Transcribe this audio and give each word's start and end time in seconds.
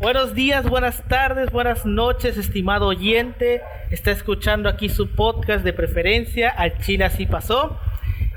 Buenos 0.00 0.32
días, 0.32 0.64
buenas 0.68 1.02
tardes, 1.08 1.50
buenas 1.50 1.84
noches, 1.84 2.36
estimado 2.36 2.86
oyente. 2.86 3.62
Está 3.90 4.12
escuchando 4.12 4.68
aquí 4.68 4.88
su 4.88 5.10
podcast 5.10 5.64
de 5.64 5.72
preferencia, 5.72 6.50
Al 6.50 6.78
Chile 6.78 7.04
Así 7.04 7.26
Pasó. 7.26 7.80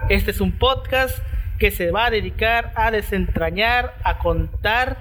Este 0.09 0.31
es 0.31 0.41
un 0.41 0.53
podcast 0.53 1.19
que 1.59 1.69
se 1.69 1.91
va 1.91 2.07
a 2.07 2.09
dedicar 2.09 2.71
a 2.75 2.89
desentrañar, 2.89 3.93
a 4.03 4.17
contar 4.17 4.97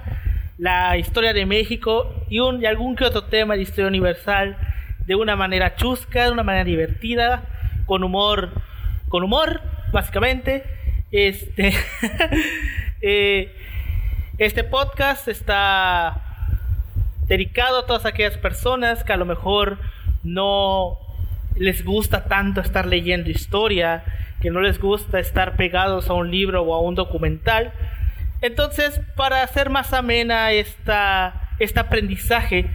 la 0.59 0.99
historia 0.99 1.33
de 1.33 1.47
México 1.47 2.13
y, 2.29 2.41
un, 2.41 2.61
y 2.61 2.67
algún 2.67 2.95
que 2.95 3.05
otro 3.05 3.23
tema 3.23 3.55
de 3.55 3.63
historia 3.63 3.87
universal 3.87 4.55
de 5.07 5.15
una 5.15 5.35
manera 5.35 5.75
chusca, 5.75 6.25
de 6.25 6.31
una 6.31 6.43
manera 6.43 6.63
divertida, 6.63 7.41
con 7.87 8.03
humor, 8.03 8.51
con 9.09 9.23
humor, 9.23 9.61
básicamente. 9.91 10.63
Este, 11.11 11.73
eh, 13.01 13.51
este 14.37 14.63
podcast 14.63 15.27
está 15.27 16.27
dedicado 17.31 17.79
a 17.79 17.85
todas 17.85 18.05
aquellas 18.05 18.37
personas 18.37 19.05
que 19.05 19.13
a 19.13 19.17
lo 19.17 19.23
mejor 19.23 19.77
no 20.21 20.97
les 21.55 21.85
gusta 21.85 22.25
tanto 22.25 22.59
estar 22.59 22.85
leyendo 22.85 23.29
historia, 23.29 24.03
que 24.41 24.51
no 24.51 24.59
les 24.59 24.81
gusta 24.81 25.17
estar 25.17 25.55
pegados 25.55 26.09
a 26.09 26.13
un 26.13 26.29
libro 26.29 26.63
o 26.63 26.75
a 26.75 26.81
un 26.81 26.93
documental. 26.93 27.71
Entonces, 28.41 28.99
para 29.15 29.43
hacer 29.43 29.69
más 29.69 29.93
amena 29.93 30.51
esta, 30.51 31.51
este 31.59 31.79
aprendizaje, 31.79 32.69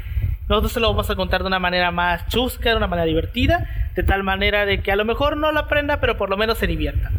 nosotros 0.48 0.72
se 0.72 0.80
lo 0.80 0.88
vamos 0.88 1.10
a 1.10 1.16
contar 1.16 1.42
de 1.42 1.48
una 1.48 1.58
manera 1.58 1.90
más 1.90 2.26
chusca, 2.28 2.70
de 2.70 2.76
una 2.76 2.86
manera 2.86 3.04
divertida, 3.04 3.90
de 3.94 4.04
tal 4.04 4.22
manera 4.22 4.64
de 4.64 4.80
que 4.80 4.90
a 4.90 4.96
lo 4.96 5.04
mejor 5.04 5.36
no 5.36 5.52
lo 5.52 5.60
aprenda, 5.60 6.00
pero 6.00 6.16
por 6.16 6.30
lo 6.30 6.38
menos 6.38 6.56
se 6.56 6.66
divierta. 6.66 7.10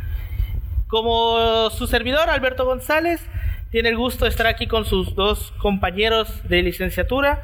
Como 0.87 1.69
su 1.69 1.85
servidor, 1.85 2.31
Alberto 2.31 2.65
González, 2.65 3.23
tiene 3.71 3.89
el 3.89 3.97
gusto 3.97 4.25
de 4.25 4.29
estar 4.29 4.47
aquí 4.47 4.67
con 4.67 4.85
sus 4.85 5.15
dos 5.15 5.53
compañeros 5.57 6.29
de 6.47 6.61
licenciatura, 6.61 7.41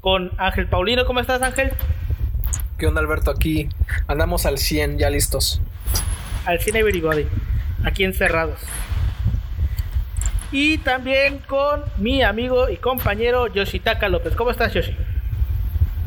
con 0.00 0.32
Ángel 0.38 0.66
Paulino. 0.66 1.04
¿Cómo 1.06 1.20
estás, 1.20 1.42
Ángel? 1.42 1.72
¿Qué 2.78 2.86
onda, 2.86 3.00
Alberto? 3.00 3.30
Aquí 3.30 3.68
andamos 4.08 4.44
al 4.46 4.58
100, 4.58 4.98
ya 4.98 5.08
listos. 5.08 5.60
Al 6.44 6.60
100 6.60 6.76
Everybody, 6.76 7.26
aquí 7.84 8.04
encerrados. 8.04 8.58
Y 10.50 10.78
también 10.78 11.38
con 11.46 11.84
mi 11.96 12.22
amigo 12.22 12.68
y 12.68 12.76
compañero 12.76 13.46
Yoshitaka 13.46 14.08
López. 14.08 14.34
¿Cómo 14.34 14.50
estás, 14.50 14.74
Yoshi? 14.74 14.96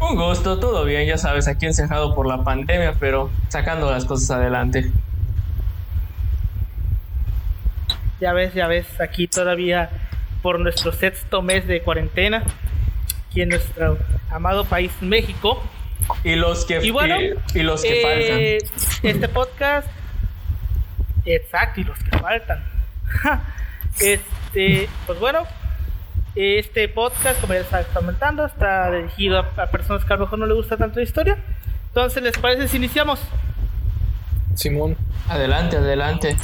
Un 0.01 0.16
gusto, 0.17 0.59
todo 0.59 0.83
bien, 0.83 1.07
ya 1.07 1.17
sabes, 1.17 1.47
aquí 1.47 1.66
encerrado 1.66 2.13
por 2.13 2.27
la 2.27 2.44
pandemia, 2.44 2.95
pero 2.99 3.31
sacando 3.47 3.89
las 3.89 4.03
cosas 4.03 4.31
adelante. 4.31 4.91
Ya 8.19 8.33
ves, 8.33 8.53
ya 8.53 8.67
ves, 8.67 8.85
aquí 8.99 9.27
todavía 9.27 9.89
por 10.41 10.59
nuestro 10.59 10.91
sexto 10.91 11.41
mes 11.41 11.67
de 11.67 11.81
cuarentena, 11.81 12.44
aquí 13.27 13.41
en 13.41 13.49
nuestro 13.49 13.97
amado 14.30 14.66
país 14.66 14.91
México. 15.02 15.61
Y 16.23 16.35
los 16.35 16.66
que, 16.66 16.85
y 16.85 16.91
bueno, 16.91 17.17
y, 17.53 17.59
los 17.61 17.81
que 17.81 17.99
eh, 17.99 18.59
faltan. 18.61 19.09
Este 19.09 19.27
podcast, 19.27 19.88
exacto, 21.25 21.81
y 21.81 21.83
los 21.83 21.97
que 21.97 22.17
faltan. 22.17 22.63
este, 23.99 24.88
pues 25.07 25.19
bueno, 25.19 25.44
este 26.35 26.88
podcast, 26.89 27.41
como 27.41 27.53
ya 27.53 27.61
está 27.61 27.83
comentando, 27.85 28.45
está 28.45 28.91
dirigido 28.91 29.39
a, 29.39 29.63
a 29.63 29.67
personas 29.67 30.05
que 30.05 30.13
a 30.13 30.17
lo 30.17 30.25
mejor 30.25 30.39
no 30.39 30.45
les 30.45 30.55
gusta 30.55 30.77
tanto 30.77 31.00
la 31.00 31.03
historia. 31.03 31.38
Entonces, 31.88 32.22
¿les 32.22 32.38
parece 32.38 32.67
si 32.67 32.77
iniciamos? 32.77 33.19
Simón. 34.53 34.95
Adelante, 35.27 35.77
adelante. 35.77 36.35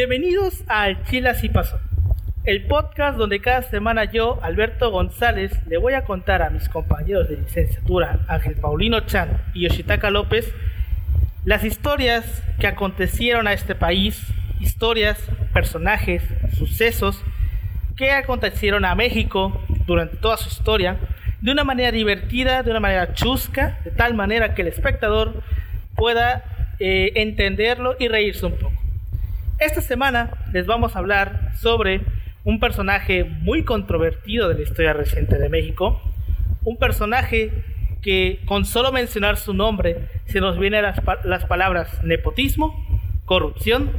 Bienvenidos 0.00 0.64
al 0.66 1.04
Chile 1.04 1.28
Así 1.28 1.50
Pasó, 1.50 1.78
el 2.44 2.66
podcast 2.66 3.18
donde 3.18 3.42
cada 3.42 3.60
semana 3.60 4.10
yo, 4.10 4.42
Alberto 4.42 4.90
González, 4.90 5.52
le 5.66 5.76
voy 5.76 5.92
a 5.92 6.04
contar 6.04 6.40
a 6.40 6.48
mis 6.48 6.70
compañeros 6.70 7.28
de 7.28 7.36
licenciatura, 7.36 8.20
Ángel 8.26 8.54
Paulino 8.54 9.00
Chan 9.00 9.28
y 9.52 9.64
Yoshitaka 9.64 10.08
López, 10.08 10.54
las 11.44 11.64
historias 11.64 12.42
que 12.58 12.66
acontecieron 12.66 13.46
a 13.46 13.52
este 13.52 13.74
país, 13.74 14.26
historias, 14.58 15.22
personajes, 15.52 16.22
sucesos 16.56 17.22
que 17.94 18.10
acontecieron 18.10 18.86
a 18.86 18.94
México 18.94 19.62
durante 19.86 20.16
toda 20.16 20.38
su 20.38 20.48
historia, 20.48 20.96
de 21.42 21.52
una 21.52 21.64
manera 21.64 21.92
divertida, 21.92 22.62
de 22.62 22.70
una 22.70 22.80
manera 22.80 23.12
chusca, 23.12 23.78
de 23.84 23.90
tal 23.90 24.14
manera 24.14 24.54
que 24.54 24.62
el 24.62 24.68
espectador 24.68 25.42
pueda 25.94 26.72
eh, 26.78 27.12
entenderlo 27.16 27.96
y 27.98 28.08
reírse 28.08 28.46
un 28.46 28.56
poco. 28.56 28.89
Esta 29.60 29.82
semana 29.82 30.30
les 30.54 30.64
vamos 30.64 30.96
a 30.96 31.00
hablar 31.00 31.52
sobre 31.54 32.00
un 32.44 32.60
personaje 32.60 33.24
muy 33.24 33.62
controvertido 33.62 34.48
de 34.48 34.54
la 34.54 34.62
historia 34.62 34.94
reciente 34.94 35.36
de 35.36 35.50
México, 35.50 36.00
un 36.64 36.78
personaje 36.78 37.52
que 38.00 38.40
con 38.46 38.64
solo 38.64 38.90
mencionar 38.90 39.36
su 39.36 39.52
nombre 39.52 40.08
se 40.24 40.40
nos 40.40 40.58
vienen 40.58 40.80
las, 40.80 41.02
las 41.24 41.44
palabras 41.44 42.02
nepotismo, 42.02 42.74
corrupción, 43.26 43.90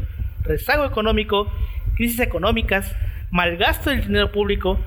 rezago 0.41 0.83
económico, 0.83 1.47
crisis 1.93 2.21
económicas, 2.21 2.95
malgasto 3.29 3.91
del 3.91 4.01
dinero 4.01 4.31
público, 4.31 4.79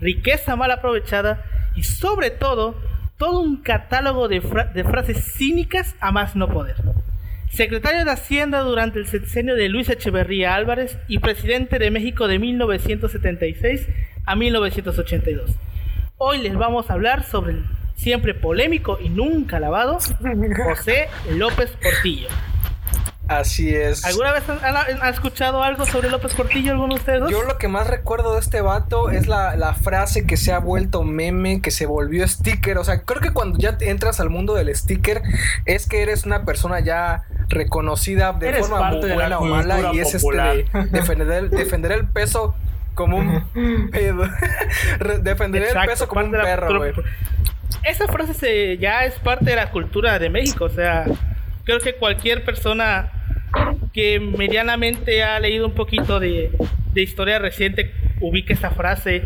riqueza 0.00 0.56
mal 0.56 0.70
aprovechada 0.70 1.44
y 1.76 1.82
sobre 1.82 2.30
todo 2.30 2.74
todo 3.18 3.40
un 3.40 3.58
catálogo 3.58 4.28
de, 4.28 4.40
de 4.72 4.84
frases 4.84 5.34
cínicas 5.34 5.94
a 6.00 6.10
más 6.10 6.34
no 6.36 6.48
poder 6.48 6.76
secretario 7.52 8.06
de 8.06 8.10
Hacienda 8.10 8.60
durante 8.60 8.98
el 8.98 9.06
sexenio 9.06 9.54
de 9.54 9.68
Luis 9.68 9.88
Echeverría 9.90 10.54
Álvarez 10.54 10.96
y 11.06 11.18
presidente 11.18 11.78
de 11.78 11.90
México 11.90 12.26
de 12.26 12.38
1976 12.38 13.88
a 14.24 14.34
1982. 14.34 15.50
Hoy 16.16 16.38
les 16.38 16.54
vamos 16.54 16.88
a 16.88 16.94
hablar 16.94 17.24
sobre 17.24 17.52
el 17.52 17.64
siempre 17.94 18.32
polémico 18.32 18.98
y 19.02 19.10
nunca 19.10 19.60
lavado 19.60 19.98
José 20.64 21.08
López 21.30 21.70
Portillo. 21.82 22.28
Así 23.28 23.74
es. 23.74 24.04
¿Alguna 24.04 24.32
vez 24.32 24.42
han, 24.48 25.08
escuchado 25.08 25.62
algo 25.62 25.86
sobre 25.86 26.10
López 26.10 26.34
Portillo, 26.34 26.72
alguno 26.72 26.94
de 26.94 27.00
ustedes 27.00 27.20
dos? 27.20 27.30
Yo 27.30 27.42
lo 27.44 27.56
que 27.56 27.68
más 27.68 27.86
recuerdo 27.86 28.34
de 28.34 28.40
este 28.40 28.60
vato 28.60 29.10
es 29.10 29.28
la, 29.28 29.56
la, 29.56 29.74
frase 29.74 30.26
que 30.26 30.36
se 30.36 30.52
ha 30.52 30.58
vuelto 30.58 31.04
meme, 31.04 31.60
que 31.60 31.70
se 31.70 31.86
volvió 31.86 32.26
sticker. 32.26 32.78
O 32.78 32.84
sea, 32.84 33.02
creo 33.02 33.20
que 33.20 33.32
cuando 33.32 33.58
ya 33.58 33.76
entras 33.80 34.20
al 34.20 34.28
mundo 34.28 34.54
del 34.54 34.74
sticker 34.74 35.22
es 35.64 35.86
que 35.86 36.02
eres 36.02 36.26
una 36.26 36.44
persona 36.44 36.80
ya 36.80 37.22
reconocida 37.48 38.32
de 38.32 38.54
forma 38.54 38.90
muy 38.90 39.12
buena 39.12 39.38
o 39.38 39.44
mala 39.44 39.92
y 39.94 40.00
es 40.00 40.14
este 40.14 40.36
de 40.36 40.66
defender, 40.90 41.50
defender 41.50 41.92
el 41.92 42.06
peso 42.06 42.54
como 42.94 43.18
un 43.18 43.90
pedo. 43.92 44.24
defender 45.20 45.62
el 45.62 45.86
peso 45.86 46.08
como 46.08 46.24
un 46.24 46.32
perro, 46.32 46.78
güey. 46.78 46.92
Esa 47.84 48.06
frase 48.06 48.34
se, 48.34 48.78
ya 48.78 49.04
es 49.04 49.14
parte 49.14 49.46
de 49.46 49.56
la 49.56 49.70
cultura 49.70 50.18
de 50.18 50.28
México, 50.28 50.66
o 50.66 50.68
sea, 50.68 51.04
creo 51.64 51.80
que 51.80 51.94
cualquier 51.94 52.44
persona 52.44 53.10
que 53.92 54.20
medianamente 54.20 55.22
ha 55.22 55.38
leído 55.38 55.66
un 55.66 55.74
poquito 55.74 56.20
de, 56.20 56.50
de 56.92 57.02
historia 57.02 57.38
reciente 57.38 57.92
ubica 58.20 58.54
esa 58.54 58.70
frase. 58.70 59.22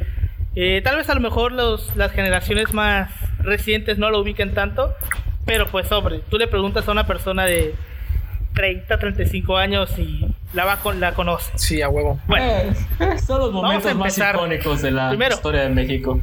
Eh, 0.55 0.81
tal 0.83 0.97
vez 0.97 1.09
a 1.11 1.15
lo 1.15 1.21
mejor 1.21 1.53
los, 1.53 1.95
las 1.97 2.13
generaciones 2.13 2.73
más 2.73 3.11
recientes 3.41 3.99
no 3.99 4.11
lo 4.11 4.21
ubiquen 4.21 4.55
tanto, 4.55 4.95
pero 5.45 5.67
pues 5.69 5.91
hombre, 5.93 6.21
tú 6.31 6.39
le 6.39 6.49
preguntas 6.49 6.89
a 6.89 6.93
una 6.93 7.07
persona 7.07 7.45
de 7.45 7.75
30, 8.55 8.99
35 8.99 9.57
años 9.59 9.99
y 9.99 10.27
la 10.55 10.65
va 10.65 10.79
con, 10.79 10.99
la 10.99 11.13
conoce. 11.13 11.53
Sí, 11.57 11.83
a 11.83 11.89
huevo. 11.89 12.19
Bueno, 12.27 12.47
eh, 12.47 13.19
son 13.25 13.41
los 13.41 13.53
momentos 13.53 13.95
más 13.95 14.17
icónicos 14.19 14.83
de 14.83 14.91
la 14.91 15.15
historia 15.15 15.63
de 15.63 15.69
México. 15.71 16.21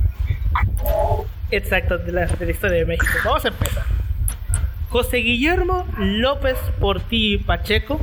Exacto, 1.52 2.00
de 2.00 2.12
la, 2.12 2.26
de 2.26 2.46
la 2.46 2.52
historia 2.52 2.80
de 2.80 2.86
México. 2.86 3.14
Vamos 3.24 3.46
a 3.46 3.50
empezar. 3.50 4.03
José 4.94 5.18
Guillermo 5.18 5.88
López 5.98 6.56
Portillo 6.80 7.44
Pacheco 7.48 8.00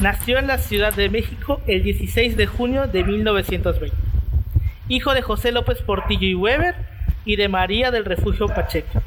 nació 0.00 0.38
en 0.38 0.48
la 0.48 0.58
Ciudad 0.58 0.92
de 0.92 1.08
México 1.08 1.60
el 1.68 1.84
16 1.84 2.36
de 2.36 2.46
junio 2.48 2.88
de 2.88 3.04
1920. 3.04 3.96
Hijo 4.88 5.14
de 5.14 5.22
José 5.22 5.52
López 5.52 5.80
Portillo 5.82 6.26
y 6.26 6.34
Weber, 6.34 6.74
y 7.24 7.36
de 7.36 7.46
María 7.46 7.92
del 7.92 8.04
Refugio 8.04 8.48
Pacheco. 8.48 9.00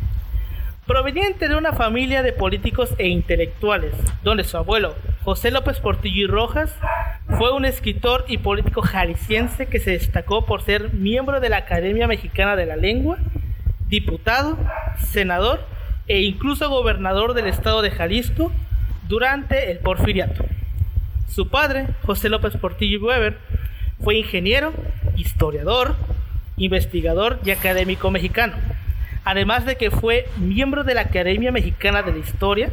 Proveniente 0.87 1.49
de 1.49 1.57
una 1.57 1.73
familia 1.73 2.23
de 2.23 2.31
políticos 2.31 2.95
e 2.99 3.09
intelectuales, 3.09 3.93
donde 4.23 4.45
su 4.45 4.55
abuelo, 4.55 4.95
José 5.25 5.51
López 5.51 5.81
Portillo 5.81 6.23
y 6.23 6.27
Rojas, 6.27 6.73
fue 7.37 7.51
un 7.51 7.65
escritor 7.65 8.23
y 8.29 8.37
político 8.37 8.81
jalisciense 8.81 9.65
que 9.65 9.81
se 9.81 9.91
destacó 9.91 10.45
por 10.45 10.61
ser 10.61 10.93
miembro 10.93 11.41
de 11.41 11.49
la 11.49 11.57
Academia 11.57 12.07
Mexicana 12.07 12.55
de 12.55 12.65
la 12.65 12.77
Lengua, 12.77 13.17
diputado, 13.89 14.57
senador 14.99 15.74
e 16.07 16.21
incluso 16.21 16.69
gobernador 16.69 17.33
del 17.33 17.47
estado 17.47 17.81
de 17.81 17.91
Jalisco 17.91 18.51
durante 19.07 19.71
el 19.71 19.79
porfiriato. 19.79 20.45
Su 21.27 21.49
padre, 21.49 21.87
José 22.05 22.29
López 22.29 22.55
Portillo 22.57 22.99
Weber, 23.05 23.37
fue 24.01 24.15
ingeniero, 24.15 24.73
historiador, 25.15 25.95
investigador 26.57 27.39
y 27.43 27.51
académico 27.51 28.11
mexicano, 28.11 28.55
además 29.23 29.65
de 29.65 29.77
que 29.77 29.91
fue 29.91 30.27
miembro 30.37 30.83
de 30.83 30.93
la 30.93 31.01
Academia 31.01 31.51
Mexicana 31.51 32.03
de 32.03 32.11
la 32.11 32.19
Historia, 32.19 32.69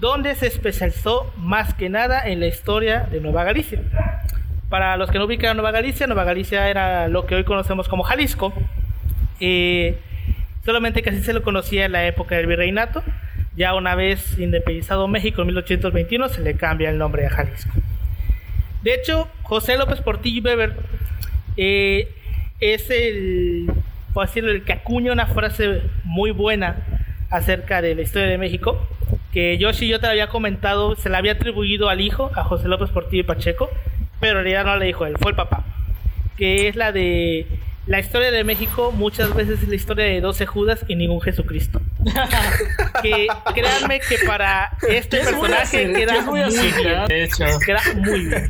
donde 0.00 0.34
se 0.34 0.46
especializó 0.46 1.32
más 1.36 1.74
que 1.74 1.88
nada 1.88 2.26
en 2.26 2.40
la 2.40 2.46
historia 2.46 3.00
de 3.10 3.20
Nueva 3.20 3.44
Galicia. 3.44 3.80
Para 4.68 4.96
los 4.96 5.10
que 5.10 5.18
no 5.18 5.26
ubican 5.26 5.56
Nueva 5.56 5.70
Galicia, 5.70 6.06
Nueva 6.06 6.24
Galicia 6.24 6.68
era 6.68 7.08
lo 7.08 7.26
que 7.26 7.36
hoy 7.36 7.44
conocemos 7.44 7.88
como 7.88 8.02
Jalisco, 8.02 8.52
eh, 9.40 9.98
solamente 10.64 11.02
que 11.02 11.10
así 11.10 11.22
se 11.22 11.32
lo 11.32 11.42
conocía 11.42 11.84
en 11.84 11.92
la 11.92 12.06
época 12.06 12.36
del 12.36 12.46
virreinato, 12.46 13.02
ya 13.56 13.74
una 13.74 13.94
vez 13.94 14.38
independizado 14.38 15.06
México 15.08 15.42
en 15.42 15.48
1821 15.48 16.28
se 16.28 16.42
le 16.42 16.54
cambia 16.56 16.90
el 16.90 16.98
nombre 16.98 17.26
a 17.26 17.30
Jalisco. 17.30 17.70
De 18.82 18.94
hecho, 18.94 19.28
José 19.42 19.76
López 19.76 20.00
Portillo 20.00 20.42
Weber 20.42 20.74
eh, 21.56 22.12
es 22.60 22.90
el, 22.90 23.70
por 24.12 24.26
decirlo, 24.26 24.50
el 24.50 24.64
que 24.64 24.72
acuña 24.72 25.12
una 25.12 25.26
frase 25.26 25.82
muy 26.04 26.30
buena 26.32 26.76
acerca 27.30 27.80
de 27.80 27.94
la 27.94 28.02
historia 28.02 28.28
de 28.28 28.38
México, 28.38 28.86
que 29.32 29.58
Yoshi 29.58 29.88
yo 29.88 30.00
te 30.00 30.06
había 30.06 30.28
comentado, 30.28 30.96
se 30.96 31.08
la 31.08 31.18
había 31.18 31.32
atribuido 31.32 31.88
al 31.88 32.00
hijo, 32.00 32.30
a 32.34 32.44
José 32.44 32.68
López 32.68 32.90
Portillo 32.90 33.26
Pacheco, 33.26 33.70
pero 34.20 34.38
en 34.38 34.44
realidad 34.44 34.64
no 34.64 34.76
le 34.76 34.86
dijo 34.86 35.06
él, 35.06 35.16
fue 35.18 35.32
el 35.32 35.36
papá, 35.36 35.64
que 36.36 36.68
es 36.68 36.76
la 36.76 36.92
de 36.92 37.46
la 37.86 38.00
historia 38.00 38.30
de 38.30 38.44
México 38.44 38.92
muchas 38.92 39.34
veces 39.34 39.62
es 39.62 39.68
la 39.68 39.74
historia 39.74 40.06
de 40.06 40.20
12 40.20 40.46
Judas 40.46 40.84
y 40.88 40.94
ningún 40.94 41.20
Jesucristo. 41.20 41.80
que 43.02 43.26
créanme 43.54 44.00
que 44.00 44.18
para 44.26 44.76
este 44.88 45.18
personaje 45.18 45.92
queda 45.92 46.22
muy, 46.22 46.40
bien. 46.40 47.30
Queda 47.64 47.80
muy 47.96 48.26
bien. 48.26 48.48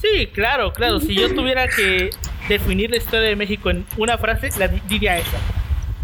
Sí, 0.00 0.28
claro, 0.32 0.72
claro. 0.72 1.00
Si 1.00 1.14
yo 1.14 1.34
tuviera 1.34 1.66
que 1.66 2.10
definir 2.48 2.90
la 2.90 2.98
historia 2.98 3.28
de 3.28 3.36
México 3.36 3.70
en 3.70 3.86
una 3.96 4.18
frase, 4.18 4.50
la 4.58 4.68
diría 4.68 5.18
esa. 5.18 5.38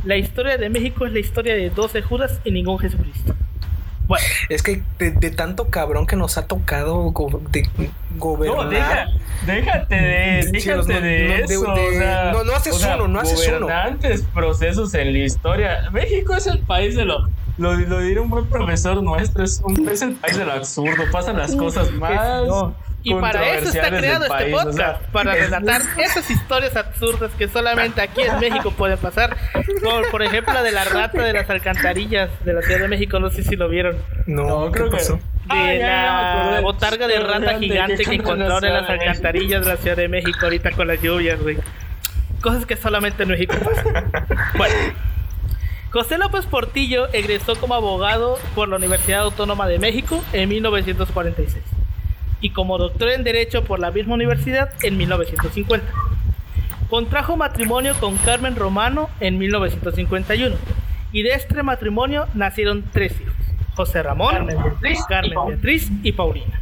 La 0.05 0.17
historia 0.17 0.57
de 0.57 0.71
México 0.71 1.07
es 1.07 1.13
la 1.13 1.19
historia 1.19 1.55
de 1.55 1.71
12 1.71 2.03
Judas 2.03 2.41
y 2.45 2.51
ningún 2.51 2.79
Jesucristo. 2.79 3.37
Bueno. 4.11 4.27
Es 4.49 4.65
que 4.65 4.83
de, 4.99 5.31
tanto 5.31 5.69
cabrón 5.69 6.05
que 6.05 6.17
nos 6.17 6.37
ha 6.37 6.49
tocado 6.49 7.15
de 7.53 7.71
gobernar. 8.19 9.07
No, 9.07 9.53
déjate 9.53 9.95
de, 9.95 10.49
déjate 10.51 11.01
de, 11.01 11.45
eso. 11.45 11.63
no, 12.33 12.43
no 12.43 12.53
haces 12.53 12.85
uno, 12.85 13.07
no 13.07 13.21
haces 13.21 13.49
uno. 13.57 13.69
Procesos 14.35 14.95
en 14.95 15.13
la 15.13 15.19
historia. 15.21 15.91
México 15.93 16.35
es 16.35 16.49
el 16.49 16.59
país 16.59 16.97
de 16.97 17.05
lo. 17.05 17.29
Lo, 17.57 17.75
lo 17.75 18.01
dirá 18.01 18.21
un 18.21 18.31
buen 18.31 18.47
profesor 18.47 19.01
nuestro, 19.01 19.45
es, 19.45 19.61
un, 19.63 19.89
es 19.89 20.03
el 20.03 20.15
país 20.15 20.37
de 20.37 20.45
lo 20.45 20.55
absurdo, 20.55 21.05
pasan 21.13 21.37
las 21.37 21.55
cosas 21.55 21.93
más. 21.93 22.43
Y 23.03 23.15
para 23.15 23.57
eso 23.57 23.69
está 23.69 23.89
creado 23.89 24.27
este 24.27 24.51
podcast, 24.51 25.03
para 25.07 25.35
relatar 25.35 25.83
esas 25.97 26.31
historias 26.31 26.77
absurdas 26.77 27.31
que 27.33 27.49
solamente 27.49 28.01
aquí 28.01 28.23
en 28.23 28.39
México 28.39 28.71
pueden 28.73 28.99
pasar. 28.99 29.37
Como 29.83 30.03
por 30.11 30.23
ejemplo 30.23 30.53
la 30.53 30.63
de 30.63 30.73
la 30.73 30.85
rata 30.85 31.23
de 31.23 31.33
las 31.33 31.49
alcantarillas 31.49 32.31
de 32.45 32.53
la 32.53 32.63
Ciudad 32.63 32.81
de 32.81 32.89
México, 32.89 33.19
no 33.19 33.31
sé 33.31 33.43
si 33.43 33.57
lo 33.57 33.69
vieron. 33.69 33.97
No, 34.27 34.71
creo 34.71 34.91
que 34.91 34.97
pasó? 34.97 35.19
De 35.49 35.79
la 35.79 36.61
botarga 36.63 37.09
de 37.09 37.19
rata 37.21 37.59
gigante 37.59 38.05
que 38.05 38.15
encontraron 38.15 38.65
en 38.65 38.75
las 38.75 38.89
alcantarillas 38.89 39.65
de 39.65 39.71
la 39.71 39.77
Ciudad 39.79 39.97
de 39.97 40.09
México 40.09 40.39
ahorita 40.43 40.73
con 40.73 40.87
las 40.87 41.01
lluvias, 41.01 41.41
güey. 41.41 41.57
Cosas 42.43 42.67
que 42.67 42.77
solamente 42.77 43.23
en 43.23 43.31
México 43.31 43.55
pasan. 43.65 44.13
Bueno. 44.57 44.75
José 45.91 46.19
López 46.19 46.47
Portillo 46.47 47.09
egresó 47.13 47.57
como 47.57 47.75
abogado 47.75 48.39
por 48.55 48.69
la 48.69 48.77
Universidad 48.77 49.23
Autónoma 49.23 49.67
de 49.67 49.81
México 49.81 50.23
en 50.33 50.49
1946 50.49 51.80
y 52.41 52.51
como 52.51 52.79
doctor 52.79 53.11
en 53.11 53.25
Derecho 53.25 53.65
por 53.65 53.81
la 53.81 53.91
misma 53.91 54.15
universidad 54.15 54.71
en 54.83 54.97
1950. 54.97 55.87
Contrajo 56.89 57.37
matrimonio 57.37 57.95
con 58.01 58.17
Carmen 58.19 58.57
Romano 58.57 59.09
en 59.21 59.39
1951 59.39 60.57
y 61.13 61.23
de 61.23 61.31
este 61.31 61.63
matrimonio 61.63 62.27
nacieron 62.35 62.85
tres 62.93 63.21
hijos, 63.21 63.35
José 63.75 64.03
Ramón, 64.03 64.31
Carmen 64.35 64.57
Beatriz, 65.47 65.91
y, 66.03 66.13
Paulina. 66.13 66.61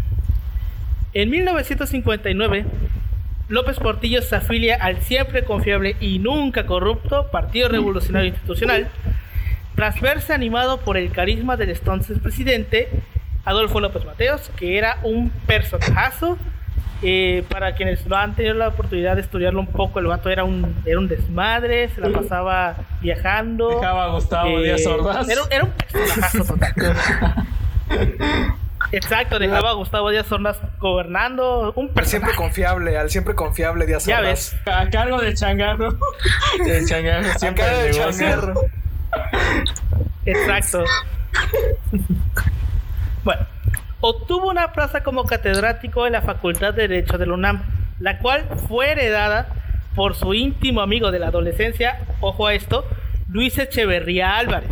En 1.15 1.31
1959, 1.31 2.67
López 3.49 3.79
Portillo 3.79 4.21
se 4.21 4.37
afilia 4.37 4.77
al 4.77 5.01
siempre 5.03 5.45
confiable 5.45 5.97
y 6.01 6.19
nunca 6.19 6.67
corrupto 6.67 7.31
Partido 7.31 7.69
Revolucionario 7.69 8.29
Institucional, 8.29 8.89
tras 9.75 10.01
verse 10.01 10.35
animado 10.35 10.81
por 10.81 10.97
el 10.97 11.11
carisma 11.11 11.57
del 11.57 11.71
entonces 11.71 12.19
presidente 12.19 12.89
Adolfo 13.49 13.81
López 13.81 14.05
Mateos, 14.05 14.51
que 14.57 14.77
era 14.77 14.99
un 15.03 15.31
personajazo. 15.47 16.37
Eh, 17.01 17.45
para 17.49 17.77
quienes 17.77 18.05
no 18.07 18.17
han 18.17 18.35
tenido 18.35 18.55
la 18.55 18.69
oportunidad 18.69 19.15
de 19.15 19.23
estudiarlo 19.23 19.61
un 19.61 19.69
poco, 19.69 20.01
el 20.01 20.07
vato 20.07 20.31
era 20.31 20.43
un, 20.43 20.75
era 20.85 20.99
un 20.99 21.07
desmadre, 21.07 21.89
se 21.91 22.01
la 22.01 22.11
pasaba 22.11 22.75
viajando. 23.01 23.69
Dejaba 23.71 24.05
a 24.05 24.09
Gustavo 24.09 24.59
eh, 24.59 24.65
Díaz 24.65 24.85
Ordaz. 24.87 25.29
Era, 25.29 25.43
era, 25.51 25.65
un 25.65 25.71
personajazo 25.71 26.45
total. 26.45 26.75
Exacto, 28.93 29.39
dejaba 29.39 29.71
a 29.71 29.75
Gustavo 29.75 30.11
Díaz 30.11 30.31
Ordaz 30.33 30.59
gobernando. 30.81 31.73
Un 31.77 31.91
al 31.95 32.07
siempre 32.07 32.35
confiable, 32.35 32.99
al 32.99 33.11
siempre 33.11 33.35
confiable 33.35 33.87
Díaz 33.87 34.09
Ordaz. 34.09 34.21
Ya 34.21 34.29
ves. 34.29 34.57
A 34.67 34.91
cargo 34.91 35.21
de 35.21 35.35
Changarro. 35.35 35.97
de 36.65 36.85
Changarro, 36.85 37.39
siempre 37.39 37.65
a 37.65 37.67
cargo 37.69 37.83
de 37.83 37.91
Changarro. 37.93 38.55
Exacto. 40.27 40.85
Bueno, 43.29 43.45
obtuvo 44.01 44.49
una 44.49 44.73
plaza 44.73 45.03
como 45.03 45.25
catedrático 45.25 46.07
en 46.07 46.15
la 46.15 46.23
Facultad 46.23 46.73
de 46.73 46.89
Derecho 46.89 47.19
de 47.19 47.27
la 47.27 47.35
UNAM, 47.35 47.63
la 48.01 48.21
cual 48.21 48.47
fue 48.69 48.93
heredada 48.93 49.49
por 49.95 50.15
su 50.15 50.33
íntimo 50.33 50.81
amigo 50.81 51.11
de 51.11 51.19
la 51.19 51.27
adolescencia, 51.27 51.99
ojo 52.23 52.47
a 52.47 52.55
esto, 52.55 52.87
Luis 53.29 53.59
Echeverría 53.59 54.39
Álvarez. 54.39 54.71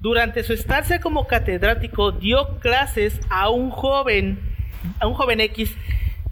Durante 0.00 0.42
su 0.42 0.52
estancia 0.52 1.00
como 1.00 1.28
catedrático 1.28 2.10
dio 2.10 2.58
clases 2.58 3.20
a 3.30 3.50
un 3.50 3.70
joven, 3.70 4.40
a 4.98 5.06
un 5.06 5.14
joven 5.14 5.40
X 5.40 5.76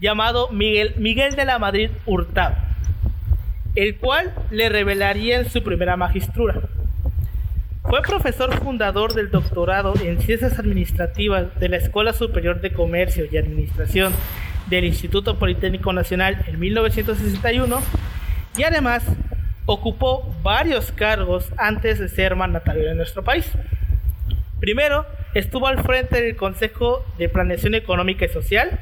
llamado 0.01 0.49
Miguel, 0.49 0.93
Miguel 0.97 1.37
de 1.37 1.45
la 1.45 1.57
Madrid 1.57 1.89
Hurtado, 2.05 2.55
el 3.75 3.95
cual 3.95 4.33
le 4.51 4.67
revelaría 4.67 5.39
en 5.39 5.49
su 5.49 5.63
primera 5.63 5.95
magistrura. 5.95 6.55
Fue 7.89 8.01
profesor 8.01 8.57
fundador 8.59 9.13
del 9.13 9.29
doctorado 9.29 9.93
en 10.01 10.19
Ciencias 10.21 10.57
Administrativas 10.57 11.59
de 11.59 11.69
la 11.69 11.77
Escuela 11.77 12.13
Superior 12.13 12.61
de 12.61 12.71
Comercio 12.71 13.25
y 13.29 13.37
Administración 13.37 14.13
del 14.67 14.85
Instituto 14.85 15.37
Politécnico 15.37 15.91
Nacional 15.91 16.43
en 16.47 16.59
1961 16.59 17.79
y 18.57 18.63
además 18.63 19.03
ocupó 19.65 20.33
varios 20.41 20.91
cargos 20.91 21.51
antes 21.57 21.99
de 21.99 22.07
ser 22.07 22.35
mandatario 22.35 22.85
de 22.85 22.95
nuestro 22.95 23.23
país. 23.23 23.51
Primero, 24.59 25.05
estuvo 25.33 25.67
al 25.67 25.83
frente 25.83 26.21
del 26.21 26.35
Consejo 26.37 27.05
de 27.17 27.27
Planeación 27.27 27.75
Económica 27.75 28.25
y 28.25 28.29
Social, 28.29 28.79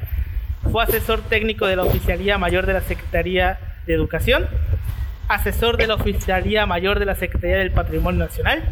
fue 0.70 0.84
asesor 0.84 1.20
técnico 1.22 1.66
de 1.66 1.74
la 1.74 1.82
Oficialía 1.82 2.38
Mayor 2.38 2.66
de 2.66 2.74
la 2.74 2.82
Secretaría 2.82 3.58
de 3.84 3.94
Educación, 3.94 4.46
asesor 5.28 5.76
de 5.76 5.88
la 5.88 5.96
Oficialía 5.96 6.66
Mayor 6.66 7.00
de 7.00 7.06
la 7.06 7.16
Secretaría 7.16 7.58
del 7.58 7.72
Patrimonio 7.72 8.24
Nacional, 8.24 8.62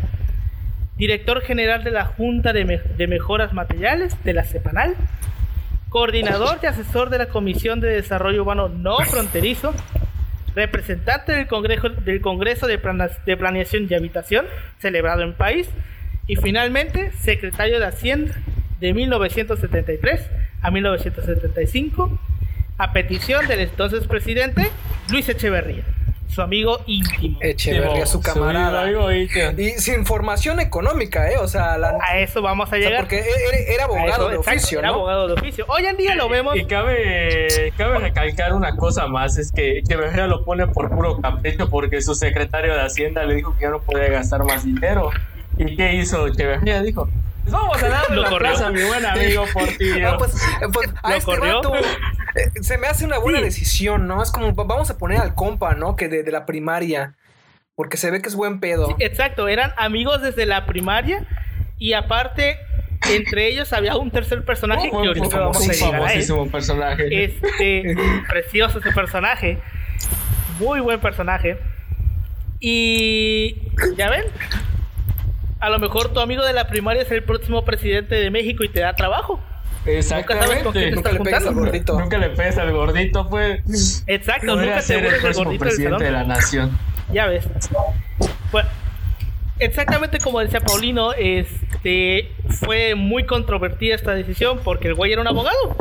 director 1.00 1.40
general 1.40 1.82
de 1.82 1.92
la 1.92 2.04
Junta 2.04 2.52
de, 2.52 3.06
Mejoras 3.08 3.54
Materiales 3.54 4.22
de 4.22 4.34
la 4.34 4.44
CEPANAL, 4.44 4.94
coordinador 5.88 6.58
y 6.62 6.66
asesor 6.66 7.08
de 7.08 7.16
la 7.16 7.30
Comisión 7.30 7.80
de 7.80 7.88
Desarrollo 7.88 8.42
Urbano 8.42 8.68
No 8.68 8.98
Fronterizo, 8.98 9.72
representante 10.54 11.32
del 11.32 11.46
Congreso, 11.46 11.88
del 11.88 12.20
Congreso 12.20 12.66
de, 12.66 12.78
de 13.24 13.36
Planeación 13.38 13.86
y 13.88 13.94
Habitación, 13.94 14.44
celebrado 14.78 15.22
en 15.22 15.32
país, 15.32 15.70
y 16.26 16.36
finalmente 16.36 17.12
secretario 17.12 17.80
de 17.80 17.86
Hacienda 17.86 18.34
de 18.78 18.92
1973 18.92 20.30
a 20.60 20.70
1975, 20.70 22.20
a 22.76 22.92
petición 22.92 23.46
del 23.46 23.60
entonces 23.60 24.06
presidente 24.06 24.68
Luis 25.10 25.30
Echeverría. 25.30 25.84
Su 26.30 26.42
amigo 26.42 26.80
íntimo. 26.86 27.38
Echeverría, 27.40 28.06
su 28.06 28.20
camarada. 28.20 28.88
y 28.90 29.70
sin 29.78 30.06
formación 30.06 30.60
económica, 30.60 31.30
¿eh? 31.30 31.36
O 31.38 31.48
sea, 31.48 31.74
a 31.74 32.18
eso 32.18 32.42
vamos 32.42 32.72
a 32.72 32.76
llegar. 32.76 33.00
porque 33.02 33.24
era, 33.68 33.84
abogado 33.84 34.28
de 34.28 34.38
oficio, 34.38 34.78
Era 34.78 34.90
abogado 34.90 35.26
de 35.28 35.34
oficio. 35.34 35.64
Hoy 35.68 35.86
en 35.86 35.96
día 35.96 36.14
lo 36.14 36.28
vemos. 36.28 36.56
Y 36.56 36.64
cabe, 36.64 37.72
cabe 37.76 37.98
recalcar 37.98 38.54
una 38.54 38.76
cosa 38.76 39.06
más: 39.06 39.38
es 39.38 39.52
que 39.52 39.78
Echeverría 39.78 40.26
lo 40.26 40.44
pone 40.44 40.66
por 40.66 40.90
puro 40.90 41.20
capricho 41.20 41.68
porque 41.68 42.00
su 42.02 42.14
secretario 42.14 42.74
de 42.74 42.82
Hacienda 42.82 43.24
le 43.24 43.34
dijo 43.34 43.54
que 43.56 43.62
ya 43.62 43.70
no 43.70 43.80
podía 43.80 44.08
gastar 44.08 44.44
más 44.44 44.64
dinero. 44.64 45.10
¿Y 45.58 45.76
qué 45.76 45.94
hizo 45.94 46.26
Echeverría? 46.26 46.82
Dijo: 46.82 47.08
pues 47.42 47.52
vamos 47.52 47.82
a 47.82 47.88
darle 47.88 48.16
la 48.22 48.38
plaza 48.38 48.66
a 48.66 48.70
mi 48.70 48.82
buen 48.82 49.04
amigo 49.04 49.44
Portillo. 49.52 50.18
pues, 50.18 50.32
pues 50.72 50.90
a 51.02 51.16
este 51.16 51.38
Vato, 51.38 51.72
eh, 52.34 52.50
se 52.62 52.78
me 52.78 52.86
hace 52.86 53.04
una 53.04 53.18
buena 53.18 53.40
decisión, 53.40 54.06
¿no? 54.06 54.22
Es 54.22 54.30
como, 54.30 54.52
vamos 54.52 54.90
a 54.90 54.98
poner 54.98 55.18
al 55.18 55.34
compa, 55.34 55.74
¿no? 55.74 55.96
Que 55.96 56.08
de, 56.08 56.30
la 56.30 56.46
primaria. 56.46 57.14
Porque 57.74 57.96
se 57.96 58.10
ve 58.10 58.20
que 58.20 58.28
es 58.28 58.34
buen 58.34 58.60
pedo. 58.60 58.94
exacto, 58.98 59.48
eran 59.48 59.72
amigos 59.76 60.22
desde 60.22 60.46
la 60.46 60.66
primaria. 60.66 61.26
Y 61.78 61.94
aparte, 61.94 62.58
entre 63.08 63.48
ellos 63.48 63.72
había 63.72 63.96
un 63.96 64.10
tercer 64.10 64.44
personaje 64.44 64.90
oh, 64.92 65.00
que 65.00 65.08
ahorita 65.08 65.38
vamos 65.38 65.68
a 65.68 65.72
llegar 65.72 66.02
a 66.02 66.50
personaje. 66.50 67.24
Este, 67.24 67.96
precioso 68.28 68.78
ese 68.78 68.92
personaje. 68.92 69.58
Muy 70.58 70.80
buen 70.80 71.00
personaje. 71.00 71.58
Y 72.60 73.56
ya 73.96 74.10
ven, 74.10 74.24
a 75.60 75.70
lo 75.70 75.78
mejor 75.78 76.12
tu 76.12 76.20
amigo 76.20 76.44
de 76.44 76.52
la 76.52 76.68
primaria 76.68 77.02
es 77.02 77.10
el 77.10 77.22
próximo 77.22 77.64
presidente 77.64 78.14
de 78.14 78.30
México 78.30 78.62
y 78.64 78.68
te 78.68 78.80
da 78.80 78.94
trabajo. 78.94 79.40
Exactamente. 79.86 80.90
Nunca, 80.90 81.12
le 81.12 81.20
pegas 81.20 81.46
al 81.46 81.54
gordito. 81.54 81.98
Nunca 81.98 82.18
le 82.18 82.30
pegas 82.30 82.58
al 82.58 82.72
gordito, 82.72 83.28
pues. 83.28 84.04
Exacto, 84.06 84.56
nunca 84.56 84.80
te 84.82 84.94
el 84.94 85.34
gordito 85.34 85.58
presidente 85.58 86.04
de 86.04 86.10
la 86.10 86.24
nación. 86.24 86.78
Ya 87.12 87.26
ves. 87.26 87.48
Bueno, 88.52 88.68
exactamente 89.58 90.18
como 90.18 90.40
decía 90.40 90.60
Paulino, 90.60 91.12
este 91.12 92.30
fue 92.48 92.94
muy 92.94 93.24
controvertida 93.24 93.94
esta 93.94 94.14
decisión 94.14 94.60
porque 94.62 94.88
el 94.88 94.94
güey 94.94 95.12
era 95.12 95.20
un 95.20 95.28
abogado. 95.28 95.76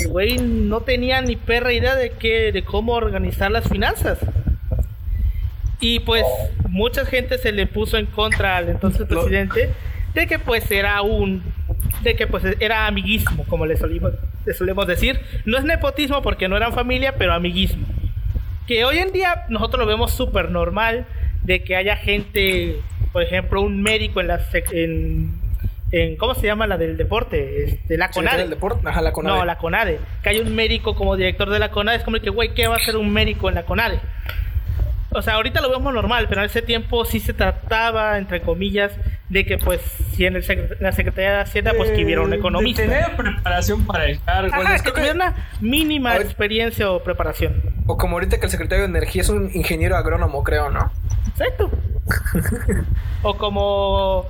El 0.00 0.08
güey 0.08 0.38
no 0.38 0.80
tenía 0.80 1.22
ni 1.22 1.36
perra 1.36 1.72
idea 1.72 1.94
de 1.94 2.10
qué, 2.10 2.52
de 2.52 2.62
cómo 2.64 2.92
organizar 2.92 3.50
las 3.50 3.68
finanzas. 3.68 4.18
Y 5.80 6.00
pues 6.00 6.24
mucha 6.68 7.06
gente 7.06 7.38
se 7.38 7.52
le 7.52 7.66
puso 7.66 7.96
en 7.96 8.06
contra 8.06 8.58
al 8.58 8.68
entonces 8.68 9.06
presidente 9.06 9.70
de 10.14 10.26
que 10.26 10.38
pues 10.38 10.70
era 10.70 11.00
un 11.02 11.42
de 12.02 12.16
que 12.16 12.26
pues 12.26 12.44
era 12.60 12.86
amiguismo, 12.86 13.44
como 13.48 13.66
le 13.66 13.76
solemos, 13.76 14.12
le 14.46 14.54
solemos 14.54 14.86
decir. 14.86 15.20
No 15.44 15.58
es 15.58 15.64
nepotismo 15.64 16.22
porque 16.22 16.48
no 16.48 16.56
eran 16.56 16.72
familia, 16.72 17.14
pero 17.16 17.32
amiguismo. 17.32 17.86
Que 18.66 18.84
hoy 18.84 18.98
en 18.98 19.12
día 19.12 19.46
nosotros 19.48 19.80
lo 19.80 19.86
vemos 19.86 20.12
súper 20.12 20.50
normal 20.50 21.06
de 21.42 21.62
que 21.62 21.76
haya 21.76 21.96
gente, 21.96 22.76
por 23.12 23.22
ejemplo, 23.22 23.60
un 23.60 23.82
médico 23.82 24.20
en 24.20 24.28
la 24.28 24.40
en, 24.72 25.34
en 25.92 26.16
¿cómo 26.16 26.34
se 26.34 26.46
llama 26.46 26.66
la 26.66 26.78
del 26.78 26.96
deporte? 26.96 27.64
Este, 27.64 27.96
la 27.96 28.10
CONADE. 28.10 28.48
la 28.48 29.12
CONADE. 29.12 29.38
No, 29.38 29.44
la 29.44 29.58
CONADE. 29.58 29.98
Que 30.22 30.30
hay 30.30 30.38
un 30.38 30.54
médico 30.54 30.94
como 30.94 31.16
director 31.16 31.50
de 31.50 31.58
la 31.58 31.70
CONADE, 31.70 31.98
es 31.98 32.04
como 32.04 32.16
el 32.16 32.22
que, 32.22 32.30
güey, 32.30 32.54
¿qué 32.54 32.66
va 32.68 32.74
a 32.74 32.78
hacer 32.78 32.96
un 32.96 33.12
médico 33.12 33.48
en 33.48 33.56
la 33.56 33.64
CONADE? 33.64 34.00
O 35.12 35.22
sea, 35.22 35.34
ahorita 35.34 35.60
lo 35.60 35.70
vemos 35.70 35.92
normal, 35.92 36.26
pero 36.28 36.42
en 36.42 36.46
ese 36.46 36.62
tiempo 36.62 37.04
sí 37.04 37.18
se 37.18 37.32
trataba, 37.32 38.16
entre 38.16 38.42
comillas, 38.42 38.92
de 39.28 39.44
que 39.44 39.58
pues 39.58 39.80
si 40.12 40.24
en, 40.24 40.34
la 40.34 40.92
Secretaría 40.92 41.32
de 41.32 41.40
Hacienda 41.40 41.72
pues 41.76 41.90
que 41.90 42.04
hubiera 42.04 42.22
un 42.22 42.32
economista. 42.32 42.82
tener 42.82 43.16
preparación 43.16 43.84
para 43.86 44.06
el 44.06 44.20
cargo. 44.22 44.54
Ajá, 44.54 44.78
que 44.78 44.92
tuviera 44.92 45.14
una 45.14 45.34
mínima 45.60 46.16
experiencia 46.16 46.90
o 46.90 47.02
preparación. 47.02 47.60
O 47.86 47.96
como 47.96 48.16
ahorita 48.16 48.38
que 48.38 48.46
el 48.46 48.50
secretario 48.52 48.84
de 48.84 48.90
Energía 48.90 49.22
es 49.22 49.28
un 49.28 49.50
ingeniero 49.52 49.96
agrónomo, 49.96 50.44
creo, 50.44 50.70
¿no? 50.70 50.92
Exacto. 51.28 51.70
o 53.22 53.36
como 53.36 54.26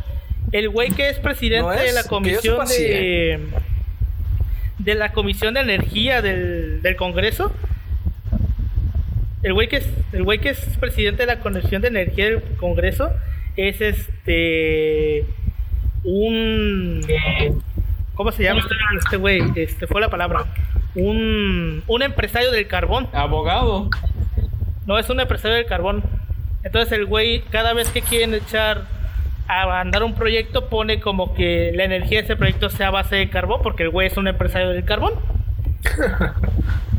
el 0.52 0.70
güey 0.70 0.90
que 0.90 1.10
es 1.10 1.18
presidente 1.18 1.78
de 1.82 1.92
la 1.92 2.04
comisión 2.04 2.66
de... 2.66 3.34
¿eh? 3.34 3.40
De 4.78 4.94
la 4.94 5.12
Comisión 5.12 5.52
de 5.52 5.60
Energía 5.60 6.22
del, 6.22 6.80
del 6.80 6.96
Congreso 6.96 7.52
el 9.42 9.54
güey 9.54 9.68
que 9.68 9.76
es 9.76 9.88
el 10.12 10.22
güey 10.24 10.38
que 10.38 10.50
es 10.50 10.58
presidente 10.78 11.22
de 11.22 11.26
la 11.26 11.40
Comisión 11.40 11.82
de 11.82 11.88
Energía 11.88 12.26
del 12.26 12.42
Congreso 12.58 13.10
es 13.56 13.80
este 13.80 15.26
un 16.04 17.00
¿cómo 18.14 18.32
se 18.32 18.42
llama 18.42 18.60
este, 18.60 18.74
este 18.98 19.16
güey? 19.16 19.42
Este 19.56 19.86
fue 19.86 20.00
la 20.00 20.10
palabra. 20.10 20.44
Un, 20.94 21.82
un 21.86 22.02
empresario 22.02 22.50
del 22.50 22.66
carbón. 22.66 23.08
Abogado. 23.12 23.88
No, 24.86 24.98
es 24.98 25.08
un 25.08 25.20
empresario 25.20 25.56
del 25.56 25.66
carbón. 25.66 26.02
Entonces 26.62 26.92
el 26.92 27.06
güey 27.06 27.40
cada 27.50 27.72
vez 27.72 27.88
que 27.90 28.02
quieren 28.02 28.34
echar 28.34 28.84
a 29.48 29.80
andar 29.80 30.02
un 30.02 30.14
proyecto 30.14 30.68
pone 30.68 31.00
como 31.00 31.34
que 31.34 31.72
la 31.74 31.84
energía 31.84 32.18
de 32.18 32.24
ese 32.24 32.36
proyecto 32.36 32.68
sea 32.68 32.88
a 32.88 32.90
base 32.90 33.16
de 33.16 33.30
carbón 33.30 33.62
porque 33.62 33.84
el 33.84 33.90
güey 33.90 34.06
es 34.06 34.16
un 34.16 34.28
empresario 34.28 34.68
del 34.68 34.84
carbón. 34.84 35.14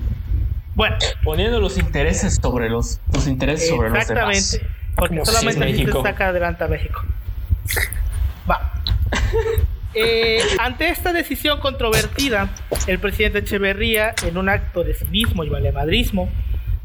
Bueno. 0.76 0.98
Poniendo 1.24 1.60
los 1.60 1.78
intereses 1.78 2.40
sobre 2.42 2.70
los, 2.70 3.00
los 3.14 3.28
intereses 3.28 3.70
sobre 3.70 3.90
los 3.90 4.08
demás. 4.08 4.30
Exactamente. 4.30 4.82
Porque 4.96 5.26
solamente 5.26 5.86
se 5.86 6.02
saca 6.02 6.28
adelante 6.30 6.64
a 6.64 6.68
México. 6.68 7.04
Va. 8.50 8.74
Eh, 9.94 10.40
ante 10.60 10.88
esta 10.88 11.12
decisión 11.12 11.60
controvertida, 11.60 12.50
el 12.88 12.98
presidente 13.00 13.40
Echeverría, 13.40 14.16
en 14.26 14.38
un 14.38 14.48
acto 14.48 14.86
de 14.86 14.94
cinismo 14.94 15.44
y 15.44 15.50
valemadrismo, 15.50 16.30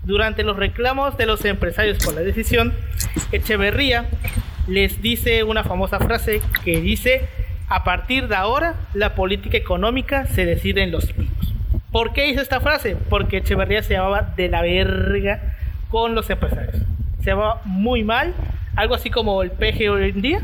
durante 0.02 0.42
los 0.42 0.56
reclamos 0.56 1.16
de 1.16 1.26
los 1.26 1.44
empresarios 1.44 2.04
por 2.04 2.14
la 2.14 2.22
decisión, 2.22 2.74
Echeverría 3.30 4.06
les 4.66 5.00
dice 5.02 5.44
una 5.44 5.62
famosa 5.62 5.98
frase 6.00 6.40
que 6.64 6.80
dice, 6.80 7.28
a 7.68 7.84
partir 7.84 8.26
de 8.26 8.34
ahora, 8.34 8.74
la 8.92 9.14
política 9.14 9.56
económica 9.56 10.26
se 10.26 10.44
decide 10.44 10.82
en 10.82 10.90
los 10.90 11.06
picos. 11.12 11.35
¿Por 11.96 12.12
qué 12.12 12.28
hice 12.28 12.42
esta 12.42 12.60
frase? 12.60 12.94
Porque 13.08 13.38
Echeverría 13.38 13.82
se 13.82 13.94
llamaba 13.94 14.34
de 14.36 14.50
la 14.50 14.60
verga 14.60 15.56
con 15.88 16.14
los 16.14 16.28
empresarios. 16.28 16.76
Se 17.20 17.30
llamaba 17.30 17.62
muy 17.64 18.04
mal, 18.04 18.34
algo 18.74 18.94
así 18.94 19.08
como 19.08 19.42
el 19.42 19.50
PG 19.50 19.88
hoy 19.88 20.10
en 20.10 20.20
día, 20.20 20.40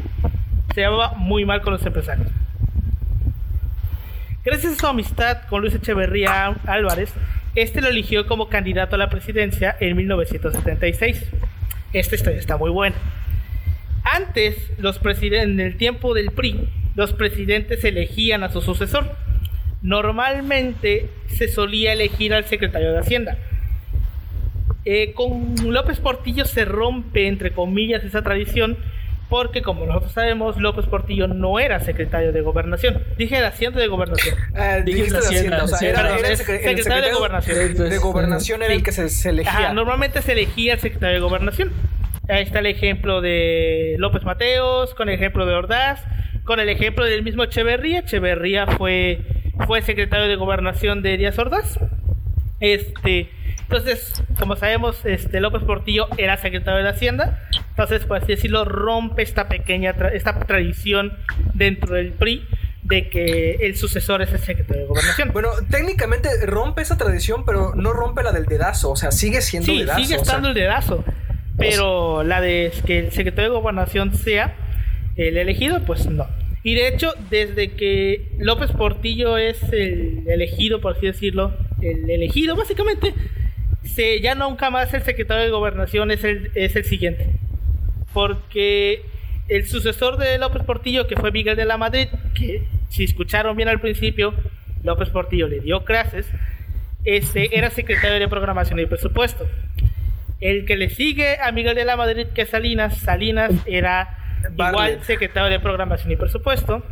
se 0.74 0.80
llamaba 0.80 1.12
muy 1.18 1.44
mal 1.44 1.60
con 1.60 1.74
los 1.74 1.84
empresarios. 1.84 2.28
Gracias 4.42 4.72
a 4.72 4.76
su 4.76 4.86
amistad 4.86 5.42
con 5.50 5.60
Luis 5.60 5.74
Echeverría 5.74 6.56
Álvarez, 6.66 7.12
este 7.54 7.82
lo 7.82 7.88
eligió 7.88 8.26
como 8.26 8.48
candidato 8.48 8.94
a 8.94 8.98
la 8.98 9.10
presidencia 9.10 9.76
en 9.78 9.94
1976. 9.94 11.22
Esta 11.92 12.14
historia 12.14 12.38
está 12.38 12.56
muy 12.56 12.70
buena. 12.70 12.96
Antes, 14.04 14.56
los 14.78 14.98
en 15.04 15.60
el 15.60 15.76
tiempo 15.76 16.14
del 16.14 16.30
PRI, 16.30 16.66
los 16.94 17.12
presidentes 17.12 17.84
elegían 17.84 18.42
a 18.42 18.48
su 18.48 18.62
sucesor 18.62 19.20
normalmente 19.82 21.08
se 21.26 21.48
solía 21.48 21.92
elegir 21.92 22.34
al 22.34 22.44
secretario 22.44 22.92
de 22.92 22.98
Hacienda. 22.98 23.36
Eh, 24.84 25.12
con 25.14 25.54
López 25.72 26.00
Portillo 26.00 26.44
se 26.44 26.64
rompe, 26.64 27.28
entre 27.28 27.52
comillas, 27.52 28.02
esa 28.04 28.22
tradición, 28.22 28.76
porque 29.28 29.62
como 29.62 29.86
nosotros 29.86 30.12
sabemos, 30.12 30.56
López 30.58 30.86
Portillo 30.86 31.28
no 31.28 31.58
era 31.58 31.80
secretario 31.80 32.32
de 32.32 32.40
Gobernación. 32.42 33.02
Dije 33.16 33.36
de 33.36 33.46
Hacienda 33.46 33.80
de 33.80 33.86
Gobernación. 33.86 34.36
Eh, 34.54 34.82
Dije 34.84 35.10
de 35.10 35.18
Hacienda, 35.18 35.64
o 35.64 35.68
sea, 35.68 35.88
era, 35.88 36.16
el, 36.16 36.36
secretario, 36.36 37.08
de 37.08 37.14
Gobernación. 37.14 37.74
De, 37.74 37.98
Gobernación 37.98 38.62
era 38.62 38.74
el 38.74 38.82
que 38.82 38.92
se, 38.92 39.28
elegía. 39.28 39.72
normalmente 39.72 40.20
se 40.20 40.32
elegía 40.32 40.74
el 40.74 40.80
secretario 40.80 41.14
de 41.14 41.20
Gobernación. 41.20 41.72
Ahí 42.28 42.42
está 42.42 42.58
el 42.60 42.66
ejemplo 42.66 43.20
de 43.20 43.96
López 43.98 44.24
Mateos, 44.24 44.94
con 44.94 45.08
el 45.08 45.14
ejemplo 45.16 45.46
de 45.46 45.54
Ordaz, 45.54 46.00
con 46.44 46.60
el 46.60 46.68
ejemplo 46.68 47.04
del 47.04 47.22
mismo 47.22 47.42
Echeverría. 47.44 48.00
Echeverría 48.00 48.66
fue 48.66 49.20
fue 49.66 49.82
secretario 49.82 50.28
de 50.28 50.36
gobernación 50.36 51.02
de 51.02 51.16
Díaz 51.16 51.38
Ordaz. 51.38 51.78
Este, 52.60 53.30
entonces, 53.60 54.22
como 54.38 54.56
sabemos, 54.56 55.04
este 55.04 55.40
López 55.40 55.62
Portillo 55.62 56.08
era 56.16 56.36
secretario 56.36 56.82
de 56.82 56.90
Hacienda. 56.90 57.40
Entonces, 57.70 58.04
por 58.04 58.18
así 58.18 58.28
decirlo, 58.28 58.64
rompe 58.64 59.22
esta 59.22 59.48
pequeña 59.48 59.94
esta 60.12 60.38
tradición 60.40 61.12
dentro 61.54 61.94
del 61.94 62.12
PRI 62.12 62.46
de 62.82 63.08
que 63.08 63.52
el 63.62 63.76
sucesor 63.76 64.22
es 64.22 64.32
el 64.32 64.40
secretario 64.40 64.82
de 64.82 64.88
gobernación. 64.88 65.30
Bueno, 65.32 65.50
técnicamente 65.70 66.28
rompe 66.46 66.82
esa 66.82 66.98
tradición, 66.98 67.44
pero 67.44 67.74
no 67.74 67.92
rompe 67.92 68.22
la 68.22 68.32
del 68.32 68.46
dedazo, 68.46 68.90
o 68.90 68.96
sea, 68.96 69.12
sigue 69.12 69.40
siendo 69.40 69.72
sí, 69.72 69.78
dedazo. 69.80 70.00
sigue 70.02 70.16
estando 70.16 70.48
el 70.48 70.54
dedazo, 70.54 71.04
pero 71.56 72.24
la 72.24 72.40
de 72.40 72.72
que 72.84 72.98
el 72.98 73.12
secretario 73.12 73.52
de 73.52 73.56
gobernación 73.56 74.14
sea 74.14 74.54
el 75.16 75.36
elegido, 75.36 75.80
pues 75.84 76.06
no. 76.06 76.26
Y 76.64 76.74
de 76.74 76.88
hecho, 76.88 77.12
desde 77.28 77.72
que 77.72 78.28
López 78.38 78.70
Portillo 78.70 79.36
es 79.36 79.60
el 79.72 80.24
elegido, 80.28 80.80
por 80.80 80.96
así 80.96 81.06
decirlo, 81.06 81.52
el 81.80 82.08
elegido 82.08 82.54
básicamente, 82.54 83.14
se, 83.82 84.20
ya 84.20 84.34
nunca 84.34 84.70
más 84.70 84.94
el 84.94 85.02
secretario 85.02 85.44
de 85.44 85.50
gobernación 85.50 86.10
es 86.12 86.22
el, 86.22 86.52
es 86.54 86.76
el 86.76 86.84
siguiente. 86.84 87.26
Porque 88.12 89.02
el 89.48 89.66
sucesor 89.66 90.18
de 90.18 90.38
López 90.38 90.62
Portillo, 90.62 91.08
que 91.08 91.16
fue 91.16 91.32
Miguel 91.32 91.56
de 91.56 91.64
la 91.64 91.78
Madrid, 91.78 92.08
que 92.34 92.62
si 92.88 93.04
escucharon 93.04 93.56
bien 93.56 93.68
al 93.68 93.80
principio, 93.80 94.34
López 94.84 95.10
Portillo 95.10 95.48
le 95.48 95.60
dio 95.60 95.84
clases, 95.84 96.30
este, 97.04 97.58
era 97.58 97.70
secretario 97.70 98.20
de 98.20 98.28
programación 98.28 98.78
y 98.78 98.86
presupuesto. 98.86 99.46
El 100.40 100.64
que 100.64 100.76
le 100.76 100.90
sigue 100.90 101.38
a 101.40 101.50
Miguel 101.52 101.74
de 101.74 101.84
la 101.84 101.96
Madrid, 101.96 102.26
que 102.34 102.42
es 102.42 102.50
Salinas, 102.50 102.98
Salinas 102.98 103.52
era 103.66 104.18
igual 104.50 105.02
secretario 105.04 105.50
de 105.50 105.60
Programación 105.60 106.12
y 106.12 106.16
Presupuesto. 106.16 106.82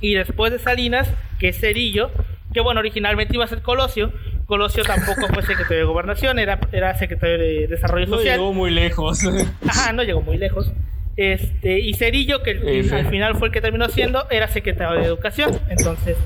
Y 0.00 0.14
después 0.14 0.52
de 0.52 0.58
Salinas, 0.58 1.08
que 1.38 1.48
es 1.48 1.60
Cerillo, 1.60 2.10
que 2.52 2.60
bueno, 2.60 2.80
originalmente 2.80 3.34
iba 3.34 3.44
a 3.44 3.48
ser 3.48 3.62
Colosio. 3.62 4.12
Colosio 4.46 4.84
tampoco 4.84 5.28
fue 5.28 5.42
secretario 5.42 5.78
de 5.78 5.84
Gobernación, 5.84 6.38
era, 6.38 6.58
era 6.72 6.96
secretario 6.98 7.38
de 7.38 7.66
Desarrollo 7.68 8.06
Social. 8.06 8.36
No 8.36 8.42
llegó 8.42 8.52
muy 8.52 8.70
lejos. 8.70 9.20
Ajá, 9.68 9.92
no 9.92 10.02
llegó 10.02 10.20
muy 10.20 10.36
lejos. 10.36 10.70
Este, 11.16 11.78
y 11.78 11.94
Cerillo, 11.94 12.42
que 12.42 12.50
al 12.92 13.08
final 13.08 13.36
fue 13.36 13.48
el 13.48 13.52
que 13.52 13.60
terminó 13.60 13.88
siendo, 13.88 14.28
era 14.30 14.48
secretario 14.48 15.00
de 15.00 15.06
Educación. 15.06 15.58
Entonces, 15.68 16.16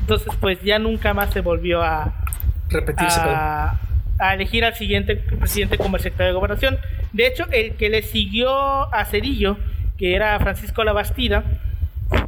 entonces 0.00 0.28
pues 0.40 0.60
ya 0.62 0.78
nunca 0.78 1.14
más 1.14 1.32
se 1.32 1.40
volvió 1.40 1.82
a 1.82 2.24
repetirse. 2.68 3.20
A, 3.20 3.80
a 4.18 4.34
elegir 4.34 4.64
al 4.64 4.74
siguiente 4.74 5.16
presidente 5.16 5.78
como 5.78 5.96
el 5.96 6.02
secretario 6.02 6.32
de 6.32 6.36
Gobernación. 6.36 6.78
De 7.12 7.26
hecho, 7.26 7.46
el 7.52 7.74
que 7.76 7.88
le 7.88 8.02
siguió 8.02 8.92
a 8.94 9.04
Cerillo, 9.04 9.58
que 9.98 10.14
era 10.14 10.38
Francisco 10.40 10.84
Labastida, 10.84 11.44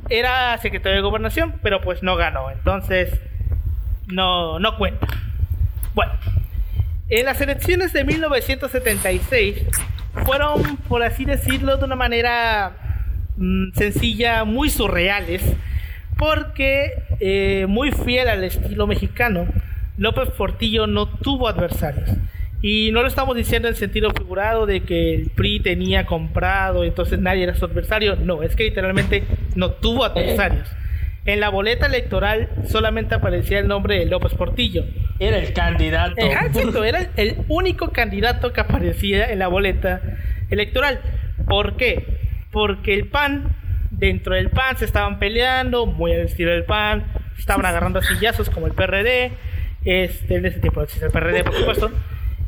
era 0.09 0.57
secretario 0.59 0.97
de 0.97 1.03
Gobernación, 1.03 1.55
pero 1.63 1.81
pues 1.81 2.03
no 2.03 2.17
ganó. 2.17 2.51
Entonces, 2.51 3.21
no, 4.07 4.59
no 4.59 4.77
cuenta. 4.77 5.07
Bueno, 5.95 6.13
en 7.09 7.27
las 7.27 7.41
elecciones 7.41 7.93
de 7.93 8.05
1976 8.05 9.65
fueron, 10.25 10.77
por 10.89 11.03
así 11.03 11.25
decirlo, 11.25 11.77
de 11.77 11.85
una 11.85 11.97
manera 11.97 12.73
mm, 13.37 13.73
sencilla, 13.75 14.45
muy 14.45 14.71
surreales, 14.71 15.43
porque 16.17 17.03
eh, 17.21 17.67
muy 17.69 17.93
fiel 17.93 18.29
al 18.29 18.45
estilo 18.45 18.87
mexicano, 18.87 19.47
López 19.97 20.31
Portillo 20.31 20.87
no 20.87 21.09
tuvo 21.09 21.49
adversarios. 21.49 22.11
Y 22.61 22.91
no 22.93 23.03
lo 23.03 23.09
estamos 23.09 23.37
diciendo 23.37 23.69
en 23.69 23.77
sentido 23.77 24.11
figurado 24.11 24.67
de 24.67 24.81
que 24.81 25.15
el 25.15 25.31
PRI 25.31 25.61
tenía 25.61 26.07
comprado, 26.07 26.83
entonces 26.83 27.21
nadie 27.21 27.45
era 27.45 27.55
su 27.55 27.65
adversario. 27.65 28.17
No, 28.17 28.43
es 28.43 28.57
que 28.57 28.65
literalmente 28.65 29.25
no 29.55 29.73
tuvo 29.73 30.05
adversarios. 30.05 30.69
En 31.25 31.41
la 31.41 31.51
boleta 31.51 31.87
electoral 31.87 32.49
solamente 32.67 33.15
aparecía 33.15 33.59
el 33.59 33.69
nombre 33.69 33.99
de 33.99 34.07
López 34.07 34.35
Portillo. 34.35 34.85
Era 35.21 35.39
el 35.39 35.53
candidato. 35.53 36.85
era 36.85 37.11
el 37.17 37.37
único 37.49 37.93
candidato 37.93 38.53
que 38.53 38.61
aparecía 38.61 39.31
en 39.31 39.39
la 39.39 39.49
boleta 39.49 40.01
electoral. 40.51 41.01
¿Por 41.47 41.77
qué? 41.77 42.19
Porque 42.51 42.95
el 42.95 43.07
PAN, 43.07 43.55
dentro 43.91 44.35
del 44.35 44.51
PAN 44.51 44.79
se 44.79 44.85
estaban 44.85 45.19
peleando, 45.19 45.87
muy 45.87 46.13
al 46.13 46.21
estilo 46.21 46.51
del 46.51 46.65
PAN, 46.65 47.05
estaban 47.39 47.67
agarrando 47.67 48.03
sillazos 48.03 48.51
como 48.51 48.67
el 48.67 48.73
PRD 48.73 49.33
este, 49.85 50.41
de 50.41 50.49
ese 50.49 50.61
tipo, 50.61 50.81
el 50.83 51.11
PRD, 51.11 51.45
por 51.45 51.55
supuesto. 51.55 51.91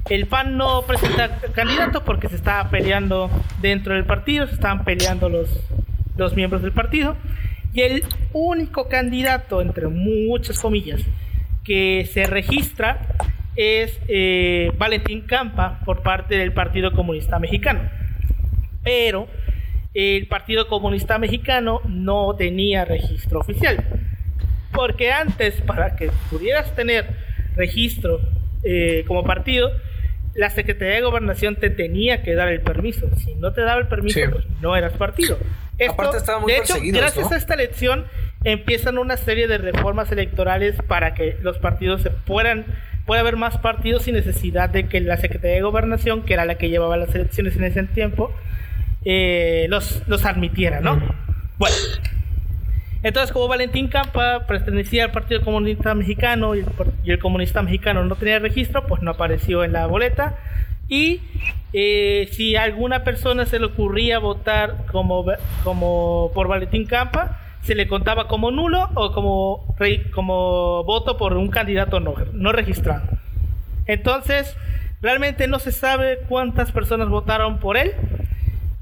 El 0.08 0.26
PAN 0.26 0.56
no 0.56 0.82
presenta 0.82 1.38
candidato 1.54 2.04
porque 2.04 2.28
se 2.28 2.36
estaba 2.36 2.70
peleando 2.70 3.30
dentro 3.60 3.94
del 3.94 4.04
partido, 4.04 4.46
se 4.46 4.54
estaban 4.54 4.84
peleando 4.84 5.28
los, 5.28 5.48
los 6.16 6.34
miembros 6.34 6.62
del 6.62 6.72
partido. 6.72 7.16
Y 7.72 7.82
el 7.82 8.04
único 8.32 8.88
candidato, 8.88 9.60
entre 9.60 9.86
muchas 9.88 10.58
comillas, 10.58 11.02
que 11.64 12.08
se 12.12 12.26
registra 12.26 13.06
es 13.54 14.00
eh, 14.08 14.72
Valentín 14.78 15.22
Campa 15.22 15.80
por 15.84 16.02
parte 16.02 16.36
del 16.36 16.52
Partido 16.52 16.92
Comunista 16.92 17.38
Mexicano. 17.38 17.80
Pero 18.82 19.28
el 19.94 20.26
Partido 20.26 20.66
Comunista 20.66 21.18
Mexicano 21.18 21.80
no 21.86 22.34
tenía 22.34 22.84
registro 22.84 23.40
oficial. 23.40 23.84
Porque 24.72 25.12
antes, 25.12 25.60
para 25.62 25.94
que 25.96 26.10
pudieras 26.30 26.74
tener 26.74 27.06
registro 27.54 28.20
eh, 28.62 29.04
como 29.06 29.24
partido, 29.24 29.70
la 30.40 30.48
Secretaría 30.48 30.94
de 30.94 31.02
Gobernación 31.02 31.56
te 31.56 31.68
tenía 31.68 32.22
que 32.22 32.34
dar 32.34 32.48
el 32.48 32.62
permiso. 32.62 33.10
Si 33.18 33.34
no 33.34 33.52
te 33.52 33.60
daba 33.60 33.78
el 33.78 33.88
permiso, 33.88 34.20
pues 34.32 34.46
no 34.62 34.74
eras 34.74 34.94
partido. 34.94 35.38
Aparte 35.86 36.16
estaba 36.16 36.40
muy 36.40 36.50
de 36.50 36.58
hecho, 36.58 36.74
gracias 36.82 37.30
a 37.30 37.36
esta 37.36 37.54
elección 37.54 38.06
empiezan 38.44 38.96
una 38.96 39.18
serie 39.18 39.48
de 39.48 39.58
reformas 39.58 40.10
electorales 40.12 40.76
para 40.88 41.12
que 41.12 41.36
los 41.42 41.58
partidos 41.58 42.00
se 42.00 42.10
puedan 42.10 42.64
pueda 43.04 43.20
haber 43.20 43.36
más 43.36 43.58
partidos 43.58 44.04
sin 44.04 44.14
necesidad 44.14 44.70
de 44.70 44.86
que 44.86 45.00
la 45.00 45.18
Secretaría 45.18 45.56
de 45.56 45.62
Gobernación, 45.62 46.22
que 46.22 46.32
era 46.32 46.46
la 46.46 46.54
que 46.54 46.70
llevaba 46.70 46.96
las 46.96 47.14
elecciones 47.14 47.56
en 47.56 47.64
ese 47.64 47.82
tiempo, 47.82 48.32
eh, 49.04 49.66
los, 49.68 50.02
los 50.06 50.24
admitiera, 50.24 50.80
¿no? 50.80 51.02
Bueno, 51.58 51.76
entonces, 53.02 53.32
como 53.32 53.48
Valentín 53.48 53.88
Campa 53.88 54.46
pertenecía 54.46 55.04
al 55.04 55.10
Partido 55.10 55.42
Comunista 55.42 55.94
Mexicano 55.94 56.54
y 56.54 56.64
el, 57.06 57.18
Comunista 57.18 57.62
Mexicano 57.62 58.04
no 58.04 58.16
tenía 58.16 58.38
registro, 58.38 58.86
pues 58.86 59.00
no 59.02 59.12
apareció 59.12 59.64
en 59.64 59.72
la 59.72 59.86
boleta. 59.86 60.36
Y 60.88 61.20
eh, 61.72 62.28
si 62.32 62.56
a 62.56 62.64
alguna 62.64 63.02
persona 63.02 63.46
se 63.46 63.58
le 63.58 63.66
ocurría 63.66 64.18
votar 64.18 64.84
como, 64.90 65.24
como 65.64 66.30
por 66.34 66.48
Valentín 66.48 66.84
Campa, 66.84 67.38
se 67.62 67.74
le 67.74 67.88
contaba 67.88 68.28
como 68.28 68.50
nulo 68.50 68.90
o 68.94 69.12
como, 69.12 69.74
como 70.12 70.84
voto 70.84 71.16
por 71.16 71.34
un 71.34 71.48
candidato 71.48 72.00
no, 72.00 72.14
no 72.32 72.52
registrado. 72.52 73.02
Entonces, 73.86 74.56
realmente 75.00 75.48
no 75.48 75.58
se 75.58 75.72
sabe 75.72 76.18
cuántas 76.28 76.70
personas 76.70 77.08
votaron 77.08 77.58
por 77.58 77.78
él. 77.78 77.92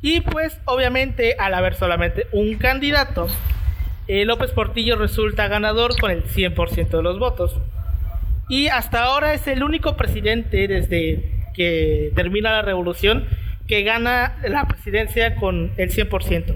Y 0.01 0.21
pues, 0.23 0.61
obviamente, 0.65 1.37
al 1.39 1.55
haber 1.55 1.75
solamente 1.75 2.27
un 2.33 2.57
candidato, 2.57 3.29
eh, 4.09 4.25
López 4.25 4.51
Portillo 4.53 4.97
resulta 4.97 5.49
ganador 5.49 5.99
con 6.01 6.11
el 6.11 6.25
100% 6.25 6.89
de 6.89 7.03
los 7.03 7.19
votos. 7.19 7.61
Y 8.49 8.69
hasta 8.69 9.05
ahora 9.05 9.35
es 9.35 9.47
el 9.47 9.63
único 9.63 9.97
presidente 9.97 10.67
desde 10.67 11.31
que 11.55 12.11
termina 12.15 12.51
la 12.51 12.63
revolución 12.63 13.27
que 13.67 13.83
gana 13.83 14.39
la 14.49 14.67
presidencia 14.67 15.37
con 15.37 15.73
el 15.77 15.91
100%. 15.91 16.55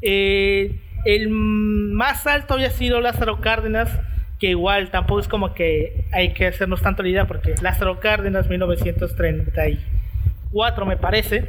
Eh, 0.00 0.80
el 1.04 1.28
más 1.28 2.26
alto 2.26 2.54
había 2.54 2.70
sido 2.70 3.02
Lázaro 3.02 3.42
Cárdenas, 3.42 4.00
que 4.40 4.48
igual 4.48 4.90
tampoco 4.90 5.20
es 5.20 5.28
como 5.28 5.52
que 5.52 6.06
hay 6.12 6.32
que 6.32 6.46
hacernos 6.46 6.80
tanto 6.80 7.02
la 7.02 7.26
porque 7.26 7.54
Lázaro 7.60 8.00
Cárdenas, 8.00 8.48
1934 8.48 10.86
me 10.86 10.96
parece, 10.96 11.44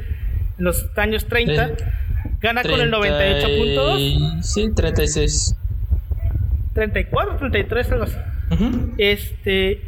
en 0.58 0.65
los 0.65 0.86
años 0.97 1.28
30. 1.28 1.71
Gana 2.46 2.62
con 2.62 2.80
el 2.80 2.92
98.2. 2.92 4.44
Sí, 4.44 4.72
36. 4.76 5.56
34, 6.76 7.38
33, 7.38 7.92
algo 7.92 8.04
así. 8.04 8.18
Este 9.00 9.82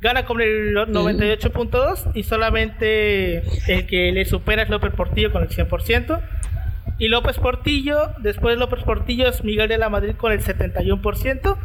gana 0.00 0.24
con 0.24 0.40
el 0.40 0.74
98.2 0.74 2.10
y 2.14 2.24
solamente 2.24 3.44
el 3.68 3.86
que 3.86 4.10
le 4.10 4.24
supera 4.24 4.62
es 4.62 4.70
López 4.70 4.92
Portillo 4.92 5.30
con 5.30 5.44
el 5.44 5.50
100%. 5.50 6.20
Y 6.98 7.06
López 7.06 7.38
Portillo, 7.38 8.10
después 8.18 8.56
de 8.56 8.58
López 8.58 8.82
Portillo 8.82 9.28
es 9.28 9.44
Miguel 9.44 9.68
de 9.68 9.78
la 9.78 9.88
Madrid 9.88 10.16
con 10.16 10.32
el 10.32 10.42
71%. 10.42 11.56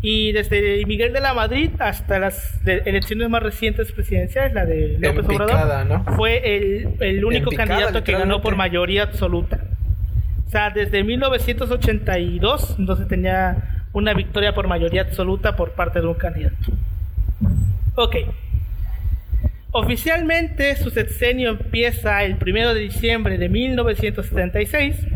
Y 0.00 0.32
desde 0.32 0.86
Miguel 0.86 1.12
de 1.12 1.20
la 1.20 1.34
Madrid 1.34 1.70
hasta 1.80 2.18
las 2.18 2.66
elecciones 2.66 3.28
más 3.28 3.42
recientes 3.42 3.92
presidenciales, 3.92 4.54
la 4.54 4.64
de 4.64 4.96
López 4.98 5.26
Obrador, 5.26 6.02
fue 6.16 6.56
el, 6.56 6.94
el 7.00 7.24
único 7.26 7.50
candidato 7.50 8.02
que 8.02 8.12
ganó 8.12 8.40
por 8.40 8.56
mayoría 8.56 9.02
absoluta. 9.02 9.60
Sea, 10.52 10.68
desde 10.68 11.02
1982 11.02 12.78
no 12.78 12.94
se 12.94 13.06
tenía 13.06 13.86
una 13.94 14.12
victoria 14.12 14.52
por 14.52 14.68
mayoría 14.68 15.00
absoluta 15.00 15.56
por 15.56 15.70
parte 15.70 16.02
de 16.02 16.06
un 16.06 16.12
candidato. 16.12 16.72
Ok. 17.94 18.16
Oficialmente 19.70 20.76
su 20.76 20.90
sexenio 20.90 21.52
empieza 21.52 22.22
el 22.22 22.36
1 22.38 22.74
de 22.74 22.80
diciembre 22.80 23.38
de 23.38 23.48
1976. 23.48 25.06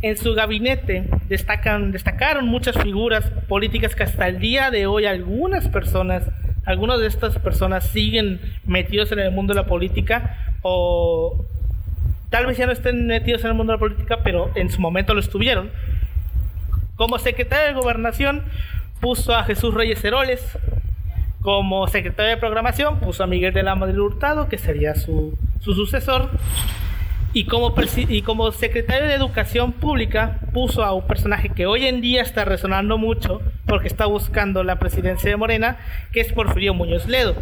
En 0.00 0.16
su 0.16 0.32
gabinete 0.32 1.08
destacan, 1.28 1.90
destacaron 1.90 2.46
muchas 2.46 2.80
figuras 2.80 3.32
políticas 3.48 3.96
que 3.96 4.04
hasta 4.04 4.28
el 4.28 4.38
día 4.38 4.70
de 4.70 4.86
hoy 4.86 5.06
algunas 5.06 5.66
personas, 5.70 6.30
algunas 6.64 7.00
de 7.00 7.08
estas 7.08 7.36
personas 7.40 7.88
siguen 7.88 8.40
metidos 8.64 9.10
en 9.10 9.18
el 9.18 9.32
mundo 9.32 9.54
de 9.54 9.60
la 9.60 9.66
política 9.66 10.54
o 10.62 11.48
tal 12.32 12.46
vez 12.46 12.56
ya 12.56 12.66
no 12.66 12.72
estén 12.72 13.06
metidos 13.06 13.42
en 13.42 13.48
el 13.48 13.54
mundo 13.54 13.72
de 13.72 13.76
la 13.76 13.80
política, 13.80 14.20
pero 14.24 14.50
en 14.54 14.70
su 14.70 14.80
momento 14.80 15.12
lo 15.12 15.20
estuvieron. 15.20 15.70
Como 16.96 17.18
secretario 17.18 17.66
de 17.66 17.74
Gobernación 17.74 18.42
puso 19.00 19.36
a 19.36 19.44
Jesús 19.44 19.74
Reyes 19.74 20.02
Heroles. 20.02 20.58
Como 21.42 21.86
secretario 21.88 22.30
de 22.30 22.36
Programación 22.38 23.00
puso 23.00 23.22
a 23.22 23.26
Miguel 23.26 23.52
de 23.52 23.62
la 23.62 23.74
Madrid 23.74 23.98
Hurtado, 23.98 24.48
que 24.48 24.56
sería 24.56 24.94
su, 24.94 25.36
sucesor. 25.60 26.30
Y 27.34 27.44
como, 27.44 27.74
y 27.96 28.22
como 28.22 28.50
secretario 28.52 29.08
de 29.08 29.14
Educación 29.14 29.72
Pública 29.72 30.38
puso 30.54 30.84
a 30.84 30.92
un 30.92 31.06
personaje 31.06 31.50
que 31.50 31.66
hoy 31.66 31.86
en 31.86 32.00
día 32.00 32.22
está 32.22 32.44
resonando 32.46 32.96
mucho 32.96 33.42
porque 33.66 33.88
está 33.88 34.06
buscando 34.06 34.64
la 34.64 34.78
presidencia 34.78 35.30
de 35.30 35.36
Morena, 35.36 35.78
que 36.12 36.20
es 36.20 36.32
Porfirio 36.32 36.72
Muñoz 36.72 37.06
Ledo 37.08 37.34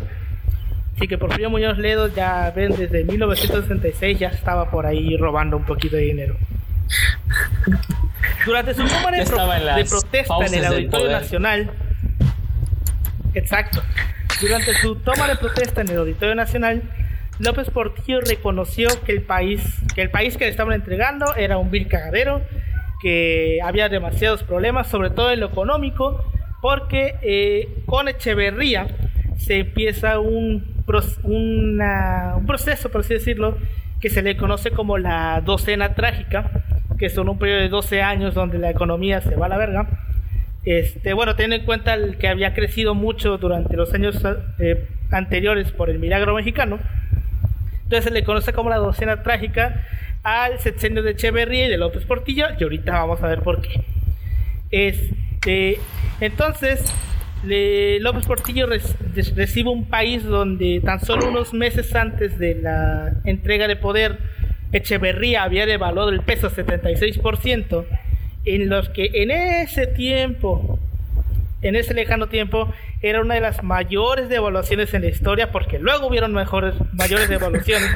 Así 0.96 1.08
que 1.08 1.16
Porfirio 1.18 1.50
Muñoz 1.50 1.78
Ledo 1.78 2.08
ya 2.08 2.52
ven 2.54 2.76
desde 2.76 3.04
1966 3.04 4.18
ya 4.18 4.28
estaba 4.28 4.70
por 4.70 4.86
ahí 4.86 5.16
robando 5.16 5.56
un 5.56 5.64
poquito 5.64 5.96
de 5.96 6.02
dinero. 6.02 6.36
Durante 8.44 8.74
su 8.74 8.82
toma 8.82 9.10
de, 9.10 9.24
protesta 9.24 10.46
en 10.46 10.54
el 10.54 10.64
Auditorio 10.64 11.10
Nacional, 11.10 11.70
exacto, 13.34 13.82
durante 14.40 14.74
su 14.74 14.96
toma 14.96 15.28
de 15.28 15.36
protesta 15.36 15.82
en 15.82 15.88
el 15.90 15.98
Auditorio 15.98 16.34
Nacional, 16.34 16.82
López 17.38 17.70
Portillo 17.70 18.20
reconoció 18.20 18.88
que 19.04 19.12
el 19.12 19.22
país 19.22 19.62
que 19.94 20.02
el 20.02 20.10
país 20.10 20.36
que 20.36 20.44
le 20.44 20.50
estaban 20.50 20.74
entregando 20.74 21.34
era 21.36 21.58
un 21.58 21.70
vil 21.70 21.88
cagadero, 21.88 22.42
que 23.00 23.58
había 23.62 23.88
demasiados 23.88 24.42
problemas, 24.42 24.88
sobre 24.88 25.10
todo 25.10 25.30
en 25.30 25.40
lo 25.40 25.46
económico, 25.46 26.24
porque 26.60 27.14
eh, 27.22 27.82
con 27.86 28.08
Echeverría 28.08 28.88
se 29.36 29.60
empieza 29.60 30.18
un, 30.18 30.79
un 31.22 32.44
proceso, 32.46 32.90
por 32.90 33.02
así 33.02 33.14
decirlo, 33.14 33.56
que 34.00 34.08
se 34.08 34.22
le 34.22 34.36
conoce 34.36 34.70
como 34.70 34.98
la 34.98 35.42
docena 35.44 35.94
trágica, 35.94 36.50
que 36.98 37.10
son 37.10 37.28
un 37.28 37.38
periodo 37.38 37.60
de 37.60 37.68
12 37.68 38.02
años 38.02 38.34
donde 38.34 38.58
la 38.58 38.70
economía 38.70 39.20
se 39.20 39.36
va 39.36 39.46
a 39.46 39.48
la 39.48 39.58
verga. 39.58 39.88
Este, 40.64 41.12
bueno, 41.12 41.36
teniendo 41.36 41.56
en 41.56 41.64
cuenta 41.64 41.94
el 41.94 42.18
que 42.18 42.28
había 42.28 42.52
crecido 42.54 42.94
mucho 42.94 43.38
durante 43.38 43.76
los 43.76 43.92
años 43.94 44.22
eh, 44.58 44.88
anteriores 45.10 45.70
por 45.72 45.88
el 45.90 45.98
milagro 45.98 46.34
mexicano, 46.34 46.78
entonces 47.84 48.04
se 48.04 48.10
le 48.10 48.24
conoce 48.24 48.52
como 48.52 48.70
la 48.70 48.76
docena 48.76 49.22
trágica 49.22 49.84
al 50.22 50.58
sexenio 50.60 51.02
de 51.02 51.12
Echeverría 51.12 51.66
y 51.66 51.70
de 51.70 51.78
López 51.78 52.04
Portillo, 52.04 52.46
y 52.58 52.62
ahorita 52.62 52.92
vamos 52.92 53.22
a 53.22 53.28
ver 53.28 53.40
por 53.40 53.62
qué. 53.62 53.82
Este, 54.70 55.80
entonces, 56.20 56.94
López 57.42 58.26
Portillo 58.26 58.66
recibe 58.66 59.70
un 59.70 59.86
país 59.86 60.24
donde 60.24 60.80
tan 60.84 61.00
solo 61.00 61.28
unos 61.28 61.54
meses 61.54 61.94
antes 61.94 62.38
de 62.38 62.54
la 62.54 63.14
entrega 63.24 63.66
de 63.66 63.76
poder, 63.76 64.18
Echeverría 64.72 65.42
había 65.42 65.66
devaluado 65.66 66.10
el 66.10 66.20
peso 66.20 66.50
76%, 66.50 67.84
en 68.44 68.68
los 68.68 68.88
que 68.90 69.10
en 69.14 69.30
ese 69.30 69.86
tiempo, 69.86 70.78
en 71.62 71.76
ese 71.76 71.94
lejano 71.94 72.28
tiempo, 72.28 72.72
era 73.02 73.20
una 73.20 73.34
de 73.34 73.40
las 73.40 73.62
mayores 73.62 74.28
devaluaciones 74.28 74.92
en 74.94 75.02
la 75.02 75.08
historia, 75.08 75.50
porque 75.50 75.78
luego 75.78 76.06
hubieron 76.06 76.32
mejores, 76.32 76.74
mayores 76.92 77.28
devaluaciones. 77.30 77.88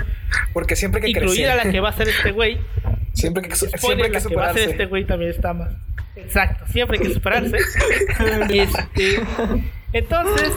porque 0.52 0.74
siempre 0.74 1.00
que 1.00 1.10
Incluida 1.10 1.54
la 1.54 1.70
que 1.70 1.80
va 1.80 1.90
a 1.90 1.92
ser 1.92 2.08
este 2.08 2.32
güey. 2.32 2.58
Siempre 3.12 3.48
que, 3.48 3.54
siempre 3.54 4.10
que, 4.10 4.18
la 4.18 4.20
que 4.20 4.34
va 4.34 4.48
a 4.48 4.54
ser 4.54 4.70
este 4.70 4.86
güey 4.86 5.04
también 5.04 5.30
está 5.30 5.52
más. 5.52 5.70
Exacto, 6.16 6.64
siempre 6.68 6.98
hay 6.98 7.06
que 7.06 7.14
superarse. 7.14 7.58
Este, 8.50 9.20
entonces, 9.92 10.52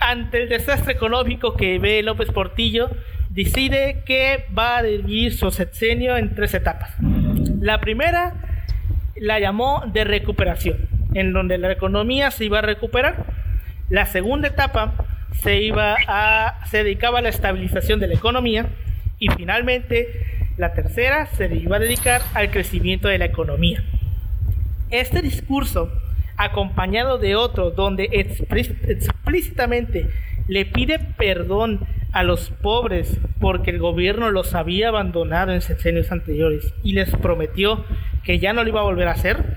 ante 0.00 0.42
el 0.42 0.48
desastre 0.48 0.92
económico 0.92 1.56
que 1.56 1.78
ve 1.78 2.02
López 2.02 2.30
Portillo, 2.30 2.90
decide 3.30 4.02
que 4.06 4.46
va 4.56 4.78
a 4.78 4.82
dividir 4.82 5.36
su 5.36 5.50
sexenio 5.50 6.16
en 6.16 6.34
tres 6.34 6.54
etapas. 6.54 6.90
La 7.60 7.80
primera 7.80 8.34
la 9.16 9.38
llamó 9.38 9.82
de 9.86 10.04
recuperación, 10.04 10.88
en 11.14 11.32
donde 11.32 11.58
la 11.58 11.72
economía 11.72 12.30
se 12.30 12.44
iba 12.44 12.58
a 12.58 12.62
recuperar. 12.62 13.24
La 13.88 14.06
segunda 14.06 14.48
etapa 14.48 14.94
se 15.42 15.60
iba 15.60 15.96
a 16.08 16.64
se 16.66 16.78
dedicaba 16.78 17.20
a 17.20 17.22
la 17.22 17.28
estabilización 17.28 18.00
de 18.00 18.08
la 18.08 18.14
economía 18.14 18.66
y 19.18 19.28
finalmente 19.28 20.08
la 20.56 20.72
tercera 20.72 21.26
se 21.26 21.54
iba 21.54 21.76
a 21.76 21.78
dedicar 21.78 22.22
al 22.34 22.50
crecimiento 22.50 23.08
de 23.08 23.18
la 23.18 23.26
economía. 23.26 23.82
Este 24.90 25.22
discurso, 25.22 25.90
acompañado 26.36 27.18
de 27.18 27.34
otro 27.36 27.70
donde 27.70 28.08
explícitamente 28.12 30.08
le 30.48 30.66
pide 30.66 30.98
perdón 30.98 31.86
a 32.12 32.22
los 32.22 32.50
pobres 32.50 33.18
porque 33.40 33.70
el 33.70 33.78
gobierno 33.78 34.30
los 34.30 34.54
había 34.54 34.88
abandonado 34.88 35.52
en 35.52 35.60
sexenios 35.60 36.12
anteriores 36.12 36.72
y 36.82 36.92
les 36.92 37.10
prometió 37.10 37.84
que 38.22 38.38
ya 38.38 38.52
no 38.52 38.62
lo 38.62 38.68
iba 38.68 38.80
a 38.80 38.84
volver 38.84 39.08
a 39.08 39.12
hacer, 39.12 39.56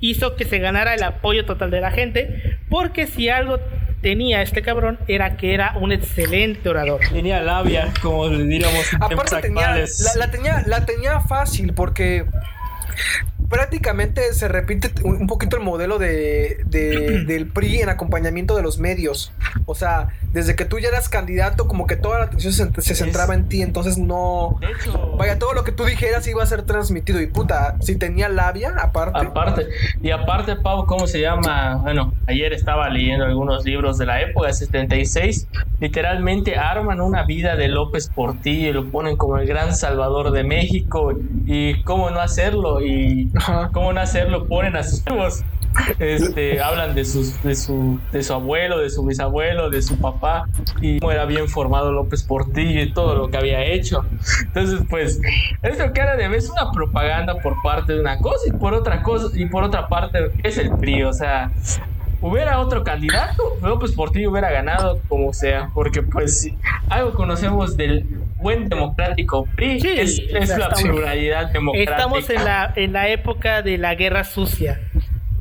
hizo 0.00 0.36
que 0.36 0.44
se 0.44 0.58
ganara 0.58 0.94
el 0.94 1.02
apoyo 1.02 1.44
total 1.44 1.70
de 1.70 1.80
la 1.80 1.90
gente, 1.90 2.58
porque 2.68 3.06
si 3.06 3.28
algo 3.28 3.58
tenía 4.02 4.42
este 4.42 4.62
cabrón 4.62 4.98
era 5.06 5.36
que 5.36 5.54
era 5.54 5.74
un 5.80 5.92
excelente 5.92 6.68
orador. 6.68 7.00
Tenía 7.10 7.40
labia, 7.40 7.92
como 8.02 8.28
diríamos 8.28 8.92
Aparte 9.00 9.36
tenía, 9.40 9.84
la, 10.16 10.30
tenía, 10.30 10.62
la 10.66 10.84
tenía 10.84 11.20
fácil 11.20 11.72
porque 11.72 12.26
prácticamente 13.52 14.32
se 14.32 14.48
repite 14.48 14.90
un 15.04 15.26
poquito 15.26 15.58
el 15.58 15.62
modelo 15.62 15.98
de, 15.98 16.64
del 16.64 17.46
PRI 17.48 17.82
en 17.82 17.90
acompañamiento 17.90 18.56
de 18.56 18.62
los 18.62 18.78
medios. 18.78 19.30
O 19.66 19.74
sea, 19.74 20.08
desde 20.32 20.56
que 20.56 20.64
tú 20.64 20.78
ya 20.78 20.88
eras 20.88 21.10
candidato, 21.10 21.68
como 21.68 21.86
que 21.86 21.96
toda 21.96 22.18
la 22.18 22.24
atención 22.24 22.52
se, 22.54 22.94
centraba 22.94 23.34
en 23.34 23.48
ti, 23.48 23.60
entonces 23.60 23.98
no... 23.98 24.58
vaya, 25.18 25.38
todo 25.38 25.52
lo 25.52 25.64
que 25.64 25.72
tú 25.72 25.84
dijeras 25.84 26.26
iba 26.26 26.42
a 26.42 26.46
ser 26.46 26.62
transmitido 26.62 27.20
y 27.20 27.26
puta, 27.26 27.76
si 27.80 27.96
tenía 27.96 28.30
labia, 28.30 28.74
aparte. 28.80 29.20
Aparte, 29.20 29.66
y 30.00 30.10
aparte, 30.10 30.56
Pau, 30.56 30.86
¿cómo 30.86 31.06
se 31.06 31.20
llama? 31.20 31.76
Bueno, 31.76 32.14
ayer 32.26 32.54
estaba 32.54 32.88
leyendo 32.88 33.26
algunos 33.26 33.66
libros 33.66 33.98
de 33.98 34.06
la 34.06 34.22
época, 34.22 34.50
76, 34.50 35.46
literalmente 35.78 36.56
arman 36.56 37.02
una 37.02 37.24
vida 37.24 37.56
de 37.56 37.68
López 37.68 38.08
Portillo 38.08 38.70
y 38.70 38.72
lo 38.72 38.86
ponen 38.90 39.16
como 39.18 39.36
el 39.36 39.46
gran 39.46 39.76
salvador 39.76 40.30
de 40.30 40.42
México 40.42 41.12
y 41.44 41.82
cómo 41.82 42.08
no 42.10 42.20
hacerlo 42.20 42.80
y 42.80 43.30
cómo 43.72 43.92
no 43.92 44.00
hacerlo 44.00 44.46
ponen 44.46 44.76
a 44.76 44.82
sus 44.82 45.02
hijos 45.06 45.44
este, 45.98 46.60
hablan 46.62 46.94
de, 46.94 47.04
sus, 47.04 47.42
de, 47.42 47.54
su, 47.54 48.00
de 48.12 48.22
su 48.22 48.32
abuelo, 48.32 48.78
de 48.78 48.90
su 48.90 49.04
bisabuelo, 49.04 49.70
de 49.70 49.82
su 49.82 49.98
papá 49.98 50.48
y 50.80 51.00
cómo 51.00 51.12
era 51.12 51.24
bien 51.24 51.48
formado 51.48 51.92
López 51.92 52.22
Portillo 52.22 52.82
y 52.82 52.92
todo 52.92 53.14
lo 53.14 53.30
que 53.30 53.36
había 53.36 53.64
hecho. 53.64 54.04
Entonces, 54.46 54.80
pues, 54.88 55.20
eso 55.62 55.84
cara 55.94 56.16
de 56.16 56.28
vez 56.28 56.48
una 56.50 56.70
propaganda 56.72 57.36
por 57.36 57.60
parte 57.62 57.94
de 57.94 58.00
una 58.00 58.18
cosa 58.18 58.48
y 58.48 58.52
por 58.52 58.74
otra 58.74 59.02
cosa 59.02 59.28
y 59.34 59.46
por 59.46 59.64
otra 59.64 59.88
parte 59.88 60.30
es 60.42 60.58
el 60.58 60.70
PRI, 60.72 61.04
o 61.04 61.12
sea, 61.12 61.50
hubiera 62.22 62.58
otro 62.60 62.82
candidato, 62.84 63.58
López 63.60 63.92
Portillo 63.92 64.30
hubiera 64.30 64.50
ganado 64.50 65.00
como 65.08 65.32
sea, 65.34 65.70
porque 65.74 66.02
pues 66.02 66.48
algo 66.88 67.12
conocemos 67.12 67.76
del 67.76 68.06
buen 68.36 68.68
democrático 68.68 69.46
PRI 69.54 69.80
es, 69.84 70.20
la 70.56 70.70
pluralidad 70.70 71.50
democrática. 71.52 71.92
Estamos 71.92 72.30
en 72.30 72.44
la, 72.44 72.72
en 72.74 72.92
la 72.92 73.08
época 73.08 73.62
de 73.62 73.76
la 73.76 73.94
guerra 73.94 74.24
sucia. 74.24 74.80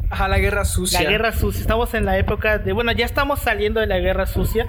Ajá, 0.10 0.28
la 0.28 0.40
guerra 0.40 0.66
sucia. 0.66 1.02
La 1.02 1.10
guerra 1.10 1.32
sucia. 1.32 1.62
Estamos 1.62 1.94
en 1.94 2.06
la 2.06 2.18
época 2.18 2.58
de. 2.58 2.74
Bueno, 2.74 2.92
ya 2.92 3.06
estamos 3.06 3.40
saliendo 3.40 3.80
de 3.80 3.88
la 3.88 4.00
guerra 4.00 4.26
sucia. 4.26 4.68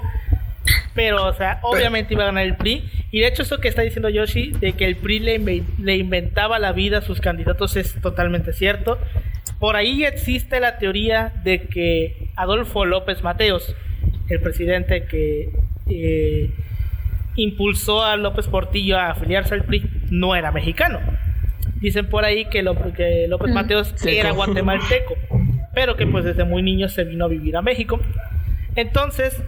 Pero, 0.95 1.25
o 1.25 1.33
sea, 1.33 1.59
obviamente 1.63 2.13
iba 2.13 2.23
a 2.23 2.27
ganar 2.27 2.45
el 2.45 2.55
PRI. 2.55 2.89
Y 3.11 3.19
de 3.21 3.27
hecho, 3.27 3.41
eso 3.41 3.59
que 3.59 3.67
está 3.67 3.81
diciendo 3.81 4.09
Yoshi, 4.09 4.51
de 4.51 4.73
que 4.73 4.85
el 4.85 4.95
PRI 4.95 5.19
le, 5.19 5.63
le 5.79 5.97
inventaba 5.97 6.59
la 6.59 6.71
vida 6.71 6.99
a 6.99 7.01
sus 7.01 7.19
candidatos, 7.19 7.75
es 7.75 7.99
totalmente 8.01 8.53
cierto. 8.53 8.99
Por 9.59 9.75
ahí 9.75 10.03
existe 10.03 10.59
la 10.59 10.77
teoría 10.77 11.33
de 11.43 11.61
que 11.61 12.29
Adolfo 12.35 12.85
López 12.85 13.23
Mateos, 13.23 13.75
el 14.29 14.39
presidente 14.39 15.05
que 15.05 15.49
eh, 15.89 16.49
impulsó 17.35 18.03
a 18.03 18.15
López 18.17 18.47
Portillo 18.47 18.97
a 18.97 19.11
afiliarse 19.11 19.53
al 19.53 19.63
PRI, 19.63 19.89
no 20.09 20.35
era 20.35 20.51
mexicano. 20.51 20.99
Dicen 21.75 22.07
por 22.07 22.23
ahí 22.23 22.45
que, 22.45 22.61
López 22.61 22.93
mm. 22.97 23.53
Mateos 23.53 24.05
era 24.05 24.31
guatemalteco, 24.31 25.15
pero 25.73 25.95
que 25.95 26.05
pues 26.07 26.23
desde 26.23 26.43
muy 26.43 26.61
niño 26.61 26.87
se 26.87 27.03
vino 27.03 27.25
a 27.25 27.27
vivir 27.27 27.57
a 27.57 27.61
México. 27.61 27.99
Entonces, 28.75 29.41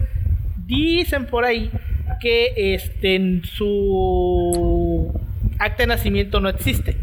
dicen 0.65 1.25
por 1.25 1.45
ahí 1.45 1.71
que 2.19 2.73
este, 2.75 3.15
en 3.15 3.43
su 3.43 5.13
acta 5.59 5.83
de 5.83 5.87
nacimiento 5.87 6.39
no 6.39 6.49
existe. 6.49 6.97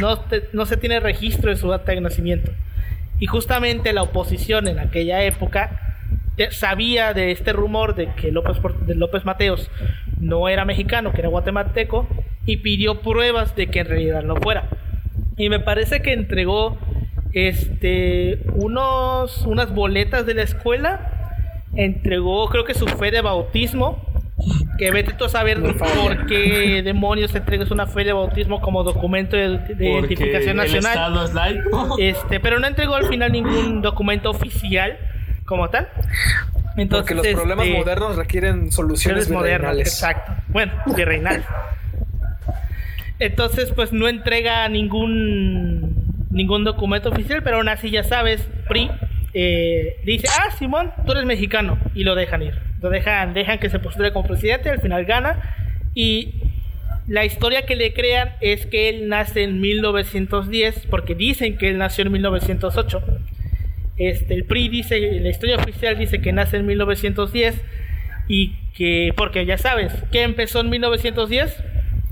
No, 0.00 0.20
no 0.52 0.66
se 0.66 0.76
tiene 0.76 1.00
registro 1.00 1.50
de 1.50 1.56
su 1.56 1.72
acta 1.72 1.92
de 1.92 2.00
nacimiento. 2.00 2.50
Y 3.20 3.26
justamente 3.26 3.92
la 3.92 4.02
oposición 4.02 4.66
en 4.66 4.78
aquella 4.78 5.22
época 5.22 5.96
eh, 6.36 6.48
sabía 6.50 7.14
de 7.14 7.30
este 7.30 7.52
rumor 7.52 7.94
de 7.94 8.12
que 8.14 8.32
López, 8.32 8.56
de 8.86 8.96
López 8.96 9.24
Mateos 9.24 9.70
no 10.18 10.48
era 10.48 10.64
mexicano, 10.64 11.12
que 11.12 11.20
era 11.20 11.28
guatemalteco, 11.28 12.08
y 12.44 12.58
pidió 12.58 13.00
pruebas 13.00 13.54
de 13.54 13.68
que 13.68 13.80
en 13.80 13.86
realidad 13.86 14.22
no 14.24 14.36
fuera. 14.36 14.68
Y 15.36 15.48
me 15.48 15.60
parece 15.60 16.02
que 16.02 16.12
entregó 16.12 16.76
este 17.32 18.40
unos 18.54 19.42
unas 19.46 19.74
boletas 19.74 20.26
de 20.26 20.34
la 20.34 20.42
escuela, 20.42 21.23
entregó 21.76 22.48
creo 22.48 22.64
que 22.64 22.74
su 22.74 22.86
fe 22.86 23.10
de 23.10 23.20
bautismo, 23.20 23.98
que 24.78 24.90
vete 24.90 25.12
tú 25.12 25.24
a 25.24 25.28
saber 25.28 25.60
por 25.62 26.26
qué 26.26 26.82
demonios 26.82 27.34
entregas 27.34 27.70
una 27.70 27.86
fe 27.86 28.04
de 28.04 28.12
bautismo 28.12 28.60
como 28.60 28.82
documento 28.82 29.36
de, 29.36 29.60
identificación 29.78 30.56
nacional. 30.56 31.30
Este, 31.98 32.40
pero 32.40 32.58
no 32.58 32.66
entregó 32.66 32.94
al 32.94 33.06
final 33.06 33.32
ningún 33.32 33.82
documento 33.82 34.30
oficial 34.30 34.98
como 35.44 35.70
tal. 35.70 35.88
Entonces, 36.76 37.14
Porque 37.14 37.28
los 37.28 37.40
problemas 37.40 37.66
este, 37.66 37.78
modernos 37.78 38.16
requieren 38.16 38.72
soluciones 38.72 39.30
modernas. 39.30 39.78
Exacto. 39.78 40.32
Bueno, 40.48 40.72
virreinales. 40.96 41.44
Entonces, 43.20 43.70
pues 43.70 43.92
no 43.92 44.08
entrega 44.08 44.68
ningún 44.68 46.04
ningún 46.30 46.64
documento 46.64 47.10
oficial, 47.10 47.44
pero 47.44 47.58
aún 47.58 47.68
así 47.68 47.90
ya 47.90 48.02
sabes, 48.02 48.42
PRI 48.68 48.90
eh, 49.34 50.00
dice, 50.04 50.28
ah, 50.30 50.50
Simón, 50.56 50.92
tú 51.04 51.12
eres 51.12 51.24
mexicano, 51.24 51.78
y 51.94 52.04
lo 52.04 52.14
dejan 52.14 52.42
ir. 52.42 52.54
Lo 52.80 52.88
dejan, 52.88 53.34
dejan 53.34 53.58
que 53.58 53.68
se 53.68 53.80
postule 53.80 54.12
como 54.12 54.28
presidente, 54.28 54.70
al 54.70 54.80
final 54.80 55.04
gana, 55.04 55.56
y 55.94 56.34
la 57.06 57.24
historia 57.24 57.66
que 57.66 57.76
le 57.76 57.92
crean 57.92 58.30
es 58.40 58.64
que 58.66 58.88
él 58.88 59.08
nace 59.08 59.42
en 59.42 59.60
1910, 59.60 60.86
porque 60.88 61.14
dicen 61.14 61.58
que 61.58 61.68
él 61.68 61.78
nació 61.78 62.04
en 62.04 62.12
1908. 62.12 63.02
Este, 63.96 64.34
el 64.34 64.44
PRI 64.44 64.68
dice, 64.68 65.20
la 65.20 65.28
historia 65.28 65.56
oficial 65.56 65.98
dice 65.98 66.20
que 66.20 66.32
nace 66.32 66.56
en 66.56 66.66
1910 66.66 67.60
y 68.28 68.54
que 68.76 69.12
porque 69.16 69.46
ya 69.46 69.58
sabes, 69.58 69.92
¿qué 70.10 70.22
empezó 70.22 70.60
en 70.60 70.70
1910? 70.70 71.62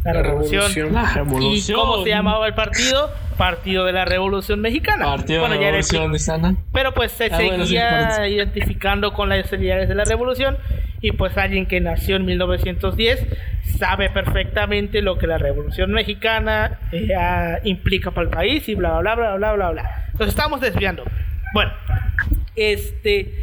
La, 0.05 0.13
La 0.15 0.23
revolución. 0.23 0.63
revolución. 0.75 0.93
La 0.95 1.11
¿Y 1.11 1.15
revolución. 1.15 1.81
cómo 1.81 2.03
se 2.05 2.11
llamaba 2.11 2.47
el 2.47 2.55
partido? 2.55 3.11
Partido 3.39 3.85
de 3.87 3.93
la 3.93 4.05
Revolución 4.05 4.61
Mexicana. 4.61 5.05
Partido 5.07 5.41
Bueno, 5.41 5.55
de 5.55 5.61
la 5.61 5.67
Revolución 5.69 6.13
de 6.13 6.19
Sana. 6.19 6.55
pero 6.73 6.93
pues 6.93 7.13
se 7.13 7.25
Ah, 7.27 7.37
bueno, 7.37 7.65
sí, 7.65 7.69
seguía 7.75 7.91
por 7.91 8.11
eso. 8.25 8.27
identificando 8.27 9.13
con 9.15 9.29
las 9.31 9.51
ideales 9.53 9.89
de 9.89 9.95
la 9.95 10.05
revolución 10.05 10.59
y 11.01 11.13
pues 11.13 11.37
alguien 11.39 11.67
que 11.67 11.81
nació 11.81 12.17
en 12.17 12.27
1910 12.27 13.27
sabe 13.79 14.11
perfectamente 14.11 15.01
lo 15.03 15.19
que 15.19 15.27
la 15.27 15.39
revolución 15.39 15.93
mexicana 15.93 16.79
eh, 16.93 17.09
implica 17.65 18.11
para 18.11 18.25
el 18.27 18.31
país 18.31 18.69
y 18.69 18.75
bla 18.75 18.99
bla 19.01 19.15
bla 19.15 19.35
bla 19.37 19.53
bla 19.55 19.71
bla. 19.71 20.07
Nos 20.19 20.29
estamos 20.29 20.61
desviando. 20.61 21.03
Bueno, 21.55 21.73
este 22.55 23.35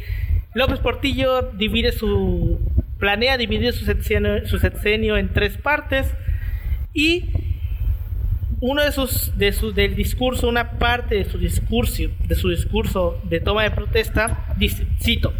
López 0.54 0.80
Portillo 0.80 1.52
divide 1.54 1.92
su 1.92 2.60
planea 3.00 3.38
dividir 3.38 3.74
su 3.74 3.86
sexenio, 3.86 4.46
su 4.48 4.60
sexenio 4.60 5.18
en 5.18 5.30
tres 5.34 5.58
partes 5.58 6.08
y 6.94 7.32
uno 8.62 8.84
de 8.84 8.92
sus, 8.92 9.38
de 9.38 9.52
del 9.74 9.96
discurso, 9.96 10.50
una 10.50 10.72
parte 10.72 11.16
de 11.16 11.26
su 11.26 11.38
discurso, 11.38 12.04
de 12.28 12.36
su 12.36 12.50
discurso 12.50 13.20
de 13.24 13.40
toma 13.40 13.64
de 13.64 13.72
protesta, 13.72 14.54
dice, 14.58 14.86
cito, 15.02 15.34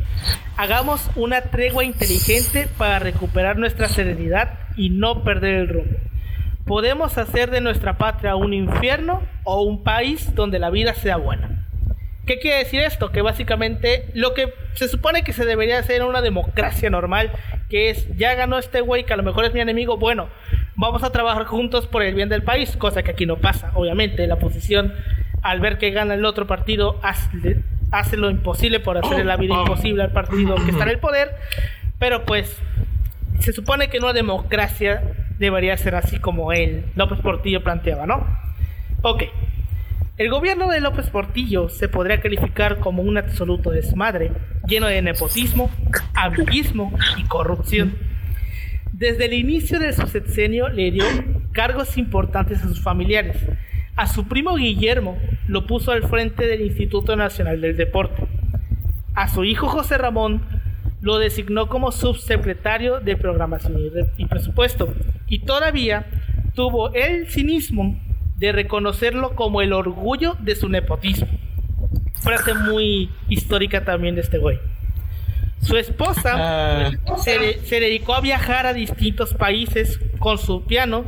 hagamos 0.56 1.10
una 1.16 1.42
tregua 1.42 1.84
inteligente 1.84 2.68
para 2.78 3.00
recuperar 3.00 3.58
nuestra 3.58 3.90
serenidad 3.90 4.58
y 4.78 4.90
no 4.90 5.24
perder 5.24 5.56
el 5.56 5.68
rumbo. 5.68 5.98
Podemos 6.66 7.18
hacer 7.18 7.52
de 7.52 7.62
nuestra 7.62 7.98
patria 7.98 8.36
un 8.36 8.54
infierno 8.54 9.22
o 9.44 9.64
un 9.64 9.84
país 9.84 10.34
donde 10.36 10.60
la 10.60 10.70
vida 10.70 10.94
sea 10.94 11.18
buena. 11.18 11.66
¿Qué 12.26 12.38
quiere 12.38 12.60
decir 12.60 12.82
esto? 12.82 13.12
Que 13.12 13.24
básicamente 13.24 14.06
lo 14.14 14.36
que 14.36 14.54
se 14.76 14.88
supone 14.88 15.24
que 15.24 15.34
se 15.34 15.46
debería 15.46 15.80
hacer 15.80 16.02
en 16.02 16.04
una 16.04 16.22
democracia 16.22 16.90
normal, 16.92 17.32
que 17.70 17.90
es, 17.90 18.08
ya 18.18 18.36
ganó 18.36 18.60
este 18.60 18.82
güey 18.82 19.04
que 19.04 19.14
a 19.14 19.18
lo 19.18 19.24
mejor 19.24 19.46
es 19.46 19.54
mi 19.54 19.62
enemigo, 19.62 19.98
bueno, 19.98 20.30
vamos 20.80 21.04
a 21.04 21.12
trabajar 21.12 21.44
juntos 21.44 21.88
por 21.88 22.02
el 22.04 22.16
bien 22.16 22.30
del 22.30 22.42
país, 22.42 22.76
cosa 22.78 23.04
que 23.04 23.12
aquí 23.12 23.26
no 23.26 23.36
pasa. 23.36 23.72
Obviamente 23.76 24.26
la 24.28 24.36
oposición, 24.36 24.94
al 25.42 25.60
ver 25.60 25.78
que 25.78 25.92
gana 25.92 26.14
el 26.14 26.26
otro 26.26 26.48
partido, 26.48 27.00
hace, 27.04 27.62
hace 27.92 28.16
lo 28.16 28.30
imposible 28.30 28.80
por 28.80 28.98
hacer 28.98 29.26
la 29.26 29.36
vida 29.36 29.56
imposible 29.56 30.04
al 30.04 30.12
partido 30.12 30.56
que 30.56 30.72
está 30.72 30.86
en 30.86 30.90
el 30.92 31.00
poder, 31.00 31.36
pero 32.00 32.24
pues 32.24 32.58
se 33.40 33.52
supone 33.52 33.90
que 33.90 33.98
en 33.98 34.04
una 34.04 34.14
democracia 34.14 35.04
debería 35.38 35.76
ser 35.78 35.96
así 35.96 36.18
como 36.20 36.54
él, 36.54 36.86
López 36.96 37.20
Portillo 37.20 37.62
planteaba, 37.62 38.06
¿no? 38.06 38.26
Ok. 39.02 39.24
El 40.18 40.30
gobierno 40.30 40.68
de 40.68 40.82
López 40.82 41.10
Portillo 41.10 41.70
se 41.70 41.88
podría 41.88 42.20
calificar 42.20 42.80
como 42.80 43.02
un 43.02 43.18
absoluto 43.18 43.70
desmadre, 43.70 44.32
lleno 44.68 44.88
de 44.88 45.02
nepotismo, 45.02 45.72
amiguismo 46.14 46.92
y 47.18 47.24
corrupción. 47.24 48.09
Desde 49.00 49.28
el 49.28 49.34
inicio 49.34 49.80
de 49.80 49.94
su 49.94 50.06
sexenio 50.08 50.68
le 50.68 50.92
dio 50.92 51.06
cargos 51.54 51.98
importantes 51.98 52.62
a 52.62 52.68
sus 52.68 52.82
familiares. 52.82 53.38
A 53.96 54.08
su 54.08 54.28
primo 54.28 54.56
Guillermo 54.56 55.18
lo 55.48 55.66
puso 55.66 55.94
al 55.94 56.04
frente 56.04 56.46
del 56.46 56.60
Instituto 56.60 57.16
Nacional 57.16 57.62
del 57.62 57.78
Deporte. 57.78 58.28
A 59.16 59.30
su 59.30 59.46
hijo 59.46 59.70
José 59.70 59.98
Ramón 59.98 60.42
lo 61.00 61.18
designó 61.18 61.70
como 61.70 61.94
subsecretario 61.94 63.00
de 63.00 63.16
Programación 63.16 63.80
y, 63.80 63.88
Re- 63.88 64.12
y 64.18 64.26
Presupuesto. 64.26 64.94
Y 65.30 65.40
todavía 65.46 66.06
tuvo 66.54 66.94
el 66.94 67.30
cinismo 67.30 67.98
de 68.36 68.52
reconocerlo 68.52 69.34
como 69.34 69.62
el 69.62 69.72
orgullo 69.72 70.36
de 70.42 70.56
su 70.56 70.68
nepotismo. 70.68 71.30
Frase 72.16 72.54
muy 72.54 73.10
histórica 73.30 73.86
también 73.86 74.16
de 74.16 74.22
este 74.22 74.40
güey. 74.40 74.60
Su 75.62 75.78
esposa 75.78 76.34
Ah, 76.36 76.92
se, 77.18 77.60
se 77.66 77.80
dedicó 77.80 78.16
a 78.16 78.22
viajar 78.22 78.66
a 78.66 78.74
distintos 78.74 79.34
países 79.34 80.00
con 80.20 80.38
su 80.38 80.66
piano 80.66 81.04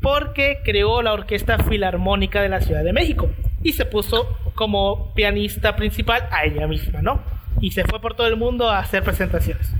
porque 0.00 0.58
creó 0.64 1.00
la 1.02 1.12
Orquesta 1.14 1.58
Filarmónica 1.58 2.42
de 2.42 2.50
la 2.50 2.60
Ciudad 2.60 2.84
de 2.84 2.92
México 2.92 3.30
y 3.62 3.72
se 3.72 3.86
puso 3.86 4.38
como 4.54 5.14
pianista 5.14 5.74
principal 5.76 6.28
a 6.30 6.44
ella 6.44 6.66
misma, 6.66 7.00
¿no? 7.00 7.22
Y 7.60 7.70
se 7.70 7.84
fue 7.84 8.00
por 8.00 8.14
todo 8.14 8.26
el 8.26 8.36
mundo 8.36 8.68
a 8.68 8.78
hacer 8.78 9.02
presentaciones. 9.02 9.72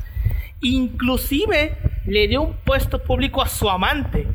Inclusive 0.63 1.77
le 2.07 2.27
dio 2.29 2.41
un 2.43 2.55
puesto 2.65 3.03
público 3.03 3.43
a 3.43 3.49
su 3.49 3.69
amante. 3.69 4.27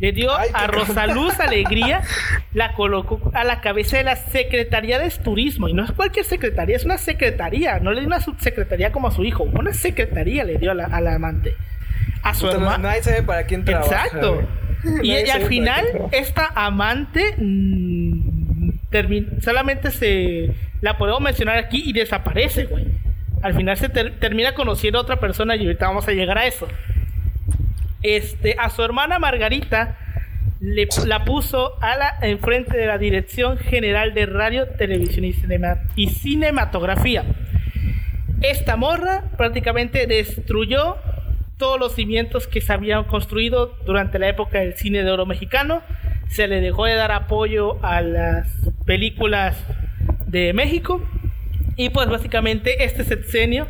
Le 0.00 0.12
dio 0.12 0.34
Ay, 0.36 0.50
a 0.54 0.66
Rosaluz 0.68 1.40
Alegría, 1.40 2.02
la 2.54 2.72
colocó 2.74 3.20
a 3.34 3.42
la 3.44 3.60
cabeza 3.60 3.96
de 3.96 4.04
la 4.04 4.14
Secretaría 4.16 4.98
de 5.00 5.10
Turismo. 5.10 5.68
Y 5.68 5.72
no 5.74 5.84
es 5.84 5.90
cualquier 5.92 6.24
secretaría, 6.24 6.76
es 6.76 6.84
una 6.84 6.98
secretaría. 6.98 7.80
No 7.80 7.90
le 7.92 8.00
dio 8.00 8.06
una 8.06 8.20
subsecretaría 8.20 8.92
como 8.92 9.08
a 9.08 9.10
su 9.10 9.24
hijo, 9.24 9.42
una 9.44 9.72
secretaría 9.74 10.44
le 10.44 10.58
dio 10.58 10.70
a 10.70 10.74
la, 10.74 10.84
a 10.84 11.00
la 11.00 11.14
amante. 11.16 11.54
A 12.22 12.34
su 12.34 12.48
hermano. 12.48 12.78
nadie 12.88 13.02
sabe 13.02 13.22
para 13.22 13.44
quién 13.46 13.64
trabaja. 13.64 14.04
Exacto. 14.06 14.42
Y, 15.02 15.10
y 15.12 15.30
al 15.30 15.42
final, 15.46 15.84
esta 16.12 16.52
amante 16.54 17.34
mm, 17.36 18.70
termi- 18.92 19.40
solamente 19.42 19.90
se 19.90 20.54
la 20.80 20.96
podemos 20.98 21.20
mencionar 21.20 21.58
aquí 21.58 21.82
y 21.84 21.92
desaparece, 21.92 22.66
güey. 22.66 22.86
Al 23.42 23.54
final 23.54 23.76
se 23.76 23.88
ter- 23.88 24.18
termina 24.20 24.54
conociendo 24.54 24.98
a 24.98 25.02
otra 25.02 25.16
persona 25.16 25.56
y 25.56 25.64
ahorita 25.66 25.86
vamos 25.88 26.06
a 26.08 26.12
llegar 26.12 26.38
a 26.38 26.46
eso. 26.46 26.68
Este, 28.02 28.56
a 28.58 28.70
su 28.70 28.82
hermana 28.82 29.18
Margarita 29.18 29.98
le, 30.60 30.88
la 31.06 31.24
puso 31.24 31.74
a 31.82 31.96
la 31.96 32.14
enfrente 32.22 32.76
de 32.76 32.86
la 32.86 32.98
Dirección 32.98 33.58
General 33.58 34.14
de 34.14 34.26
Radio, 34.26 34.66
Televisión 34.68 35.24
y, 35.24 35.32
Cinema- 35.32 35.78
y 35.96 36.08
Cinematografía. 36.08 37.24
Esta 38.40 38.76
morra 38.76 39.24
prácticamente 39.36 40.06
destruyó 40.06 40.96
todos 41.56 41.78
los 41.80 41.94
cimientos 41.94 42.46
que 42.46 42.60
se 42.60 42.72
habían 42.72 43.04
construido 43.04 43.76
durante 43.84 44.20
la 44.20 44.28
época 44.28 44.60
del 44.60 44.74
cine 44.74 45.02
de 45.02 45.10
oro 45.10 45.26
mexicano. 45.26 45.82
Se 46.28 46.46
le 46.46 46.60
dejó 46.60 46.84
de 46.84 46.94
dar 46.94 47.10
apoyo 47.10 47.84
a 47.84 48.00
las 48.00 48.46
películas 48.86 49.56
de 50.26 50.52
México. 50.52 51.02
Y 51.74 51.90
pues 51.90 52.08
básicamente 52.08 52.84
este 52.84 53.04
sexenio 53.04 53.66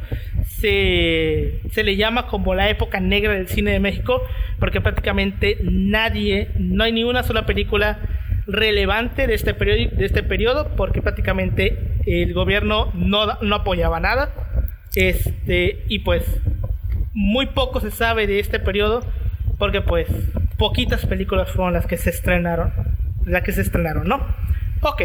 se, 0.60 1.60
se 1.70 1.84
le 1.84 1.96
llama 1.96 2.26
como 2.26 2.54
la 2.54 2.68
época 2.68 3.00
negra 3.00 3.32
del 3.32 3.48
cine 3.48 3.72
de 3.72 3.80
México 3.80 4.22
porque 4.58 4.80
prácticamente 4.80 5.58
nadie, 5.62 6.48
no 6.58 6.84
hay 6.84 6.92
ni 6.92 7.04
una 7.04 7.22
sola 7.22 7.46
película 7.46 7.98
relevante 8.46 9.26
de 9.26 9.34
este 9.34 9.54
periodo, 9.54 9.96
de 9.96 10.06
este 10.06 10.22
periodo 10.22 10.74
porque 10.76 11.02
prácticamente 11.02 11.78
el 12.06 12.32
gobierno 12.32 12.90
no, 12.94 13.26
no 13.40 13.54
apoyaba 13.54 14.00
nada. 14.00 14.32
Este, 14.94 15.84
y 15.88 16.00
pues 16.00 16.24
muy 17.12 17.46
poco 17.46 17.80
se 17.80 17.90
sabe 17.90 18.26
de 18.26 18.40
este 18.40 18.58
periodo 18.58 19.02
porque 19.58 19.80
pues 19.80 20.08
poquitas 20.56 21.04
películas 21.06 21.50
fueron 21.50 21.74
las 21.74 21.86
que 21.86 21.96
se 21.96 22.10
estrenaron, 22.10 22.72
las 23.26 23.42
que 23.42 23.52
se 23.52 23.60
estrenaron, 23.60 24.08
¿no? 24.08 24.26
Ok. 24.80 25.02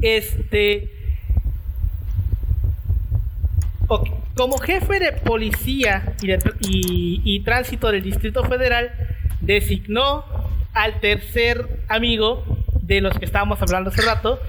Este 0.00 1.03
Ok, 3.88 4.08
Como 4.36 4.58
jefe 4.58 4.98
de 4.98 5.12
policía 5.12 6.14
y, 6.22 6.26
de 6.28 6.38
tr- 6.38 6.56
y- 6.60 7.20
y 7.24 7.40
tránsito 7.40 7.90
del 7.92 8.02
Distrito 8.02 8.42
Federal, 8.44 8.90
designó 9.40 10.24
al 10.72 11.00
tercer 11.00 11.68
amigo 11.88 12.44
de 12.82 13.00
los 13.00 13.16
que 13.18 13.24
estábamos 13.24 13.60
hablando 13.62 13.90
hace 13.90 14.02
rato, 14.02 14.40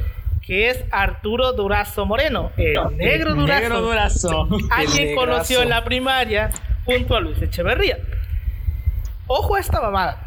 que 0.41 0.69
es 0.69 0.83
Arturo 0.91 1.53
Durazo 1.53 2.05
Moreno, 2.05 2.51
el 2.57 2.75
negro 2.97 3.35
Durazo, 3.35 3.61
Negro 3.61 3.81
Durazo. 3.81 4.47
a 4.71 4.81
El 4.83 4.87
quien 4.89 5.07
negrazo. 5.07 5.15
conoció 5.27 5.61
en 5.63 5.69
la 5.69 5.83
primaria 5.83 6.49
junto 6.85 7.15
a 7.15 7.19
Luis 7.19 7.41
Echeverría. 7.41 7.97
Ojo 9.27 9.55
a 9.55 9.59
esta 9.59 9.81
mamada. 9.81 10.21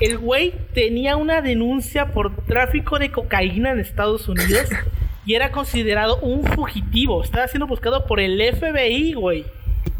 El 0.00 0.18
güey 0.18 0.54
tenía 0.74 1.16
una 1.16 1.40
denuncia 1.40 2.06
por 2.12 2.34
tráfico 2.46 2.98
de 2.98 3.10
cocaína 3.12 3.70
en 3.70 3.80
Estados 3.80 4.28
Unidos 4.28 4.68
y 5.26 5.34
era 5.34 5.50
considerado 5.52 6.18
un 6.18 6.44
fugitivo. 6.44 7.22
Estaba 7.24 7.48
siendo 7.48 7.66
buscado 7.66 8.06
por 8.06 8.20
el 8.20 8.40
FBI, 8.54 9.14
güey. 9.14 9.44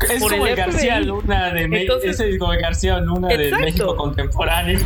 Es 0.09 0.21
por 0.21 0.33
como 0.33 0.47
el 0.47 0.57
García 0.57 0.97
FBI. 0.97 1.05
Luna 1.07 1.51
de 1.53 1.63
Entonces- 1.63 2.11
ese 2.11 2.31
es 2.31 2.39
como 2.39 2.53
el 2.53 2.61
García 2.61 2.99
Luna 2.99 3.29
de 3.29 3.35
Exacto. 3.45 3.65
México 3.65 3.97
contemporáneo. 3.97 4.81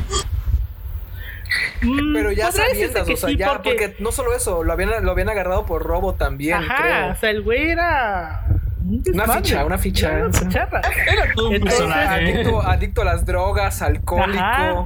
Mm, 1.81 2.13
Pero 2.13 2.33
ya 2.33 2.53
sabiendas, 2.53 3.07
que 3.07 3.15
o 3.15 3.17
sea, 3.17 3.29
sí, 3.31 3.37
ya, 3.37 3.49
porque- 3.49 3.71
porque... 3.71 3.97
no 4.01 4.13
solo 4.13 4.35
eso, 4.35 4.65
lo 4.65 4.73
habían, 4.73 5.05
lo 5.05 5.13
habían 5.13 5.29
agarrado 5.31 5.65
por 5.65 5.83
robo 5.83 6.15
también, 6.15 6.57
Ajá, 6.59 6.77
creo. 6.83 7.13
o 7.13 7.15
sea, 7.17 7.31
el 7.31 7.43
güey 7.43 7.71
era. 7.71 8.45
un 8.85 9.03
Una 9.15 9.27
ficha, 9.29 9.65
una 9.65 9.79
ficha. 9.79 10.09
Era 10.13 10.27
una 10.27 10.33
ficharra. 10.39 10.81
Era 11.11 11.33
todo 11.35 11.49
un 11.49 11.55
Entonces, 11.55 11.81
personaje. 11.81 12.33
Adicto, 12.33 12.63
adicto 12.63 13.03
a 13.03 13.05
las 13.05 13.25
drogas, 13.27 13.81
alcohólico. 13.83 14.39
Ajá. 14.43 14.85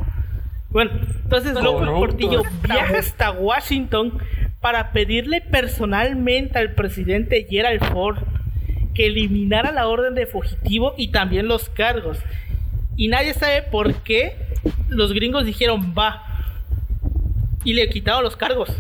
Bueno, 0.71 0.91
entonces 1.25 1.53
López. 1.55 1.89
Portillo 1.91 2.43
viaja 2.63 2.99
hasta 2.99 3.31
Washington 3.33 4.19
para 4.63 4.93
pedirle 4.93 5.41
personalmente 5.41 6.59
al 6.59 6.73
presidente 6.73 7.47
Gerald 7.51 7.85
Ford 7.93 8.19
que 8.95 9.07
eliminara 9.07 9.73
la 9.73 9.89
orden 9.89 10.15
de 10.15 10.27
fugitivo 10.27 10.95
y 10.97 11.09
también 11.09 11.49
los 11.49 11.69
cargos. 11.69 12.19
Y 12.97 13.09
nadie 13.09 13.35
sabe 13.35 13.63
por 13.63 13.93
qué 14.03 14.37
los 14.89 15.13
gringos 15.13 15.45
dijeron 15.45 15.95
va 15.99 16.23
y 17.65 17.75
le 17.75 17.89
quitaron 17.89 18.23
los 18.23 18.37
cargos. 18.37 18.71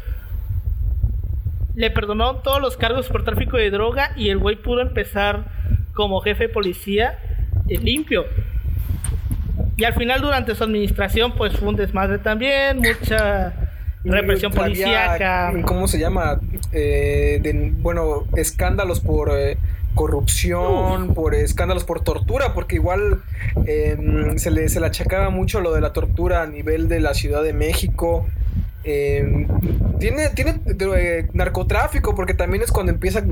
Le 1.74 1.90
perdonó 1.90 2.36
todos 2.36 2.60
los 2.60 2.76
cargos 2.76 3.08
por 3.08 3.24
tráfico 3.24 3.56
de 3.56 3.70
droga 3.70 4.12
y 4.16 4.28
el 4.28 4.38
güey 4.38 4.56
pudo 4.56 4.82
empezar 4.82 5.46
como 5.94 6.20
jefe 6.20 6.46
de 6.46 6.52
policía 6.52 7.18
limpio. 7.66 8.26
Y 9.76 9.84
al 9.84 9.94
final 9.94 10.20
durante 10.20 10.54
su 10.54 10.62
administración 10.62 11.32
pues 11.32 11.56
fue 11.56 11.68
un 11.68 11.76
desmadre 11.76 12.18
también, 12.18 12.78
mucha 12.78 13.61
represión 14.04 14.52
policíaca. 14.52 15.52
¿Cómo 15.64 15.88
se 15.88 15.98
llama? 15.98 16.40
Eh, 16.72 17.72
bueno, 17.78 18.24
escándalos 18.36 19.00
por 19.00 19.30
eh, 19.32 19.58
corrupción, 19.94 21.14
por 21.14 21.34
escándalos 21.34 21.84
por 21.84 22.02
tortura, 22.02 22.54
porque 22.54 22.76
igual 22.76 23.22
em, 23.66 24.38
se, 24.38 24.50
le, 24.50 24.68
se 24.68 24.80
le 24.80 24.86
achacaba 24.86 25.30
mucho 25.30 25.60
lo 25.60 25.72
de 25.72 25.80
la 25.80 25.92
tortura 25.92 26.42
a 26.42 26.46
nivel 26.46 26.88
de 26.88 27.00
la 27.00 27.14
Ciudad 27.14 27.42
de 27.42 27.52
México. 27.52 28.26
Em, 28.84 29.46
tiene 29.98 30.30
tiene 30.30 30.60
eh, 30.66 31.28
narcotráfico, 31.32 32.14
porque 32.14 32.34
también 32.34 32.62
es 32.62 32.72
cuando 32.72 32.92
empieza 32.92 33.22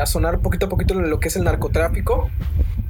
a 0.00 0.06
sonar 0.06 0.38
poquito 0.38 0.66
a 0.66 0.68
poquito 0.68 0.94
lo 0.94 1.18
que 1.18 1.28
es 1.28 1.36
el 1.36 1.44
narcotráfico 1.44 2.30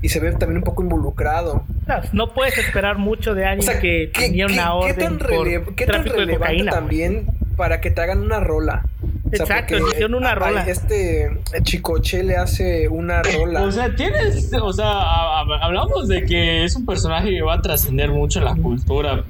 y 0.02 0.08
se 0.08 0.20
ve 0.20 0.32
también 0.32 0.58
un 0.58 0.64
poco 0.64 0.82
involucrado. 0.82 1.64
No, 2.12 2.32
puedes 2.32 2.56
esperar 2.58 2.98
mucho 2.98 3.34
de 3.34 3.44
alguien 3.44 3.80
que 3.80 4.10
tenía 4.12 4.46
una 4.46 4.74
orden 4.74 4.94
¿qué 4.94 5.02
tan, 5.02 5.18
por 5.18 5.74
¿qué 5.74 5.86
tan 5.86 6.04
relevante 6.04 6.64
también 6.64 7.26
para 7.60 7.78
que 7.82 7.90
te 7.90 8.00
hagan 8.00 8.22
una 8.22 8.40
rola? 8.40 8.86
Exacto, 9.32 9.76
hicieron 9.76 10.14
una 10.14 10.34
rola. 10.34 10.62
Este 10.66 11.30
Chicoche 11.62 12.24
le 12.24 12.38
hace 12.38 12.88
una 12.88 13.22
rola. 13.22 13.64
O 13.64 13.70
sea, 13.70 13.94
tienes, 13.94 14.50
o 14.62 14.72
sea, 14.72 15.40
hablamos 15.40 16.08
de 16.08 16.24
que 16.24 16.64
es 16.64 16.74
un 16.74 16.86
personaje 16.86 17.28
que 17.28 17.42
va 17.42 17.56
a 17.56 17.60
trascender 17.60 18.12
mucho 18.12 18.38
en 18.38 18.46
la 18.46 18.54
cultura. 18.54 19.24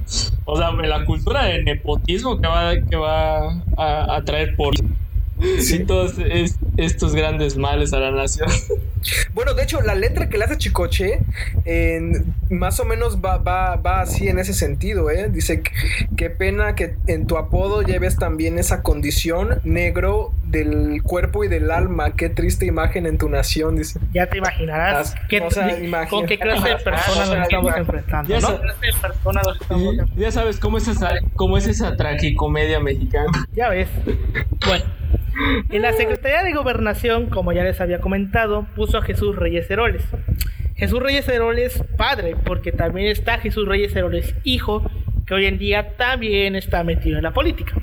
O 0.45 0.55
sea, 0.55 0.69
en 0.69 0.89
la 0.89 1.03
cultura 1.03 1.43
de 1.43 1.61
nepotismo 1.61 2.39
que 2.39 2.47
va, 2.47 2.73
que 2.89 2.95
va 2.95 3.51
a, 3.75 4.15
a 4.15 4.23
traer 4.23 4.55
por 4.55 4.75
sí. 5.59 5.79
todos 5.85 6.15
estos 6.77 7.15
grandes 7.15 7.57
males 7.57 7.93
a 7.93 7.99
la 7.99 8.11
nación. 8.11 8.49
Bueno, 9.33 9.55
de 9.55 9.63
hecho, 9.63 9.81
la 9.81 9.95
letra 9.95 10.29
que 10.29 10.37
le 10.37 10.45
hace 10.45 10.59
Chicoche, 10.59 11.21
más 12.51 12.79
o 12.79 12.85
menos 12.85 13.17
va, 13.17 13.37
va, 13.37 13.75
va, 13.75 14.01
así 14.01 14.27
en 14.27 14.37
ese 14.37 14.53
sentido, 14.53 15.09
¿eh? 15.09 15.27
Dice, 15.29 15.63
qué 16.15 16.29
pena 16.29 16.75
que 16.75 16.95
en 17.07 17.25
tu 17.25 17.37
apodo 17.37 17.81
lleves 17.81 18.17
también 18.17 18.59
esa 18.59 18.83
condición 18.83 19.59
negro 19.63 20.33
del 20.45 21.01
cuerpo 21.01 21.43
y 21.43 21.47
del 21.47 21.71
alma, 21.71 22.15
qué 22.15 22.29
triste 22.29 22.65
imagen 22.65 23.07
en 23.07 23.17
tu 23.17 23.27
nación, 23.27 23.75
dice. 23.75 23.99
Ya 24.13 24.27
te 24.27 24.37
imaginarás 24.37 25.15
qué, 25.29 25.41
con 26.09 26.25
qué 26.27 26.37
clase 26.37 26.69
de 26.69 26.75
personas 26.83 27.29
nos 27.29 27.41
estamos 27.41 27.75
enfrentando, 27.75 28.29
ya, 28.29 28.39
¿no? 28.39 30.05
ya 30.15 30.31
sabes 30.31 30.59
cómo 30.59 30.77
es 30.77 30.87
esa, 30.87 31.09
cómo 31.35 31.57
es 31.57 31.67
esa 31.67 31.95
tragicomedia 31.95 32.79
mexicana. 32.79 33.47
Ya 33.53 33.69
ves. 33.69 33.87
Bueno. 34.67 35.00
En 35.69 35.81
la 35.81 35.93
Secretaría 35.93 36.43
de 36.43 36.53
Gobernación, 36.53 37.27
como 37.27 37.51
ya 37.53 37.63
les 37.63 37.79
había 37.81 37.99
comentado, 37.99 38.67
puso 38.75 38.97
a 38.97 39.01
Jesús 39.01 39.35
Reyes 39.35 39.69
Heroles. 39.69 40.03
Jesús 40.75 40.99
Reyes 40.99 41.27
Heroles 41.27 41.83
padre, 41.97 42.35
porque 42.43 42.71
también 42.71 43.07
está 43.07 43.39
Jesús 43.39 43.67
Reyes 43.67 43.95
Heroles 43.95 44.35
hijo, 44.43 44.83
que 45.25 45.33
hoy 45.33 45.45
en 45.45 45.57
día 45.57 45.95
también 45.97 46.55
está 46.55 46.83
metido 46.83 47.17
en 47.17 47.23
la 47.23 47.33
política. 47.33 47.73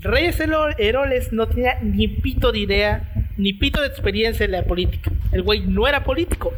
Reyes 0.00 0.40
Heroles 0.40 1.32
no 1.32 1.46
tenía 1.46 1.78
ni 1.80 2.08
pito 2.08 2.50
de 2.50 2.60
idea, 2.60 3.12
ni 3.36 3.52
pito 3.52 3.80
de 3.80 3.88
experiencia 3.88 4.44
en 4.44 4.52
la 4.52 4.64
política. 4.64 5.12
El 5.30 5.42
güey 5.42 5.60
no 5.60 5.86
era 5.86 6.04
político. 6.04 6.52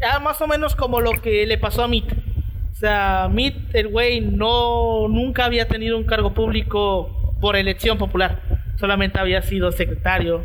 Era 0.00 0.20
más 0.20 0.40
o 0.40 0.46
menos 0.46 0.76
como 0.76 1.00
lo 1.00 1.12
que 1.12 1.46
le 1.46 1.58
pasó 1.58 1.82
a 1.82 1.88
Mitt. 1.88 2.12
O 2.12 2.76
sea, 2.76 3.28
Mitt, 3.32 3.56
el 3.74 3.88
güey, 3.88 4.20
no, 4.20 5.08
nunca 5.08 5.44
había 5.44 5.66
tenido 5.66 5.96
un 5.96 6.04
cargo 6.04 6.34
público 6.34 7.34
por 7.40 7.56
elección 7.56 7.98
popular 7.98 8.63
solamente 8.76 9.18
había 9.18 9.42
sido 9.42 9.72
secretario, 9.72 10.44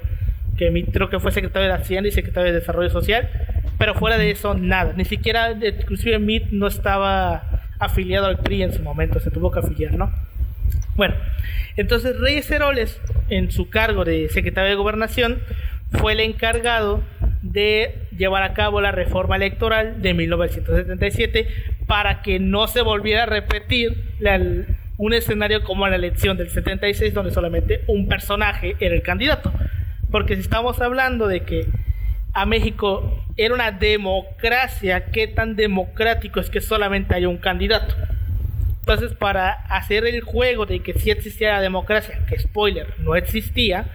que 0.58 0.86
creo 0.92 1.10
que 1.10 1.20
fue 1.20 1.32
secretario 1.32 1.70
de 1.70 1.74
Hacienda 1.76 2.10
y 2.10 2.12
secretario 2.12 2.52
de 2.52 2.60
Desarrollo 2.60 2.90
Social, 2.90 3.30
pero 3.78 3.96
fuera 3.96 4.18
de 4.18 4.32
eso 4.32 4.54
nada, 4.54 4.94
ni 4.96 5.06
siquiera, 5.06 5.52
inclusive 5.52 6.20
MIT 6.20 6.52
no 6.52 6.68
estaba 6.68 7.44
afiliado 7.80 8.28
al 8.28 8.40
PRI 8.40 8.64
en 8.64 8.74
su 8.74 8.84
momento, 8.84 9.20
se 9.20 9.32
tuvo 9.32 9.52
que 9.52 9.60
afiliar, 9.60 9.94
¿no? 9.94 10.12
Bueno, 10.96 11.16
entonces 11.78 12.20
Reyes 12.20 12.52
Heroles, 12.52 13.00
en 13.30 13.52
su 13.52 13.70
cargo 13.70 14.04
de 14.04 14.28
secretario 14.30 14.70
de 14.70 14.76
Gobernación, 14.76 15.40
fue 15.92 16.12
el 16.12 16.20
encargado 16.20 17.02
de 17.42 17.96
llevar 18.18 18.44
a 18.44 18.54
cabo 18.54 18.82
la 18.82 18.92
reforma 18.92 19.38
electoral 19.38 20.02
de 20.02 20.14
1977 20.14 21.48
para 21.88 22.22
que 22.22 22.40
no 22.40 22.68
se 22.68 22.82
volviera 22.82 23.24
a 23.24 23.26
repetir 23.28 24.04
la, 24.20 24.40
un 25.00 25.14
escenario 25.14 25.64
como 25.64 25.88
la 25.88 25.96
elección 25.96 26.38
del 26.38 26.50
76 26.50 27.14
donde 27.14 27.32
solamente 27.32 27.84
un 27.88 28.08
personaje 28.08 28.76
era 28.82 28.94
el 28.94 29.02
candidato. 29.02 29.52
Porque 30.12 30.36
si 30.36 30.42
estamos 30.42 30.82
hablando 30.82 31.28
de 31.28 31.42
que 31.42 31.68
a 32.34 32.46
México 32.46 33.26
era 33.38 33.54
una 33.56 33.72
democracia, 33.72 35.06
¿qué 35.06 35.28
tan 35.28 35.56
democrático 35.56 36.42
es 36.42 36.50
que 36.50 36.60
solamente 36.60 37.16
haya 37.16 37.30
un 37.30 37.38
candidato? 37.38 37.96
Entonces, 38.80 39.14
para 39.14 39.52
hacer 39.70 40.06
el 40.06 40.20
juego 40.20 40.66
de 40.66 40.82
que 40.82 40.94
si 40.94 41.12
existía 41.12 41.54
la 41.54 41.62
democracia, 41.62 42.20
que 42.28 42.38
spoiler, 42.38 42.88
no 43.00 43.16
existía, 43.16 43.86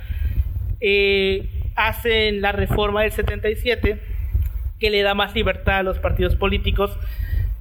eh, 0.81 1.51
hacen 1.77 2.41
la 2.41 2.53
reforma 2.53 3.03
del 3.03 3.13
77 3.13 4.01
que 4.81 4.91
le 4.91 5.03
da 5.03 5.15
más 5.15 5.35
libertad 5.35 5.81
a 5.81 5.83
los 5.83 5.99
partidos 5.99 6.35
políticos 6.37 6.99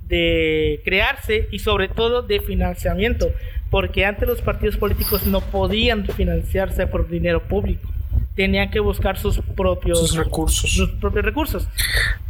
de 0.07 0.81
crearse 0.83 1.47
y 1.51 1.59
sobre 1.59 1.87
todo 1.87 2.21
de 2.21 2.39
financiamiento, 2.39 3.31
porque 3.69 4.05
antes 4.05 4.27
los 4.27 4.41
partidos 4.41 4.77
políticos 4.77 5.25
no 5.25 5.41
podían 5.41 6.05
financiarse 6.05 6.85
por 6.87 7.07
dinero 7.07 7.43
público, 7.43 7.89
tenían 8.35 8.69
que 8.69 8.79
buscar 8.79 9.17
sus 9.17 9.39
propios 9.39 10.15
recursos. 10.15 10.69
Sus 10.71 10.89
propios 10.91 11.25
recursos. 11.25 11.67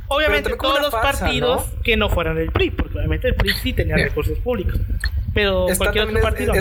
Obviamente 0.07 0.55
todos 0.59 0.81
los 0.81 0.91
partidos 0.91 1.65
que 1.83 1.97
no 1.97 2.09
fueran 2.09 2.37
el 2.37 2.51
PRI, 2.51 2.71
porque 2.71 2.97
obviamente 2.97 3.27
el 3.27 3.35
PRI 3.35 3.53
sí 3.61 3.73
tenía 3.73 3.97
recursos 3.97 4.37
públicos, 4.39 4.79
pero 5.33 5.67
cualquier 5.77 6.05
otro 6.05 6.21
partido 6.21 6.53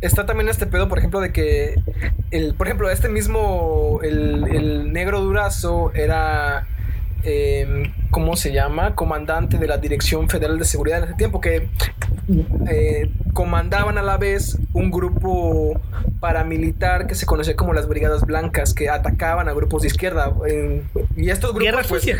está 0.00 0.26
también 0.26 0.48
este 0.48 0.66
pedo, 0.66 0.88
por 0.88 0.98
ejemplo, 0.98 1.20
de 1.20 1.32
que 1.32 1.74
el, 2.30 2.54
por 2.54 2.66
ejemplo, 2.66 2.90
este 2.90 3.08
mismo 3.08 4.00
el, 4.02 4.46
el 4.48 4.92
negro 4.92 5.20
durazo 5.20 5.92
era 5.94 6.66
eh, 7.24 7.92
¿cómo 8.10 8.36
se 8.36 8.52
llama? 8.52 8.94
Comandante 8.94 9.58
de 9.58 9.66
la 9.66 9.78
Dirección 9.78 10.28
Federal 10.28 10.58
de 10.58 10.64
Seguridad 10.64 10.98
en 10.98 11.04
ese 11.04 11.14
tiempo, 11.14 11.40
que 11.40 11.68
eh, 12.70 13.10
comandaban 13.32 13.98
a 13.98 14.02
la 14.02 14.16
vez 14.16 14.58
un 14.72 14.90
grupo 14.90 15.80
paramilitar 16.20 17.06
que 17.06 17.14
se 17.14 17.26
conocía 17.26 17.56
como 17.56 17.72
las 17.72 17.88
Brigadas 17.88 18.24
Blancas, 18.24 18.74
que 18.74 18.88
atacaban 18.88 19.48
a 19.48 19.52
grupos 19.52 19.82
de 19.82 19.88
izquierda. 19.88 20.32
y 21.16 21.30
estos 21.30 21.50
grupos, 21.50 21.64
Guerra 21.64 21.82
pues, 21.88 22.02
sucia. 22.02 22.16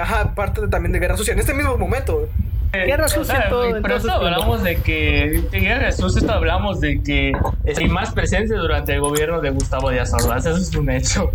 Ajá, 0.00 0.34
parte 0.34 0.66
también 0.68 0.92
de 0.92 0.98
Guerra 0.98 1.16
Sucia. 1.16 1.32
En 1.32 1.38
este 1.38 1.54
mismo 1.54 1.76
momento, 1.76 2.28
Guerra 2.72 3.08
sucia 3.08 3.48
todo. 3.48 3.80
Pero 3.82 3.96
eso 3.96 4.10
hablamos 4.10 4.62
de 4.62 4.76
que 4.76 5.36
en 5.52 5.62
Guerra 5.62 5.92
Sucia 5.92 6.30
hablamos 6.32 6.80
de 6.80 7.02
que 7.02 7.32
hay 7.76 7.88
más 7.88 8.12
presencia 8.12 8.56
durante 8.56 8.94
el 8.94 9.00
gobierno 9.00 9.40
de 9.40 9.50
Gustavo 9.50 9.90
Díaz 9.90 10.12
Ordaz. 10.12 10.46
Eso 10.46 10.56
es 10.58 10.74
un 10.74 10.90
hecho. 10.90 11.30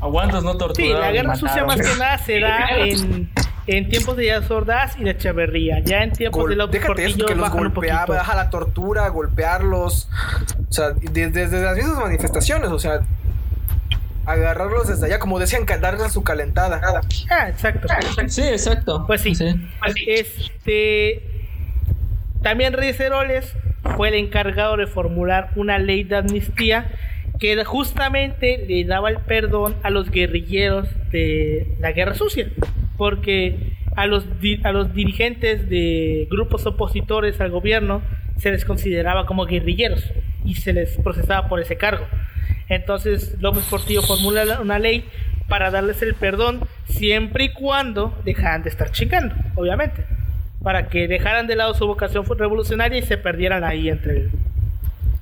Aguantos 0.00 0.44
no 0.44 0.56
torturaron. 0.56 0.96
Sí, 0.96 1.00
la 1.00 1.12
Guerra 1.12 1.34
Sucia 1.34 1.64
más 1.64 1.76
que 1.76 1.98
nada 1.98 2.18
se 2.18 2.40
da 2.40 2.68
en, 2.76 3.30
en 3.66 3.88
tiempos 3.88 4.16
de 4.16 4.22
Díaz 4.24 4.50
Ordaz 4.50 4.96
y 4.98 5.04
de 5.04 5.10
Echeverría. 5.10 5.80
Ya 5.80 6.02
en 6.02 6.12
tiempos 6.12 6.48
de 6.48 6.56
López 6.56 6.80
Déjate 6.82 7.04
eso, 7.06 7.26
que 7.26 7.34
los 7.34 7.50
golpeaba, 7.50 8.06
baja 8.06 8.34
la 8.36 8.50
tortura, 8.50 9.08
golpearlos. 9.08 10.08
O 10.68 10.72
sea, 10.72 10.90
desde, 10.90 11.30
desde 11.30 11.62
las 11.62 11.76
mismas 11.76 11.98
manifestaciones, 11.98 12.70
o 12.70 12.78
sea, 12.78 13.00
agarrarlos 14.32 14.88
desde 14.88 15.06
allá, 15.06 15.18
como 15.18 15.38
decían, 15.38 15.66
darles 15.66 16.12
su 16.12 16.22
calentada. 16.22 16.80
Ah, 17.30 17.48
exacto. 17.48 17.88
Sí, 18.28 18.42
exacto. 18.42 19.04
Pues 19.06 19.22
sí. 19.22 19.32
Este. 20.06 21.22
También 22.42 22.72
Reyes 22.72 22.98
Heroles 22.98 23.54
fue 23.96 24.08
el 24.08 24.14
encargado 24.14 24.76
de 24.76 24.86
formular 24.86 25.50
una 25.56 25.78
ley 25.78 26.04
de 26.04 26.16
amnistía 26.16 26.90
que 27.38 27.62
justamente 27.64 28.64
le 28.66 28.84
daba 28.84 29.10
el 29.10 29.18
perdón 29.18 29.76
a 29.82 29.90
los 29.90 30.10
guerrilleros 30.10 30.88
de 31.10 31.76
la 31.80 31.92
guerra 31.92 32.14
sucia. 32.14 32.48
Porque 32.96 33.76
a 33.96 34.06
los, 34.06 34.26
a 34.64 34.72
los 34.72 34.94
dirigentes 34.94 35.68
de 35.68 36.26
grupos 36.30 36.66
opositores 36.66 37.40
al 37.40 37.50
gobierno 37.50 38.02
se 38.36 38.50
les 38.50 38.64
consideraba 38.64 39.26
como 39.26 39.44
guerrilleros 39.44 40.04
y 40.44 40.54
se 40.54 40.72
les 40.72 40.96
procesaba 40.96 41.48
por 41.48 41.60
ese 41.60 41.76
cargo. 41.76 42.06
Entonces 42.68 43.36
López 43.40 43.64
Portillo 43.64 44.02
formula 44.02 44.60
una 44.60 44.78
ley 44.78 45.04
para 45.48 45.70
darles 45.70 46.00
el 46.02 46.14
perdón 46.14 46.60
siempre 46.84 47.44
y 47.44 47.52
cuando 47.52 48.16
dejaran 48.24 48.62
de 48.62 48.70
estar 48.70 48.90
chingando, 48.92 49.34
obviamente. 49.56 50.04
Para 50.62 50.88
que 50.88 51.08
dejaran 51.08 51.46
de 51.46 51.56
lado 51.56 51.74
su 51.74 51.86
vocación 51.86 52.24
revolucionaria 52.24 52.98
y 52.98 53.02
se 53.02 53.18
perdieran 53.18 53.64
ahí 53.64 53.88
entre, 53.88 54.28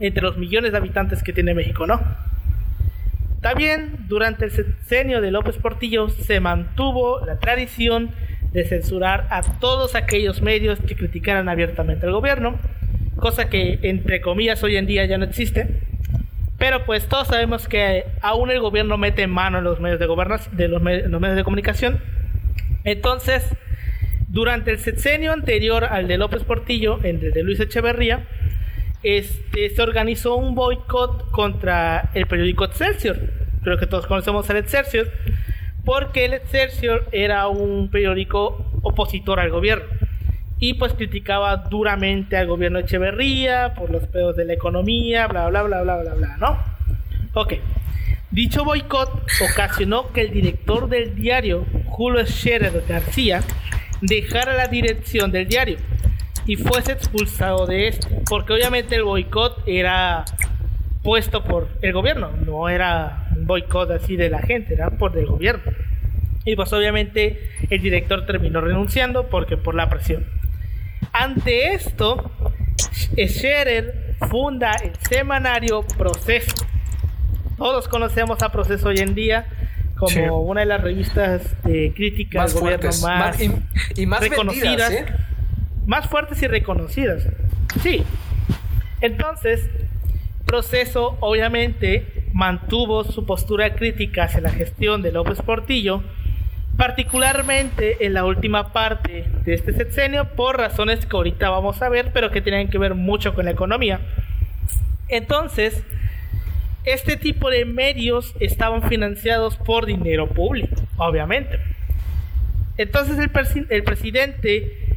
entre 0.00 0.22
los 0.22 0.36
millones 0.36 0.72
de 0.72 0.78
habitantes 0.78 1.22
que 1.22 1.32
tiene 1.32 1.54
México, 1.54 1.86
¿no? 1.86 2.00
También 3.40 4.06
durante 4.08 4.44
el 4.44 4.50
sexenio 4.50 5.20
de 5.20 5.30
López 5.30 5.56
Portillo 5.56 6.08
se 6.08 6.40
mantuvo 6.40 7.24
la 7.24 7.38
tradición 7.38 8.10
de 8.52 8.64
censurar 8.64 9.26
a 9.30 9.42
todos 9.42 9.94
aquellos 9.94 10.42
medios 10.42 10.78
que 10.80 10.96
criticaran 10.96 11.48
abiertamente 11.48 12.06
al 12.06 12.12
gobierno, 12.12 12.58
cosa 13.16 13.48
que 13.48 13.78
entre 13.82 14.20
comillas 14.20 14.62
hoy 14.62 14.76
en 14.76 14.86
día 14.86 15.04
ya 15.04 15.18
no 15.18 15.24
existe 15.24 15.88
pero 16.58 16.84
pues 16.84 17.06
todos 17.06 17.28
sabemos 17.28 17.68
que 17.68 18.04
aún 18.20 18.50
el 18.50 18.60
gobierno 18.60 18.98
mete 18.98 19.26
mano 19.28 19.58
en 19.58 19.64
los 19.64 19.78
medios 19.78 20.00
de 20.00 20.06
gobernación, 20.06 20.56
de 20.56 20.66
los, 20.66 20.82
medios 20.82 21.36
de 21.36 21.44
comunicación. 21.44 22.00
Entonces, 22.82 23.44
durante 24.28 24.72
el 24.72 24.78
sexenio 24.80 25.32
anterior 25.32 25.84
al 25.84 26.08
de 26.08 26.18
López 26.18 26.42
Portillo, 26.42 26.98
el 27.04 27.20
de 27.20 27.42
Luis 27.44 27.60
Echeverría, 27.60 28.26
este, 29.04 29.70
se 29.70 29.80
organizó 29.80 30.34
un 30.34 30.56
boicot 30.56 31.30
contra 31.30 32.10
el 32.14 32.26
periódico 32.26 32.64
Excelsior. 32.64 33.18
Creo 33.62 33.78
que 33.78 33.86
todos 33.86 34.08
conocemos 34.08 34.50
el 34.50 34.56
Excelsior, 34.56 35.12
porque 35.88 36.26
el 36.26 36.34
Excelsior 36.34 37.08
era 37.12 37.48
un 37.48 37.88
periódico 37.90 38.62
opositor 38.82 39.40
al 39.40 39.48
gobierno 39.48 39.86
y 40.58 40.74
pues 40.74 40.92
criticaba 40.92 41.56
duramente 41.56 42.36
al 42.36 42.46
gobierno 42.46 42.76
de 42.76 42.84
Echeverría 42.84 43.72
por 43.72 43.88
los 43.88 44.06
pedos 44.06 44.36
de 44.36 44.44
la 44.44 44.52
economía, 44.52 45.26
bla, 45.28 45.48
bla, 45.48 45.62
bla, 45.62 45.80
bla, 45.80 45.96
bla, 45.96 46.12
bla, 46.12 46.36
¿no? 46.36 46.58
Ok. 47.32 47.54
Dicho 48.30 48.66
boicot 48.66 49.26
ocasionó 49.50 50.12
que 50.12 50.20
el 50.20 50.30
director 50.30 50.90
del 50.90 51.14
diario, 51.14 51.64
Julio 51.86 52.26
Scherer 52.26 52.84
García, 52.86 53.42
dejara 54.02 54.52
la 54.52 54.66
dirección 54.66 55.32
del 55.32 55.48
diario 55.48 55.78
y 56.44 56.56
fuese 56.56 56.92
expulsado 56.92 57.64
de 57.64 57.88
esto, 57.88 58.08
porque 58.28 58.52
obviamente 58.52 58.94
el 58.94 59.04
boicot 59.04 59.62
era 59.64 60.26
puesto 61.02 61.42
por 61.42 61.66
el 61.80 61.94
gobierno, 61.94 62.30
no 62.44 62.68
era 62.68 63.27
boicot 63.48 63.90
así 63.90 64.14
de 64.16 64.30
la 64.30 64.40
gente, 64.40 64.74
era 64.74 64.90
por 64.90 65.16
el 65.18 65.26
gobierno. 65.26 65.72
Y 66.44 66.54
pues 66.54 66.72
obviamente 66.72 67.50
el 67.68 67.80
director 67.82 68.24
terminó 68.26 68.60
renunciando 68.60 69.28
porque 69.28 69.56
por 69.56 69.74
la 69.74 69.88
presión. 69.90 70.24
Ante 71.12 71.72
esto, 71.74 72.30
Scherer 73.16 74.14
funda 74.30 74.72
el 74.84 74.92
semanario 75.08 75.82
Proceso. 75.96 76.54
Todos 77.56 77.88
conocemos 77.88 78.42
a 78.42 78.52
Proceso 78.52 78.88
hoy 78.88 78.98
en 78.98 79.14
día 79.14 79.46
como 79.96 80.42
una 80.42 80.60
de 80.60 80.66
las 80.66 80.80
revistas 80.80 81.60
de 81.64 81.92
crítica 81.94 82.42
Más 82.42 82.52
del 82.54 82.62
gobierno 82.62 82.92
fuertes, 82.92 83.02
más, 83.02 83.40
más- 83.40 83.40
y- 83.96 84.02
y 84.02 84.06
más 84.06 84.20
reconocidas, 84.20 84.90
vendidas, 84.90 85.10
¿eh? 85.10 85.14
más 85.86 86.06
fuertes 86.08 86.40
y 86.42 86.46
reconocidas. 86.46 87.26
Sí. 87.82 88.04
Entonces, 89.00 89.68
Proceso 90.46 91.16
obviamente 91.20 92.17
mantuvo 92.32 93.04
su 93.04 93.26
postura 93.26 93.74
crítica 93.74 94.24
hacia 94.24 94.40
la 94.40 94.50
gestión 94.50 95.02
de 95.02 95.12
López 95.12 95.40
Portillo, 95.42 96.02
particularmente 96.76 98.06
en 98.06 98.14
la 98.14 98.24
última 98.24 98.72
parte 98.72 99.24
de 99.44 99.54
este 99.54 99.72
sexenio, 99.72 100.28
por 100.36 100.56
razones 100.58 101.06
que 101.06 101.16
ahorita 101.16 101.50
vamos 101.50 101.82
a 101.82 101.88
ver, 101.88 102.12
pero 102.12 102.30
que 102.30 102.40
tienen 102.40 102.68
que 102.68 102.78
ver 102.78 102.94
mucho 102.94 103.34
con 103.34 103.46
la 103.46 103.50
economía. 103.50 104.00
Entonces, 105.08 105.82
este 106.84 107.16
tipo 107.16 107.50
de 107.50 107.64
medios 107.64 108.34
estaban 108.40 108.82
financiados 108.88 109.56
por 109.56 109.86
dinero 109.86 110.28
público, 110.28 110.76
obviamente. 110.96 111.58
Entonces 112.76 113.18
el, 113.18 113.32
presi- 113.32 113.66
el 113.70 113.82
presidente 113.82 114.96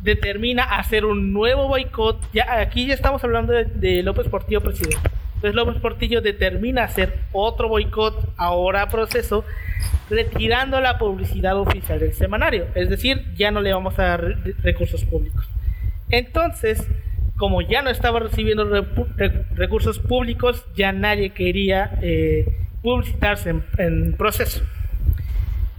determina 0.00 0.62
hacer 0.62 1.04
un 1.04 1.32
nuevo 1.32 1.66
boicot. 1.66 2.20
Ya, 2.32 2.60
aquí 2.60 2.86
ya 2.86 2.94
estamos 2.94 3.24
hablando 3.24 3.52
de, 3.52 3.64
de 3.64 4.02
López 4.04 4.28
Portillo 4.28 4.60
presidente. 4.60 5.10
Entonces 5.38 5.54
López 5.54 5.80
Portillo 5.80 6.20
determina 6.20 6.82
hacer 6.84 7.20
otro 7.32 7.68
boicot 7.68 8.34
ahora 8.36 8.82
a 8.82 8.88
proceso, 8.88 9.44
retirando 10.10 10.80
la 10.80 10.98
publicidad 10.98 11.56
oficial 11.56 12.00
del 12.00 12.12
semanario. 12.12 12.66
Es 12.74 12.88
decir, 12.88 13.24
ya 13.36 13.50
no 13.52 13.60
le 13.60 13.72
vamos 13.72 13.96
a 13.98 14.02
dar 14.02 14.20
re- 14.24 14.54
recursos 14.62 15.04
públicos. 15.04 15.48
Entonces, 16.10 16.84
como 17.36 17.60
ya 17.62 17.82
no 17.82 17.90
estaba 17.90 18.18
recibiendo 18.18 18.64
recursos 19.54 20.00
públicos, 20.00 20.64
ya 20.74 20.90
nadie 20.90 21.30
quería 21.30 21.98
eh, 22.02 22.46
publicitarse 22.82 23.50
en, 23.50 23.64
en 23.78 24.12
proceso. 24.14 24.62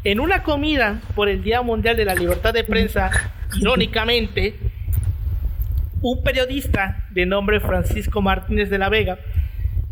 En 0.05 0.21
una 0.21 0.43
comida 0.43 1.01
por 1.15 1.27
el 1.27 1.43
Día 1.43 1.61
Mundial 1.61 1.97
de 1.97 2.05
la 2.05 2.15
Libertad 2.15 2.53
de 2.53 2.63
Prensa, 2.63 3.11
irónicamente, 3.59 4.55
un 6.01 6.23
periodista 6.23 7.05
de 7.09 7.25
nombre 7.25 7.59
Francisco 7.59 8.21
Martínez 8.21 8.69
de 8.69 8.77
la 8.77 8.87
Vega, 8.87 9.19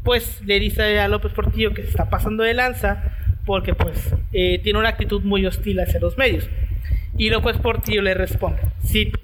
pues 0.08 0.42
le 0.46 0.58
dice 0.62 1.02
a 1.02 1.10
López 1.10 1.34
Portillo 1.34 1.74
que 1.74 1.82
se 1.82 1.90
está 1.90 2.10
pasando 2.10 2.44
de 2.44 2.54
lanza 2.54 3.04
porque 3.46 3.74
pues 3.76 4.16
eh, 4.32 4.58
tiene 4.64 4.80
una 4.80 4.88
actitud 4.88 5.22
muy 5.24 5.46
hostil 5.46 5.82
hacia 5.82 6.00
los 6.00 6.18
medios. 6.18 6.50
Y 7.18 7.30
López 7.30 7.58
Portillo 7.58 8.02
le 8.02 8.14
responde, 8.14 8.62
cito, 8.86 9.20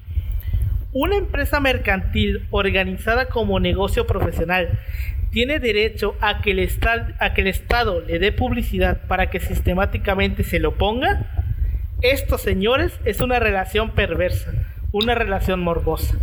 una 0.92 1.16
empresa 1.16 1.58
mercantil 1.58 2.46
organizada 2.50 3.28
como 3.30 3.60
negocio 3.60 4.06
profesional 4.06 4.78
tiene 5.30 5.58
derecho 5.58 6.16
a 6.20 6.42
que, 6.42 6.50
el 6.50 6.58
esta- 6.58 7.14
a 7.18 7.32
que 7.32 7.40
el 7.40 7.46
Estado 7.46 8.02
le 8.02 8.18
dé 8.18 8.30
publicidad 8.30 9.06
para 9.08 9.30
que 9.30 9.40
sistemáticamente 9.40 10.44
se 10.44 10.60
lo 10.60 10.74
ponga. 10.74 11.46
Esto, 12.02 12.36
señores, 12.36 12.92
es 13.06 13.22
una 13.22 13.38
relación 13.38 13.92
perversa, 13.92 14.52
una 14.92 15.14
relación 15.14 15.60
morbosa, 15.60 16.18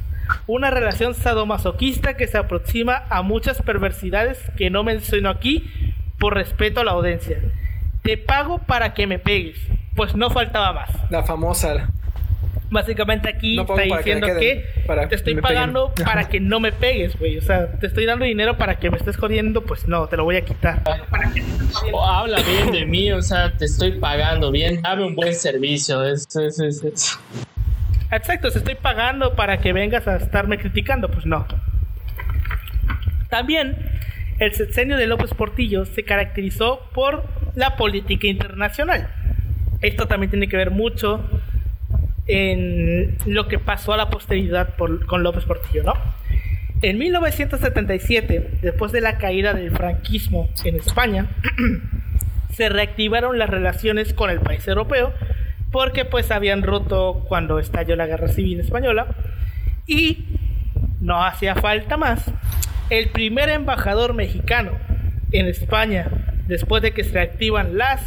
una 0.47 0.69
relación 0.72 1.13
sadomasoquista 1.13 2.15
que 2.15 2.28
se 2.28 2.38
aproxima 2.38 3.03
a 3.09 3.22
muchas 3.22 3.61
perversidades 3.61 4.38
que 4.57 4.69
no 4.69 4.84
menciono 4.84 5.30
aquí 5.30 5.69
por 6.19 6.36
respeto 6.36 6.82
a 6.82 6.84
la 6.84 6.91
audiencia. 6.91 7.39
Te 8.03 8.17
pago 8.17 8.59
para 8.59 8.93
que 8.93 9.07
me 9.07 9.19
pegues, 9.19 9.57
pues 9.95 10.15
no 10.15 10.30
faltaba 10.30 10.74
más. 10.74 10.89
La 11.11 11.24
famosa. 11.24 11.89
Básicamente 12.69 13.28
aquí 13.28 13.57
No 13.57 13.63
está 13.63 13.76
que 13.76 13.84
diciendo 13.97 14.28
me 14.28 14.39
que, 14.39 14.65
para 14.88 15.09
te 15.09 15.15
estoy 15.15 15.34
peguen. 15.36 15.43
pagando 15.43 15.93
para 16.05 16.30
que 16.30 16.39
no 16.39 16.61
me 16.61 16.72
pegues, 16.72 17.19
güey. 17.19 17.38
O 17.38 17.41
sea, 17.41 17.69
te 17.74 17.88
estoy 17.88 18.05
dando 18.05 18.24
dinero 18.24 18.57
para 18.57 18.76
que 18.80 18.89
me 18.89 18.95
estés 18.95 19.17
jodiendo, 19.17 19.61
pues 19.63 19.89
no, 19.89 20.07
te 20.07 20.15
lo 20.15 20.24
voy 20.24 20.38
a 20.38 20.45
quitar. 20.45 20.82
O 21.91 22.05
habla 22.05 22.38
bien 22.41 22.72
de 22.72 22.86
mí, 22.86 23.11
o 23.11 23.22
sea, 23.22 23.51
te 23.57 23.65
estoy 23.65 23.99
pagando 23.99 24.51
bien, 24.51 24.82
dame 24.82 25.03
un 25.05 25.15
buen 25.15 25.36
servicio. 25.36 26.01
Es, 26.05 26.26
es, 26.36 26.59
es- 26.59 26.84
es- 26.84 27.19
Exacto, 28.12 28.51
te 28.51 28.57
estoy 28.57 28.76
pagando 28.76 29.36
para 29.36 29.59
que 29.59 29.72
vengas 29.72 30.05
a 30.07 30.18
estarme 30.18 30.57
criticando, 30.57 31.09
pues 31.09 31.26
no. 31.26 31.47
También 33.30 33.78
el 34.39 34.53
sexenio 34.53 34.97
de 34.97 35.07
López 35.07 35.34
Portillo 35.34 35.86
se 35.86 36.03
caracterizó 36.03 36.89
por 36.93 37.24
la 37.55 37.78
política 37.78 38.28
internacional. 38.28 39.07
Esto 39.82 40.07
también 40.07 40.30
tiene 40.30 40.49
que 40.49 40.57
ver 40.57 40.72
mucho 40.72 41.24
en 42.28 43.18
lo 43.26 43.47
que 43.47 43.59
pasó 43.59 43.93
a 43.93 43.97
la 43.97 44.09
posteridad 44.09 44.76
con 44.76 45.24
López 45.24 45.45
Portillo, 45.45 45.84
¿no? 45.84 45.93
En 46.82 46.97
1977, 46.97 48.57
después 48.62 48.91
de 48.91 49.01
la 49.01 49.20
caída 49.20 49.53
del 49.53 49.72
franquismo 49.72 50.49
en 50.66 50.76
España, 50.76 51.28
se 52.53 52.70
reactivaron 52.70 53.38
las 53.38 53.49
relaciones 53.49 54.14
con 54.14 54.30
el 54.30 54.39
país 54.39 54.68
europeo 54.68 55.14
porque 55.72 56.05
pues 56.05 56.32
habían 56.32 56.63
roto 56.63 57.26
cuando 57.28 57.59
estalló 57.59 57.95
la 57.95 58.07
guerra 58.07 58.28
civil 58.28 58.59
española 58.59 59.07
y 59.88 60.26
no 60.99 61.24
hacía 61.26 61.55
falta 61.55 61.97
más. 61.97 62.24
El 62.89 63.09
primer 63.09 63.49
embajador 63.49 64.13
mexicano 64.13 64.72
en 65.32 65.47
España 65.47 66.09
después 66.47 66.82
de 66.82 66.91
que 66.91 67.03
se 67.05 67.13
reactivan 67.13 67.78
las 67.78 68.01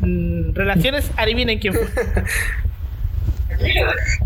mm, 0.00 0.54
relaciones, 0.54 1.10
adivinen 1.16 1.58
quién 1.58 1.74
fue. 1.74 1.86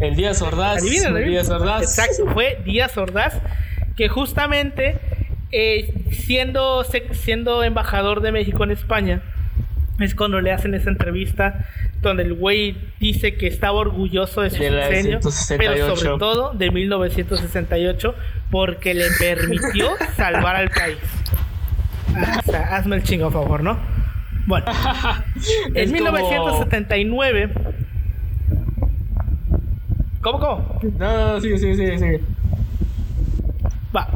El 0.00 0.14
Díaz 0.14 0.42
Ordaz. 0.42 0.82
Adivinen, 0.82 1.16
el. 1.16 1.24
Díaz 1.24 1.50
Ordaz. 1.50 1.82
Exacto, 1.82 2.32
fue 2.32 2.58
Díaz 2.64 2.96
Ordaz, 2.98 3.40
que 3.96 4.08
justamente 4.08 4.98
eh, 5.50 5.92
siendo, 6.10 6.84
siendo 7.12 7.64
embajador 7.64 8.20
de 8.20 8.32
México 8.32 8.64
en 8.64 8.70
España, 8.70 9.22
es 9.98 10.14
cuando 10.14 10.40
le 10.40 10.52
hacen 10.52 10.74
esa 10.74 10.90
entrevista 10.90 11.66
donde 12.08 12.22
el 12.24 12.34
güey 12.34 12.76
dice 13.00 13.34
que 13.36 13.46
estaba 13.46 13.78
orgulloso 13.78 14.42
de 14.42 14.50
su 14.50 14.62
De 14.62 14.70
sexenio, 14.70 15.18
pero 15.58 15.74
168. 15.74 15.96
sobre 15.96 16.18
todo 16.18 16.52
de 16.54 16.70
1968, 16.70 18.14
porque 18.50 18.94
le 18.94 19.06
permitió 19.18 19.88
salvar 20.16 20.56
al 20.56 20.70
país. 20.70 20.96
Ah, 22.16 22.40
o 22.46 22.50
sea, 22.50 22.76
hazme 22.76 22.96
el 22.96 23.02
chingo, 23.02 23.26
a 23.26 23.30
favor, 23.32 23.62
¿no? 23.62 23.78
Bueno, 24.46 24.66
en 25.74 25.90
como- 25.90 26.12
1979... 26.12 27.50
¿Cómo, 30.20 30.38
cómo? 30.38 30.80
No, 30.98 31.34
no, 31.34 31.40
sigue, 31.40 31.58
sigue, 31.58 31.76
sigue, 31.76 31.98
sigue. 31.98 32.20
Va. 33.94 34.08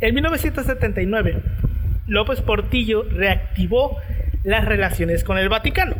En 0.00 0.14
1979, 0.14 1.42
López 2.06 2.40
Portillo 2.40 3.04
reactivó 3.10 3.98
las 4.44 4.64
relaciones 4.64 5.24
con 5.24 5.36
el 5.38 5.48
Vaticano. 5.48 5.94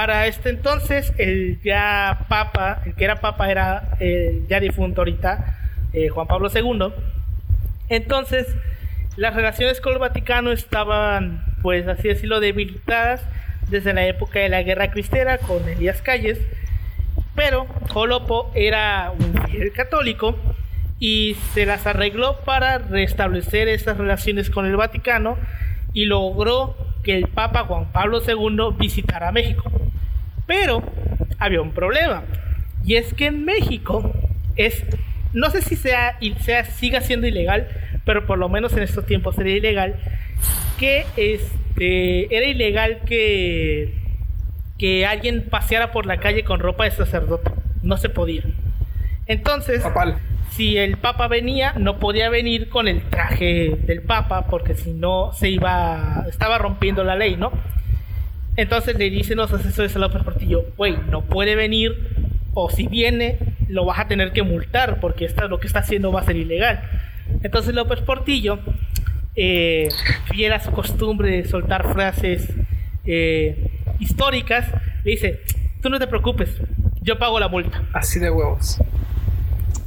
Para 0.00 0.26
este 0.26 0.48
entonces, 0.48 1.12
el 1.18 1.60
ya 1.62 2.24
papa, 2.30 2.80
el 2.86 2.94
que 2.94 3.04
era 3.04 3.20
papa 3.20 3.50
era 3.50 3.98
el 4.00 4.46
ya 4.48 4.58
difunto 4.58 5.02
ahorita, 5.02 5.58
eh, 5.92 6.08
Juan 6.08 6.26
Pablo 6.26 6.48
II. 6.48 6.90
Entonces, 7.90 8.46
las 9.16 9.34
relaciones 9.34 9.78
con 9.82 9.92
el 9.92 9.98
Vaticano 9.98 10.52
estaban, 10.52 11.44
pues 11.60 11.86
así 11.86 12.08
decirlo, 12.08 12.40
debilitadas 12.40 13.20
desde 13.68 13.92
la 13.92 14.06
época 14.06 14.38
de 14.38 14.48
la 14.48 14.62
Guerra 14.62 14.90
Cristera 14.90 15.36
con 15.36 15.68
Elías 15.68 16.00
Calles. 16.00 16.38
Pero 17.34 17.66
Jolopo 17.90 18.50
era 18.54 19.12
un 19.12 19.48
fiel 19.50 19.70
católico 19.72 20.34
y 20.98 21.36
se 21.52 21.66
las 21.66 21.86
arregló 21.86 22.40
para 22.46 22.78
restablecer 22.78 23.68
esas 23.68 23.98
relaciones 23.98 24.48
con 24.48 24.64
el 24.64 24.76
Vaticano 24.76 25.36
y 25.92 26.06
logró 26.06 26.89
el 27.10 27.28
Papa 27.28 27.64
Juan 27.64 27.92
Pablo 27.92 28.20
II 28.26 28.76
visitara 28.78 29.32
México. 29.32 29.70
Pero 30.46 30.82
había 31.38 31.62
un 31.62 31.72
problema. 31.72 32.22
Y 32.84 32.96
es 32.96 33.14
que 33.14 33.26
en 33.26 33.44
México 33.44 34.12
es, 34.56 34.84
no 35.32 35.50
sé 35.50 35.62
si 35.62 35.76
sea, 35.76 36.18
sea 36.40 36.64
siga 36.64 37.00
siendo 37.00 37.26
ilegal, 37.26 37.68
pero 38.04 38.26
por 38.26 38.38
lo 38.38 38.48
menos 38.48 38.72
en 38.72 38.82
estos 38.82 39.06
tiempos 39.06 39.36
sería 39.36 39.56
ilegal, 39.56 39.96
que 40.78 41.04
este, 41.16 42.34
era 42.34 42.46
ilegal 42.46 43.00
que, 43.06 43.94
que 44.78 45.06
alguien 45.06 45.46
paseara 45.48 45.92
por 45.92 46.06
la 46.06 46.18
calle 46.18 46.44
con 46.44 46.60
ropa 46.60 46.84
de 46.84 46.90
sacerdote. 46.92 47.50
No 47.82 47.96
se 47.96 48.08
podía. 48.08 48.42
Entonces, 49.30 49.84
si 50.50 50.76
el 50.76 50.96
Papa 50.96 51.28
venía, 51.28 51.72
no 51.78 52.00
podía 52.00 52.28
venir 52.30 52.68
con 52.68 52.88
el 52.88 53.00
traje 53.02 53.78
del 53.86 54.02
Papa, 54.02 54.48
porque 54.48 54.74
si 54.74 54.90
no 54.90 55.32
se 55.32 55.50
iba, 55.50 56.26
estaba 56.28 56.58
rompiendo 56.58 57.04
la 57.04 57.14
ley, 57.14 57.36
¿no? 57.36 57.52
Entonces 58.56 58.98
le 58.98 59.08
dicen 59.08 59.36
los 59.36 59.52
asesores 59.52 59.94
a 59.94 60.00
López 60.00 60.24
Portillo, 60.24 60.64
güey, 60.76 60.96
no 61.08 61.22
puede 61.22 61.54
venir, 61.54 62.08
o 62.54 62.70
si 62.70 62.88
viene, 62.88 63.38
lo 63.68 63.84
vas 63.84 64.00
a 64.00 64.08
tener 64.08 64.32
que 64.32 64.42
multar, 64.42 64.98
porque 64.98 65.26
esta, 65.26 65.46
lo 65.46 65.60
que 65.60 65.68
está 65.68 65.78
haciendo 65.78 66.10
va 66.10 66.22
a 66.22 66.24
ser 66.24 66.34
ilegal. 66.34 66.82
Entonces 67.44 67.72
López 67.72 68.00
Portillo, 68.00 68.58
eh, 69.36 69.90
fiel 70.24 70.52
a 70.54 70.58
su 70.58 70.72
costumbre 70.72 71.30
de 71.30 71.44
soltar 71.44 71.92
frases 71.92 72.52
eh, 73.04 73.70
históricas, 74.00 74.66
le 75.04 75.12
dice, 75.12 75.40
tú 75.80 75.88
no 75.88 76.00
te 76.00 76.08
preocupes, 76.08 76.50
yo 77.00 77.16
pago 77.16 77.38
la 77.38 77.46
multa. 77.46 77.80
Así 77.92 78.18
de 78.18 78.28
huevos. 78.28 78.80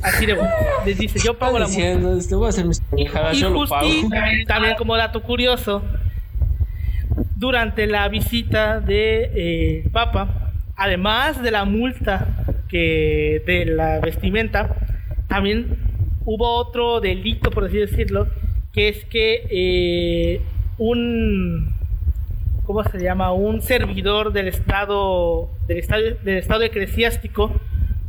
Así 0.03 0.25
de. 0.25 0.37
Les 0.85 0.97
dice, 0.97 1.19
yo 1.23 1.37
pago 1.37 1.57
la 1.59 1.67
multa. 1.67 2.17
Este, 2.17 2.35
voy 2.35 2.47
a 2.47 2.49
hacer 2.49 2.65
mis 2.65 2.81
y 2.95 3.07
yo 3.35 3.49
lo 3.49 3.67
pago. 3.67 3.89
También 4.47 4.75
como 4.77 4.97
dato 4.97 5.23
curioso, 5.23 5.81
durante 7.35 7.87
la 7.87 8.07
visita 8.09 8.79
de 8.79 9.31
eh, 9.35 9.89
Papa, 9.91 10.51
además 10.75 11.41
de 11.41 11.51
la 11.51 11.65
multa 11.65 12.45
que 12.69 13.43
de 13.45 13.65
la 13.65 13.99
vestimenta, 13.99 14.75
también 15.27 15.77
hubo 16.25 16.55
otro 16.55 16.99
delito, 16.99 17.51
por 17.51 17.65
así 17.65 17.77
decirlo, 17.77 18.27
que 18.71 18.89
es 18.89 19.05
que 19.05 19.45
eh, 19.49 20.41
un 20.77 21.73
¿cómo 22.65 22.83
se 22.83 22.99
llama? 22.99 23.31
un 23.33 23.61
servidor 23.61 24.33
del 24.33 24.47
estado 24.47 25.49
del 25.67 25.79
estado 25.79 26.01
del 26.23 26.37
estado 26.37 26.63
eclesiástico 26.63 27.51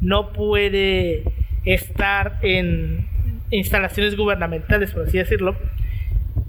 no 0.00 0.32
puede 0.32 1.24
estar 1.64 2.38
en 2.42 3.06
instalaciones 3.50 4.16
gubernamentales, 4.16 4.92
por 4.92 5.02
así 5.06 5.18
decirlo. 5.18 5.56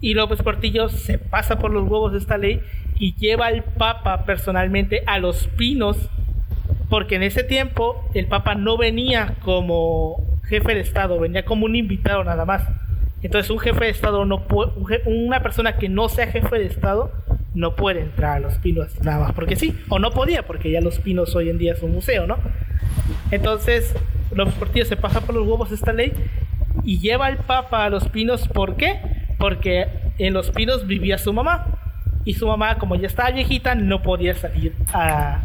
Y 0.02 0.14
López 0.14 0.42
Portillo 0.42 0.90
se 0.90 1.18
pasa 1.18 1.58
por 1.58 1.72
los 1.72 1.84
huevos 1.84 2.12
de 2.12 2.20
esta 2.20 2.38
ley 2.38 2.62
y 3.00 3.16
lleva 3.16 3.48
al 3.48 3.64
Papa 3.64 4.26
personalmente 4.26 5.04
a 5.08 5.20
los 5.20 5.48
pinos, 5.48 5.98
porque 6.90 7.16
en 7.16 7.24
ese 7.24 7.44
tiempo 7.44 8.08
el 8.14 8.28
Papa 8.28 8.56
no 8.56 8.78
venía 8.78 9.36
como 9.44 10.24
jefe 10.44 10.76
de 10.76 10.82
Estado, 10.82 11.20
venía 11.20 11.46
como 11.46 11.66
un 11.66 11.76
invitado 11.76 12.24
nada 12.24 12.46
más. 12.46 12.64
Entonces 13.22 13.50
un 13.50 13.60
jefe 13.60 13.86
de 13.86 13.92
Estado 13.92 14.26
no 14.26 14.48
puede, 14.48 14.72
una 15.06 15.42
persona 15.42 15.78
que 15.78 15.90
no 15.90 16.10
sea 16.10 16.28
jefe 16.28 16.60
de 16.60 16.66
Estado 16.66 17.12
no 17.56 17.76
puede 17.76 18.02
entrar 18.02 18.38
a 18.38 18.40
los 18.40 18.56
pinos 18.60 19.02
nada 19.02 19.20
más, 19.20 19.34
porque 19.34 19.56
sí, 19.56 19.76
o 19.90 19.98
no 19.98 20.12
podía, 20.12 20.46
porque 20.46 20.70
ya 20.70 20.82
los 20.82 21.00
pinos 21.00 21.36
hoy 21.36 21.50
en 21.50 21.58
día 21.58 21.74
es 21.74 21.82
un 21.82 21.94
museo, 21.94 22.28
¿no? 22.28 22.38
Entonces 23.32 23.96
los 24.32 24.54
partidos 24.54 24.90
se 24.90 24.98
pasa 24.98 25.22
por 25.22 25.36
los 25.36 25.48
huevos 25.48 25.72
esta 25.72 25.94
ley 25.94 26.14
y 26.84 27.00
lleva 27.00 27.28
al 27.28 27.38
Papa 27.38 27.86
a 27.86 27.90
los 27.90 28.08
pinos, 28.10 28.48
¿por 28.48 28.76
qué? 28.76 29.00
Porque 29.38 29.88
en 30.18 30.34
los 30.34 30.52
pinos 30.52 30.88
vivía 30.88 31.18
su 31.18 31.34
mamá 31.34 31.68
y 32.26 32.34
su 32.34 32.48
mamá, 32.48 32.78
como 32.78 32.96
ya 32.96 33.08
estaba 33.08 33.32
viejita, 33.32 33.76
no 33.76 34.02
podía 34.02 34.34
salir 34.36 34.74
a, 34.94 35.42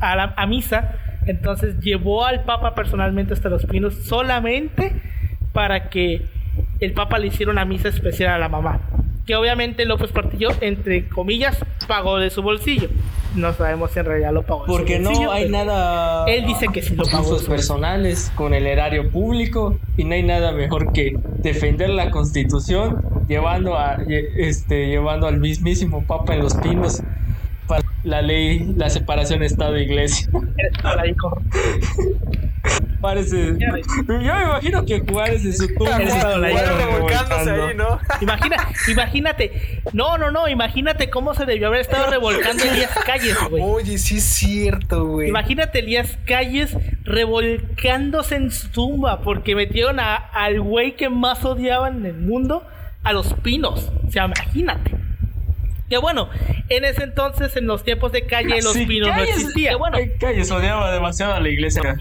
a, 0.00 0.16
la, 0.16 0.46
misa, 0.46 0.94
entonces 1.26 1.80
llevó 1.80 2.24
al 2.24 2.44
Papa 2.44 2.74
personalmente 2.74 3.34
hasta 3.34 3.48
los 3.48 3.66
pinos 3.66 3.94
solamente 3.94 4.92
para 5.52 5.90
que 5.90 6.22
el 6.78 6.92
Papa 6.92 7.18
le 7.18 7.26
hicieron 7.26 7.56
una 7.56 7.64
misa 7.64 7.88
especial 7.88 8.30
a 8.30 8.38
la 8.38 8.48
mamá. 8.48 8.80
Que 9.26 9.36
obviamente 9.36 9.84
López 9.84 10.10
Portillo, 10.12 10.50
entre 10.60 11.08
comillas, 11.08 11.64
pagó 11.86 12.18
de 12.18 12.30
su 12.30 12.42
bolsillo. 12.42 12.88
No 13.34 13.52
sabemos 13.52 13.92
si 13.92 14.00
en 14.00 14.06
realidad 14.06 14.32
lo 14.32 14.42
pagó. 14.42 14.66
Porque 14.66 14.98
no 14.98 15.30
hay 15.30 15.48
nada. 15.48 16.24
Él 16.26 16.46
dice 16.46 16.66
que 16.72 16.82
sí 16.82 16.94
lo 16.94 17.04
pagó. 17.04 17.24
Sus 17.24 17.44
personales 17.44 18.32
con 18.34 18.54
el 18.54 18.66
erario 18.66 19.10
público 19.10 19.78
y 19.96 20.04
no 20.04 20.14
hay 20.14 20.22
nada 20.22 20.52
mejor 20.52 20.92
que 20.92 21.16
defender 21.38 21.90
la 21.90 22.10
Constitución 22.10 23.02
llevando 23.28 23.78
a 23.78 23.98
este 24.36 24.88
llevando 24.88 25.28
al 25.28 25.38
mismísimo 25.38 26.02
Papa 26.04 26.34
en 26.34 26.40
los 26.40 26.54
pinos 26.56 27.02
para 27.68 27.84
la 28.02 28.22
ley, 28.22 28.74
la 28.76 28.90
separación 28.90 29.44
Estado-Iglesia. 29.44 30.28
Parece. 33.00 33.56
Yo 33.58 33.72
me 33.72 34.24
imagino 34.24 34.84
que 34.84 35.00
Juárez 35.00 35.44
en 35.44 35.56
su 35.56 35.68
tumba 35.74 35.98
revolcándose 35.98 37.50
ahí, 37.50 37.74
¿no? 37.74 37.98
Imagina, 38.20 38.56
imagínate. 38.88 39.82
No, 39.92 40.18
no, 40.18 40.30
no. 40.30 40.48
Imagínate 40.48 41.08
cómo 41.08 41.34
se 41.34 41.46
debió 41.46 41.68
haber 41.68 41.80
estado 41.80 42.10
revolcando 42.10 42.62
Elías 42.62 42.90
Calles, 43.06 43.36
güey. 43.48 43.62
Oye, 43.64 43.98
sí 43.98 44.18
es 44.18 44.24
cierto, 44.24 45.06
güey. 45.06 45.28
Imagínate 45.28 45.78
Elías 45.78 46.18
Calles 46.26 46.76
revolcándose 47.04 48.36
en 48.36 48.50
su 48.50 48.68
tumba 48.68 49.22
porque 49.22 49.54
metieron 49.54 49.98
a, 50.00 50.14
al 50.16 50.60
güey 50.60 50.96
que 50.96 51.08
más 51.08 51.44
odiaban 51.44 51.98
en 51.98 52.06
el 52.06 52.18
mundo 52.18 52.66
a 53.02 53.12
los 53.12 53.32
pinos. 53.34 53.90
O 54.06 54.10
sea, 54.10 54.26
imagínate. 54.26 55.09
Que 55.90 55.98
bueno, 55.98 56.30
en 56.68 56.84
ese 56.84 57.02
entonces, 57.02 57.56
en 57.56 57.66
los 57.66 57.82
tiempos 57.82 58.12
de 58.12 58.24
calle, 58.24 58.62
los 58.62 58.78
pinos 58.78 59.08
no 59.08 59.22
existían. 59.22 59.76
bueno, 59.76 59.98
calles 60.20 60.48
odiaba 60.52 60.92
demasiado 60.92 61.34
a 61.34 61.40
la 61.40 61.48
iglesia. 61.48 61.96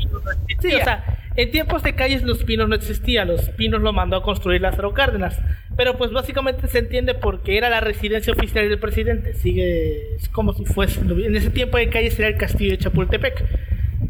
Sí, 0.62 0.76
o 0.76 0.84
sea, 0.84 1.18
en 1.36 1.50
tiempos 1.50 1.82
de 1.82 1.96
calles 1.96 2.22
los 2.22 2.44
pinos 2.44 2.70
no 2.70 2.76
existían. 2.76 3.30
Los 3.30 3.50
pinos 3.50 3.82
lo 3.82 3.92
mandó 3.92 4.18
a 4.18 4.22
construir 4.22 4.62
Lázaro 4.62 4.94
Cárdenas. 4.94 5.42
Pero 5.76 5.98
pues 5.98 6.12
básicamente 6.12 6.68
se 6.68 6.78
entiende 6.78 7.16
porque 7.16 7.58
era 7.58 7.70
la 7.72 7.80
residencia 7.80 8.32
oficial 8.32 8.70
del 8.70 8.78
presidente. 8.78 9.34
Sigue, 9.34 10.16
es 10.16 10.30
como 10.30 10.54
si 10.54 10.66
fuese. 10.66 11.00
En 11.00 11.36
ese 11.36 11.50
tiempo 11.50 11.78
de 11.78 11.90
calles 11.90 12.20
era 12.20 12.28
el 12.28 12.38
castillo 12.38 12.72
de 12.72 12.78
Chapultepec. 12.78 13.44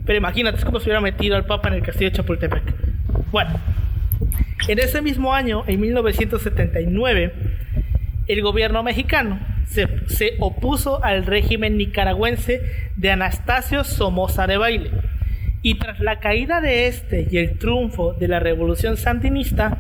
Pero 0.06 0.18
imagínate, 0.18 0.58
es 0.58 0.66
como 0.66 0.80
si 0.80 0.86
hubiera 0.86 1.00
metido 1.00 1.38
al 1.38 1.46
Papa 1.46 1.70
en 1.70 1.76
el 1.76 1.84
castillo 1.84 2.10
de 2.10 2.18
Chapultepec. 2.18 2.64
Bueno, 3.32 3.58
en 4.68 4.80
ese 4.80 5.02
mismo 5.02 5.34
año, 5.34 5.64
en 5.68 5.80
1979, 5.80 7.34
el 8.30 8.44
gobierno 8.44 8.84
mexicano 8.84 9.40
se, 9.66 10.36
opuso 10.40 11.04
al 11.04 11.26
régimen 11.26 11.78
nicaragüense 11.78 12.62
de 12.96 13.12
Anastasio 13.12 13.84
Somoza 13.84 14.46
de 14.46 14.58
Baile. 14.58 14.92
Y 15.64 15.76
tras 15.76 16.00
la 16.00 16.20
caída 16.20 16.62
de 16.62 16.88
este 16.88 17.28
y 17.30 17.38
el 17.38 17.58
triunfo 17.58 18.14
de 18.14 18.28
la 18.28 18.40
revolución 18.40 18.98
sandinista, 18.98 19.80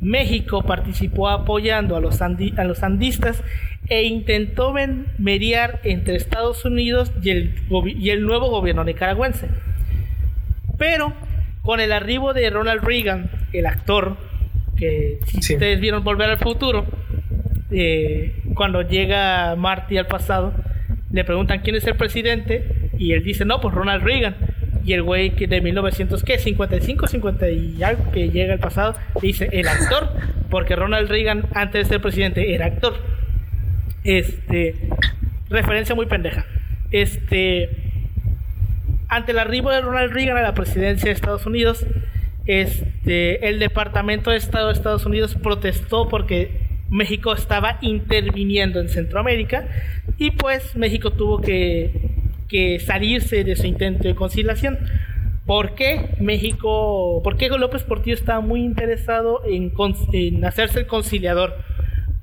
México 0.00 0.62
participó 0.62 1.28
apoyando 1.28 1.96
a 1.96 2.00
los, 2.00 2.20
a 2.20 2.64
los 2.64 2.78
sandistas 2.78 3.42
e 3.88 4.02
intentó 4.02 4.74
mediar 5.16 5.80
entre 5.84 6.16
Estados 6.16 6.64
Unidos 6.64 7.12
y 7.22 7.30
el, 7.30 7.54
y 7.96 8.10
el 8.10 8.26
nuevo 8.26 8.50
gobierno 8.50 8.82
nicaragüense. 8.82 9.48
Pero 10.76 11.14
con 11.62 11.78
el 11.78 11.92
arribo 11.92 12.34
de 12.34 12.50
Ronald 12.50 12.82
Reagan, 12.82 13.30
el 13.52 13.66
actor, 13.66 14.16
que 14.76 15.20
si 15.26 15.38
ustedes 15.38 15.80
vieron 15.80 16.02
Volver 16.02 16.30
al 16.30 16.38
Futuro, 16.38 16.86
eh, 17.70 18.34
cuando 18.54 18.82
llega 18.82 19.54
Marty 19.56 19.98
al 19.98 20.06
pasado, 20.06 20.52
le 21.12 21.24
preguntan 21.24 21.60
quién 21.60 21.76
es 21.76 21.86
el 21.86 21.96
presidente 21.96 22.90
y 22.98 23.12
él 23.12 23.22
dice, 23.22 23.44
no, 23.44 23.60
pues 23.60 23.74
Ronald 23.74 24.02
Reagan. 24.02 24.36
Y 24.84 24.94
el 24.94 25.02
güey 25.02 25.30
que 25.30 25.46
de 25.46 25.60
1900, 25.60 26.22
¿qué? 26.22 26.38
55, 26.38 27.06
50 27.08 27.50
y 27.50 27.82
algo 27.82 28.10
que 28.10 28.30
llega 28.30 28.54
al 28.54 28.58
pasado, 28.58 28.94
dice 29.20 29.48
el 29.52 29.68
actor, 29.68 30.08
porque 30.50 30.76
Ronald 30.76 31.10
Reagan 31.10 31.46
antes 31.54 31.84
de 31.84 31.94
ser 31.94 32.00
presidente 32.00 32.54
era 32.54 32.66
actor. 32.66 32.94
Este, 34.04 34.76
referencia 35.50 35.94
muy 35.94 36.06
pendeja. 36.06 36.46
Este, 36.90 37.68
ante 39.08 39.32
el 39.32 39.38
arribo 39.38 39.70
de 39.70 39.82
Ronald 39.82 40.12
Reagan 40.12 40.38
a 40.38 40.42
la 40.42 40.54
presidencia 40.54 41.06
de 41.06 41.12
Estados 41.12 41.44
Unidos, 41.44 41.86
este, 42.46 43.46
el 43.48 43.58
Departamento 43.58 44.30
de 44.30 44.38
Estado 44.38 44.68
de 44.68 44.72
Estados 44.72 45.04
Unidos 45.04 45.34
protestó 45.34 46.08
porque 46.08 46.67
México 46.90 47.32
estaba 47.32 47.78
interviniendo 47.80 48.80
en 48.80 48.88
Centroamérica 48.88 49.68
y 50.16 50.30
pues 50.32 50.74
México 50.76 51.12
tuvo 51.12 51.40
que, 51.40 52.14
salirse 52.84 53.44
de 53.44 53.56
su 53.56 53.66
intento 53.66 54.08
de 54.08 54.14
conciliación. 54.14 54.78
¿Por 55.44 55.74
qué 55.74 56.10
México, 56.20 57.22
por 57.22 57.36
qué 57.36 57.48
López 57.48 57.82
Portillo 57.82 58.14
estaba 58.14 58.40
muy 58.40 58.62
interesado 58.62 59.42
en, 59.46 60.44
hacerse 60.44 60.80
el 60.80 60.86
conciliador? 60.86 61.56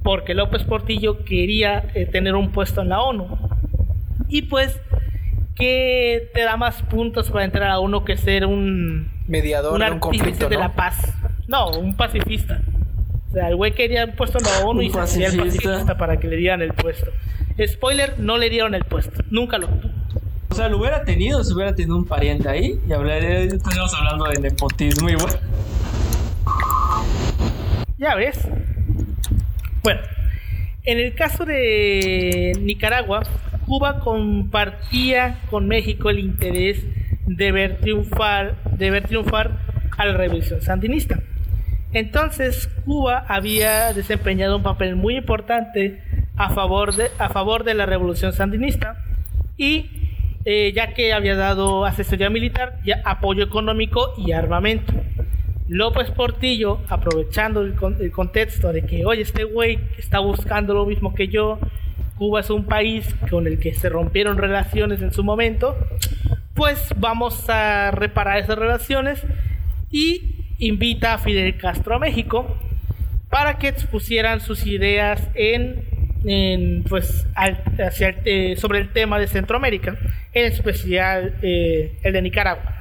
Porque 0.03 0.33
López 0.35 0.63
Portillo 0.63 1.23
quería 1.25 1.85
eh, 1.95 2.05
tener 2.05 2.35
un 2.35 2.51
puesto 2.51 2.81
en 2.81 2.89
la 2.89 3.01
ONU. 3.01 3.37
Y 4.29 4.43
pues, 4.43 4.79
¿qué 5.55 6.29
te 6.33 6.41
da 6.41 6.57
más 6.57 6.83
puntos 6.83 7.31
para 7.31 7.45
entrar 7.45 7.71
a 7.71 7.79
uno 7.79 8.05
que 8.05 8.17
ser 8.17 8.45
un 8.45 9.09
mediador 9.27 9.81
un, 9.81 9.99
conflicto 9.99 10.47
de 10.47 10.57
la 10.57 10.73
paz? 10.73 11.15
No, 11.47 11.71
un 11.71 11.95
pacifista 11.95 12.61
sea, 13.33 13.49
el 13.49 13.55
güey 13.55 13.73
quería 13.73 14.05
un 14.05 14.15
puesto 14.15 14.37
en 14.37 14.45
la 14.45 14.65
ONU 14.65 14.81
y 14.81 14.89
se 14.89 14.99
hacía 14.99 15.27
el 15.27 15.37
pacifista 15.37 15.97
para 15.97 16.17
que 16.17 16.27
le 16.27 16.37
dieran 16.37 16.61
el 16.61 16.73
puesto. 16.73 17.11
Spoiler, 17.65 18.19
no 18.19 18.37
le 18.37 18.49
dieron 18.49 18.75
el 18.75 18.83
puesto. 18.83 19.23
Nunca 19.29 19.57
lo 19.57 19.67
tuvo. 19.67 19.93
sea, 20.51 20.69
lo 20.69 20.77
hubiera 20.79 21.03
tenido 21.03 21.43
si 21.43 21.53
hubiera 21.53 21.73
tenido 21.73 21.95
un 21.97 22.05
pariente 22.05 22.49
ahí 22.49 22.79
y 22.87 22.93
hablaría, 22.93 23.39
estaríamos 23.39 23.93
hablando 23.93 24.25
de 24.25 24.39
nepotismo 24.39 25.09
y 25.09 25.15
bueno. 25.15 25.37
Ya 27.97 28.15
ves. 28.15 28.39
Bueno, 29.83 30.01
en 30.83 30.99
el 30.99 31.15
caso 31.15 31.45
de 31.45 32.53
Nicaragua, 32.61 33.23
Cuba 33.65 33.99
compartía 33.99 35.39
con 35.49 35.67
México 35.67 36.09
el 36.09 36.19
interés 36.19 36.83
de 37.25 37.51
ver 37.51 37.79
triunfar, 37.79 38.55
de 38.77 38.91
ver 38.91 39.07
triunfar 39.07 39.59
a 39.97 40.05
la 40.05 40.17
revolución 40.17 40.61
sandinista. 40.61 41.19
Entonces, 41.93 42.67
Cuba 42.85 43.25
había 43.27 43.93
desempeñado 43.93 44.57
un 44.57 44.63
papel 44.63 44.95
muy 44.95 45.17
importante 45.17 46.01
a 46.35 46.49
favor 46.49 46.95
de, 46.95 47.09
a 47.17 47.29
favor 47.29 47.63
de 47.63 47.73
la 47.73 47.85
revolución 47.85 48.33
sandinista 48.33 48.97
y 49.57 49.89
eh, 50.43 50.73
ya 50.75 50.93
que 50.93 51.13
había 51.13 51.35
dado 51.35 51.85
asesoría 51.85 52.29
militar, 52.29 52.79
apoyo 53.03 53.43
económico 53.43 54.13
y 54.17 54.31
armamento. 54.31 54.93
López 55.67 56.11
Portillo, 56.11 56.79
aprovechando 56.89 57.61
el, 57.61 57.73
el 57.99 58.11
contexto 58.11 58.71
de 58.71 58.85
que, 58.85 59.05
oye, 59.05 59.21
este 59.21 59.43
güey 59.43 59.79
está 59.97 60.19
buscando 60.19 60.75
lo 60.75 60.85
mismo 60.85 61.15
que 61.15 61.27
yo, 61.29 61.59
Cuba 62.17 62.41
es 62.41 62.49
un 62.49 62.65
país 62.65 63.13
con 63.29 63.47
el 63.47 63.59
que 63.59 63.73
se 63.73 63.89
rompieron 63.89 64.37
relaciones 64.37 65.01
en 65.01 65.11
su 65.11 65.23
momento, 65.23 65.75
pues 66.53 66.93
vamos 66.97 67.49
a 67.49 67.91
reparar 67.91 68.37
esas 68.37 68.57
relaciones 68.57 69.21
y 69.91 70.34
invita 70.59 71.13
a 71.13 71.17
Fidel 71.17 71.57
Castro 71.57 71.95
a 71.95 71.99
México 71.99 72.57
para 73.29 73.57
que 73.57 73.67
expusieran 73.67 74.39
sus 74.39 74.65
ideas 74.65 75.21
en, 75.33 76.83
pues 76.87 77.27
eh, 78.25 78.55
sobre 78.57 78.79
el 78.79 78.89
tema 78.89 79.19
de 79.19 79.27
Centroamérica, 79.27 79.97
en 80.33 80.45
especial 80.45 81.35
eh, 81.41 81.97
el 82.03 82.13
de 82.13 82.21
Nicaragua. 82.21 82.75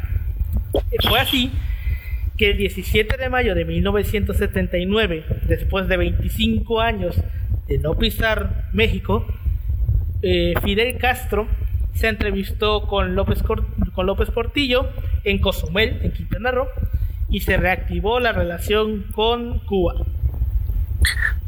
Fue 1.09 1.20
así 1.20 1.51
que 2.37 2.51
el 2.51 2.57
17 2.57 3.16
de 3.16 3.29
mayo 3.29 3.55
de 3.55 3.64
1979, 3.64 5.25
después 5.47 5.89
de 5.89 5.97
25 5.97 6.81
años 6.81 7.16
de 7.68 7.79
no 7.79 7.97
pisar 7.97 8.68
México, 8.72 9.27
eh, 10.22 10.55
Fidel 10.62 10.99
Castro 10.99 11.49
se 11.95 12.09
entrevistó 12.09 12.87
con 12.87 13.14
López, 13.14 13.43
con 13.43 14.07
López 14.07 14.31
Portillo 14.31 14.89
en 15.22 15.39
Cozumel, 15.39 16.01
en 16.03 16.12
Quintana 16.12 16.51
Roo, 16.51 16.68
y 17.35 17.41
se 17.41 17.57
reactivó 17.57 18.20
la 18.20 18.30
relación 18.30 19.07
con 19.12 19.59
Cuba. 19.66 19.95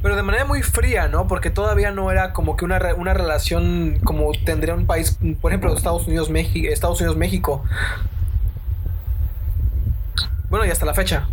Pero 0.02 0.16
de 0.16 0.22
manera 0.24 0.44
muy 0.44 0.60
fría, 0.60 1.06
¿no? 1.06 1.28
Porque 1.28 1.48
todavía 1.48 1.92
no 1.92 2.10
era 2.10 2.32
como 2.32 2.56
que 2.56 2.64
una, 2.64 2.80
una 2.96 3.14
relación 3.14 4.00
como 4.02 4.32
tendría 4.32 4.74
un 4.74 4.86
país, 4.86 5.16
por 5.40 5.52
ejemplo, 5.52 5.72
Estados 5.72 6.08
Unidos, 6.08 6.28
México, 6.28 6.66
Estados 6.68 7.00
Unidos, 7.00 7.16
México. 7.16 7.62
Bueno, 10.50 10.66
y 10.66 10.70
hasta 10.70 10.84
la 10.84 10.92
fecha. 10.92 11.28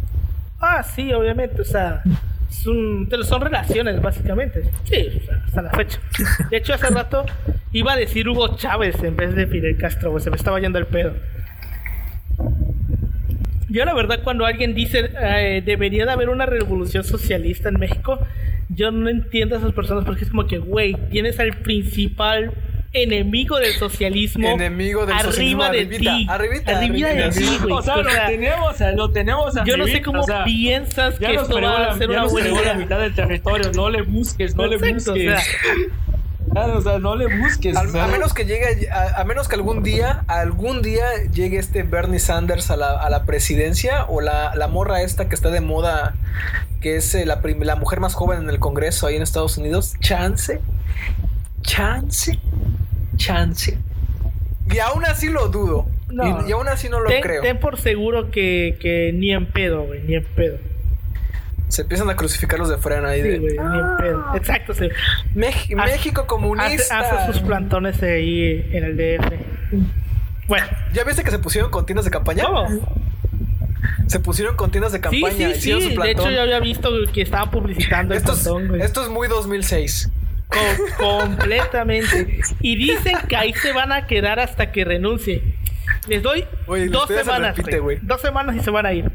Ah, 0.60 0.84
sí, 0.84 1.12
obviamente, 1.14 1.60
o 1.60 1.66
sea, 1.66 2.04
son, 2.50 3.10
son 3.24 3.42
relaciones, 3.42 4.00
básicamente. 4.04 4.70
Sí, 4.84 5.20
hasta 5.48 5.64
la 5.64 5.72
fecha. 5.72 6.00
De 6.52 6.58
hecho, 6.58 6.76
hace 6.76 6.90
rato 6.92 7.26
iba 7.72 7.94
a 7.94 7.96
decir 7.96 8.30
Hugo 8.30 8.56
Chávez 8.56 9.02
en 9.02 9.16
vez 9.16 9.34
de 9.34 9.48
Fidel 9.48 9.78
Castro, 9.78 10.20
se 10.20 10.30
me 10.30 10.36
estaba 10.36 10.60
yendo 10.60 10.78
el 10.78 10.86
pedo. 10.86 11.14
Yo 13.74 13.84
la 13.86 13.96
verdad 13.96 14.20
cuando 14.24 14.46
alguien 14.46 14.76
dice 14.76 15.10
eh, 15.20 15.64
debería 15.66 16.06
de 16.06 16.12
haber 16.12 16.30
una 16.30 16.46
revolución 16.46 17.04
socialista 17.04 17.70
en 17.70 17.80
México, 17.80 18.20
yo 18.70 18.92
no 18.92 19.10
entiendo 19.10 19.56
a 19.56 19.58
esas 19.58 19.74
personas 19.74 20.06
porque 20.06 20.26
es 20.26 20.30
como 20.30 20.46
que, 20.46 20.60
güey, 20.60 20.96
tienes 21.10 21.40
al 21.40 21.54
principal 21.54 22.54
enemigo 22.94 23.58
del 23.58 23.74
socialismo 23.74 24.48
enemigo 24.48 25.08
del 25.08 25.16
arriba 25.16 25.32
socialismo, 25.32 25.64
de 25.64 25.80
arribita, 25.80 25.98
ti 25.98 26.28
arribita, 26.30 26.78
arriba 26.78 27.10
de 27.10 27.24
arribita. 27.24 27.48
ti 27.48 27.58
güey 27.64 27.74
O 27.74 27.82
sea, 27.82 27.98
lo 27.98 28.04
tenemos, 28.28 28.80
lo 28.96 29.10
tenemos 29.10 29.54
yo 29.66 29.76
no 29.76 29.86
sé 29.86 29.94
arribita, 29.94 30.06
cómo 30.06 30.20
o 30.22 30.24
sea, 30.24 30.44
piensas 30.44 31.18
que 31.18 31.34
esto 31.34 31.60
va 31.60 31.88
a 31.88 31.98
ser 31.98 32.12
una 32.12 32.26
buena 32.26 32.50
fregó 32.50 32.62
la 32.62 32.64
idea 32.66 32.74
mitad 32.76 33.00
del 33.00 33.16
territorio, 33.16 33.72
no 33.76 33.90
le 33.90 34.04
busques, 34.04 34.56
no 34.56 34.68
le 34.68 34.76
Exacto, 34.76 35.14
o 35.14 35.16
busques. 35.16 35.44
sea, 35.44 36.13
Claro, 36.54 36.78
o 36.78 36.82
sea, 36.82 37.00
no 37.00 37.16
le 37.16 37.28
busques. 37.40 37.76
Al- 37.76 37.96
a 38.00 38.08
menos 38.08 38.34
que 38.34 38.46
llegue, 38.46 38.90
a, 38.90 39.20
a 39.20 39.24
menos 39.26 39.48
que 39.48 39.56
algún 39.56 39.84
día, 39.84 40.24
algún 40.28 40.82
día 40.82 41.06
llegue 41.34 41.58
este 41.58 41.84
Bernie 41.84 42.20
Sanders 42.20 42.70
a 42.72 42.78
la, 42.78 42.92
a 42.92 43.10
la 43.10 43.26
presidencia 43.26 44.06
o 44.06 44.22
la, 44.22 44.54
la 44.56 44.68
morra 44.68 45.02
esta 45.02 45.28
que 45.30 45.36
está 45.36 45.50
de 45.50 45.62
moda, 45.62 46.16
que 46.82 46.98
es 46.98 47.14
eh, 47.16 47.26
la, 47.26 47.42
prim- 47.42 47.64
la 47.64 47.76
mujer 47.76 48.00
más 48.00 48.14
joven 48.14 48.42
en 48.44 48.50
el 48.50 48.60
Congreso 48.60 49.08
ahí 49.08 49.16
en 49.16 49.22
Estados 49.24 49.58
Unidos, 49.58 49.94
chance, 50.00 50.62
chance, 51.62 52.40
chance. 53.16 53.78
Y 54.72 54.80
aún 54.80 55.06
así 55.06 55.30
lo 55.30 55.50
dudo. 55.50 55.88
No. 56.10 56.46
y, 56.46 56.50
y 56.50 56.52
aún 56.52 56.68
así 56.68 56.90
no 56.90 57.00
lo 57.00 57.10
ten, 57.10 57.22
creo. 57.22 57.42
ten 57.42 57.60
por 57.60 57.80
seguro 57.80 58.30
que, 58.30 58.78
que 58.80 59.12
ni 59.14 59.32
en 59.34 59.48
pedo, 59.48 59.82
güey, 59.84 60.04
ni 60.04 60.14
en 60.16 60.24
pedo. 60.24 60.58
Se 61.74 61.82
empiezan 61.82 62.08
a 62.08 62.16
crucificar 62.16 62.60
los 62.60 62.70
de 62.70 62.78
frena 62.78 63.08
ahí 63.10 63.24
Sí, 63.24 63.28
de 63.30 63.40
ni 63.40 63.48
en 63.48 63.98
pedo. 63.98 64.26
Exacto, 64.36 64.76
sí. 64.76 64.90
Mex- 65.34 65.74
Hace- 65.76 65.76
México 65.76 66.28
comunista. 66.28 67.00
hace 67.00 67.32
sus 67.34 67.42
plantones 67.42 68.02
ahí 68.04 68.70
en 68.72 68.84
el 68.84 68.96
DF. 68.96 69.34
Bueno, 70.48 70.68
¿Ya 70.94 71.04
viste 71.04 71.24
que 71.24 71.32
se 71.32 71.40
pusieron 71.40 71.72
con 71.72 71.86
tiendas 71.88 72.06
de 72.06 72.12
campaña? 72.12 72.44
¿cómo? 72.46 72.68
Se 74.06 74.20
pusieron 74.20 74.56
con 74.56 74.70
tiendas 74.70 74.92
de 74.92 75.00
Sí, 75.00 75.02
campaña. 75.02 75.36
sí, 75.36 75.44
hicieron 75.58 75.82
sí. 75.82 75.96
su 75.96 76.02
De 76.02 76.12
hecho, 76.12 76.30
yo 76.30 76.42
había 76.44 76.60
visto 76.60 76.92
que 77.12 77.24
estaban 77.24 77.50
publicitando 77.50 78.14
esto, 78.14 78.34
es, 78.34 78.44
plantón, 78.44 78.80
esto 78.82 79.02
es 79.02 79.10
muy 79.10 79.28
2006. 79.28 80.12
Co- 80.50 80.60
completamente. 81.22 82.40
Y 82.62 82.76
dicen 82.76 83.16
que 83.28 83.36
ahí 83.36 83.54
se 83.54 83.74
van 83.74 83.92
a 83.92 84.06
quedar 84.06 84.40
hasta 84.40 84.72
que 84.72 84.86
renuncie. 84.86 85.42
Les 86.08 86.22
doy 86.22 86.46
Oye, 86.68 86.88
dos 86.90 87.08
semanas, 87.08 87.58
repite. 87.58 87.82
Dos 88.04 88.22
semanas 88.22 88.56
y 88.56 88.60
se 88.60 88.70
van 88.70 88.86
a 88.86 88.94
ir. 88.94 89.10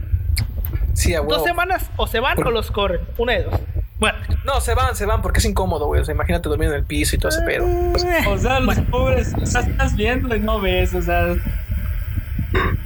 Sí, 1.09 1.15
a 1.15 1.21
Dos 1.21 1.29
huevo. 1.29 1.45
semanas 1.45 1.91
o 1.97 2.07
se 2.07 2.21
van 2.21 2.39
o 2.45 2.51
los 2.51 2.71
corren. 2.71 3.01
Una 3.17 3.33
de 3.33 3.43
dos. 3.45 3.61
Bueno. 3.99 4.19
No, 4.45 4.61
se 4.61 4.75
van, 4.75 4.95
se 4.95 5.07
van 5.07 5.23
porque 5.23 5.39
es 5.41 5.45
incómodo, 5.45 5.87
güey. 5.87 6.01
O 6.01 6.05
sea, 6.05 6.15
imagínate 6.15 6.49
dormir 6.49 6.69
en 6.69 6.75
el 6.77 6.85
piso 6.85 7.17
y 7.17 7.19
todo 7.19 7.31
ese 7.31 7.43
pedo. 7.43 7.67
Eh, 7.67 7.93
O 8.29 8.39
sea, 8.39 8.61
los 8.61 8.67
bueno. 8.77 8.85
pobres, 8.91 9.35
o 9.41 9.47
sea, 9.47 9.63
estás 9.63 9.97
viendo 9.97 10.35
y 10.37 10.41
no 10.41 10.61
ves, 10.61 10.95
o 10.95 11.03
sea. 11.03 11.35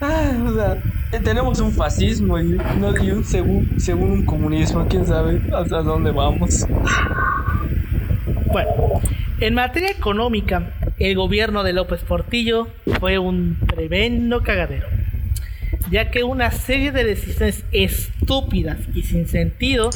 Ah, 0.01 0.31
o 0.49 0.55
sea, 0.55 0.77
eh, 1.12 1.20
tenemos 1.23 1.61
un 1.61 1.70
fascismo 1.73 2.39
y, 2.39 2.59
no, 2.79 2.97
y 3.01 3.11
un 3.11 3.25
según, 3.25 3.75
según 3.79 4.11
un 4.11 4.25
comunismo, 4.27 4.87
quién 4.89 5.07
sabe 5.07 5.41
hasta 5.55 5.83
dónde 5.83 6.11
vamos. 6.11 6.66
Bueno, 8.53 8.70
en 9.41 9.55
materia 9.55 9.91
económica, 9.91 10.73
el 10.99 11.14
gobierno 11.16 11.62
de 11.62 11.73
López 11.73 12.01
Portillo 12.03 12.68
fue 13.01 13.18
un 13.18 13.59
tremendo 13.68 14.43
cagadero, 14.43 14.89
ya 15.93 16.11
que 16.11 16.24
una 16.24 16.51
serie 16.51 16.90
de 16.90 17.05
decisiones 17.05 17.64
estúpidas 17.70 18.78
y 18.95 19.03
sin 19.03 19.28
sentido 19.28 19.90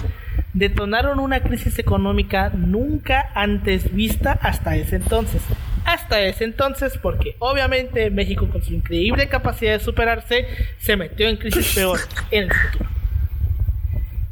detonaron 0.52 1.18
una 1.18 1.40
crisis 1.40 1.78
económica 1.78 2.50
nunca 2.50 3.30
antes 3.34 3.94
vista 3.94 4.32
hasta 4.32 4.76
ese 4.76 4.96
entonces. 4.96 5.40
Hasta 5.86 6.20
ese 6.20 6.44
entonces, 6.44 6.98
porque 6.98 7.36
obviamente 7.38 8.10
México 8.10 8.46
con 8.50 8.62
su 8.62 8.74
increíble 8.74 9.28
capacidad 9.28 9.72
de 9.72 9.80
superarse 9.80 10.46
se 10.78 10.98
metió 10.98 11.28
en 11.28 11.38
crisis 11.38 11.74
peor 11.74 11.98
en 12.30 12.42
el 12.44 12.52
futuro. 12.52 12.90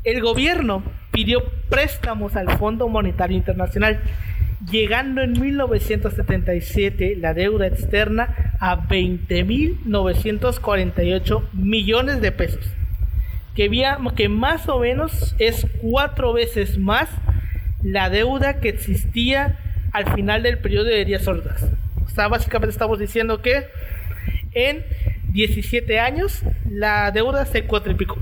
El 0.05 0.21
gobierno 0.21 0.83
pidió 1.13 1.45
préstamos 1.71 2.37
al 2.37 2.59
Fondo 2.59 2.89
Monetario 2.89 3.39
Internacional, 3.39 4.01
llegando 4.71 5.23
en 5.23 5.33
1977 5.41 7.17
la 7.17 7.35
deuda 7.35 7.67
externa 7.67 8.55
a 8.61 8.87
20.948 8.89 11.43
millones 11.53 12.21
de 12.21 12.33
pesos, 12.33 12.65
que, 13.55 13.69
vía- 13.69 13.99
que 14.17 14.29
más 14.29 14.69
o 14.69 14.79
menos 14.81 15.35
es 15.39 15.67
cuatro 15.81 16.33
veces 16.33 16.79
más 16.79 17.09
la 17.83 18.09
deuda 18.11 18.61
que 18.61 18.69
existía 18.71 19.59
al 19.93 20.13
final 20.15 20.43
del 20.43 20.59
periodo 20.59 20.87
de 20.87 21.05
Díaz 21.05 21.29
Ordaz. 21.29 21.63
O 22.05 22.09
sea, 22.09 22.27
básicamente 22.29 22.73
estamos 22.73 22.99
diciendo 22.99 23.43
que 23.43 23.67
en 24.53 24.83
17 25.33 25.99
años 26.01 26.41
la 26.71 27.11
deuda 27.11 27.45
se 27.45 27.65
cuatriplicó 27.65 28.17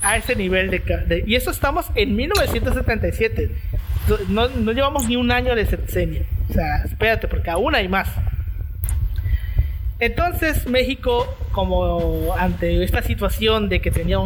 a 0.00 0.16
ese 0.16 0.36
nivel 0.36 0.70
de, 0.70 0.78
de- 0.78 1.24
y 1.26 1.34
eso 1.34 1.50
estamos 1.50 1.86
en 1.96 2.14
1977 2.16 3.50
no, 4.28 4.72
llevamos 4.72 5.08
ni 5.08 5.16
un 5.16 5.30
año 5.30 5.54
de 5.54 5.66
sexenio 5.66 6.22
o 6.48 6.52
sea 6.52 6.84
espérate 6.84 7.28
porque 7.28 7.50
aún 7.50 7.74
hay 7.74 7.88
más. 7.88 8.08
Entonces 10.00 10.66
México 10.68 11.26
como 11.50 12.34
ante 12.38 12.84
esta 12.84 13.02
situación 13.02 13.68
de 13.68 13.80
que 13.80 13.90
tenía 13.90 14.18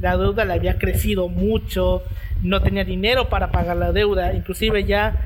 la 0.00 0.16
deuda 0.16 0.44
le 0.44 0.52
había 0.52 0.78
crecido 0.78 1.28
mucho 1.28 2.02
no 2.42 2.60
tenía 2.60 2.84
dinero 2.84 3.28
para 3.28 3.50
pagar 3.50 3.76
la 3.78 3.92
deuda 3.92 4.34
inclusive 4.34 4.84
ya 4.84 5.16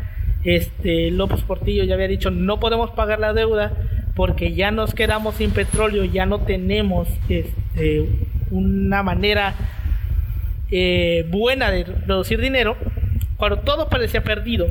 este 0.44 1.10
López 1.10 1.42
Portillo 1.42 1.82
ya 1.82 1.94
había 1.94 2.06
dicho 2.06 2.30
no 2.30 2.60
podemos 2.60 2.90
pagar 2.90 3.18
la 3.18 3.32
deuda 3.32 3.72
porque 4.14 4.54
ya 4.54 4.70
nos 4.70 4.94
quedamos 4.94 5.34
sin 5.34 5.50
petróleo 5.50 6.04
ya 6.04 6.26
no 6.26 6.40
tenemos 6.40 7.08
este, 7.28 8.08
una 8.50 9.02
manera 9.02 9.54
eh, 10.70 11.24
buena 11.30 11.70
de 11.70 11.84
producir 11.84 12.40
dinero, 12.40 12.76
cuando 13.38 13.60
todo 13.60 13.88
parecía 13.88 14.22
perdido, 14.22 14.66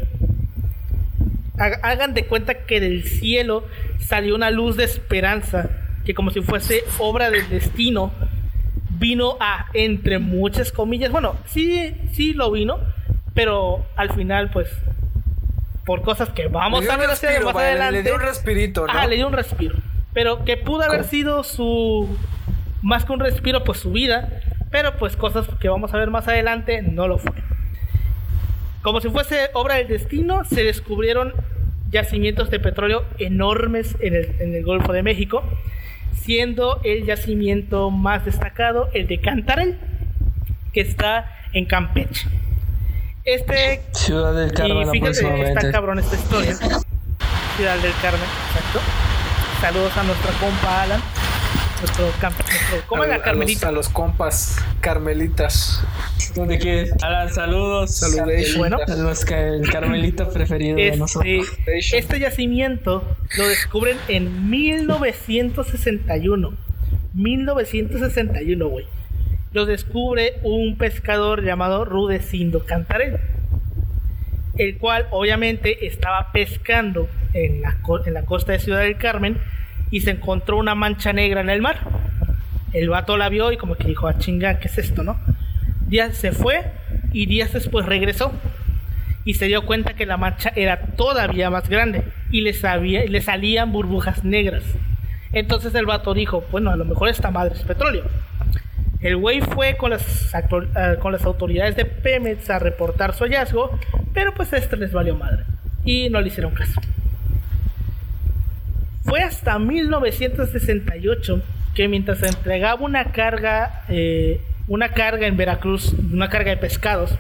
hagan 1.58 2.14
de 2.14 2.26
cuenta 2.26 2.66
que 2.66 2.80
del 2.80 3.04
cielo 3.06 3.64
salió 4.00 4.36
una 4.36 4.52
luz 4.52 4.78
de 4.78 4.84
esperanza, 4.84 5.70
que 6.06 6.14
como 6.14 6.30
si 6.30 6.42
fuese 6.42 6.84
obra 7.00 7.32
del 7.32 7.50
destino, 7.50 8.12
vino 9.00 9.38
a, 9.40 9.68
entre 9.74 10.20
muchas 10.20 10.72
comillas, 10.72 11.12
bueno, 11.12 11.36
sí, 11.46 11.96
sí 12.12 12.34
lo 12.34 12.52
vino, 12.52 12.80
pero 13.34 13.86
al 13.96 14.14
final, 14.14 14.50
pues, 14.52 14.70
por 15.86 16.02
cosas 16.02 16.30
que 16.30 16.48
vamos 16.48 16.88
a 16.88 16.98
ver 16.98 17.08
más 17.08 17.56
adelante. 17.56 17.92
Le 17.94 18.04
dio 18.04 18.16
un 18.16 18.22
respirito, 18.22 18.86
¿no? 18.86 18.94
Ah, 18.94 19.08
le 19.08 19.16
dio 19.16 19.28
un 19.28 19.34
respiro. 19.34 19.76
Pero 20.14 20.44
que 20.44 20.58
pudo 20.58 20.84
haber 20.84 21.06
sido 21.06 21.44
su. 21.44 22.10
Más 22.82 23.06
que 23.06 23.14
un 23.14 23.20
respiro, 23.20 23.64
pues 23.64 23.80
su 23.80 23.92
vida. 23.92 24.42
Pero 24.70 24.98
pues 24.98 25.16
cosas 25.16 25.48
que 25.62 25.70
vamos 25.70 25.94
a 25.94 25.98
ver 25.98 26.10
más 26.10 26.28
adelante 26.28 26.82
no 26.82 27.08
lo 27.08 27.20
fue. 27.20 27.32
Como 28.82 29.02
si 29.02 29.10
fuese 29.10 29.50
obra 29.54 29.76
del 29.76 29.88
destino, 29.88 30.44
se 30.46 30.64
descubrieron 30.64 31.34
yacimientos 31.90 32.50
de 32.50 32.60
petróleo 32.60 33.04
enormes 33.18 33.96
en 34.00 34.16
el, 34.16 34.36
en 34.40 34.56
el 34.56 34.64
Golfo 34.64 34.94
de 34.94 35.04
México, 35.04 35.44
siendo 36.22 36.80
el 36.84 37.06
yacimiento 37.06 37.90
más 37.92 38.26
destacado 38.26 38.90
el 38.94 39.08
de 39.08 39.20
Cantarell, 39.20 39.78
que 40.74 40.82
está 40.82 41.32
en 41.54 41.66
Campeche. 41.66 42.28
Este. 43.24 43.82
Ciudad 43.92 44.34
del 44.34 44.54
Carmen, 44.54 44.88
y 44.88 44.92
fíjate 44.92 45.20
que 45.20 45.42
está 45.44 45.72
cabrón 45.72 46.00
esta 46.00 46.16
historia. 46.16 46.54
Ciudad 46.56 47.78
del 47.80 47.94
Carmen, 48.02 48.22
exacto. 48.48 48.80
Saludos 49.60 49.98
a 49.98 50.04
nuestra 50.04 50.32
compa 50.34 50.84
Alan. 50.84 51.02
Nuestro, 51.80 52.12
¿Cómo 52.88 53.04
es 53.04 53.10
la 53.10 53.22
Carmelita? 53.22 53.70
A 53.70 53.72
los, 53.72 53.90
compas 53.90 54.58
Carmelitas. 54.82 55.84
¿Dónde 56.36 56.58
quieres? 56.58 56.92
Alan, 57.04 57.32
saludos. 57.34 57.96
Saludos. 57.96 58.58
Bueno, 58.58 58.78
los 58.98 59.24
el 59.30 59.70
Carmelita 59.70 60.30
preferido 60.30 60.78
este, 60.78 60.92
de 60.92 60.98
nosotros. 60.98 61.48
Este 61.68 62.20
yacimiento 62.20 63.04
lo 63.38 63.48
descubren 63.48 63.98
en 64.08 64.50
1961. 64.50 66.54
1961, 67.14 68.68
güey 68.68 68.86
lo 69.54 69.66
descubre 69.66 70.36
un 70.44 70.78
pescador 70.78 71.44
llamado 71.44 71.86
Rudecindo 71.86 72.66
Cantarell, 72.66 73.18
el 74.58 74.78
cual 74.78 75.08
obviamente 75.10 75.88
estaba 75.88 76.32
pescando 76.32 77.08
en 77.34 77.62
la, 77.62 77.78
en 78.06 78.14
la 78.14 78.24
costa 78.24 78.52
de 78.52 78.60
Ciudad 78.60 78.82
del 78.82 78.98
Carmen 78.98 79.38
y 79.92 80.02
se 80.02 80.12
encontró 80.12 80.58
una 80.58 80.76
mancha 80.76 81.14
negra 81.14 81.42
en 81.42 81.50
el 81.50 81.62
mar. 81.62 81.80
El 82.74 82.90
vato 82.90 83.18
la 83.18 83.30
vio 83.30 83.52
y 83.52 83.58
como 83.58 83.76
que 83.76 83.88
dijo, 83.88 84.08
a 84.08 84.12
ah, 84.12 84.18
chinga, 84.18 84.60
¿qué 84.60 84.68
es 84.68 84.78
esto, 84.78 85.04
no? 85.04 85.18
Díaz 85.88 86.18
se 86.18 86.32
fue 86.32 86.72
y 87.14 87.26
días 87.26 87.54
después 87.54 87.86
regresó 87.86 88.32
y 89.24 89.36
se 89.36 89.46
dio 89.46 89.66
cuenta 89.66 89.94
que 89.94 90.06
la 90.06 90.18
mancha 90.18 90.52
era 90.56 90.80
todavía 90.80 91.50
más 91.50 91.70
grande 91.70 92.04
y 92.32 92.42
le, 92.42 92.54
sabía, 92.54 93.06
le 93.06 93.22
salían 93.22 93.72
burbujas 93.72 94.24
negras. 94.24 94.64
Entonces 95.34 95.76
el 95.76 95.86
vato 95.86 96.14
dijo, 96.14 96.46
bueno, 96.52 96.72
a 96.72 96.78
lo 96.78 96.86
mejor 96.86 97.10
esta 97.10 97.32
madre 97.32 97.56
es 97.56 97.64
petróleo. 97.64 98.06
El 99.00 99.18
güey 99.18 99.42
fue 99.42 99.78
con 99.78 99.92
las, 99.92 100.34
eh, 100.34 100.98
con 101.00 101.12
las 101.12 101.24
autoridades 101.24 101.76
de 101.76 101.86
Pemex 101.86 102.50
a 102.50 102.60
reportar 102.60 103.14
su 103.14 103.26
hallazgo, 103.26 103.78
pero 104.14 104.34
pues 104.34 104.52
este 104.54 104.76
les 104.78 104.92
valió 104.92 105.16
madre 105.16 105.44
y 105.84 106.10
no 106.10 106.20
le 106.22 106.28
hicieron 106.28 106.54
caso. 106.54 106.80
Fue 109.08 109.22
hasta 109.24 109.58
1968 109.58 111.42
que 111.74 111.88
mientras 111.88 112.22
entregaba 112.24 112.82
una 112.82 113.06
carga, 113.12 113.84
eh, 113.90 114.42
una 114.68 114.90
carga 114.90 115.28
en 115.28 115.38
Veracruz, 115.38 115.94
una 116.12 116.30
carga 116.30 116.52
de 116.52 116.58
pescados, 116.58 117.18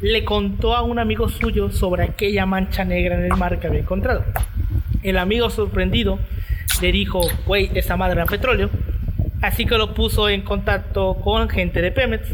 le 0.00 0.24
contó 0.24 0.76
a 0.76 0.82
un 0.82 0.98
amigo 0.98 1.28
suyo 1.28 1.70
sobre 1.70 2.04
aquella 2.04 2.46
mancha 2.46 2.84
negra 2.84 3.16
en 3.16 3.24
el 3.24 3.36
mar 3.36 3.58
que 3.58 3.66
había 3.66 3.80
encontrado. 3.80 4.24
El 5.02 5.18
amigo 5.18 5.50
sorprendido 5.50 6.18
le 6.80 6.92
dijo, 6.92 7.20
güey, 7.46 7.70
esa 7.74 7.96
madre 7.96 8.20
era 8.20 8.26
petróleo 8.26 8.70
Así 9.42 9.66
que 9.66 9.76
lo 9.76 9.94
puso 9.94 10.28
en 10.28 10.42
contacto 10.42 11.14
con 11.22 11.48
gente 11.48 11.82
de 11.82 11.92
Pemex, 11.92 12.28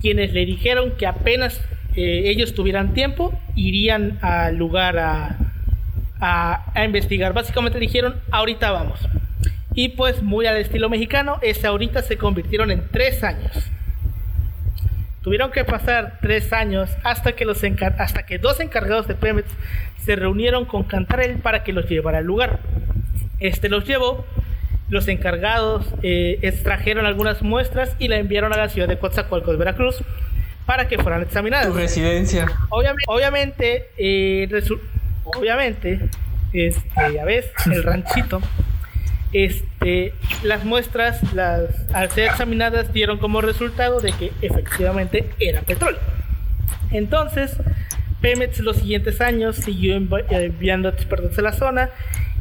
quienes 0.00 0.32
le 0.32 0.44
dijeron 0.44 0.92
que 0.98 1.06
apenas 1.06 1.60
eh, 1.94 2.22
ellos 2.26 2.54
tuvieran 2.54 2.92
tiempo, 2.92 3.38
irían 3.54 4.18
al 4.20 4.56
lugar 4.56 4.98
a, 4.98 5.36
a, 6.20 6.72
investigar. 6.84 7.32
Básicamente 7.32 7.78
dijeron, 7.78 8.20
ahorita 8.30 8.70
vamos. 8.70 9.00
Y 9.74 9.90
pues 9.90 10.22
muy 10.22 10.46
al 10.46 10.56
estilo 10.56 10.88
mexicano, 10.88 11.38
ese 11.42 11.66
ahorita 11.66 12.02
se 12.02 12.16
convirtieron 12.16 12.70
en 12.70 12.88
tres 12.90 13.22
años. 13.22 13.52
Tuvieron 15.22 15.50
que 15.50 15.64
pasar 15.64 16.18
tres 16.22 16.52
años 16.52 16.90
hasta 17.04 17.32
que, 17.32 17.44
los 17.44 17.62
hasta 17.98 18.24
que 18.24 18.38
dos 18.38 18.58
encargados 18.60 19.06
de 19.06 19.14
Pemex 19.14 19.48
se 20.02 20.16
reunieron 20.16 20.64
con 20.64 20.84
Cantarel 20.84 21.38
para 21.38 21.62
que 21.62 21.72
los 21.72 21.88
llevara 21.88 22.18
al 22.18 22.24
lugar. 22.24 22.60
Este 23.38 23.68
los 23.68 23.86
llevó 23.86 24.24
los 24.90 25.06
encargados 25.06 25.86
eh, 26.02 26.38
extrajeron 26.42 27.06
algunas 27.06 27.42
muestras 27.42 27.94
y 27.98 28.08
la 28.08 28.16
enviaron 28.18 28.52
a 28.52 28.56
la 28.56 28.68
ciudad 28.68 28.88
de 28.88 28.98
Coatzacoalcos, 28.98 29.56
Veracruz, 29.56 30.02
para 30.66 30.88
que 30.88 30.98
fueran 30.98 31.22
examinadas. 31.22 31.68
Tu 31.68 31.74
residencia. 31.74 32.46
Obviamente, 32.68 33.04
obviamente, 33.06 33.88
eh, 33.96 34.48
obviamente, 35.36 36.00
este, 36.52 37.12
ya 37.14 37.24
ves, 37.24 37.50
el 37.66 37.82
ranchito, 37.82 38.40
este, 39.32 40.12
las 40.42 40.64
muestras, 40.64 41.20
al 41.92 42.10
ser 42.10 42.26
examinadas, 42.26 42.92
dieron 42.92 43.18
como 43.18 43.40
resultado 43.40 44.00
de 44.00 44.12
que 44.12 44.32
efectivamente 44.42 45.30
era 45.38 45.62
petróleo. 45.62 46.00
Entonces, 46.90 47.56
Pemex 48.20 48.60
los 48.60 48.76
siguientes 48.76 49.20
años 49.20 49.56
siguió 49.56 49.96
enviando 49.96 50.88
expertos 50.88 51.38
a 51.38 51.42
la 51.42 51.52
zona 51.52 51.90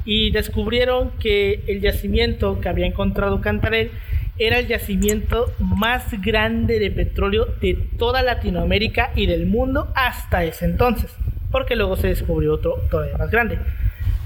y 0.06 0.32
descubrieron 0.32 1.12
que 1.20 1.64
el 1.68 1.82
yacimiento 1.82 2.60
que 2.60 2.70
había 2.70 2.86
encontrado 2.86 3.42
Cantarell 3.42 3.92
era 4.40 4.60
el 4.60 4.68
yacimiento 4.68 5.54
más 5.60 6.06
grande 6.22 6.80
de 6.80 6.92
petróleo 6.92 7.46
de 7.62 7.76
toda 7.98 8.24
Latinoamérica 8.24 9.12
y 9.16 9.28
del 9.28 9.46
mundo 9.46 9.92
hasta 9.96 10.44
ese 10.46 10.66
entonces, 10.66 11.12
porque 11.52 11.76
luego 11.76 11.96
se 11.96 12.08
descubrió 12.08 12.54
otro 12.56 12.76
todavía 12.90 13.18
más 13.18 13.32
grande. 13.32 13.60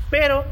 Pero 0.10 0.44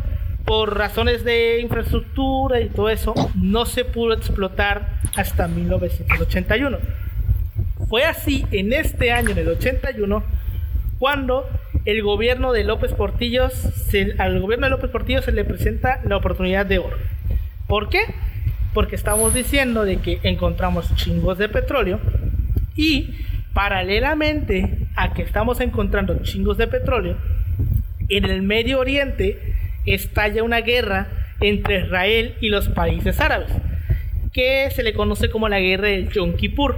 por 0.46 0.78
razones 0.78 1.24
de 1.24 1.60
infraestructura 1.60 2.62
y 2.62 2.70
todo 2.70 2.90
eso, 2.90 3.14
no 3.36 3.66
se 3.66 3.86
pudo 3.86 4.14
explotar 4.14 5.00
hasta 5.16 5.48
1981. 5.48 6.78
Fue 7.88 8.04
así 8.04 8.46
en 8.52 8.74
este 8.74 9.12
año, 9.12 9.32
en 9.32 9.38
el 9.38 9.50
81, 9.50 10.24
cuando 11.00 11.48
el 11.86 12.04
gobierno 12.04 12.54
de 12.54 12.64
López 12.64 12.94
Portillo, 12.94 13.50
al 14.18 14.40
gobierno 14.40 14.66
de 14.66 14.72
López 14.72 14.92
Portillo 14.92 15.22
se 15.22 15.32
le 15.32 15.44
presenta 15.44 16.00
la 16.06 16.18
oportunidad 16.18 16.66
de 16.66 16.80
oro. 16.80 16.98
¿Por 17.68 17.90
qué? 17.90 18.02
Porque 18.74 18.96
estamos 18.96 19.34
diciendo 19.34 19.84
de 19.84 19.98
que 19.98 20.20
encontramos 20.24 20.94
chingos 20.96 21.38
de 21.38 21.50
petróleo 21.50 22.00
y 22.76 23.16
paralelamente 23.54 24.88
a 24.96 25.14
que 25.14 25.22
estamos 25.22 25.60
encontrando 25.60 26.22
chingos 26.24 26.58
de 26.58 26.68
petróleo, 26.68 27.18
en 28.10 28.26
el 28.26 28.42
Medio 28.42 28.80
Oriente 28.80 29.56
estalla 29.86 30.44
una 30.44 30.62
guerra 30.62 31.08
entre 31.40 31.82
Israel 31.86 32.36
y 32.40 32.50
los 32.50 32.70
países 32.70 33.20
árabes, 33.20 33.52
que 34.34 34.70
se 34.72 34.84
le 34.84 34.94
conoce 34.94 35.30
como 35.30 35.50
la 35.50 35.60
guerra 35.60 35.88
del 35.88 36.10
Yom 36.10 36.36
Kippur 36.36 36.78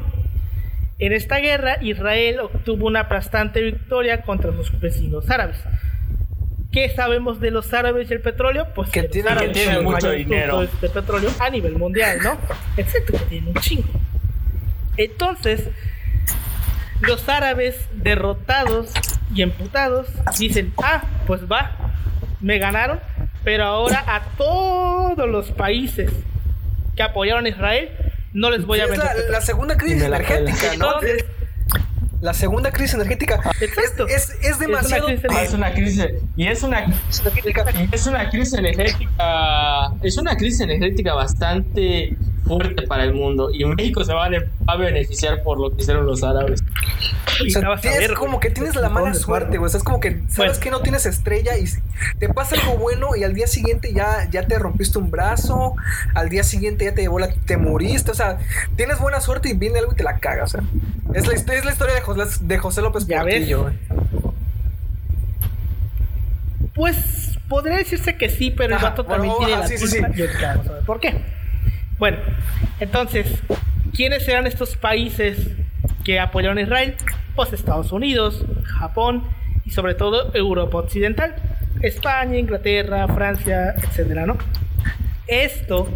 en 1.00 1.12
esta 1.12 1.40
guerra, 1.40 1.78
Israel 1.82 2.40
obtuvo 2.40 2.88
una 2.88 3.02
aplastante 3.02 3.62
victoria 3.62 4.22
contra 4.22 4.54
sus 4.54 4.80
vecinos 4.80 5.30
árabes. 5.30 5.58
¿Qué 6.72 6.90
sabemos 6.90 7.40
de 7.40 7.52
los 7.52 7.74
árabes 7.74 8.10
y 8.10 8.14
el 8.14 8.22
petróleo? 8.22 8.68
Pues 8.74 8.90
que, 8.90 9.04
tienen, 9.04 9.84
mucho 9.84 10.12
dinero 10.12 10.62
de 10.62 10.90
petróleo 10.90 11.30
a 11.40 11.50
nivel 11.50 11.76
mundial, 11.76 12.20
¿no? 12.24 12.38
Excepto 12.78 13.14
que 13.14 13.26
tienen 13.26 13.50
un 13.50 13.56
chingo. 13.56 13.90
Entonces, 14.98 15.70
los 17.08 17.28
árabes 17.30 17.76
derrotados 17.94 18.92
y 19.34 19.42
emputados 19.42 20.08
dicen, 20.38 20.74
ah, 20.82 21.04
pues 21.28 21.42
va, 21.52 21.72
me 22.42 22.58
ganaron, 22.58 23.00
pero 23.44 23.66
ahora 23.66 24.04
a 24.08 24.22
todos 24.38 25.28
los 25.28 25.52
países 25.52 26.12
que 26.96 27.04
apoyaron 27.04 27.46
a 27.46 27.50
Israel 27.50 27.90
no 28.34 28.50
les 28.50 28.66
voy 28.66 28.80
a 28.80 28.88
vender. 28.88 29.08
La, 29.30 29.42
segunda 29.42 29.78
crisis 29.78 30.02
energética, 30.02 30.78
¿no? 30.78 30.94
la 32.22 32.34
segunda 32.34 32.72
crisis 32.72 32.96
energética. 32.96 33.42
Exacto. 33.60 34.08
Es, 34.08 34.34
es, 34.42 34.58
demasiado. 34.58 35.10
Es 35.10 35.54
una 35.54 35.74
crisis. 35.74 36.08
Y 36.38 36.48
es 36.48 36.64
una, 36.64 36.86
es 37.10 38.08
una 38.08 38.30
crisis 38.30 38.54
energética. 38.54 39.92
Es 40.02 40.18
una 40.18 40.38
crisis 40.38 40.62
energética 40.62 41.14
bastante 41.14 42.16
fuerte 42.44 42.84
para 42.84 43.04
el 43.04 43.14
mundo. 43.14 43.50
Y 43.52 43.66
México 43.66 44.04
se 44.04 44.14
va 44.14 44.30
a, 44.68 44.76
beneficiar 44.78 45.44
por 45.44 45.60
lo 45.60 45.76
que 45.76 45.82
hicieron 45.82 46.06
los 46.06 46.24
árabes. 46.24 46.64
O 47.42 47.50
sea, 47.50 47.74
es 48.00 48.12
como 48.12 48.40
que 48.40 48.50
tienes 48.50 48.76
la 48.76 48.90
mala 48.90 49.14
suerte, 49.14 49.58
güey. 49.58 49.68
O 49.68 49.70
sea, 49.70 49.78
es 49.80 49.84
como 49.84 50.00
que 50.00 50.22
sabes 50.28 50.60
que 50.60 50.70
no 50.72 50.82
tienes 50.82 51.06
estrella 51.06 51.58
y 51.58 51.66
te 52.20 52.30
pasa 52.30 52.56
algo 52.56 52.78
bueno 52.78 53.16
y 53.16 53.24
al 53.24 53.34
día 53.34 53.48
siguiente 53.48 53.94
ya, 53.94 54.30
ya 54.30 54.46
te 54.46 54.60
rompiste 54.60 55.00
un 55.00 55.10
brazo, 55.10 55.76
al 56.14 56.30
día 56.30 56.44
siguiente 56.44 56.86
ya 56.86 56.94
te 56.94 57.02
llevó 57.02 57.20
la, 57.20 57.34
te 57.34 57.58
moriste. 57.58 58.12
O 58.12 58.16
sea, 58.16 58.40
tienes 58.76 59.00
buena 59.00 59.22
suerte 59.22 59.50
y 59.50 59.54
viene 59.54 59.80
algo 59.80 59.94
y 59.94 59.96
te 59.96 60.04
la 60.04 60.20
caga. 60.20 60.44
O 60.44 60.48
sea, 60.48 60.62
es 61.14 61.28
la, 61.28 61.34
historia 61.36 61.62
de 61.94 62.02
José, 62.02 62.40
de 62.42 62.58
José 62.58 62.82
López 62.82 63.06
Portillo. 63.06 63.72
Pues 66.76 67.38
podría 67.48 67.78
decirse 67.78 68.18
que 68.18 68.30
sí, 68.30 68.52
pero 68.52 68.70
el 68.70 68.74
Ajá, 68.74 68.90
vato 68.90 69.04
bueno, 69.04 69.24
también 69.24 69.38
tiene 69.38 69.54
ajá, 69.54 69.62
la 69.62 69.68
sí, 69.68 69.78
sí, 69.78 70.02
culpa. 70.02 70.14
sí. 70.16 70.70
por 70.86 71.00
qué. 71.00 71.22
Bueno, 72.00 72.18
entonces, 72.80 73.42
¿quiénes 73.96 74.28
eran 74.28 74.48
estos 74.48 74.76
países 74.76 75.50
que 76.04 76.20
apoyaron 76.20 76.58
a 76.58 76.62
Israel? 76.62 76.96
Pues 77.36 77.54
Estados 77.54 77.92
Unidos, 77.92 78.44
Japón 78.64 79.24
y 79.66 79.72
sobre 79.72 79.96
todo 79.96 80.34
Europa 80.34 80.80
Occidental. 80.80 81.36
España, 81.82 82.38
Inglaterra, 82.38 83.08
Francia, 83.08 83.74
etcétera, 83.76 84.26
¿no? 84.26 84.38
Esto 85.28 85.90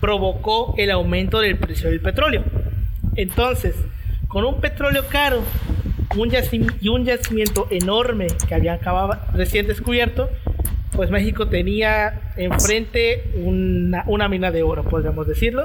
provocó 0.00 0.74
el 0.78 0.90
aumento 0.90 1.40
del 1.40 1.56
precio 1.56 1.90
del 1.90 2.00
petróleo. 2.00 2.44
Entonces, 3.14 3.74
con 4.28 4.44
un 4.44 4.60
petróleo 4.60 5.04
caro 5.08 5.42
un 6.16 6.32
y 6.80 6.88
un 6.88 7.04
yacimiento 7.04 7.66
enorme 7.70 8.28
que 8.48 8.54
había 8.54 8.74
acabado 8.74 9.18
recién 9.34 9.66
descubierto, 9.66 10.30
pues 10.96 11.10
México 11.10 11.46
tenía 11.46 12.32
enfrente 12.36 13.30
una, 13.44 14.02
una 14.06 14.28
mina 14.28 14.50
de 14.50 14.62
oro, 14.62 14.82
podríamos 14.82 15.26
decirlo. 15.26 15.64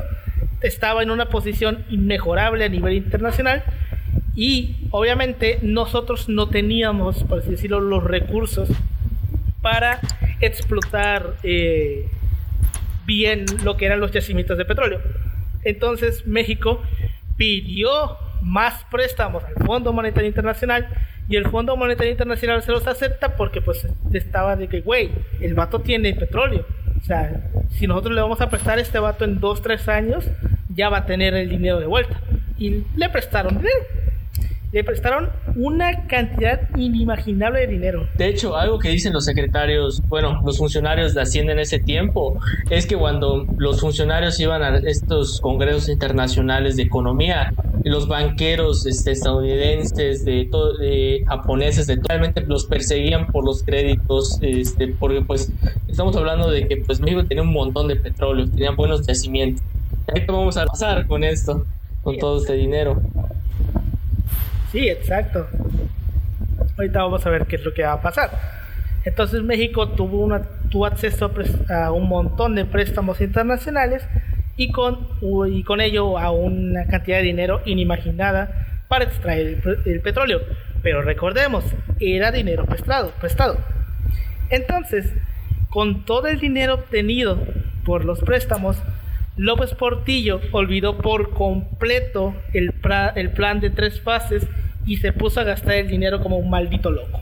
Estaba 0.62 1.02
en 1.02 1.10
una 1.10 1.30
posición 1.30 1.86
inmejorable 1.90 2.66
a 2.66 2.70
nivel 2.70 2.94
internacional 2.94 3.64
y 4.36 4.76
obviamente 4.92 5.60
nosotros 5.62 6.30
no 6.30 6.50
teníamos, 6.50 7.24
por 7.24 7.40
así 7.40 7.52
decirlo, 7.52 7.80
los 7.80 8.04
recursos 8.04 8.70
para 9.62 10.00
explotar 10.42 11.36
eh, 11.44 12.08
bien 13.06 13.46
lo 13.64 13.78
que 13.78 13.86
eran 13.86 14.00
los 14.00 14.12
yacimientos 14.12 14.58
de 14.58 14.66
petróleo. 14.66 15.02
Entonces 15.64 16.28
México 16.28 16.82
pidió 17.38 18.18
más 18.42 18.84
préstamos 18.90 19.44
al 19.44 19.56
Fondo 19.66 19.94
Monetario 19.94 20.28
Internacional 20.28 20.88
y 21.30 21.36
el 21.36 21.48
Fondo 21.50 21.78
Monetario 21.78 22.12
Internacional 22.12 22.62
se 22.62 22.72
los 22.72 22.88
acepta 22.88 23.36
porque 23.36 23.62
pues 23.62 23.88
estaba 24.12 24.56
de 24.56 24.68
que, 24.68 24.82
güey, 24.82 25.12
el 25.40 25.54
vato 25.54 25.80
tiene 25.80 26.14
petróleo. 26.14 26.66
O 27.00 27.04
sea, 27.04 27.50
si 27.70 27.88
nosotros 27.88 28.14
le 28.14 28.22
vamos 28.22 28.42
a 28.42 28.50
prestar 28.50 28.78
a 28.78 28.82
este 28.82 29.00
vato 29.00 29.26
en 29.26 29.40
2, 29.40 29.62
3 29.62 29.88
años, 29.88 30.26
ya 30.70 30.90
va 30.90 31.00
a 31.00 31.06
tener 31.06 31.34
el 31.34 31.50
dinero 31.50 31.80
de 31.80 31.86
vuelta. 31.86 32.20
Y 32.58 32.84
le 32.96 33.10
prestaron 33.10 33.58
dinero. 33.58 33.80
Le 34.72 34.86
prestaron 34.86 35.30
una 35.58 36.08
cantidad 36.08 36.62
inimaginable 36.78 37.60
de 37.60 37.68
dinero. 37.68 38.08
De 38.18 38.28
hecho, 38.30 38.56
algo 38.56 38.80
que 38.80 38.88
dicen 38.88 39.12
los 39.12 39.26
secretarios, 39.26 40.02
bueno, 40.08 40.42
los 40.46 40.58
funcionarios 40.58 41.14
de 41.14 41.22
Hacienda 41.22 41.52
en 41.52 41.60
ese 41.60 41.80
tiempo, 41.80 42.40
es 42.70 42.86
que 42.86 42.96
cuando 42.96 43.46
los 43.58 43.82
funcionarios 43.82 44.40
iban 44.40 44.64
a 44.64 44.78
estos 44.78 45.42
congresos 45.42 45.90
internacionales 45.90 46.78
de 46.78 46.84
economía, 46.84 47.54
los 47.84 48.08
banqueros 48.08 48.86
este, 48.86 49.12
estadounidenses, 49.12 50.24
de, 50.24 50.48
todo, 50.50 50.76
japoneses, 51.28 51.88
de 51.88 52.00
realmente 52.08 52.40
los 52.42 52.66
perseguían 52.66 53.28
por 53.28 53.44
los 53.44 53.64
créditos, 53.64 54.40
este, 54.42 54.88
porque 54.88 55.22
pues 55.22 55.52
estamos 55.90 56.16
hablando 56.16 56.50
de 56.50 56.70
que 56.70 56.78
pues 56.78 57.02
México 57.02 57.26
tenía 57.26 57.44
un 57.44 57.52
montón 57.52 57.90
de 57.90 57.98
petróleo, 57.98 58.50
tenía 58.50 58.72
buenos 58.72 59.06
yacimientos. 59.06 59.64
¿Qué 60.14 60.26
vamos 60.28 60.56
a 60.56 60.66
pasar 60.66 61.08
con 61.08 61.26
esto, 61.26 61.66
con 62.04 62.18
todo 62.18 62.40
este 62.40 62.54
dinero? 62.54 63.02
Sí, 64.72 64.88
exacto. 64.90 65.48
Ahorita 66.78 67.04
vamos 67.04 67.26
a 67.26 67.30
ver 67.30 67.46
qué 67.46 67.58
es 67.58 67.66
lo 67.66 67.74
que 67.74 67.84
va 67.84 67.94
a 67.94 68.02
pasar. 68.02 68.30
Entonces 69.04 69.42
México 69.44 69.90
tuvo, 69.90 70.20
una, 70.20 70.44
tuvo 70.70 70.86
acceso 70.86 71.32
a, 71.70 71.92
un 71.92 72.08
montón 72.08 72.56
de 72.56 72.66
préstamos 72.66 73.20
internacionales 73.20 74.04
y 74.58 74.72
con, 74.72 75.08
y 75.52 75.64
con 75.64 75.82
ello 75.82 76.18
a 76.18 76.32
una 76.32 76.86
cantidad 76.86 77.18
de 77.18 77.24
dinero 77.24 77.62
inimaginada 77.66 78.84
para 78.88 79.06
extraer 79.06 79.60
el, 79.66 79.80
el 79.86 80.02
petróleo. 80.02 80.42
Pero 80.84 81.02
recordemos, 81.02 81.64
era 82.00 82.32
dinero 82.32 82.66
prestado, 82.66 83.12
prestado. 83.20 83.58
Entonces, 84.50 85.12
con 85.70 86.06
todo 86.06 86.28
el 86.28 86.40
dinero 86.40 86.76
obtenido 86.76 87.40
por 87.86 88.06
los 88.06 88.20
préstamos, 88.20 88.78
López 89.38 89.74
Portillo 89.74 90.42
olvidó 90.52 90.98
por 90.98 91.32
completo 91.32 92.36
el, 92.54 92.74
pra- 92.82 93.14
el 93.16 93.32
plan 93.32 93.60
de 93.62 93.70
tres 93.70 94.02
fases 94.02 94.46
y 94.86 94.98
se 94.98 95.14
puso 95.14 95.40
a 95.40 95.44
gastar 95.44 95.76
el 95.76 95.88
dinero 95.88 96.22
como 96.22 96.38
un 96.38 96.50
maldito 96.50 96.92
loco. 96.92 97.20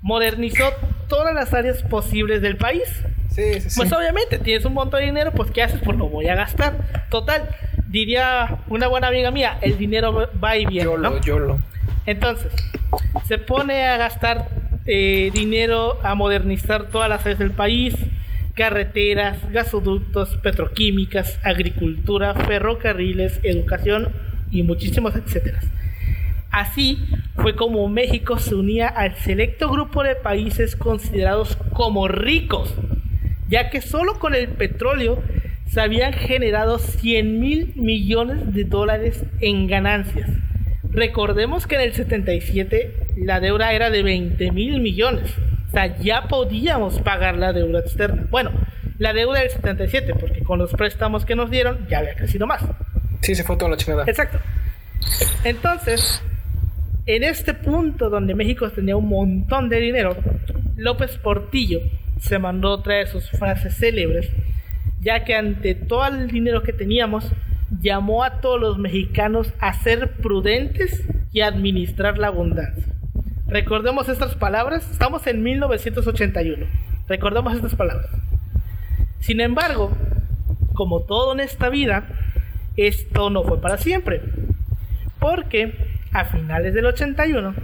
Modernizó 0.00 0.64
todas 1.08 1.34
las 1.34 1.52
áreas 1.54 1.82
posibles 1.82 2.42
del 2.42 2.56
país. 2.56 2.82
Sí, 3.30 3.54
sí, 3.54 3.70
sí. 3.70 3.76
Pues 3.76 3.92
obviamente 3.92 4.38
tienes 4.38 4.64
un 4.64 4.74
montón 4.74 5.00
de 5.00 5.06
dinero, 5.06 5.32
pues 5.32 5.50
¿qué 5.50 5.62
haces? 5.62 5.80
Pues 5.84 5.96
lo 5.96 6.08
voy 6.08 6.28
a 6.28 6.34
gastar. 6.34 7.06
Total, 7.08 7.48
diría 7.88 8.58
una 8.68 8.88
buena 8.88 9.08
amiga 9.08 9.30
mía, 9.30 9.58
el 9.60 9.78
dinero 9.78 10.28
va 10.42 10.56
y 10.56 10.66
viene. 10.66 10.84
Yolo, 10.84 11.10
¿no? 11.10 11.20
yolo. 11.20 11.60
Entonces, 12.06 12.52
se 13.26 13.38
pone 13.38 13.86
a 13.86 13.96
gastar 13.96 14.48
eh, 14.86 15.30
dinero 15.32 15.98
a 16.02 16.14
modernizar 16.14 16.88
todas 16.88 17.08
las 17.08 17.20
áreas 17.20 17.38
del 17.38 17.52
país, 17.52 17.94
carreteras, 18.54 19.38
gasoductos, 19.50 20.36
petroquímicas, 20.38 21.38
agricultura, 21.42 22.34
ferrocarriles, 22.34 23.40
educación 23.42 24.08
y 24.50 24.62
muchísimos 24.62 25.14
etcétera. 25.14 25.60
Así 26.52 26.98
fue 27.36 27.56
como 27.56 27.88
México 27.88 28.38
se 28.38 28.54
unía 28.54 28.86
al 28.86 29.16
selecto 29.16 29.70
grupo 29.70 30.02
de 30.02 30.14
países 30.14 30.76
considerados 30.76 31.56
como 31.72 32.08
ricos, 32.08 32.74
ya 33.48 33.70
que 33.70 33.80
solo 33.80 34.18
con 34.18 34.34
el 34.34 34.48
petróleo 34.48 35.22
se 35.66 35.80
habían 35.80 36.12
generado 36.12 36.78
100 36.78 37.40
mil 37.40 37.72
millones 37.76 38.52
de 38.52 38.64
dólares 38.64 39.24
en 39.40 39.66
ganancias. 39.66 40.28
Recordemos 40.90 41.66
que 41.66 41.76
en 41.76 41.80
el 41.80 41.94
77 41.94 42.96
la 43.16 43.40
deuda 43.40 43.72
era 43.72 43.88
de 43.88 44.02
20 44.02 44.52
mil 44.52 44.82
millones. 44.82 45.32
O 45.68 45.70
sea, 45.70 45.96
ya 45.98 46.28
podíamos 46.28 47.00
pagar 47.00 47.38
la 47.38 47.54
deuda 47.54 47.80
externa. 47.80 48.26
Bueno, 48.30 48.50
la 48.98 49.14
deuda 49.14 49.40
del 49.40 49.48
77, 49.48 50.14
porque 50.20 50.42
con 50.42 50.58
los 50.58 50.72
préstamos 50.72 51.24
que 51.24 51.34
nos 51.34 51.50
dieron 51.50 51.86
ya 51.88 52.00
había 52.00 52.14
crecido 52.14 52.46
más. 52.46 52.62
Sí, 53.22 53.34
se 53.34 53.42
fue 53.42 53.56
toda 53.56 53.70
la 53.70 53.78
chingada. 53.78 54.04
Exacto. 54.06 54.38
Entonces, 55.44 56.22
en 57.06 57.24
este 57.24 57.54
punto 57.54 58.10
donde 58.10 58.34
México 58.34 58.70
tenía 58.70 58.96
un 58.96 59.08
montón 59.08 59.68
de 59.68 59.80
dinero, 59.80 60.16
López 60.76 61.16
Portillo 61.18 61.80
se 62.20 62.38
mandó 62.38 62.70
otra 62.70 62.96
de 62.96 63.06
sus 63.06 63.28
frases 63.30 63.76
célebres, 63.76 64.30
ya 65.00 65.24
que 65.24 65.34
ante 65.34 65.74
todo 65.74 66.06
el 66.06 66.28
dinero 66.28 66.62
que 66.62 66.72
teníamos, 66.72 67.32
llamó 67.80 68.22
a 68.22 68.40
todos 68.40 68.60
los 68.60 68.78
mexicanos 68.78 69.52
a 69.58 69.72
ser 69.72 70.12
prudentes 70.12 71.04
y 71.32 71.40
a 71.40 71.48
administrar 71.48 72.18
la 72.18 72.28
abundancia. 72.28 72.92
Recordemos 73.48 74.08
estas 74.08 74.34
palabras, 74.34 74.88
estamos 74.90 75.26
en 75.26 75.42
1981. 75.42 76.66
Recordemos 77.08 77.54
estas 77.54 77.74
palabras. 77.74 78.10
Sin 79.18 79.40
embargo, 79.40 79.90
como 80.74 81.02
todo 81.02 81.32
en 81.32 81.40
esta 81.40 81.68
vida, 81.68 82.06
esto 82.76 83.30
no 83.30 83.42
fue 83.42 83.60
para 83.60 83.78
siempre. 83.78 84.22
Porque 85.18 85.74
a 86.12 86.24
finales 86.26 86.74
del 86.74 86.86
81, 86.86 87.54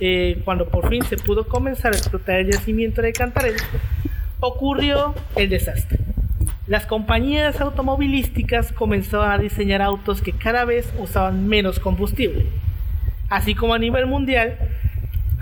eh, 0.00 0.40
cuando 0.44 0.68
por 0.68 0.88
fin 0.88 1.02
se 1.04 1.16
pudo 1.16 1.46
comenzar 1.46 1.92
a 1.92 1.96
explotar 1.96 2.40
el 2.40 2.50
yacimiento 2.50 3.02
de 3.02 3.12
Cantarell, 3.12 3.56
ocurrió 4.40 5.14
el 5.36 5.50
desastre. 5.50 5.98
Las 6.66 6.86
compañías 6.86 7.60
automovilísticas 7.60 8.72
comenzaron 8.72 9.30
a 9.30 9.38
diseñar 9.38 9.82
autos 9.82 10.22
que 10.22 10.32
cada 10.32 10.64
vez 10.64 10.92
usaban 10.98 11.46
menos 11.46 11.78
combustible. 11.78 12.46
Así 13.28 13.54
como 13.54 13.74
a 13.74 13.78
nivel 13.78 14.06
mundial, 14.06 14.56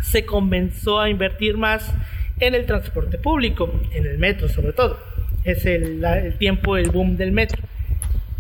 se 0.03 0.26
comenzó 0.26 1.01
a 1.01 1.09
invertir 1.09 1.57
más 1.57 1.93
en 2.40 2.55
el 2.55 2.66
transporte 2.66 3.18
público, 3.18 3.72
en 3.93 4.07
el 4.07 4.18
metro 4.18 4.49
sobre 4.49 4.72
todo. 4.72 4.99
Es 5.45 5.64
el, 5.64 6.05
tiempo, 6.38 6.76
el 6.76 6.90
boom 6.90 7.16
del 7.16 7.30
metro. 7.30 7.62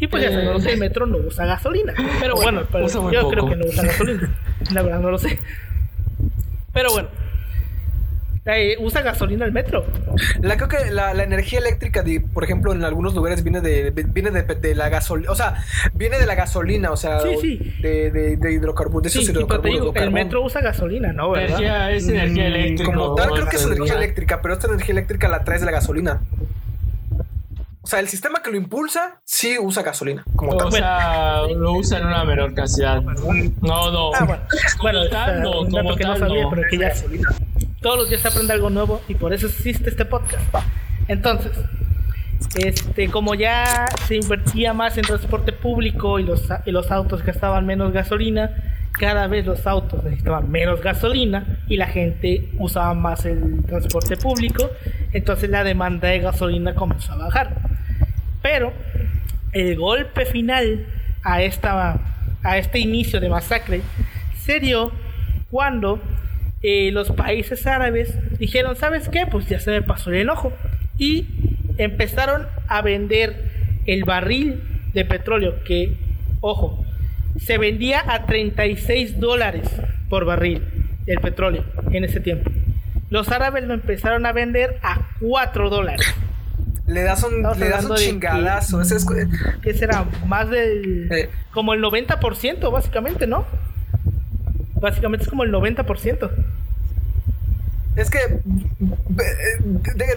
Y 0.02 0.08
pues 0.08 0.20
ya 0.24 0.30
Eh, 0.30 0.32
sabemos 0.32 0.64
que 0.64 0.72
el 0.72 0.80
metro 0.80 1.06
no 1.06 1.18
usa 1.18 1.46
gasolina. 1.46 1.94
Pero 2.20 2.34
bueno, 2.34 2.62
muy 2.72 3.14
yo 3.14 3.28
creo 3.30 3.48
que 3.48 3.54
no 3.56 3.66
usa 3.66 3.84
gasolina. 3.84 4.34
La 4.72 4.82
verdad 4.82 4.98
no 4.98 5.10
lo 5.12 5.18
sé. 5.18 5.38
Pero 6.72 6.90
bueno. 6.92 7.08
Eh, 8.44 8.74
¿Usa 8.80 9.02
gasolina 9.02 9.44
el 9.44 9.52
metro? 9.52 9.86
La, 10.40 10.56
creo 10.56 10.68
que 10.68 10.90
la, 10.90 11.14
la 11.14 11.22
energía 11.22 11.60
eléctrica, 11.60 12.02
de, 12.02 12.20
por 12.20 12.42
ejemplo, 12.42 12.72
en 12.72 12.82
algunos 12.82 13.14
lugares 13.14 13.44
viene 13.44 13.60
de, 13.60 13.92
viene 13.92 14.32
de, 14.32 14.42
de 14.42 14.74
la 14.74 14.88
gasolina, 14.88 15.30
o 15.30 15.36
sea, 15.36 15.62
viene 15.94 16.18
de 16.18 16.26
la 16.26 16.34
gasolina, 16.34 16.90
o 16.90 16.96
sea, 16.96 17.20
Sí, 17.20 17.36
sí. 17.40 17.74
de, 17.80 18.10
de, 18.10 18.36
de 18.36 18.52
hidrocarburos, 18.52 19.04
de 19.04 19.10
Sí, 19.10 19.18
esos 19.20 19.28
y 19.30 19.32
pero 19.32 19.46
te 19.46 19.68
hidrocarburos. 19.68 19.80
digo, 19.80 19.92
de 19.92 20.00
el 20.00 20.10
metro 20.10 20.42
usa 20.42 20.60
gasolina, 20.60 21.12
¿no? 21.12 21.30
¿Verdad? 21.30 21.50
Energía, 21.60 21.90
es 21.92 22.08
energía 22.08 22.42
Mm, 22.42 22.46
eléctrica. 22.46 22.92
Como 22.92 23.14
tal, 23.14 23.30
creo 23.30 23.46
que 23.46 23.54
es 23.56 23.62
no 23.68 23.72
energía 23.74 23.94
eléctrica, 23.94 24.42
pero 24.42 24.54
esta 24.54 24.66
energía 24.66 24.92
eléctrica 24.94 25.28
la 25.28 25.44
traes 25.44 25.60
de 25.60 25.66
la 25.66 25.72
gasolina. 25.72 26.20
O 27.84 27.86
sea, 27.86 27.98
el 27.98 28.08
sistema 28.08 28.40
que 28.42 28.50
lo 28.50 28.56
impulsa 28.56 29.20
sí 29.24 29.58
usa 29.58 29.82
gasolina, 29.82 30.24
como 30.36 30.52
O 30.52 30.56
tal. 30.56 30.70
sea, 30.72 31.42
lo 31.56 31.72
usa 31.72 31.98
en 31.98 32.06
una 32.06 32.24
menor 32.24 32.54
cantidad. 32.54 33.02
No, 33.02 33.90
no. 33.90 34.10
Ah, 34.14 34.24
bueno. 34.24 34.42
Bueno, 34.80 34.98
Como 35.00 35.04
es 35.04 35.10
tal, 35.10 35.42
no, 35.42 35.52
como 35.68 35.96
que 35.96 36.04
no 36.04 36.16
sabía, 36.16 36.42
no. 36.44 36.50
pero 36.50 36.62
que 36.70 36.78
ya 36.78 36.92
todos 37.80 37.98
los 37.98 38.08
días 38.08 38.20
se 38.20 38.28
aprende 38.28 38.52
algo 38.52 38.70
nuevo 38.70 39.00
y 39.08 39.14
por 39.16 39.32
eso 39.34 39.48
existe 39.48 39.90
este 39.90 40.04
podcast. 40.04 40.44
Entonces, 41.08 41.50
este, 42.56 43.08
como 43.10 43.34
ya 43.34 43.86
se 44.06 44.16
invertía 44.16 44.72
más 44.72 44.96
en 44.96 45.02
transporte 45.04 45.52
público 45.52 46.18
y 46.20 46.22
los, 46.24 46.48
y 46.64 46.70
los 46.70 46.90
autos 46.92 47.24
gastaban 47.24 47.66
menos 47.66 47.92
gasolina, 47.92 48.50
cada 48.92 49.26
vez 49.26 49.44
los 49.46 49.66
autos 49.66 50.04
necesitaban 50.04 50.50
menos 50.50 50.80
gasolina 50.82 51.58
y 51.66 51.76
la 51.76 51.86
gente 51.86 52.50
usaba 52.58 52.94
más 52.94 53.24
el 53.24 53.64
transporte 53.64 54.16
público, 54.16 54.70
entonces 55.12 55.50
la 55.50 55.64
demanda 55.64 56.08
de 56.08 56.20
gasolina 56.20 56.74
comenzó 56.76 57.12
a 57.12 57.16
bajar. 57.16 57.71
Pero 58.42 58.72
el 59.52 59.76
golpe 59.76 60.26
final 60.26 60.86
a, 61.22 61.42
esta, 61.42 62.00
a 62.42 62.58
este 62.58 62.78
inicio 62.78 63.20
de 63.20 63.28
masacre 63.28 63.82
se 64.44 64.60
dio 64.60 64.92
cuando 65.50 66.00
eh, 66.62 66.90
los 66.92 67.10
países 67.10 67.66
árabes 67.66 68.16
dijeron, 68.38 68.76
¿sabes 68.76 69.08
qué? 69.08 69.26
Pues 69.26 69.48
ya 69.48 69.58
se 69.60 69.70
me 69.70 69.82
pasó 69.82 70.10
el 70.10 70.16
enojo. 70.16 70.52
Y 70.98 71.26
empezaron 71.78 72.46
a 72.68 72.82
vender 72.82 73.50
el 73.86 74.04
barril 74.04 74.62
de 74.94 75.04
petróleo 75.04 75.62
que, 75.64 75.96
ojo, 76.40 76.84
se 77.38 77.58
vendía 77.58 78.04
a 78.06 78.26
36 78.26 79.18
dólares 79.18 79.68
por 80.08 80.24
barril 80.24 80.62
el 81.06 81.18
petróleo 81.20 81.64
en 81.90 82.04
ese 82.04 82.20
tiempo. 82.20 82.50
Los 83.10 83.28
árabes 83.30 83.64
lo 83.64 83.74
empezaron 83.74 84.24
a 84.26 84.32
vender 84.32 84.78
a 84.82 85.08
4 85.20 85.70
dólares. 85.70 86.14
Le 86.86 87.02
das 87.02 87.22
un, 87.22 87.42
le 87.42 87.68
das 87.68 87.84
un 87.84 87.96
chingadazo. 87.96 88.78
Que, 88.78 88.94
es, 88.94 89.06
¿Qué 89.62 89.74
será? 89.74 90.04
Más 90.26 90.50
del. 90.50 91.10
Eh. 91.12 91.30
Como 91.52 91.74
el 91.74 91.82
90%, 91.82 92.72
básicamente, 92.72 93.26
¿no? 93.26 93.46
Básicamente 94.80 95.24
es 95.24 95.30
como 95.30 95.44
el 95.44 95.52
90%. 95.52 96.30
Es 97.94 98.08
que 98.08 98.40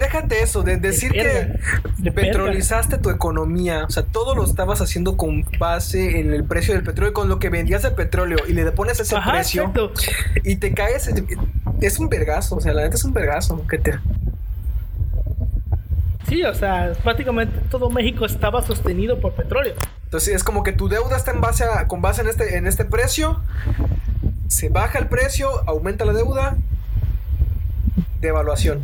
déjate 0.00 0.42
eso, 0.42 0.62
de 0.62 0.78
decir 0.78 1.12
que 1.12 2.10
petrolizaste 2.10 2.96
tu 2.96 3.10
economía, 3.10 3.84
o 3.84 3.90
sea, 3.90 4.02
todo 4.02 4.34
lo 4.34 4.44
estabas 4.44 4.80
haciendo 4.80 5.18
con 5.18 5.44
base 5.58 6.20
en 6.20 6.32
el 6.32 6.44
precio 6.44 6.72
del 6.72 6.82
petróleo, 6.82 7.12
con 7.12 7.28
lo 7.28 7.38
que 7.38 7.50
vendías 7.50 7.82
de 7.82 7.90
petróleo 7.90 8.38
y 8.48 8.54
le 8.54 8.70
pones 8.72 8.98
ese 8.98 9.16
precio 9.30 9.72
y 10.42 10.56
te 10.56 10.72
caes, 10.72 11.10
es 11.82 11.98
un 11.98 12.08
vergazo, 12.08 12.56
o 12.56 12.60
sea, 12.62 12.72
la 12.72 12.82
neta 12.82 12.94
es 12.94 13.04
un 13.04 13.12
vergazo 13.12 13.66
que 13.66 13.76
te... 13.76 13.98
Sí, 16.28 16.42
o 16.42 16.54
sea, 16.54 16.92
prácticamente 17.04 17.58
todo 17.70 17.88
México 17.88 18.26
estaba 18.26 18.62
sostenido 18.62 19.20
por 19.20 19.34
petróleo. 19.34 19.74
Entonces 20.04 20.34
es 20.34 20.44
como 20.44 20.62
que 20.62 20.72
tu 20.72 20.88
deuda 20.88 21.16
está 21.16 21.30
en 21.30 21.40
base 21.40 21.64
con 21.86 22.02
base 22.02 22.22
en 22.22 22.28
este, 22.28 22.56
en 22.56 22.66
este 22.66 22.84
precio, 22.84 23.40
se 24.48 24.68
baja 24.68 24.98
el 24.98 25.08
precio, 25.08 25.48
aumenta 25.66 26.04
la 26.04 26.12
deuda, 26.12 26.56
de 28.20 28.28
evaluación. 28.28 28.82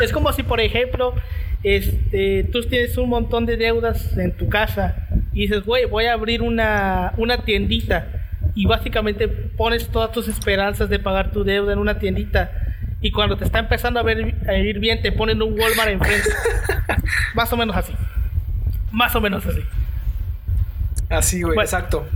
Es 0.00 0.12
como 0.12 0.32
si, 0.32 0.42
por 0.42 0.60
ejemplo, 0.60 1.14
este, 1.62 2.44
tú 2.52 2.62
tienes 2.62 2.96
un 2.98 3.08
montón 3.08 3.46
de 3.46 3.56
deudas 3.56 4.16
en 4.16 4.36
tu 4.36 4.48
casa 4.48 5.08
y 5.32 5.42
dices, 5.42 5.64
güey, 5.64 5.84
voy 5.84 6.06
a 6.06 6.14
abrir 6.14 6.42
una, 6.42 7.12
una 7.16 7.44
tiendita 7.44 8.08
y 8.54 8.66
básicamente 8.66 9.28
pones 9.28 9.88
todas 9.88 10.12
tus 10.12 10.28
esperanzas 10.28 10.88
de 10.88 10.98
pagar 10.98 11.30
tu 11.32 11.44
deuda 11.44 11.72
en 11.72 11.78
una 11.78 11.98
tiendita 11.98 12.63
y 13.04 13.10
cuando 13.10 13.36
te 13.36 13.44
está 13.44 13.58
empezando 13.58 14.00
a, 14.00 14.02
ver, 14.02 14.34
a 14.48 14.54
ir 14.54 14.78
bien 14.78 15.02
te 15.02 15.12
ponen 15.12 15.42
un 15.42 15.60
Walmart 15.60 15.90
enfrente. 15.90 16.30
Más 17.34 17.52
o 17.52 17.56
menos 17.58 17.76
así. 17.76 17.92
Más 18.92 19.14
o 19.14 19.20
menos 19.20 19.44
así. 19.44 19.60
Así, 21.10 21.42
güey, 21.42 21.58
exacto. 21.58 22.06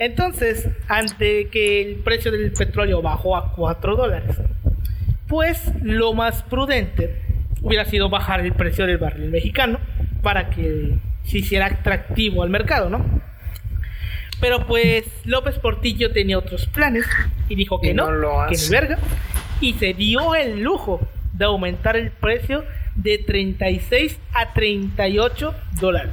Entonces, 0.00 0.68
ante 0.88 1.46
que 1.50 1.82
el 1.82 1.94
precio 1.98 2.32
del 2.32 2.50
petróleo 2.52 3.00
bajó 3.00 3.36
a 3.36 3.52
4 3.52 3.94
dólares, 3.94 4.38
pues 5.28 5.70
lo 5.80 6.14
más 6.14 6.42
prudente 6.42 7.22
hubiera 7.62 7.84
sido 7.84 8.08
bajar 8.08 8.40
el 8.40 8.54
precio 8.54 8.86
del 8.86 8.98
barril 8.98 9.30
mexicano 9.30 9.78
para 10.20 10.50
que 10.50 10.98
se 11.22 11.38
hiciera 11.38 11.66
atractivo 11.66 12.42
al 12.42 12.50
mercado, 12.50 12.90
¿no? 12.90 13.04
Pero 14.44 14.66
pues 14.66 15.06
López 15.24 15.58
Portillo 15.58 16.12
tenía 16.12 16.36
otros 16.36 16.66
planes 16.66 17.06
y 17.48 17.54
dijo 17.54 17.80
que 17.80 17.94
no, 17.94 18.08
que 18.46 18.56
ni 18.56 18.68
verga, 18.68 18.98
y 19.62 19.72
se 19.72 19.94
dio 19.94 20.34
el 20.34 20.60
lujo 20.60 21.00
de 21.32 21.46
aumentar 21.46 21.96
el 21.96 22.10
precio 22.10 22.62
de 22.94 23.16
36 23.16 24.18
a 24.34 24.52
38 24.52 25.54
dólares 25.80 26.12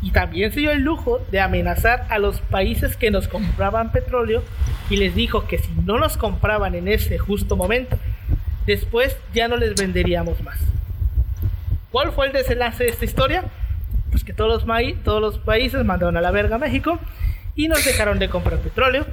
y 0.00 0.10
también 0.12 0.52
se 0.52 0.60
dio 0.60 0.70
el 0.70 0.80
lujo 0.80 1.20
de 1.30 1.40
amenazar 1.40 2.06
a 2.08 2.18
los 2.18 2.40
países 2.40 2.96
que 2.96 3.10
nos 3.10 3.28
compraban 3.28 3.92
petróleo 3.92 4.42
y 4.88 4.96
les 4.96 5.14
dijo 5.14 5.46
que 5.46 5.58
si 5.58 5.70
no 5.84 5.98
nos 5.98 6.16
compraban 6.16 6.74
en 6.74 6.88
ese 6.88 7.18
justo 7.18 7.56
momento, 7.56 7.98
después 8.64 9.14
ya 9.34 9.48
no 9.48 9.58
les 9.58 9.74
venderíamos 9.74 10.42
más. 10.42 10.58
¿Cuál 11.92 12.10
fue 12.12 12.28
el 12.28 12.32
desenlace 12.32 12.84
de 12.84 12.90
esta 12.90 13.04
historia? 13.04 13.44
Pues 14.10 14.24
que 14.24 14.32
todos 14.32 14.64
los, 14.66 14.76
todos 15.04 15.20
los 15.20 15.38
países 15.38 15.84
mandaron 15.84 16.16
a 16.16 16.20
la 16.20 16.30
verga 16.30 16.56
a 16.56 16.58
México 16.58 16.98
y 17.58 17.66
nos 17.66 17.84
dejaron 17.84 18.20
de 18.20 18.28
comprar 18.30 18.60
petróleo 18.60 19.04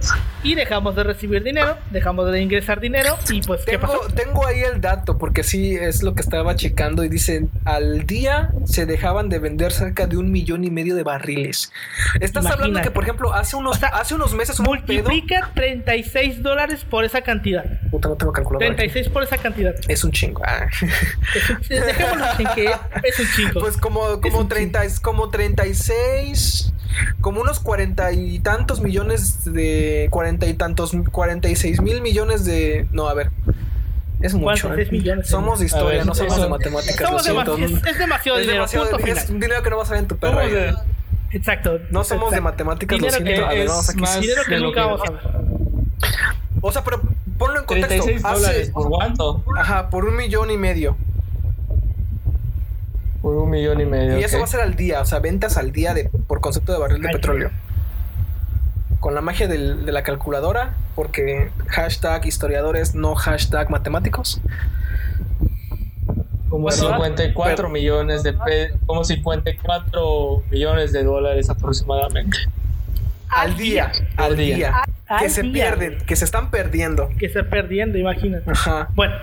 y 0.43 0.53
dejamos 0.53 0.95
de 0.95 1.03
recibir 1.03 1.41
dinero, 1.41 1.79
dejamos 1.89 2.31
de 2.31 2.41
ingresar 2.43 2.79
dinero 2.79 3.17
y 3.31 3.41
pues 3.41 3.65
¿qué 3.65 3.71
tengo, 3.79 3.87
pasó? 3.87 4.13
Tengo 4.13 4.45
ahí 4.45 4.61
el 4.61 4.79
dato 4.79 5.17
porque 5.17 5.41
sí 5.41 5.73
es 5.73 6.03
lo 6.03 6.13
que 6.13 6.21
estaba 6.21 6.55
checando 6.55 7.03
y 7.03 7.09
dicen 7.09 7.49
al 7.65 8.05
día 8.05 8.51
se 8.65 8.85
dejaban 8.85 9.29
de 9.29 9.39
vender 9.39 9.71
cerca 9.71 10.05
de 10.05 10.17
un 10.17 10.31
millón 10.31 10.63
y 10.63 10.69
medio 10.69 10.95
de 10.95 11.01
barriles. 11.01 11.71
Estás 12.19 12.45
hablando 12.45 12.83
que 12.83 12.91
por 12.91 13.01
ejemplo 13.01 13.33
hace 13.33 13.55
unos 13.55 13.81
hace 13.81 14.13
unos 14.13 14.35
meses 14.35 14.59
un 14.59 14.67
multiplica 14.67 15.49
36 15.55 16.43
dólares 16.43 16.85
por 16.87 17.03
esa 17.03 17.21
cantidad. 17.21 17.65
Puta, 17.89 18.09
no 18.09 18.15
tengo 18.15 18.31
calculadora. 18.31 18.75
36 18.75 19.09
por 19.09 19.23
esa 19.23 19.39
cantidad. 19.39 19.73
Es 19.87 20.03
un 20.03 20.11
chingo. 20.11 20.43
Ah. 20.45 20.67
dejémoslo 21.67 22.25
en 22.37 22.47
que 22.53 22.65
es 23.03 23.19
un 23.19 23.25
chingo. 23.35 23.59
Pues 23.59 23.75
como 23.75 24.21
como 24.21 24.47
30 24.47 24.83
como 25.01 25.31
36 25.31 26.73
como 27.21 27.41
unos 27.41 27.59
cuarenta 27.59 28.11
y 28.11 28.39
tantos 28.39 28.81
millones 28.81 29.45
de 29.45 30.07
cuarenta 30.11 30.45
y 30.47 30.53
tantos 30.53 30.91
cuarenta 31.11 31.49
y 31.49 31.55
seis 31.55 31.81
mil 31.81 32.01
millones 32.01 32.45
de 32.45 32.87
no 32.91 33.07
a 33.07 33.13
ver 33.13 33.31
es 34.21 34.33
mucho 34.33 34.73
¿eh? 34.73 34.87
somos 35.23 35.59
de 35.59 35.65
historia 35.65 36.05
no 36.05 36.15
somos 36.15 36.41
de 36.41 36.47
matemáticas 36.47 37.07
somos 37.07 37.27
es, 37.27 37.97
demasiado 37.97 38.39
dinero 38.39 38.65
es 38.65 39.27
dinero 39.29 39.61
que 39.61 39.69
no 39.69 39.77
va 39.77 39.83
a 39.83 39.85
salir 39.85 40.03
en 40.03 40.07
tu 40.07 40.17
perra 40.17 40.43
exacto 41.31 41.79
no 41.89 42.03
somos 42.03 42.31
de 42.31 42.41
matemáticas 42.41 42.97
dinero 42.97 43.19
lo 43.19 43.25
siento. 43.25 43.49
que, 43.49 43.61
a 43.61 43.67
vamos 43.67 43.89
aquí. 43.89 44.21
dinero 44.21 44.41
que 44.47 44.59
nunca 44.59 44.85
vamos 44.85 45.01
a 45.01 45.11
ver. 45.11 45.21
O 46.61 46.71
sea 46.71 46.83
pero 46.83 47.01
ponlo 47.37 47.59
en 47.59 47.65
contexto. 47.65 48.05
36 48.05 48.21
dólares 48.21 48.69
por 48.69 48.89
cuánto 48.89 49.43
ajá 49.57 49.89
por 49.89 50.05
un 50.05 50.15
millón 50.15 50.49
y 50.49 50.57
medio 50.57 50.95
por 53.25 53.37
un 53.37 53.49
millón 53.49 53.81
y 53.81 53.85
medio. 53.87 54.19
Y 54.19 54.23
eso 54.23 54.37
va 54.37 54.43
a 54.43 54.47
ser 54.47 54.59
al 54.59 54.75
día, 54.75 55.01
o 55.01 55.05
sea, 55.05 55.17
ventas 55.17 55.57
al 55.57 55.71
día 55.71 55.95
de, 55.95 56.11
por 56.27 56.41
concepto 56.41 56.71
de 56.73 56.77
barril 56.77 57.01
de 57.01 57.09
petróleo. 57.09 57.49
Con 58.99 59.15
la 59.15 59.21
magia 59.21 59.47
del, 59.47 59.83
de 59.83 59.91
la 59.91 60.03
calculadora, 60.03 60.75
porque 60.93 61.49
hashtag 61.65 62.23
historiadores, 62.27 62.93
no 62.93 63.15
hashtag 63.15 63.71
matemáticos. 63.71 64.39
Como 66.49 66.69
54 66.69 67.67
millones 67.67 68.21
de 68.21 68.35
como 68.85 69.03
54 69.03 70.43
millones 70.51 70.91
de 70.91 71.03
dólares 71.03 71.49
aproximadamente. 71.49 72.37
Al 73.29 73.57
día, 73.57 73.91
al 74.17 74.37
día. 74.37 74.83
que 75.17 75.29
se 75.31 75.43
pierden, 75.45 75.97
que 76.05 76.15
se 76.15 76.25
están 76.25 76.51
perdiendo. 76.51 77.09
Que 77.17 77.29
se 77.29 77.43
perdiendo, 77.43 77.97
imagínate. 77.97 78.51
Ajá. 78.51 78.89
Bueno, 78.93 79.15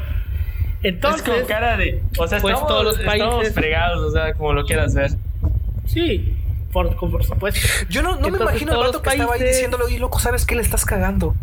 entonces, 0.82 1.26
es 1.26 1.34
con 1.34 1.46
cara 1.46 1.76
de, 1.76 2.02
o 2.18 2.26
sea, 2.26 2.40
pues 2.40 2.54
estamos, 2.54 2.66
todos 2.66 2.84
los 2.84 2.98
países 2.98 3.26
estamos 3.26 3.48
fregados, 3.50 4.00
o 4.00 4.10
sea, 4.10 4.34
como 4.34 4.52
lo 4.52 4.64
quieras 4.64 4.94
ver. 4.94 5.12
Sí, 5.86 6.36
por, 6.72 6.96
por 6.96 7.24
supuesto. 7.24 7.60
Yo 7.88 8.02
no, 8.02 8.16
no 8.16 8.28
me 8.28 8.38
imagino 8.38 8.72
el 8.72 8.78
vato 8.78 9.02
que 9.02 9.10
estaba 9.10 9.34
ahí 9.34 9.42
diciéndolo, 9.42 9.88
y 9.88 9.98
loco, 9.98 10.18
¿sabes 10.18 10.46
qué 10.46 10.54
le 10.54 10.62
estás 10.62 10.84
cagando? 10.84 11.34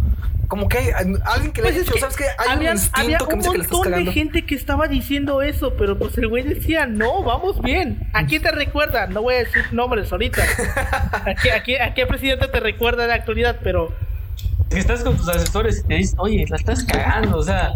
Como 0.48 0.68
que 0.68 0.80
hay 0.80 0.90
alguien 1.26 1.52
que 1.54 1.62
le 1.62 1.68
pues 1.68 1.76
ha 1.76 1.80
dicho, 1.80 1.94
¿sabes 2.00 2.16
qué? 2.16 2.24
Hay 2.40 2.58
un 2.58 2.64
instinto 2.64 3.28
que 3.28 3.36
me 3.36 3.42
dice 3.44 3.52
que 3.52 3.58
le 3.60 3.64
estás 3.64 3.80
cagando. 3.82 3.86
un 3.86 3.92
montón 3.92 4.06
de 4.06 4.12
gente 4.12 4.46
que 4.48 4.56
estaba 4.56 4.88
diciendo 4.88 5.44
eso, 5.44 5.76
pero 5.76 6.00
pues 6.00 6.18
el 6.18 6.28
güey 6.28 6.44
decía, 6.44 6.88
no, 6.88 7.22
vamos 7.22 7.62
bien. 7.62 8.10
¿A 8.14 8.26
quién 8.26 8.42
te 8.42 8.52
recuerda? 8.52 9.06
No 9.06 9.22
voy 9.22 9.36
a 9.36 9.38
decir 9.40 9.62
nombres 9.72 10.12
ahorita. 10.12 10.42
¿A 11.12 11.36
qué, 11.36 11.52
a 11.52 11.62
qué, 11.62 11.80
a 11.80 11.94
qué 11.94 12.08
presidente 12.08 12.48
te 12.48 12.60
recuerda 12.60 13.04
en 13.04 13.10
la 13.10 13.16
actualidad? 13.16 13.58
Pero... 13.64 13.94
Si 14.72 14.80
estás 14.80 15.04
con 15.04 15.18
tus 15.18 15.30
asesores 15.30 15.82
y 15.84 15.88
te 15.88 15.94
dicen, 15.96 16.20
oye, 16.20 16.46
la 16.50 16.56
estás 16.56 16.84
cagando, 16.84 17.38
o 17.38 17.44
sea, 17.44 17.72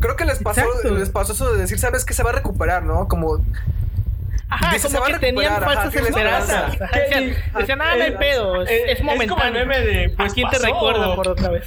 Creo 0.00 0.16
que 0.16 0.24
les 0.24 0.38
pasó, 0.38 0.62
les 0.84 1.10
pasó 1.10 1.32
eso 1.32 1.52
de 1.52 1.60
decir, 1.60 1.78
¿sabes 1.78 2.04
qué? 2.04 2.14
Se 2.14 2.22
va 2.22 2.30
a 2.30 2.34
recuperar, 2.34 2.84
¿no? 2.84 3.08
Como. 3.08 3.44
Ajá, 4.48 4.72
dice, 4.72 4.88
como 4.88 5.04
que 5.04 5.18
tenían 5.18 5.62
falsas 5.62 5.94
esperanzas. 5.94 6.78
Decían, 6.78 7.34
decían, 7.58 7.82
ah, 7.82 7.96
no 7.96 8.04
hay 8.04 8.12
pedo, 8.12 8.62
es, 8.62 8.70
es 8.70 9.02
momentáneo. 9.02 9.70
Es 9.70 9.84
de, 9.84 10.14
pues, 10.16 10.32
quién 10.32 10.48
te 10.48 10.58
recuerda 10.58 11.14
por 11.14 11.28
otra 11.28 11.50
vez? 11.50 11.64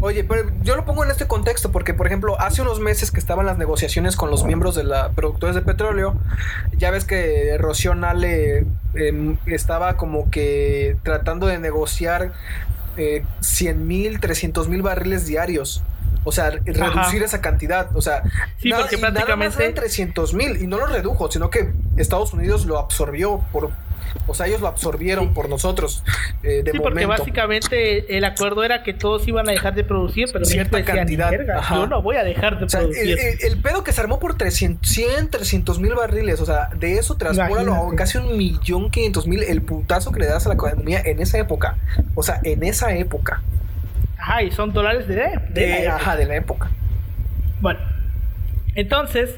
Oye, 0.00 0.24
pero 0.24 0.50
yo 0.62 0.76
lo 0.76 0.84
pongo 0.84 1.04
en 1.04 1.10
este 1.10 1.26
contexto 1.26 1.72
porque, 1.72 1.94
por 1.94 2.06
ejemplo, 2.06 2.38
hace 2.38 2.60
unos 2.62 2.80
meses 2.80 3.10
que 3.10 3.18
estaban 3.18 3.46
las 3.46 3.56
negociaciones 3.56 4.14
con 4.14 4.30
los 4.30 4.44
miembros 4.44 4.74
de 4.74 4.84
la 4.84 5.10
productores 5.10 5.56
de 5.56 5.62
petróleo, 5.62 6.16
ya 6.76 6.90
ves 6.90 7.04
que 7.04 7.56
Rocío 7.58 7.94
Nale 7.94 8.66
eh, 8.94 9.36
estaba 9.46 9.96
como 9.96 10.30
que 10.30 10.96
tratando 11.02 11.46
de 11.46 11.58
negociar 11.58 12.32
eh, 12.98 13.24
100 13.40 13.86
mil, 13.86 14.20
300 14.20 14.68
mil 14.68 14.82
barriles 14.82 15.26
diarios 15.26 15.82
O 16.26 16.32
sea, 16.32 16.50
reducir 16.50 17.22
esa 17.22 17.40
cantidad. 17.40 17.96
O 17.96 18.02
sea, 18.02 18.22
sí, 18.58 18.70
porque 18.70 18.98
prácticamente. 18.98 19.58
Nada 19.58 19.74
300 19.74 20.34
mil 20.34 20.60
y 20.60 20.66
no 20.66 20.78
lo 20.78 20.86
redujo, 20.86 21.30
sino 21.30 21.50
que 21.50 21.70
Estados 21.96 22.32
Unidos 22.32 22.66
lo 22.66 22.78
absorbió 22.78 23.44
por 23.52 23.70
o 24.26 24.34
sea, 24.34 24.46
ellos 24.46 24.60
lo 24.60 24.68
absorbieron 24.68 25.34
por 25.34 25.48
nosotros. 25.48 26.02
Eh, 26.42 26.62
de 26.64 26.72
sí, 26.72 26.78
porque 26.78 27.06
básicamente 27.06 28.16
el 28.16 28.24
acuerdo 28.24 28.64
era 28.64 28.82
que 28.82 28.92
todos 28.94 29.26
iban 29.28 29.48
a 29.48 29.52
dejar 29.52 29.74
de 29.74 29.84
producir, 29.84 30.28
pero 30.32 30.44
cierta 30.44 30.84
cantidad. 30.84 31.32
Yo 31.70 31.86
no 31.86 32.02
voy 32.02 32.16
a 32.16 32.24
dejar 32.24 32.58
de 32.58 32.66
producir. 32.66 33.18
El, 33.40 33.60
pedo 33.60 33.84
que 33.84 33.92
se 33.92 34.00
armó 34.00 34.18
por 34.18 34.36
300, 34.36 34.88
100, 34.88 35.30
300 35.30 35.80
mil 35.80 35.94
barriles, 35.94 36.40
o 36.40 36.46
sea, 36.46 36.68
de 36.76 36.98
eso 36.98 37.16
transpóralo 37.16 37.74
a 37.74 37.94
casi 37.96 38.18
un 38.18 38.36
millón 38.36 38.90
quinientos 38.90 39.26
mil 39.26 39.42
el 39.42 39.62
putazo 39.62 40.12
que 40.12 40.20
le 40.20 40.26
das 40.26 40.46
a 40.46 40.50
la 40.50 40.54
economía 40.54 41.00
en 41.04 41.20
esa 41.20 41.38
época. 41.38 41.76
O 42.14 42.22
sea, 42.22 42.40
en 42.42 42.62
esa 42.62 42.94
época. 42.94 43.42
Ajá, 44.26 44.42
y 44.42 44.50
son 44.50 44.72
dólares 44.72 45.06
de, 45.06 45.38
de, 45.50 45.86
ajá, 45.86 46.16
de 46.16 46.26
la 46.26 46.34
época. 46.34 46.68
Bueno, 47.60 47.78
entonces, 48.74 49.32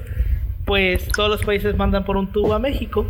pues 0.65 1.07
todos 1.09 1.29
los 1.29 1.45
países 1.45 1.77
mandan 1.77 2.07
por 2.07 2.17
un 2.17 2.33
tubo 2.33 2.55
a 2.55 2.59
México 2.59 3.07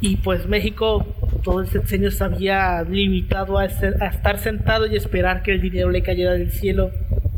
y 0.00 0.18
pues 0.18 0.46
México 0.46 1.04
todo 1.42 1.62
el 1.62 1.66
sexenio 1.66 2.12
se 2.12 2.22
había 2.22 2.82
limitado 2.82 3.58
a, 3.58 3.64
estar 3.64 4.38
sentado 4.38 4.86
y 4.86 4.94
esperar 4.94 5.42
que 5.42 5.50
el 5.50 5.60
dinero 5.60 5.90
le 5.90 6.04
cayera 6.04 6.34
del 6.34 6.52
cielo 6.52 6.92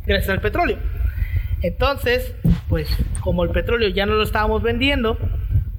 gracias 0.06 0.28
al 0.28 0.42
petróleo. 0.42 0.76
Entonces, 1.62 2.34
pues 2.68 2.94
como 3.20 3.42
el 3.42 3.50
petróleo 3.50 3.88
ya 3.88 4.04
no 4.04 4.16
lo 4.16 4.22
estábamos 4.22 4.62
vendiendo, 4.62 5.16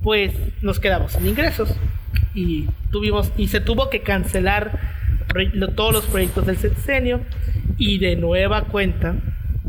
pues 0.01 0.33
nos 0.63 0.79
quedamos 0.79 1.11
sin 1.11 1.27
ingresos 1.27 1.75
y 2.33 2.67
tuvimos 2.89 3.31
y 3.37 3.49
se 3.49 3.59
tuvo 3.59 3.91
que 3.91 4.01
cancelar 4.01 4.98
todos 5.75 5.93
los 5.93 6.05
proyectos 6.05 6.45
del 6.45 6.57
sexenio 6.57 7.21
y 7.77 7.99
de 7.99 8.15
nueva 8.15 8.63
cuenta 8.65 9.15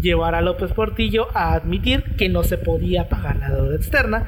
llevar 0.00 0.34
a 0.34 0.40
López 0.40 0.72
Portillo 0.72 1.28
a 1.34 1.54
admitir 1.54 2.02
que 2.16 2.28
no 2.28 2.42
se 2.42 2.58
podía 2.58 3.08
pagar 3.08 3.36
la 3.36 3.50
deuda 3.50 3.76
externa 3.76 4.26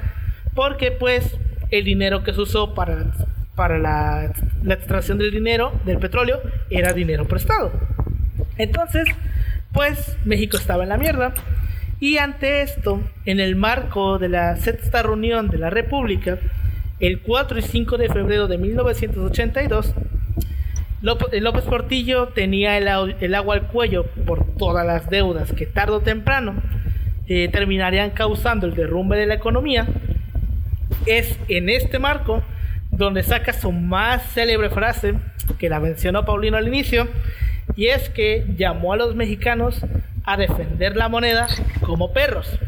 porque 0.55 0.91
pues 0.91 1.37
el 1.71 1.85
dinero 1.85 2.23
que 2.23 2.35
se 2.35 2.41
usó 2.41 2.75
para, 2.75 3.13
para 3.55 3.79
la, 3.79 4.33
extracción 4.69 5.19
del 5.19 5.31
dinero, 5.31 5.73
del 5.85 5.99
petróleo, 5.99 6.41
era 6.71 6.93
dinero 6.93 7.27
prestado. 7.27 7.73
Entonces, 8.59 9.09
pues 9.73 10.17
México 10.25 10.57
estaba 10.57 10.83
en 10.83 10.91
la 10.91 10.99
mierda. 10.99 11.33
Y 11.99 12.19
ante 12.19 12.63
esto, 12.63 13.01
en 13.25 13.41
el 13.41 13.57
marco 13.57 14.19
de 14.19 14.29
la 14.29 14.57
sexta 14.57 15.03
reunión 15.03 15.49
de 15.49 15.59
la 15.59 15.71
República, 15.71 16.39
el 17.01 17.21
4 17.21 17.59
y 17.59 17.63
5 17.63 17.97
de 17.97 18.09
febrero 18.09 18.49
de 18.49 18.59
1982, 18.59 19.95
López 21.03 21.65
Portillo 21.65 22.29
tenía 22.29 22.79
el, 22.79 23.35
agua 23.35 23.55
al 23.55 23.67
cuello 23.67 24.07
por 24.25 24.47
todas 24.57 24.87
las 24.87 25.11
deudas 25.11 25.53
que 25.53 25.67
tarde 25.67 25.95
o 25.95 26.01
temprano 26.01 26.55
eh, 27.29 27.49
terminarían 27.49 28.11
causando 28.11 28.67
el 28.67 28.75
derrumbe 28.75 29.17
de 29.17 29.27
la 29.27 29.35
economía 29.35 29.87
es 31.07 31.39
en 31.49 31.69
este 31.69 31.99
marco 31.99 32.43
donde 32.91 33.23
saca 33.23 33.53
su 33.53 33.73
más 33.73 34.23
célebre 34.33 34.71
frase, 34.71 35.15
que 35.59 35.69
la 35.69 35.81
mencionó 35.81 36.25
Paulino 36.25 36.57
al 36.57 36.69
inicio, 36.69 37.09
y 37.75 37.87
es 37.87 38.11
que 38.11 38.45
llamó 38.57 38.93
a 38.93 38.97
los 38.97 39.15
mexicanos 39.15 39.85
a 40.25 40.37
defender 40.37 40.97
la 40.97 41.09
moneda 41.09 41.49
como 41.81 42.13
perros. 42.13 42.59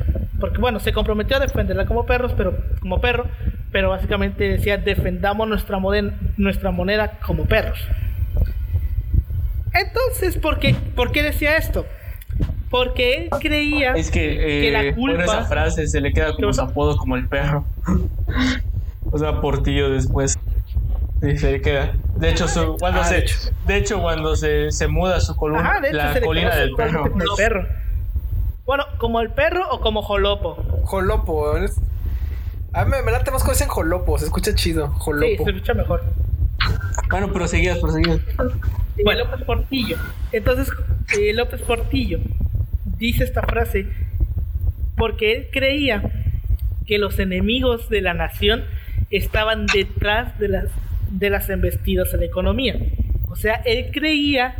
Porque 0.41 0.59
bueno, 0.59 0.81
se 0.81 0.93
comprometió 0.93 1.37
a 1.37 1.41
defenderla 1.41 1.87
como 1.87 2.07
perros, 2.07 2.33
pero 2.37 2.57
como 2.81 3.01
perro, 3.01 3.27
pero 3.71 3.91
básicamente 3.91 4.49
decía 4.49 4.79
defendamos 4.79 5.47
nuestra 5.49 6.71
moneda 6.71 7.19
como 7.25 7.45
perros. 7.45 7.79
Entonces, 9.75 10.37
¿por 10.37 10.59
qué, 10.59 10.75
¿por 10.95 11.13
qué 11.13 11.23
decía 11.23 11.57
esto? 11.57 11.85
Porque 12.71 13.17
él 13.17 13.31
creía 13.41 13.93
es 13.93 14.11
que, 14.11 14.71
la 14.73 14.83
eh, 14.83 14.95
culpa. 14.95 15.25
Por 15.25 15.25
esa 15.25 15.45
frase 15.45 15.87
se 15.87 16.01
le 16.01 16.13
queda 16.13 16.35
como 16.35 16.53
su 16.53 16.61
apodo 16.61 16.97
como 16.97 17.17
el 17.17 17.29
perro. 17.29 17.65
o 19.11 19.19
sea, 19.19 19.41
Portillo 19.41 19.91
después. 19.91 20.39
Y 21.23 21.39
se 21.39 21.53
le 21.53 21.61
queda. 21.61 21.93
De 22.17 22.31
hecho, 22.31 22.47
cuando 22.79 23.01
ah, 23.01 23.05
se, 23.05 23.25
de 23.67 23.77
hecho. 23.77 24.01
cuando 24.01 24.37
se, 24.37 24.71
se 24.73 24.89
muda 24.89 25.21
su 25.21 25.37
columna, 25.37 25.81
la 25.93 26.21
colina 26.21 26.55
del 26.57 26.75
perro. 26.75 27.05
perro. 27.37 27.67
Bueno, 28.67 28.85
como 28.99 29.21
el 29.21 29.31
perro 29.31 29.69
o 29.71 29.81
como 29.81 30.03
Jolopo. 30.03 30.57
Jolopo. 30.85 31.55
A 32.73 32.85
mí 32.85 32.91
me, 33.05 33.13
late 33.13 33.31
más 33.31 33.43
cuando 33.43 33.53
dicen 33.53 33.69
Jolopo, 33.69 34.19
se 34.19 34.25
escucha 34.25 34.55
chido. 34.55 34.89
Jolopo. 34.89 35.27
Sí, 35.27 35.37
se 35.45 35.51
escucha 35.51 35.75
mejor. 35.75 36.03
Bueno, 37.09 37.33
proseguías, 37.33 37.79
proseguías. 37.79 38.21
Bueno, 39.03 39.25
López 39.25 39.45
Portillo. 39.45 39.97
Entonces, 40.33 40.71
eh, 41.19 41.33
López 41.33 41.63
Portillo 41.63 42.21
dice 42.99 43.25
esta 43.25 43.43
frase 43.43 43.87
porque 44.97 45.33
él 45.33 45.47
creía 45.51 46.03
que 46.87 46.99
los 46.99 47.19
enemigos 47.19 47.89
de 47.89 48.03
la 48.03 48.15
nación 48.15 48.65
estaban 49.11 49.67
detrás 49.67 50.39
de 50.39 50.49
las, 50.49 50.71
de 51.11 51.31
las 51.31 51.49
embestidas 51.51 52.13
en 52.15 52.21
la 52.21 52.27
economía. 52.27 52.77
O 53.29 53.37
sea, 53.37 53.55
él 53.65 53.91
creía 53.93 54.55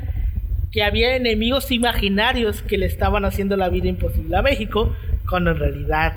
que 0.73 0.83
había 0.83 1.15
enemigos 1.15 1.71
imaginarios 1.71 2.63
que 2.63 2.79
le 2.79 2.87
estaban 2.87 3.25
haciendo 3.25 3.57
la 3.57 3.69
vida 3.69 3.89
imposible 3.89 4.37
a 4.37 4.43
México, 4.43 4.95
cuando 5.29 5.53
en 5.53 5.59
realidad 5.59 6.15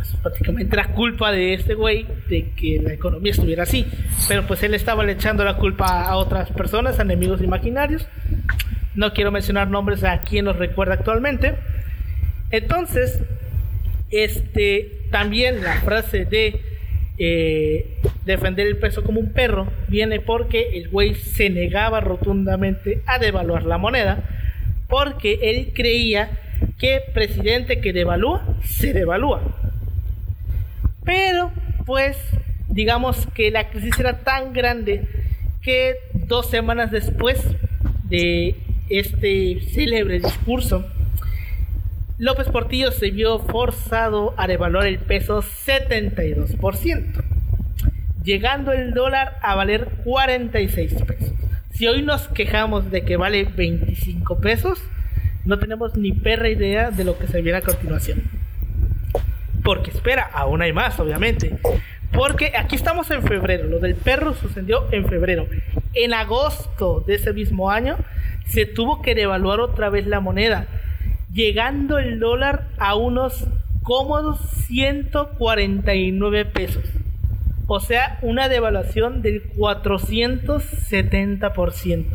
pues, 0.00 0.16
prácticamente 0.22 0.74
era 0.74 0.88
culpa 0.94 1.30
de 1.30 1.52
este 1.52 1.74
güey 1.74 2.06
de 2.30 2.52
que 2.56 2.80
la 2.82 2.94
economía 2.94 3.32
estuviera 3.32 3.64
así. 3.64 3.86
Pero 4.28 4.46
pues 4.46 4.62
él 4.62 4.72
estaba 4.72 5.04
le 5.04 5.12
echando 5.12 5.44
la 5.44 5.58
culpa 5.58 6.06
a 6.06 6.16
otras 6.16 6.50
personas, 6.52 6.98
a 6.98 7.02
enemigos 7.02 7.42
imaginarios. 7.42 8.06
No 8.94 9.12
quiero 9.12 9.30
mencionar 9.30 9.68
nombres 9.68 10.02
a 10.02 10.22
quien 10.22 10.46
nos 10.46 10.56
recuerda 10.56 10.94
actualmente. 10.94 11.54
Entonces, 12.50 13.20
este, 14.10 15.02
también 15.10 15.62
la 15.62 15.74
frase 15.82 16.24
de 16.24 16.62
eh, 17.18 17.98
defender 18.24 18.66
el 18.66 18.78
peso 18.78 19.04
como 19.04 19.20
un 19.20 19.34
perro 19.34 19.70
viene 19.88 20.20
porque 20.20 20.78
el 20.78 20.88
güey 20.88 21.14
se 21.14 21.50
negaba 21.50 22.00
rotundamente 22.00 23.02
a 23.04 23.18
devaluar 23.18 23.64
la 23.64 23.76
moneda 23.76 24.24
porque 24.88 25.38
él 25.42 25.72
creía 25.74 26.30
que 26.78 27.02
presidente 27.12 27.82
que 27.82 27.92
devalúa 27.92 28.56
se 28.64 28.94
devalúa. 28.94 29.42
Pero, 31.04 31.50
pues, 31.86 32.16
digamos 32.68 33.26
que 33.34 33.50
la 33.50 33.68
crisis 33.70 33.98
era 33.98 34.20
tan 34.20 34.52
grande 34.52 35.08
que 35.62 35.96
dos 36.14 36.48
semanas 36.48 36.90
después 36.90 37.42
de 38.04 38.56
este 38.88 39.60
célebre 39.72 40.20
discurso, 40.20 40.86
López 42.18 42.48
Portillo 42.48 42.92
se 42.92 43.10
vio 43.10 43.38
forzado 43.38 44.34
a 44.36 44.46
devaluar 44.46 44.86
el 44.86 44.98
peso 44.98 45.42
72%, 45.42 47.24
llegando 48.22 48.72
el 48.72 48.92
dólar 48.92 49.38
a 49.42 49.54
valer 49.54 49.88
46 50.04 50.94
pesos. 51.02 51.32
Si 51.72 51.86
hoy 51.86 52.02
nos 52.02 52.28
quejamos 52.28 52.90
de 52.90 53.06
que 53.06 53.16
vale 53.16 53.44
25 53.44 54.38
pesos, 54.38 54.82
no 55.46 55.58
tenemos 55.58 55.96
ni 55.96 56.12
perra 56.12 56.50
idea 56.50 56.90
de 56.90 57.04
lo 57.04 57.18
que 57.18 57.26
se 57.26 57.40
viene 57.40 57.58
a 57.58 57.62
continuación. 57.62 58.22
Porque 59.62 59.90
espera, 59.90 60.30
aún 60.32 60.62
hay 60.62 60.72
más, 60.72 60.98
obviamente. 61.00 61.58
Porque 62.12 62.52
aquí 62.56 62.76
estamos 62.76 63.10
en 63.10 63.22
febrero, 63.22 63.66
lo 63.66 63.78
del 63.78 63.94
perro 63.94 64.34
sucedió 64.34 64.86
en 64.92 65.06
febrero. 65.06 65.46
En 65.94 66.12
agosto 66.12 67.02
de 67.06 67.14
ese 67.14 67.32
mismo 67.32 67.70
año 67.70 67.96
se 68.46 68.66
tuvo 68.66 69.00
que 69.00 69.14
devaluar 69.14 69.60
otra 69.60 69.88
vez 69.90 70.06
la 70.06 70.20
moneda, 70.20 70.66
llegando 71.32 71.98
el 71.98 72.18
dólar 72.18 72.66
a 72.78 72.96
unos 72.96 73.46
cómodos 73.82 74.40
149 74.66 76.44
pesos. 76.46 76.84
O 77.66 77.78
sea, 77.78 78.18
una 78.22 78.48
devaluación 78.48 79.22
del 79.22 79.52
470%. 79.52 82.06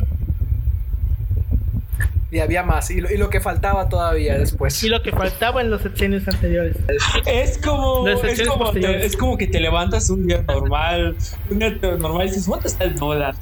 Y 2.30 2.40
había 2.40 2.64
más, 2.64 2.90
y 2.90 3.00
lo, 3.00 3.30
que 3.30 3.40
faltaba 3.40 3.88
todavía 3.88 4.36
después. 4.36 4.82
Y 4.82 4.88
lo 4.88 5.00
que 5.00 5.12
faltaba 5.12 5.60
en 5.60 5.70
los 5.70 5.82
sexenios 5.82 6.26
anteriores. 6.26 6.76
Es 7.24 7.58
como, 7.58 8.08
es 8.08 9.16
como, 9.16 9.36
que 9.36 9.46
te 9.46 9.60
levantas 9.60 10.10
un 10.10 10.26
día 10.26 10.42
normal, 10.42 11.16
un 11.48 11.58
día 11.60 11.70
normal 11.98 12.26
y 12.26 12.30
dices, 12.30 12.46
¿cuánto 12.48 12.66
está 12.66 12.84
el 12.84 12.96
dólar? 12.96 13.36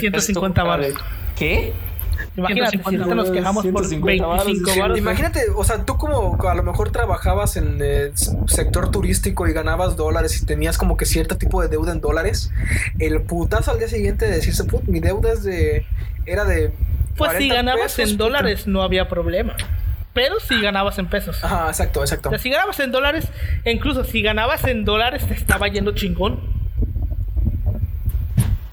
150 0.00 0.64
baros. 0.64 0.94
¿Qué? 1.36 1.72
Imagínate, 2.36 2.80
si 2.88 2.96
nos 2.96 3.30
quejamos 3.30 3.66
por 3.66 3.88
25 3.88 4.28
baros. 4.28 4.98
Imagínate, 4.98 5.46
o 5.54 5.64
sea, 5.64 5.84
tú 5.84 5.96
como 5.96 6.36
a 6.48 6.54
lo 6.54 6.62
mejor 6.62 6.90
trabajabas 6.90 7.56
en 7.56 7.80
el 7.80 8.12
sector 8.46 8.90
turístico 8.90 9.46
y 9.46 9.52
ganabas 9.52 9.96
dólares 9.96 10.40
y 10.42 10.46
tenías 10.46 10.78
como 10.78 10.96
que 10.96 11.06
cierto 11.06 11.36
tipo 11.36 11.62
de 11.62 11.68
deuda 11.68 11.92
en 11.92 12.00
dólares, 12.00 12.50
el 12.98 13.20
putazo 13.22 13.70
al 13.70 13.78
día 13.78 13.88
siguiente 13.88 14.26
de 14.26 14.32
decirse, 14.36 14.64
put, 14.64 14.84
mi 14.84 15.00
deuda 15.00 15.32
es 15.32 15.44
de, 15.44 15.86
era 16.26 16.44
de... 16.44 16.72
Pues 17.16 17.32
si 17.38 17.48
ganabas 17.48 17.98
en 17.98 18.16
dólares 18.16 18.66
no 18.66 18.82
había 18.82 19.08
problema. 19.08 19.56
Pero 20.12 20.38
si 20.38 20.60
ganabas 20.60 20.98
en 20.98 21.08
pesos. 21.08 21.42
Ajá, 21.42 21.68
exacto, 21.68 22.00
exacto. 22.00 22.28
O 22.28 22.32
sea, 22.32 22.38
si 22.38 22.48
ganabas 22.48 22.78
en 22.78 22.92
dólares, 22.92 23.26
incluso 23.64 24.04
si 24.04 24.22
ganabas 24.22 24.64
en 24.64 24.84
dólares 24.84 25.26
te 25.26 25.34
estaba 25.34 25.66
yendo 25.68 25.92
chingón. 25.92 26.40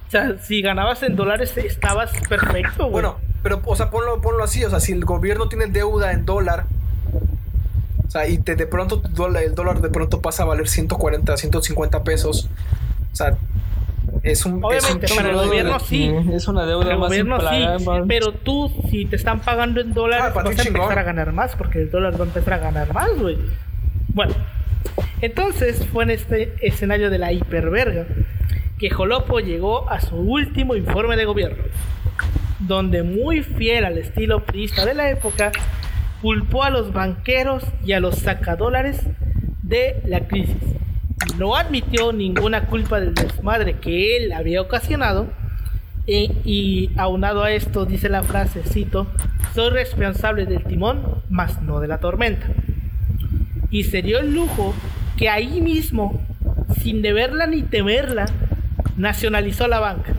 O 0.07 0.11
sea, 0.11 0.37
si 0.39 0.61
ganabas 0.61 1.01
en 1.03 1.15
dólares 1.15 1.57
estabas 1.57 2.11
perfecto, 2.29 2.89
Bueno, 2.89 3.17
pero, 3.41 3.61
o 3.65 3.75
sea, 3.75 3.89
ponlo, 3.89 4.21
ponlo 4.21 4.43
así, 4.43 4.63
o 4.63 4.69
sea, 4.69 4.79
si 4.79 4.91
el 4.91 5.03
gobierno 5.05 5.49
tiene 5.49 5.67
deuda 5.67 6.11
en 6.11 6.25
dólar 6.25 6.65
O 8.05 8.11
sea, 8.11 8.27
y 8.27 8.37
te, 8.37 8.55
de 8.55 8.67
pronto 8.67 9.01
el 9.39 9.55
dólar 9.55 9.81
de 9.81 9.89
pronto 9.89 10.21
pasa 10.21 10.43
a 10.43 10.45
valer 10.45 10.67
140, 10.67 11.37
150 11.37 12.03
pesos. 12.03 12.49
O 13.11 13.15
sea, 13.15 13.37
es 14.23 14.45
un. 14.45 14.63
Obviamente, 14.63 15.05
es 15.05 15.13
para 15.13 15.29
el 15.29 15.35
gobierno 15.35 15.79
sí. 15.79 16.13
Es 16.33 16.47
una 16.47 16.65
deuda 16.65 16.91
el 16.91 16.99
más 16.99 17.09
gobierno 17.09 17.39
sí. 17.39 17.85
Pero 18.07 18.31
tú, 18.33 18.71
si 18.89 19.05
te 19.05 19.15
están 19.15 19.41
pagando 19.41 19.81
en 19.81 19.93
dólares, 19.93 20.25
Ah, 20.29 20.33
para 20.33 20.49
vas 20.49 20.59
a 20.59 20.63
empezar 20.63 20.87
chingón. 20.87 20.97
a 20.99 21.03
ganar 21.03 21.31
más, 21.33 21.55
porque 21.55 21.81
el 21.81 21.91
dólar 21.91 22.13
va 22.19 22.25
a 22.25 22.27
empezar 22.27 22.53
a 22.53 22.57
ganar 22.59 22.93
más, 22.93 23.09
güey. 23.19 23.37
Bueno, 24.09 24.33
entonces 25.21 25.85
fue 25.91 26.03
en 26.03 26.11
este 26.11 26.53
escenario 26.61 27.09
de 27.09 27.17
la 27.17 27.31
hiperverga 27.31 28.05
que 28.79 28.89
Jolopo 28.89 29.39
llegó 29.39 29.89
a 29.89 30.01
su 30.01 30.15
último 30.15 30.75
informe 30.75 31.15
de 31.15 31.25
gobierno, 31.25 31.63
donde 32.59 33.03
muy 33.03 33.43
fiel 33.43 33.85
al 33.85 33.97
estilo 33.97 34.43
priista 34.43 34.85
de 34.85 34.95
la 34.95 35.09
época, 35.09 35.51
culpó 36.21 36.63
a 36.63 36.69
los 36.71 36.91
banqueros 36.91 37.63
y 37.85 37.93
a 37.93 37.99
los 37.99 38.15
sacadólares 38.17 38.99
de 39.61 40.01
la 40.05 40.21
crisis. 40.27 40.57
No 41.37 41.55
admitió 41.55 42.11
ninguna 42.13 42.65
culpa 42.65 42.99
del 42.99 43.13
desmadre 43.13 43.75
que 43.75 44.17
él 44.17 44.31
había 44.33 44.61
ocasionado 44.61 45.27
e- 46.07 46.31
y 46.43 46.91
aunado 46.97 47.43
a 47.43 47.51
esto 47.51 47.85
dice 47.85 48.09
la 48.09 48.23
frase, 48.23 48.61
cito, 48.63 49.07
soy 49.53 49.69
responsable 49.69 50.45
del 50.45 50.63
timón, 50.63 51.21
mas 51.29 51.61
no 51.61 51.79
de 51.79 51.87
la 51.87 51.99
tormenta. 51.99 52.47
Y 53.69 53.83
se 53.85 54.01
dio 54.01 54.19
el 54.19 54.33
lujo 54.33 54.73
que 55.17 55.29
ahí 55.29 55.61
mismo, 55.61 56.21
sin 56.81 57.01
deberla 57.01 57.47
ni 57.47 57.61
temerla, 57.61 58.25
nacionalizó 58.97 59.67
la 59.67 59.79
banca, 59.79 60.13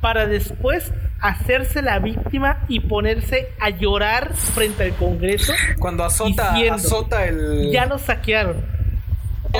para 0.00 0.26
después 0.26 0.92
hacerse 1.20 1.82
la 1.82 1.98
víctima 1.98 2.60
y 2.68 2.80
ponerse 2.80 3.48
a 3.60 3.70
llorar 3.70 4.34
frente 4.34 4.84
al 4.84 4.94
Congreso. 4.94 5.52
Cuando 5.78 6.04
azota, 6.04 6.52
Diciendo, 6.52 6.74
azota 6.76 7.26
el. 7.26 7.70
Ya 7.70 7.86
nos 7.86 8.02
saquearon. 8.02 8.56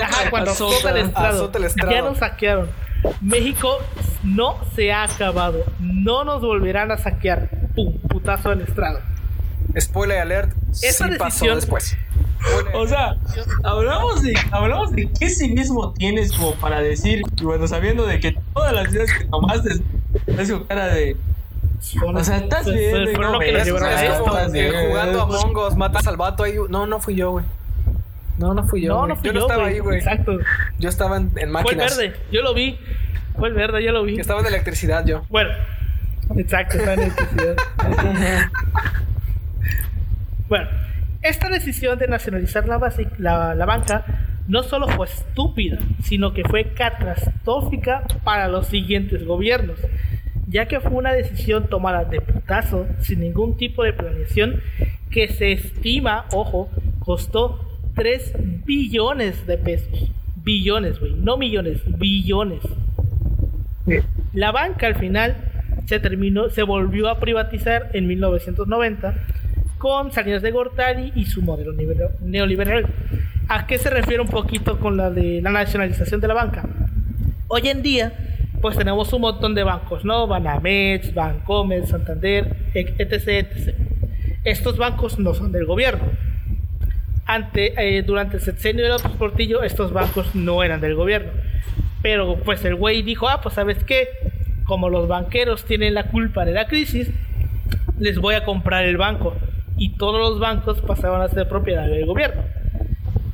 Ajá, 0.01 0.31
cuando 0.31 0.51
Azota, 0.53 0.75
azota 0.77 0.91
el 0.91 1.07
estrado. 1.07 1.35
azota 1.35 1.59
el 1.59 1.65
estrado. 1.65 1.91
Ya 1.93 2.03
nos 2.03 2.19
saquearon. 2.19 2.69
México 3.21 3.79
no 4.23 4.57
se 4.75 4.93
ha 4.93 5.05
acabado. 5.05 5.65
No 5.81 6.25
nos 6.25 6.43
volverán 6.43 6.91
a 6.91 6.99
saquear. 6.99 7.49
Pum, 7.75 7.99
putazo 8.09 8.51
del 8.51 8.63
estrado. 8.63 9.01
Spoiler 9.79 10.19
alert. 10.19 10.53
Esa 10.83 11.09
sí 11.09 11.15
pasó 11.19 11.55
después. 11.55 11.97
O 12.75 12.87
sea, 12.87 13.17
hablamos 13.63 14.23
de, 14.23 14.35
hablamos 14.51 14.93
de 14.93 15.11
qué 15.19 15.31
cinismo 15.31 15.93
tienes 15.95 16.33
como 16.33 16.55
para 16.55 16.81
decir, 16.81 17.23
y 17.37 17.45
bueno, 17.45 17.69
sabiendo 17.69 18.05
de 18.05 18.19
que 18.19 18.37
todas 18.53 18.73
las 18.73 18.93
ideas 18.93 19.13
que 19.13 19.25
tomaste 19.27 19.71
es 20.27 20.51
con 20.51 20.65
cara 20.65 20.89
de. 20.89 21.17
O 22.05 22.25
sea, 22.25 22.39
estás 22.39 22.67
bien, 22.73 23.15
fueron 23.15 23.33
no 23.33 23.39
jugando 24.89 25.23
a 25.23 25.27
Mongos, 25.27 25.77
matas 25.77 26.07
al 26.07 26.17
vato 26.17 26.43
ahí. 26.43 26.55
No, 26.69 26.87
no 26.87 27.01
fui 27.01 27.15
yo, 27.15 27.33
güey. 27.33 27.45
No, 28.43 28.55
no 28.55 28.67
fui 28.67 28.83
yo. 28.83 28.89
no, 28.95 29.07
no 29.07 29.17
fui 29.17 29.29
yo 29.29 29.33
yo, 29.33 29.41
no 29.41 29.47
estaba 29.47 29.67
ahí, 29.69 29.79
güey. 29.79 29.99
Exacto. 29.99 30.39
Yo 30.79 30.89
estaba 30.89 31.17
en, 31.17 31.25
en 31.25 31.31
Fue 31.33 31.43
el 31.43 31.51
máquinas. 31.51 31.97
verde. 31.97 32.17
Yo 32.31 32.43
lo 32.43 32.53
vi. 32.55 32.77
Fue 33.39 33.49
el 33.49 33.55
verde, 33.55 33.83
yo 33.83 33.93
lo 33.93 34.03
vi. 34.05 34.17
Yo 34.17 34.21
estaba 34.21 34.41
en 34.41 34.47
electricidad 34.47 35.07
yo. 35.07 35.25
Bueno, 35.31 35.51
exacto, 36.37 36.77
está 36.77 36.95
en 36.95 37.01
electricidad. 37.01 37.57
bueno, 40.49 40.69
esta 41.23 41.49
decisión 41.49 41.99
de 41.99 42.09
nacionalizar 42.09 42.67
la, 42.67 42.79
basi- 42.79 43.09
la, 43.19 43.55
la 43.55 43.65
banca 43.65 44.05
no 44.49 44.63
solo 44.65 44.89
fue 44.89 45.07
estúpida, 45.07 45.79
sino 46.03 46.35
que 46.35 46.43
fue 46.45 46.73
catastrófica 46.75 48.03
para 48.25 48.49
los 48.49 48.67
siguientes 48.67 49.25
gobiernos, 49.25 49.79
ya 50.49 50.67
que 50.67 50.81
fue 50.81 50.91
una 50.93 51.13
decisión 51.13 51.69
tomada 51.69 52.05
de 52.05 52.21
putazo, 52.21 52.87
sin 53.01 53.21
ningún 53.21 53.57
tipo 53.57 53.85
de 53.85 53.93
planeación, 53.93 54.61
que 55.11 55.29
se 55.29 55.53
estima, 55.53 56.27
ojo, 56.33 56.69
costó 56.99 57.72
3 57.95 58.35
billones 58.65 59.47
de 59.47 59.59
pesos. 59.59 60.11
Billones, 60.37 60.99
güey, 60.99 61.15
no 61.15 61.37
millones, 61.37 61.81
billones. 61.99 62.63
La 64.33 64.53
banca 64.53 64.87
al 64.87 64.97
final 64.97 65.37
se 65.87 66.01
terminó, 66.01 66.51
se 66.51 66.63
volvió 66.63 67.09
a 67.09 67.21
privatizar 67.21 67.91
en 67.93 68.07
1990 68.07 69.15
con 69.79 70.13
Salinas 70.13 70.43
de 70.43 70.51
Gortari 70.51 71.13
y 71.15 71.27
su 71.27 71.43
modelo 71.43 71.73
neoliberal. 72.21 72.87
¿A 73.49 73.67
qué 73.67 73.79
se 73.79 73.91
refiere 73.91 74.23
un 74.23 74.29
poquito 74.29 74.79
con 74.79 74.97
la 74.97 75.11
de 75.11 75.43
la 75.43 75.51
nacionalización 75.51 76.21
de 76.21 76.29
la 76.29 76.35
banca? 76.35 76.65
Hoy 77.49 77.69
en 77.69 77.83
día, 77.83 78.13
pues 78.61 78.79
tenemos 78.79 79.13
un 79.13 79.23
montón 79.23 79.55
de 79.55 79.65
bancos, 79.65 80.05
¿no? 80.05 80.27
Banamex, 80.27 81.13
Bancomer, 81.13 81.87
Santander, 81.87 82.57
etc, 82.75 83.01
etc. 83.01 83.75
Estos 84.45 84.79
bancos 84.79 85.19
no 85.19 85.35
son 85.35 85.53
del 85.53 85.67
gobierno. 85.67 86.05
Ante, 87.33 87.73
eh, 87.79 88.03
durante 88.03 88.37
el 88.37 88.43
sexenio 88.43 88.85
de 88.85 88.91
López 88.91 89.13
Portillo, 89.13 89.63
estos 89.63 89.91
bancos 89.91 90.35
no 90.35 90.63
eran 90.63 90.83
del 90.83 90.95
gobierno. 90.95 91.33
Pero 92.03 92.37
pues 92.37 92.63
el 92.67 92.75
güey 92.75 93.01
dijo, 93.01 93.27
ah, 93.27 93.41
pues 93.41 93.55
sabes 93.55 93.83
qué, 93.85 94.09
como 94.65 94.91
los 94.91 95.09
banqueros 95.09 95.65
tienen 95.65 95.95
la 95.95 96.09
culpa 96.09 96.45
de 96.45 96.53
la 96.53 96.67
crisis, 96.67 97.11
les 97.99 98.19
voy 98.19 98.35
a 98.35 98.45
comprar 98.45 98.85
el 98.85 98.99
banco. 98.99 99.35
Y 99.79 99.97
todos 99.97 100.21
los 100.21 100.41
bancos 100.41 100.83
pasaban 100.83 101.23
a 101.23 101.29
ser 101.29 101.49
propiedad 101.49 101.87
del 101.87 102.05
gobierno. 102.05 102.43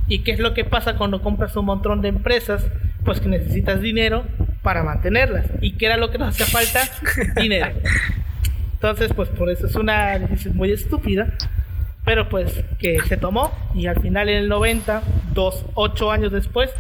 ¿Y 0.06 0.20
qué 0.20 0.30
es 0.30 0.38
lo 0.38 0.54
que 0.54 0.64
pasa 0.64 0.94
cuando 0.94 1.20
compras 1.20 1.56
un 1.56 1.64
montón 1.64 2.00
de 2.00 2.08
empresas? 2.08 2.64
Pues 3.04 3.18
que 3.18 3.28
necesitas 3.28 3.80
dinero 3.80 4.26
para 4.62 4.84
mantenerlas. 4.84 5.46
¿Y 5.60 5.72
qué 5.72 5.86
era 5.86 5.96
lo 5.96 6.10
que 6.10 6.18
nos 6.18 6.40
hacía 6.40 6.46
falta? 6.46 6.88
dinero. 7.40 7.66
Entonces, 8.74 9.12
pues 9.12 9.28
por 9.30 9.50
eso 9.50 9.66
es 9.66 9.74
una 9.74 10.16
decisión 10.20 10.56
muy 10.56 10.70
estúpida. 10.70 11.34
Pero 12.08 12.28
pues 12.30 12.50
que 12.78 12.98
se 13.06 13.16
tomó 13.18 13.52
y 13.74 13.86
al 13.86 14.00
final 14.00 14.28
en 14.30 14.36
el 14.38 14.48
90, 14.48 15.02
dos, 15.34 15.64
ocho 15.74 16.10
años 16.10 16.32
después, 16.32 16.70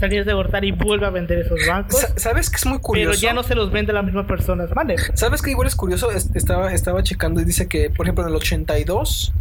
Salinas 0.00 0.26
de 0.26 0.32
Gortari 0.34 0.72
vuelve 0.72 1.06
a 1.06 1.10
vender 1.10 1.38
esos 1.38 1.60
bancos. 1.66 2.00
Sa- 2.00 2.18
¿Sabes 2.18 2.50
que 2.50 2.56
es 2.56 2.66
muy 2.66 2.78
curioso? 2.80 3.10
Pero 3.12 3.20
ya 3.20 3.32
no 3.32 3.42
se 3.44 3.54
los 3.54 3.70
vende 3.70 3.92
la 3.92 4.02
misma 4.02 4.26
persona. 4.26 4.66
Mande. 4.74 4.96
¿Sabes 5.14 5.40
que 5.40 5.50
igual 5.52 5.68
es 5.68 5.76
curioso? 5.76 6.10
Es- 6.10 6.30
Estaba, 6.34 6.72
estaba 6.74 7.02
checando 7.02 7.40
y 7.40 7.44
dice 7.44 7.68
que, 7.68 7.88
por 7.90 8.04
ejemplo, 8.06 8.24
en 8.24 8.30
el 8.30 8.36
82 8.36 9.32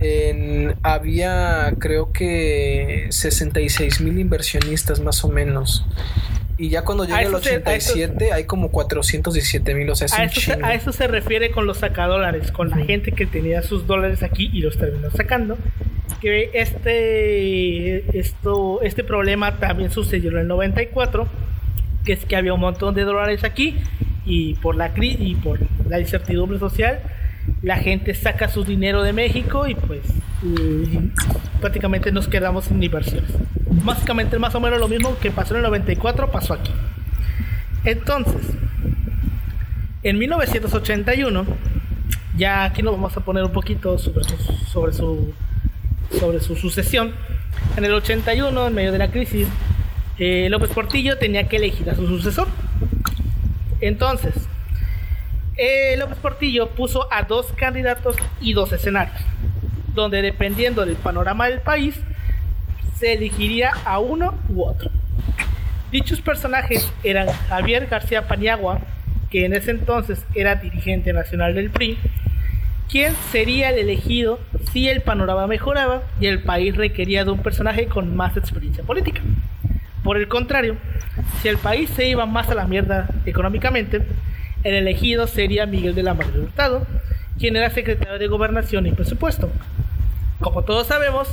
en- 0.00 0.74
había, 0.82 1.74
creo 1.78 2.10
que 2.12 3.06
66 3.10 4.00
mil 4.00 4.18
inversionistas 4.18 5.00
más 5.00 5.22
o 5.24 5.28
menos. 5.28 5.84
Y 6.62 6.68
ya 6.68 6.82
cuando 6.84 7.04
llega 7.04 7.22
el 7.22 7.28
eso 7.28 7.38
se- 7.40 7.50
a 7.64 7.74
eso- 7.74 7.92
87 7.92 8.32
hay 8.32 8.44
como 8.44 8.70
417 8.70 9.74
mil, 9.74 9.88
o 9.90 9.94
sea, 9.94 10.06
es 10.06 10.12
A 10.12 10.22
un 10.22 10.28
eso, 10.28 10.40
se, 10.40 10.52
a 10.62 10.74
eso 10.74 10.92
se 10.92 11.06
refiere 11.08 11.50
con 11.50 11.66
los 11.66 11.78
sacadólares, 11.78 12.52
con 12.52 12.68
la 12.70 12.76
gente 12.78 13.12
que 13.12 13.24
tenía 13.26 13.62
sus 13.62 13.86
dólares 13.86 14.22
aquí 14.22 14.50
y 14.52 14.60
los 14.60 14.76
terminó 14.76 15.10
sacando. 15.10 15.56
Que 16.20 16.50
este, 16.52 18.18
esto, 18.18 18.82
este 18.82 19.04
problema 19.04 19.56
también 19.58 19.90
sucedió 19.90 20.30
en 20.32 20.38
el 20.38 20.48
94, 20.48 21.26
que 22.04 22.12
es 22.12 22.24
que 22.24 22.36
había 22.36 22.52
un 22.52 22.60
montón 22.60 22.94
de 22.94 23.02
dólares 23.04 23.44
aquí 23.44 23.76
y 24.26 24.54
por 24.54 24.76
la 24.76 24.92
cri 24.92 25.16
y 25.18 25.34
por 25.36 25.58
la 25.88 25.98
incertidumbre 26.00 26.58
social, 26.58 27.00
la 27.62 27.76
gente 27.76 28.14
saca 28.14 28.48
su 28.48 28.64
dinero 28.64 29.02
de 29.02 29.12
México 29.12 29.66
y 29.66 29.74
pues 29.74 30.00
prácticamente 31.60 32.12
nos 32.12 32.28
quedamos 32.28 32.64
sin 32.66 32.82
inversiones. 32.82 33.30
Básicamente 33.84 34.38
más 34.38 34.54
o 34.54 34.60
menos 34.60 34.78
lo 34.80 34.88
mismo 34.88 35.16
que 35.18 35.30
pasó 35.30 35.54
en 35.54 35.58
el 35.58 35.62
94 35.64 36.30
pasó 36.30 36.54
aquí. 36.54 36.72
Entonces, 37.84 38.42
en 40.02 40.18
1981, 40.18 41.46
ya 42.36 42.64
aquí 42.64 42.82
nos 42.82 42.92
vamos 42.92 43.16
a 43.16 43.20
poner 43.20 43.44
un 43.44 43.52
poquito 43.52 43.98
sobre 43.98 44.24
su, 44.24 44.36
sobre 44.66 44.92
su, 44.92 45.34
sobre 46.18 46.40
su 46.40 46.56
sucesión. 46.56 47.12
En 47.76 47.84
el 47.84 47.92
81, 47.92 48.66
en 48.66 48.74
medio 48.74 48.92
de 48.92 48.98
la 48.98 49.10
crisis, 49.10 49.46
eh, 50.18 50.48
López 50.50 50.70
Portillo 50.70 51.18
tenía 51.18 51.48
que 51.48 51.56
elegir 51.56 51.88
a 51.90 51.94
su 51.94 52.06
sucesor. 52.06 52.48
Entonces, 53.80 54.34
eh, 55.56 55.96
López 55.98 56.18
Portillo 56.18 56.70
puso 56.70 57.12
a 57.12 57.24
dos 57.24 57.46
candidatos 57.56 58.16
y 58.40 58.52
dos 58.52 58.72
escenarios, 58.72 59.20
donde 59.94 60.22
dependiendo 60.22 60.84
del 60.84 60.96
panorama 60.96 61.48
del 61.48 61.60
país, 61.60 62.00
se 62.96 63.14
elegiría 63.14 63.72
a 63.84 63.98
uno 63.98 64.34
u 64.48 64.62
otro. 64.62 64.90
Dichos 65.90 66.20
personajes 66.20 66.92
eran 67.02 67.28
Javier 67.48 67.86
García 67.86 68.28
Paniagua, 68.28 68.80
que 69.30 69.44
en 69.44 69.54
ese 69.54 69.70
entonces 69.70 70.24
era 70.34 70.56
dirigente 70.56 71.12
nacional 71.12 71.54
del 71.54 71.70
PRI, 71.70 71.98
quien 72.88 73.14
sería 73.30 73.70
el 73.70 73.78
elegido 73.78 74.40
si 74.72 74.88
el 74.88 75.00
panorama 75.00 75.46
mejoraba 75.46 76.02
y 76.20 76.26
el 76.26 76.42
país 76.42 76.76
requería 76.76 77.24
de 77.24 77.30
un 77.30 77.38
personaje 77.38 77.86
con 77.86 78.16
más 78.16 78.36
experiencia 78.36 78.84
política. 78.84 79.20
Por 80.02 80.16
el 80.16 80.28
contrario, 80.28 80.76
si 81.40 81.48
el 81.48 81.58
país 81.58 81.90
se 81.90 82.08
iba 82.08 82.26
más 82.26 82.48
a 82.50 82.54
la 82.54 82.66
mierda 82.66 83.08
económicamente, 83.26 84.02
el 84.64 84.74
elegido 84.74 85.26
sería 85.26 85.66
Miguel 85.66 85.94
de 85.94 86.02
la 86.02 86.14
Madrid 86.14 86.40
Hurtado, 86.40 86.86
quien 87.38 87.56
era 87.56 87.70
secretario 87.70 88.18
de 88.18 88.26
Gobernación 88.26 88.86
y 88.86 88.92
Presupuesto. 88.92 89.50
Como 90.40 90.64
todos 90.64 90.86
sabemos, 90.86 91.28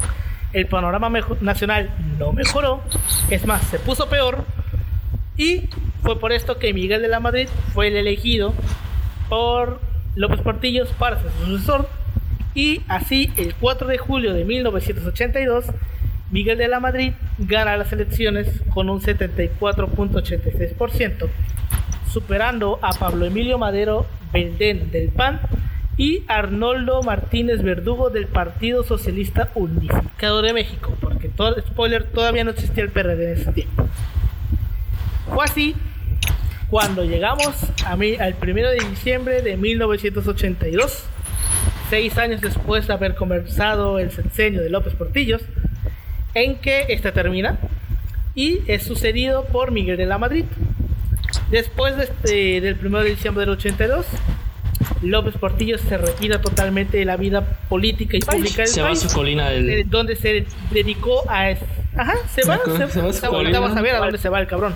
el 0.53 0.67
panorama 0.67 1.09
nacional 1.41 1.89
no 2.19 2.33
mejoró, 2.33 2.81
es 3.29 3.45
más, 3.45 3.61
se 3.63 3.79
puso 3.79 4.09
peor, 4.09 4.43
y 5.37 5.69
fue 6.01 6.19
por 6.19 6.31
esto 6.31 6.57
que 6.57 6.73
Miguel 6.73 7.01
de 7.01 7.07
la 7.07 7.19
Madrid 7.19 7.47
fue 7.73 7.87
el 7.87 7.95
elegido 7.95 8.53
por 9.29 9.79
López 10.15 10.41
Portillos 10.41 10.89
para 10.97 11.21
ser 11.21 11.31
su 11.39 11.45
sucesor, 11.45 11.87
Y 12.55 12.81
así, 12.87 13.31
el 13.37 13.53
4 13.53 13.87
de 13.87 13.99
julio 13.99 14.33
de 14.33 14.43
1982, 14.43 15.65
Miguel 16.31 16.57
de 16.57 16.67
la 16.67 16.79
Madrid 16.79 17.13
gana 17.37 17.77
las 17.77 17.93
elecciones 17.93 18.63
con 18.73 18.89
un 18.89 18.99
74.86%, 18.99 21.29
superando 22.11 22.79
a 22.81 22.93
Pablo 22.93 23.25
Emilio 23.25 23.59
Madero 23.59 24.07
Belden 24.33 24.89
del 24.91 25.09
PAN 25.09 25.39
y 25.97 26.23
Arnoldo 26.27 27.01
Martínez 27.01 27.63
Verdugo 27.63 28.09
del 28.09 28.27
Partido 28.27 28.83
Socialista 28.83 29.49
Unificado 29.55 30.41
de 30.43 30.53
México, 30.53 30.95
porque 31.01 31.27
todo, 31.27 31.59
spoiler, 31.61 32.03
todavía 32.03 32.43
no 32.43 32.51
existía 32.51 32.83
el 32.83 32.91
PRD 32.91 33.31
en 33.31 33.37
ese 33.39 33.51
tiempo. 33.51 33.89
Fue 35.33 35.43
así 35.43 35.75
cuando 36.69 37.03
llegamos 37.03 37.55
a 37.85 37.95
mí, 37.95 38.15
al 38.15 38.35
1 38.41 38.53
de 38.53 38.77
diciembre 38.89 39.41
de 39.41 39.57
1982, 39.57 41.03
seis 41.89 42.17
años 42.17 42.41
después 42.41 42.87
de 42.87 42.93
haber 42.93 43.15
conversado 43.15 43.99
el 43.99 44.11
sexenio 44.11 44.61
de 44.61 44.69
López 44.69 44.93
Portillos, 44.93 45.41
en 46.33 46.57
que 46.57 46.85
esta 46.89 47.11
termina 47.11 47.57
y 48.35 48.59
es 48.67 48.83
sucedido 48.83 49.45
por 49.45 49.71
Miguel 49.71 49.97
de 49.97 50.05
la 50.05 50.19
Madrid. 50.19 50.45
Después 51.49 51.97
de 51.97 52.03
este, 52.03 52.61
del 52.61 52.77
1 52.85 52.99
de 52.99 53.09
diciembre 53.09 53.45
del 53.45 53.55
82, 53.55 54.05
López 55.01 55.35
Portillo 55.37 55.77
se 55.77 55.97
retira 55.97 56.41
totalmente 56.41 56.97
de 56.97 57.05
la 57.05 57.17
vida 57.17 57.41
política 57.69 58.17
y 58.17 58.21
pública 58.21 58.63
del 58.63 58.67
Se 58.67 58.81
va 58.81 58.91
a 58.91 58.95
su 58.95 59.09
colina 59.13 59.51
eh, 59.51 59.61
del. 59.61 59.89
donde 59.89 60.15
se 60.15 60.45
dedicó 60.71 61.23
a... 61.29 61.49
Ajá, 61.95 62.13
se 62.33 62.43
va, 62.47 62.59
Se 62.63 62.71
va- 62.71 62.77
se, 62.87 62.89
se 62.93 63.01
va 63.01 63.09
a 63.09 63.13
su 63.13 63.25
colina. 63.27 63.59
vas 63.59 63.75
a 63.75 63.81
ver 63.81 63.95
a 63.95 63.99
dónde 63.99 64.17
se 64.17 64.29
va 64.29 64.39
el 64.39 64.47
cabrón. 64.47 64.73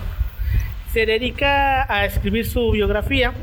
Se 0.93 1.05
dedica 1.05 1.91
a 1.91 2.05
escribir 2.05 2.45
su 2.47 2.71
biografía, 2.71 3.33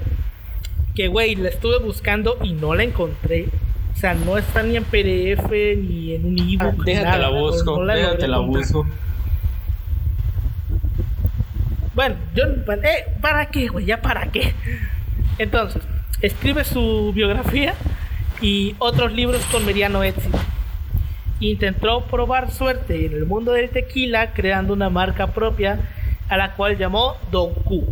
que 0.95 1.09
güey, 1.09 1.35
la 1.37 1.49
estuve 1.49 1.79
buscando 1.79 2.37
y 2.43 2.53
no 2.53 2.75
la 2.75 2.83
encontré. 2.85 3.47
O 3.95 4.01
sea, 4.01 4.15
no 4.15 4.37
está 4.39 4.63
ni 4.63 4.77
en 4.77 4.85
PDF 4.85 5.51
ni 5.51 6.15
en 6.15 6.25
un 6.27 6.39
ebook. 6.39 6.85
Déjate 6.85 7.05
nada, 7.07 7.19
la 7.19 7.29
busco, 7.31 7.77
no 7.79 7.85
la 7.85 7.95
logré 7.95 8.07
déjate 8.07 8.29
la 8.29 8.39
busco. 8.39 8.87
Bueno, 11.95 12.15
yo, 12.35 12.45
eh, 12.45 13.07
¿para 13.21 13.47
qué, 13.47 13.69
güey? 13.69 13.87
¿Ya 13.87 14.01
para 14.01 14.27
qué? 14.31 14.55
Entonces, 15.39 15.83
escribe 16.21 16.65
su 16.65 17.13
biografía 17.15 17.75
y 18.41 18.75
otros 18.79 19.13
libros 19.13 19.45
con 19.47 19.65
mediano 19.67 20.03
éxito. 20.03 20.39
Intentó 21.41 22.03
probar 22.07 22.51
suerte 22.51 23.07
en 23.07 23.13
el 23.13 23.25
mundo 23.27 23.53
del 23.53 23.71
tequila 23.71 24.33
creando 24.33 24.73
una 24.73 24.91
marca 24.91 25.29
propia 25.29 25.79
a 26.29 26.37
la 26.37 26.55
cual 26.55 26.77
llamó 26.77 27.17
Don 27.31 27.55
Q, 27.55 27.87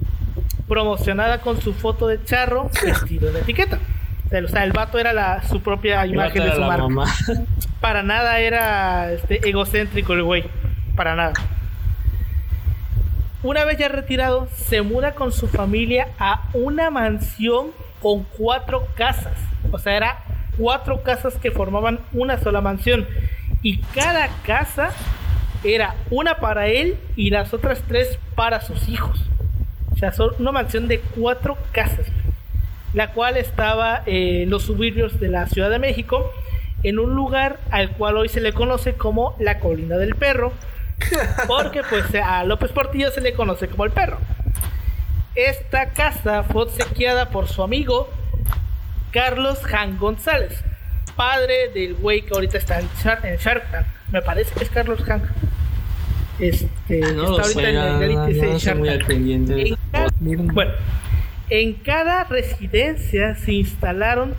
promocionada 0.69 1.41
con 1.41 1.61
su 1.61 1.73
foto 1.73 2.09
de 2.09 2.23
charro 2.25 2.71
vestido 2.85 3.31
en 3.31 3.37
etiqueta. 3.37 3.79
O 4.27 4.49
sea, 4.49 4.65
el- 4.65 4.73
vato 4.73 4.99
era 4.99 5.13
la, 5.13 5.43
su 5.45 5.61
propia 5.61 6.05
imagen 6.05 6.43
de 6.43 6.53
su 6.55 6.61
marca. 6.61 6.83
mamá. 6.83 7.07
Para 7.81 8.03
nada 8.03 8.41
era 8.41 9.13
este, 9.13 9.49
egocéntrico 9.49 10.15
el 10.15 10.25
güey. 10.25 10.45
Para 10.97 11.15
nada. 11.15 11.35
Una 13.45 13.65
vez 13.65 13.79
ya 13.79 13.89
retirado, 13.89 14.49
se 14.57 14.83
muda 14.83 15.13
con 15.15 15.31
su 15.31 15.47
familia 15.47 16.09
a 16.19 16.43
una 16.53 16.91
mansión 16.91 17.69
con 18.07 18.23
cuatro 18.39 18.87
casas. 18.95 19.37
O 19.73 19.81
sea, 19.81 19.97
era 19.97 20.19
cuatro 20.57 21.03
casas 21.03 21.35
que 21.39 21.51
formaban 21.51 21.99
una 22.13 22.39
sola 22.39 22.61
mansión. 22.61 23.05
Y 23.63 23.79
cada 23.79 24.29
casa 24.47 24.91
era 25.65 25.97
una 26.13 26.37
para 26.37 26.69
él 26.69 26.99
y 27.17 27.31
las 27.31 27.53
otras 27.53 27.83
tres 27.89 28.17
para 28.37 28.61
sus 28.61 28.89
hijos. 28.89 29.21
O 29.93 29.97
sea, 29.97 30.13
son 30.13 30.31
una 30.39 30.53
mansión 30.53 30.87
de 30.87 31.01
cuatro 31.01 31.59
casas 31.73 32.07
la 32.93 33.11
cual 33.11 33.37
estaba 33.37 34.05
en 34.07 34.51
los 34.51 34.63
suburbios 34.63 35.19
de 35.19 35.29
la 35.29 35.49
Ciudad 35.49 35.69
de 35.69 35.81
México, 35.81 36.33
en 36.85 37.01
un 37.01 37.17
lugar 37.17 37.59
al 37.73 37.91
cual 37.91 38.17
hoy 38.17 38.29
se 38.29 38.41
le 38.41 38.53
conoce 38.53 38.95
como 38.95 39.35
la 39.41 39.59
Colina 39.59 39.97
del 39.97 40.15
Perro, 40.15 40.53
porque 41.49 41.83
pues 41.91 42.05
a 42.15 42.45
López 42.45 42.71
Portillo 42.71 43.11
se 43.11 43.21
le 43.21 43.35
conoce 43.35 43.67
como 43.67 43.85
el 43.85 43.91
perro. 43.91 44.19
Esta 45.37 45.91
casa 45.91 46.43
fue 46.45 46.63
obsequiada 46.63 47.29
por 47.29 47.47
su 47.47 47.63
amigo 47.63 48.09
Carlos 49.13 49.59
Han 49.73 49.99
González, 49.99 50.65
padre 51.15 51.69
del 51.75 51.95
güey 51.95 52.23
que 52.23 52.33
ahorita 52.35 52.57
está 52.59 52.81
en 52.81 52.89
Shark, 53.03 53.25
en 53.25 53.37
Shark 53.37 53.71
Tank. 53.71 53.87
Me 54.11 54.23
parece 54.23 54.53
que 54.55 54.65
es 54.65 54.71
Carlos 54.71 55.01
Han. 55.09 55.23
Este, 56.39 57.01
Ah, 57.05 57.13
No 57.15 57.39
está 57.39 57.43
ahorita 57.43 57.61
sé, 57.61 57.63
en 57.71 57.77
el 57.77 57.99
bueno, 60.53 60.73
en 61.51 61.75
cada 61.75 62.25
residencia 62.25 63.35
se 63.37 63.53
instalaron 63.53 64.35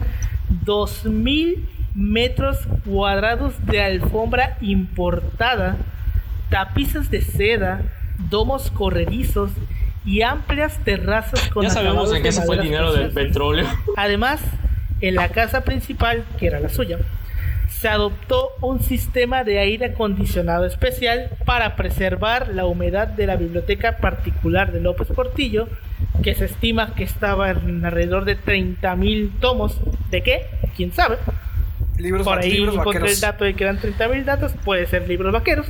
2.000 0.66 1.58
metros 1.96 2.58
cuadrados 2.86 3.54
de 3.66 3.82
alfombra 3.82 4.58
importada, 4.62 5.78
tapices 6.50 7.10
de 7.10 7.22
seda, 7.22 7.82
domos 8.30 8.70
corredizos 8.72 9.52
y 10.08 10.22
amplias 10.22 10.80
terrazas 10.86 11.50
con 11.50 11.64
Ya 11.64 11.70
sabemos 11.70 12.14
en 12.14 12.24
qué 12.24 12.32
se 12.32 12.42
fue 12.42 12.56
el 12.56 12.64
dinero 12.64 12.94
del 12.94 13.12
petróleo. 13.12 13.68
Además, 13.98 14.42
en 15.02 15.16
la 15.16 15.30
casa 15.30 15.62
principal, 15.62 16.24
que 16.40 16.48
era 16.48 16.60
la 16.62 16.70
suya, 16.70 16.98
se 17.70 17.90
adoptó 17.90 18.52
un 18.62 18.82
sistema 18.82 19.44
de 19.44 19.60
aire 19.60 19.88
acondicionado 19.88 20.66
especial 20.66 21.30
para 21.46 21.76
preservar 21.76 22.48
la 22.48 22.66
humedad 22.66 23.08
de 23.08 23.28
la 23.28 23.36
biblioteca 23.36 23.98
particular 23.98 24.72
de 24.72 24.80
López 24.80 25.10
Portillo, 25.10 25.68
que 26.24 26.34
se 26.34 26.46
estima 26.46 26.96
que 26.96 27.04
estaba 27.04 27.52
en 27.52 27.86
alrededor 27.86 28.24
de 28.24 28.40
30.000 28.40 29.40
tomos. 29.42 29.78
¿De 30.10 30.24
qué? 30.24 30.48
¿Quién 30.76 30.94
sabe? 30.94 31.18
libros, 31.98 32.26
Por 32.26 32.40
ahí 32.40 32.52
libros 32.52 32.76
encontré 32.76 33.12
el 33.12 33.20
dato 33.20 33.44
de 33.44 33.56
que 33.56 33.64
eran 33.64 33.80
30.000 33.80 34.24
datos, 34.24 34.54
puede 34.64 34.86
ser 34.88 35.08
libros 35.08 35.34
vaqueros. 35.34 35.68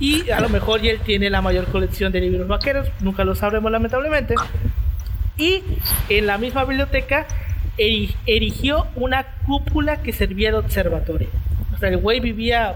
Y 0.00 0.30
a 0.30 0.40
lo 0.40 0.48
mejor 0.48 0.84
y 0.84 0.88
él 0.88 1.00
tiene 1.04 1.30
la 1.30 1.40
mayor 1.40 1.66
colección 1.66 2.10
de 2.12 2.20
libros 2.20 2.48
vaqueros, 2.48 2.88
nunca 3.00 3.24
lo 3.24 3.34
sabremos 3.34 3.70
lamentablemente. 3.70 4.34
Y 5.36 5.62
en 6.08 6.26
la 6.26 6.38
misma 6.38 6.64
biblioteca 6.64 7.26
eri- 7.78 8.14
erigió 8.26 8.86
una 8.96 9.24
cúpula 9.46 10.02
que 10.02 10.12
servía 10.12 10.50
de 10.50 10.58
observatorio. 10.58 11.28
O 11.74 11.78
sea, 11.78 11.88
el 11.88 11.98
güey 11.98 12.20
vivía 12.20 12.74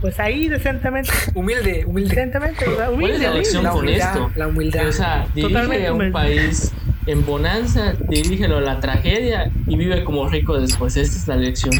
pues 0.00 0.18
ahí 0.20 0.48
decentemente. 0.48 1.10
Humilde, 1.34 1.84
humilde. 1.84 2.10
Decentemente, 2.14 2.66
o 2.68 2.76
sea, 2.76 2.86
¿Cuál 2.86 2.92
es 2.92 2.94
humilde, 2.96 3.18
la 3.18 3.30
humilde. 3.30 3.38
lección 3.38 3.64
La 3.64 3.70
con 3.70 3.80
humildad, 3.80 4.08
esto? 4.12 4.30
la 4.36 4.46
humildad. 4.48 4.88
O 4.88 4.92
sea, 4.92 5.26
dirige 5.34 5.52
Totalmente 5.52 5.86
a 5.86 5.90
un 5.92 5.96
humilde. 5.96 6.12
país 6.12 6.72
en 7.06 7.26
bonanza, 7.26 7.92
dirígelo 8.08 8.58
a 8.58 8.60
la 8.60 8.80
tragedia 8.80 9.50
y 9.66 9.76
vive 9.76 10.02
como 10.04 10.28
rico 10.28 10.58
después. 10.60 10.96
Esta 10.96 11.16
es 11.16 11.28
la 11.28 11.36
lección. 11.36 11.74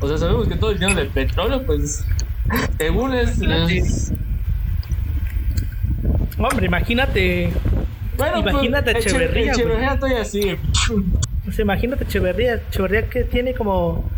O 0.00 0.08
sea, 0.08 0.18
sabemos 0.18 0.48
que 0.48 0.56
todo 0.56 0.70
el 0.72 0.78
dinero 0.78 0.98
del 0.98 1.08
petróleo, 1.08 1.62
pues, 1.64 2.04
según 2.78 3.14
es... 3.14 3.40
es- 3.40 4.12
Hombre, 6.38 6.66
imagínate, 6.66 7.50
Bueno, 8.18 8.38
Imagínate 8.40 8.92
pues, 8.92 9.06
Echeverría. 9.06 9.52
Echeverría 9.52 10.24
sigue. 10.24 10.58
o 11.48 11.52
sea, 11.52 11.62
imagínate 11.62 12.04
Echeverría, 12.04 12.54
Echeverría 12.68 13.08
que 13.08 13.24
tiene 13.24 13.54
como 13.54 14.08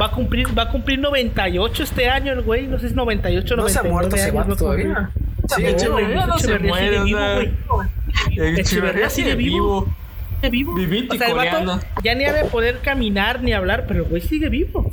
va 0.00 0.06
a 0.06 0.10
cumplir 0.10 0.46
va 0.56 0.64
a 0.64 0.68
cumplir 0.70 0.98
98 0.98 1.82
este 1.84 2.08
año 2.08 2.32
el 2.32 2.42
güey, 2.42 2.66
no 2.66 2.76
sé 2.76 2.82
si 2.82 2.86
es 2.88 2.94
98 2.96 3.56
No 3.56 3.68
se 3.68 3.78
ha 3.78 3.82
99 3.82 3.92
muerto 3.92 4.16
ese 4.16 4.30
vato 4.32 4.48
no 4.50 4.56
todavía. 4.56 5.10
Sí, 5.54 5.62
No, 5.62 5.68
Echeverría 5.68 6.26
no 6.26 6.38
se 6.38 6.44
Echeverría 6.44 6.68
muere, 6.70 6.88
sigue 6.88 7.00
o 7.00 7.04
vivo, 7.04 7.18
sea, 7.18 7.34
güey. 8.36 8.60
Echeverría 8.60 9.10
sigue 9.10 9.34
vivo. 9.36 9.94
Sigue 10.44 10.50
vivo. 10.50 10.74
Vivito 10.74 11.12
O 11.12 11.16
y 11.16 11.18
sea, 11.18 11.28
el 11.28 11.34
vato 11.34 11.80
ya 12.02 12.14
ni 12.14 12.24
ha 12.24 12.32
de 12.32 12.44
poder 12.44 12.80
caminar 12.80 13.42
ni 13.42 13.52
hablar, 13.52 13.84
pero 13.86 14.02
el 14.04 14.08
güey 14.08 14.22
sigue 14.22 14.48
vivo. 14.48 14.90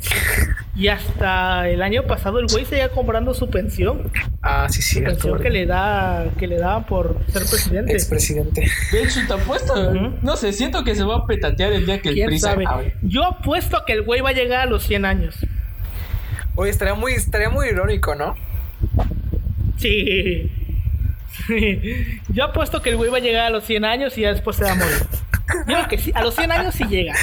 Y 0.74 0.88
hasta 0.88 1.68
el 1.68 1.82
año 1.82 2.04
pasado 2.04 2.38
el 2.38 2.46
güey 2.46 2.64
seguía 2.64 2.88
comprando 2.88 3.34
su 3.34 3.50
pensión, 3.50 4.10
Ah, 4.40 4.66
sí, 4.70 4.80
sí. 4.80 5.00
pensión 5.02 5.38
que 5.40 5.50
le 5.50 5.66
da 5.66 6.26
que 6.38 6.46
le 6.46 6.56
daban 6.58 6.84
por 6.86 7.18
ser 7.26 7.42
presidente. 7.42 7.92
Expresidente. 7.92 8.66
De 8.90 9.02
hecho, 9.02 9.20
te 9.26 9.34
apuesto, 9.34 9.92
no 10.22 10.36
sé, 10.36 10.52
siento 10.52 10.82
que 10.84 10.94
se 10.94 11.04
va 11.04 11.16
a 11.18 11.26
petatear 11.26 11.72
el 11.72 11.84
día 11.86 12.00
que 12.00 12.08
el 12.08 12.14
¿Quién 12.14 12.26
PRI 12.28 12.38
sabe? 12.38 12.64
acabe. 12.66 12.94
Yo 13.02 13.24
apuesto 13.24 13.76
a 13.76 13.84
que 13.84 13.92
el 13.92 14.02
güey 14.02 14.20
va 14.22 14.30
a 14.30 14.32
llegar 14.32 14.60
a 14.60 14.66
los 14.66 14.82
100 14.84 15.04
años. 15.04 15.36
Oye, 16.54 16.70
estaría 16.70 16.94
muy, 16.94 17.12
estaría 17.12 17.50
muy 17.50 17.68
irónico, 17.68 18.14
¿no? 18.14 18.34
Sí. 19.76 20.50
Sí. 21.46 22.20
Yo 22.28 22.44
apuesto 22.44 22.82
que 22.82 22.90
el 22.90 22.96
güey 22.96 23.10
va 23.10 23.16
a 23.18 23.20
llegar 23.20 23.46
a 23.46 23.50
los 23.50 23.64
100 23.64 23.84
años 23.84 24.16
y 24.18 24.22
ya 24.22 24.32
después 24.32 24.56
se 24.56 24.64
va 24.64 24.72
a 24.72 24.74
morir. 24.74 24.94
Yo 25.68 25.74
creo 25.74 25.88
que 25.88 25.98
sí, 25.98 26.12
a 26.14 26.22
los 26.22 26.34
100 26.34 26.52
años 26.52 26.74
sí 26.74 26.84
llega. 26.84 27.14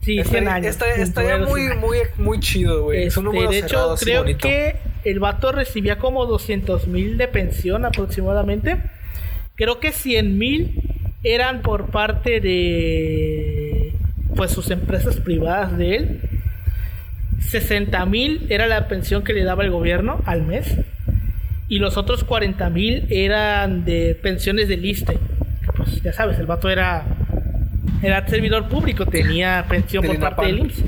Sí, 0.00 0.14
100 0.14 0.18
Estaría, 0.26 0.54
años. 0.54 0.66
estaría- 0.66 0.94
sin 0.94 1.02
estaría 1.04 1.36
muy, 1.38 1.60
100 1.62 1.78
muy, 1.80 1.98
muy 2.18 2.40
chido, 2.40 2.82
güey. 2.84 3.04
Este, 3.04 3.20
de 3.22 3.58
hecho, 3.58 3.94
creo 4.00 4.24
que 4.36 4.76
el 5.04 5.20
vato 5.20 5.52
recibía 5.52 5.98
como 5.98 6.26
200 6.26 6.88
mil 6.88 7.16
de 7.18 7.28
pensión 7.28 7.84
aproximadamente. 7.84 8.78
Creo 9.54 9.78
que 9.78 9.92
100 9.92 10.38
mil 10.38 10.82
eran 11.22 11.62
por 11.62 11.86
parte 11.90 12.40
de 12.40 13.94
pues 14.34 14.50
sus 14.50 14.70
empresas 14.70 15.16
privadas 15.20 15.76
de 15.78 15.96
él. 15.96 16.20
60 17.48 18.04
mil 18.06 18.46
era 18.48 18.66
la 18.66 18.88
pensión 18.88 19.22
que 19.24 19.32
le 19.32 19.44
daba 19.44 19.64
el 19.64 19.70
gobierno 19.70 20.20
al 20.26 20.42
mes. 20.42 20.76
Y 21.68 21.78
los 21.78 21.96
otros 21.96 22.24
40 22.24 22.68
mil 22.70 23.06
eran 23.10 23.84
de 23.84 24.18
pensiones 24.20 24.68
de 24.68 24.76
liste. 24.76 25.18
Pues 25.76 26.02
ya 26.02 26.12
sabes, 26.12 26.38
el 26.38 26.46
vato 26.46 26.68
era 26.68 27.04
era 28.02 28.26
servidor 28.26 28.68
público, 28.68 29.06
tenía 29.06 29.64
pensión 29.68 30.02
por 30.04 30.12
Del 30.12 30.20
parte 30.20 30.46
del. 30.46 30.58
IMSS. 30.58 30.82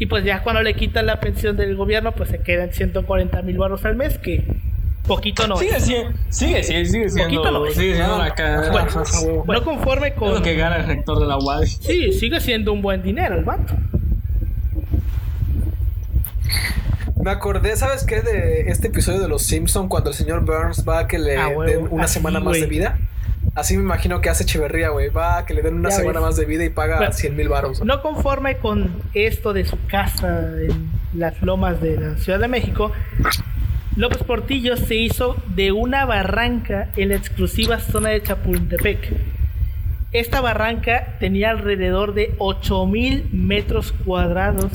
Y 0.00 0.06
pues 0.06 0.22
ya 0.24 0.42
cuando 0.42 0.62
le 0.62 0.74
quitan 0.74 1.06
la 1.06 1.18
pensión 1.18 1.56
del 1.56 1.74
gobierno, 1.74 2.12
pues 2.12 2.28
se 2.30 2.40
quedan 2.40 2.72
140 2.72 3.42
mil 3.42 3.58
baros 3.58 3.84
al 3.84 3.96
mes, 3.96 4.18
que 4.18 4.44
poquito 5.06 5.48
no 5.48 5.56
Sigue 5.56 5.76
es. 5.76 5.84
siendo, 5.84 6.16
sigue, 6.28 6.62
sigue, 6.62 6.84
sigue 6.84 7.08
siendo, 7.08 7.34
Poquito 7.42 7.50
no 7.50 7.66
es. 7.66 7.74
sigue 7.74 7.94
siendo 7.96 8.18
la 8.18 8.34
Bueno, 9.44 9.60
no 9.60 9.64
conforme 9.64 10.08
es 10.08 10.14
con... 10.14 10.34
lo 10.34 10.42
que 10.42 10.54
gana 10.54 10.76
el 10.76 10.86
rector 10.86 11.18
de 11.18 11.26
la 11.26 11.38
UAD. 11.38 11.62
Sí, 11.64 12.12
sigue 12.12 12.38
siendo 12.40 12.72
un 12.72 12.82
buen 12.82 13.02
dinero 13.02 13.34
el 13.36 13.44
vato. 13.44 13.74
Me 17.22 17.30
acordé, 17.30 17.76
¿sabes 17.76 18.04
qué? 18.04 18.20
De 18.22 18.70
este 18.70 18.88
episodio 18.88 19.20
de 19.20 19.28
Los 19.28 19.42
Simpson 19.42 19.88
cuando 19.88 20.10
el 20.10 20.16
señor 20.16 20.44
Burns 20.44 20.84
va 20.88 21.00
a 21.00 21.06
que 21.08 21.18
le 21.18 21.36
Ah, 21.36 21.50
den 21.66 21.88
una 21.90 22.04
así, 22.04 22.14
semana 22.14 22.40
más 22.40 22.60
de 22.60 22.66
vida. 22.66 22.98
Así 23.54 23.76
me 23.76 23.82
imagino 23.82 24.20
que 24.20 24.28
hace 24.30 24.44
Echeverría, 24.44 24.90
güey. 24.90 25.08
Va 25.08 25.38
a 25.38 25.44
que 25.46 25.52
le 25.54 25.62
den 25.62 25.74
una 25.74 25.88
Ya 25.90 25.96
semana 25.96 26.20
ves. 26.20 26.28
más 26.28 26.36
de 26.36 26.44
vida 26.44 26.64
y 26.64 26.68
paga 26.70 26.98
Bueno, 26.98 27.12
100 27.12 27.36
mil 27.36 27.48
baros. 27.48 27.84
No 27.84 28.02
conforme 28.02 28.58
con 28.58 29.02
esto 29.14 29.52
de 29.52 29.64
su 29.64 29.76
casa 29.86 30.52
en 30.60 30.90
las 31.14 31.42
lomas 31.42 31.80
de 31.80 31.98
la 31.98 32.16
Ciudad 32.18 32.38
de 32.38 32.46
México, 32.48 32.92
López 33.96 34.22
Portillo 34.22 34.76
se 34.76 34.94
hizo 34.94 35.36
de 35.56 35.72
una 35.72 36.04
barranca 36.04 36.90
en 36.96 37.08
la 37.08 37.16
exclusiva 37.16 37.80
zona 37.80 38.10
de 38.10 38.22
Chapultepec. 38.22 39.12
Esta 40.12 40.40
barranca 40.40 41.16
tenía 41.18 41.50
alrededor 41.50 42.14
de 42.14 42.34
8000 42.38 43.28
metros 43.32 43.92
cuadrados 44.04 44.70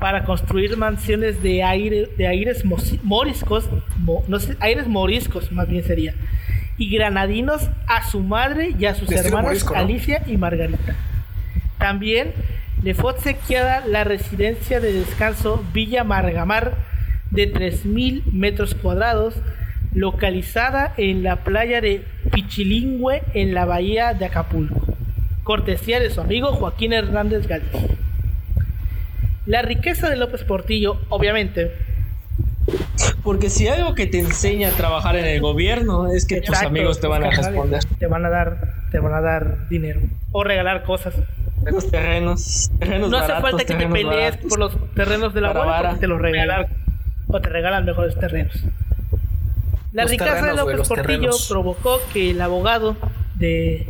para 0.00 0.24
construir 0.24 0.76
mansiones 0.76 1.42
de 1.42 1.62
aire 1.62 2.08
de 2.16 2.26
aires 2.26 2.64
moriscos, 3.02 3.68
mo- 3.98 4.24
no 4.28 4.40
sé, 4.40 4.56
aires 4.60 4.88
moriscos 4.88 5.52
más 5.52 5.68
bien 5.68 5.84
sería, 5.84 6.14
y 6.78 6.90
granadinos 6.90 7.68
a 7.86 8.08
su 8.10 8.20
madre 8.20 8.74
y 8.78 8.86
a 8.86 8.94
sus 8.94 9.08
morisco, 9.30 9.74
¿no? 9.74 9.80
Alicia 9.80 10.22
y 10.26 10.36
Margarita. 10.36 10.96
También 11.78 12.32
le 12.82 12.94
fue 12.94 13.12
obsequiada 13.12 13.86
la 13.86 14.04
residencia 14.04 14.80
de 14.80 14.92
descanso 14.92 15.62
Villa 15.72 16.02
Margamar 16.04 16.72
de 17.30 17.52
3.000 17.52 18.24
metros 18.32 18.74
cuadrados, 18.74 19.34
localizada 19.94 20.94
en 20.96 21.22
la 21.22 21.36
playa 21.36 21.80
de 21.80 22.02
Pichilingüe 22.32 23.22
en 23.34 23.54
la 23.54 23.64
bahía 23.66 24.14
de 24.14 24.24
Acapulco, 24.24 24.96
cortesía 25.44 26.00
de 26.00 26.10
su 26.10 26.20
amigo 26.20 26.52
Joaquín 26.52 26.92
Hernández 26.92 27.46
Gálvez. 27.46 27.70
La 29.50 29.62
riqueza 29.62 30.08
de 30.08 30.14
López 30.16 30.44
Portillo, 30.44 31.00
obviamente, 31.08 31.72
Porque 33.24 33.50
si 33.50 33.66
algo 33.66 33.96
que 33.96 34.06
te 34.06 34.20
enseña 34.20 34.68
a 34.68 34.70
trabajar 34.70 35.16
en 35.16 35.24
el 35.26 35.40
gobierno 35.40 36.06
es 36.06 36.24
que 36.24 36.40
tus 36.40 36.56
amigos 36.62 37.00
te 37.00 37.08
van 37.08 37.24
a 37.24 37.30
responder. 37.30 37.80
Te 37.98 38.06
van 38.06 38.24
a 38.24 38.30
dar, 38.30 38.74
te 38.92 39.00
van 39.00 39.12
a 39.12 39.20
dar 39.20 39.68
dinero 39.68 40.02
o 40.30 40.44
regalar 40.44 40.84
cosas. 40.84 41.14
Los 41.64 41.90
terrenos, 41.90 42.70
terrenos 42.78 43.10
No 43.10 43.18
hace 43.18 43.32
falta 43.32 43.64
que 43.64 43.74
te 43.74 43.86
pelees 43.88 44.06
baratos. 44.06 44.48
por 44.48 44.58
los 44.60 44.94
terrenos 44.94 45.34
de 45.34 45.40
la 45.40 45.52
porque 45.52 45.98
te 45.98 46.06
los 46.06 46.20
regalan 46.20 46.66
o 47.26 47.40
te 47.40 47.48
regalan 47.48 47.84
mejores 47.84 48.16
terrenos. 48.16 48.54
La 49.92 50.02
Los 50.02 50.12
riqueza 50.12 50.32
de 50.32 50.40
terrenos, 50.42 50.58
López 50.58 50.88
Portillo 50.88 51.06
terrenos. 51.06 51.48
provocó 51.50 52.00
que 52.12 52.30
el 52.30 52.40
abogado 52.40 52.96
de 53.34 53.88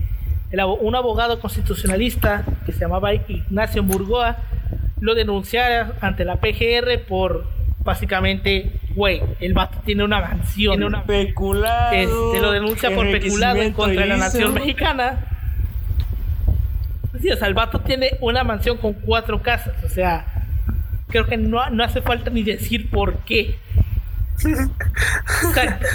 el 0.53 0.61
un 0.81 0.95
abogado 0.97 1.39
constitucionalista 1.39 2.45
que 2.65 2.73
se 2.73 2.81
llamaba 2.81 3.13
Ignacio 3.13 3.83
Murgoa 3.83 4.39
lo 5.01 5.15
denunciara 5.15 5.93
ante 6.01 6.25
la 6.25 6.37
PGR 6.37 7.01
por 7.09 7.47
básicamente, 7.83 8.73
güey, 8.95 9.23
el 9.41 9.55
vato 9.55 9.79
tiene 9.85 10.05
una 10.05 10.21
mansión, 10.21 10.73
tiene 10.75 10.87
una 10.87 11.05
Peculado. 11.05 11.93
este, 11.93 12.41
lo 12.41 12.53
denuncia 12.53 12.95
por 12.95 13.11
peculado 13.11 13.63
en 13.63 13.73
contra 13.73 14.03
de 14.03 14.09
la 14.09 14.17
nación 14.19 14.55
mexicana. 14.55 15.27
Sí, 17.21 17.31
o 17.31 17.37
sea, 17.37 17.49
el 17.49 17.55
vato 17.55 17.81
tiene 17.81 18.17
una 18.21 18.45
mansión 18.45 18.77
con 18.77 18.93
cuatro 18.95 19.43
casas. 19.43 19.75
O 19.85 19.89
sea, 19.89 20.27
creo 21.09 21.27
que 21.27 21.37
no, 21.37 21.69
no 21.71 21.83
hace 21.85 22.03
falta 22.03 22.31
ni 22.31 22.43
decir 22.43 22.91
por 22.91 23.19
qué. 23.21 23.59
Exacto. 24.39 25.87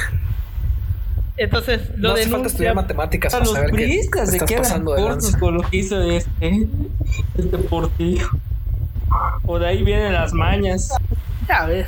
Entonces 1.38 1.90
lo 1.98 2.10
no 2.10 2.14
hace 2.14 2.24
falta 2.24 2.30
denuncia. 2.38 2.48
estudiar 2.48 2.76
matemáticas 2.76 3.34
A 3.34 3.38
para 3.40 3.46
los 3.46 3.54
saber 3.54 3.72
que 3.72 4.00
estás 4.00 4.52
pasando 4.54 4.94
de 4.96 5.02
lanza. 5.02 5.38
con 5.40 5.56
lo 5.56 5.62
que 5.64 5.78
hizo 5.78 6.02
este, 6.12 6.68
este 7.38 7.58
portillo. 7.58 8.30
O 9.46 9.60
de 9.60 9.68
ahí 9.68 9.84
vienen 9.84 10.14
las 10.14 10.34
mañas. 10.34 10.92
Ya 11.48 11.66
ves. 11.66 11.88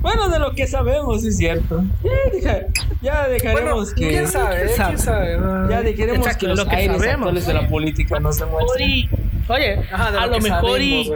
Bueno, 0.00 0.28
de 0.28 0.38
lo 0.38 0.52
que 0.54 0.66
sabemos, 0.66 1.24
es 1.24 1.36
cierto. 1.38 1.82
Ya, 2.04 2.30
deja- 2.32 2.66
ya 3.02 3.12
Bueno, 3.22 3.28
dejaremos 3.32 3.92
que. 3.94 4.08
quién 4.08 4.28
sabe, 4.28 4.70
quién 4.76 4.98
sabe. 4.98 5.38
Ya 5.70 5.82
dejaremos 5.82 6.18
Exacto, 6.18 6.38
que 6.40 6.46
los 6.48 6.58
lo 6.58 6.66
que 6.68 6.76
aires 6.76 6.96
sabemos. 6.98 7.16
actuales 7.26 7.46
de 7.46 7.54
la 7.54 7.68
política 7.68 8.20
no 8.20 8.32
se 8.32 8.44
muestren. 8.46 9.08
Oye, 9.48 9.78
Ajá, 9.92 10.08
a 10.22 10.26
lo 10.28 10.38
mejor 10.40 10.48
sabemos, 10.78 10.80
y 10.80 11.12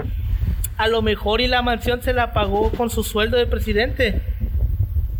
a 0.78 0.88
lo 0.88 1.00
mejor 1.02 1.40
y 1.40 1.46
la 1.46 1.62
mansión 1.62 2.02
se 2.02 2.12
la 2.12 2.32
pagó 2.32 2.70
con 2.72 2.90
su 2.90 3.04
sueldo 3.04 3.36
de 3.36 3.46
presidente 3.46 4.20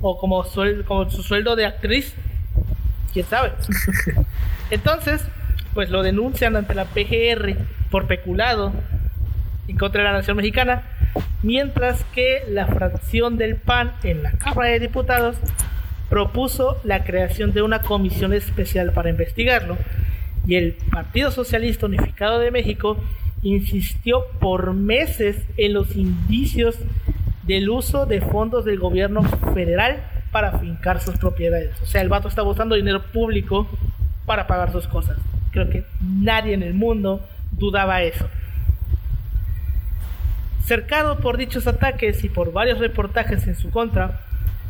o 0.01 0.18
como 0.18 0.43
suel- 0.44 0.84
como 0.84 1.09
su 1.09 1.22
sueldo 1.22 1.55
de 1.55 1.66
actriz. 1.66 2.14
¿Quién 3.12 3.26
sabe? 3.26 3.52
Entonces, 4.70 5.22
pues 5.72 5.90
lo 5.90 6.02
denuncian 6.02 6.56
ante 6.56 6.74
la 6.74 6.84
PGR 6.86 7.56
por 7.90 8.06
peculado 8.06 8.72
en 9.68 9.76
contra 9.76 10.02
de 10.02 10.09
la 10.09 10.14
nación 10.14 10.36
mexicana, 10.36 10.82
mientras 11.43 12.05
que 12.14 12.43
la 12.48 12.66
fracción 12.66 13.36
del 13.38 13.56
PAN 13.56 13.93
en 14.02 14.22
la 14.22 14.32
Cámara 14.32 14.70
de 14.70 14.80
Diputados 14.80 15.36
propuso 16.09 16.80
la 16.84 17.05
creación 17.05 17.52
de 17.52 17.62
una 17.62 17.82
comisión 17.82 18.32
especial 18.32 18.93
para 18.93 19.10
investigarlo 19.10 19.76
y 20.47 20.55
el 20.55 20.74
Partido 20.90 21.30
Socialista 21.30 21.86
Unificado 21.86 22.38
de 22.38 22.51
México 22.51 22.97
insistió 23.43 24.26
por 24.40 24.72
meses 24.74 25.36
en 25.56 25.74
los 25.74 25.97
indicios 25.97 26.76
del 27.43 27.68
uso 27.68 28.06
de 28.06 28.20
fondos 28.20 28.64
del 28.64 28.78
gobierno 28.78 29.22
federal 29.55 30.02
para 30.30 30.59
fincar 30.59 31.01
sus 31.01 31.16
propiedades. 31.16 31.70
O 31.82 31.86
sea, 31.86 32.01
el 32.01 32.09
vato 32.09 32.28
está 32.28 32.43
usando 32.43 32.74
dinero 32.74 33.02
público 33.12 33.68
para 34.24 34.47
pagar 34.47 34.72
sus 34.72 34.86
cosas. 34.86 35.18
Creo 35.51 35.68
que 35.70 35.84
nadie 36.01 36.55
en 36.55 36.62
el 36.62 36.74
mundo 36.74 37.26
dudaba 37.52 38.02
eso. 38.02 38.28
Cercado 40.66 41.18
por 41.20 41.36
dichos 41.36 41.66
ataques 41.68 42.24
y 42.24 42.28
por 42.28 42.52
varios 42.52 42.78
reportajes 42.80 43.47
en 43.47 43.55
su 43.55 43.70
contra, 43.70 44.20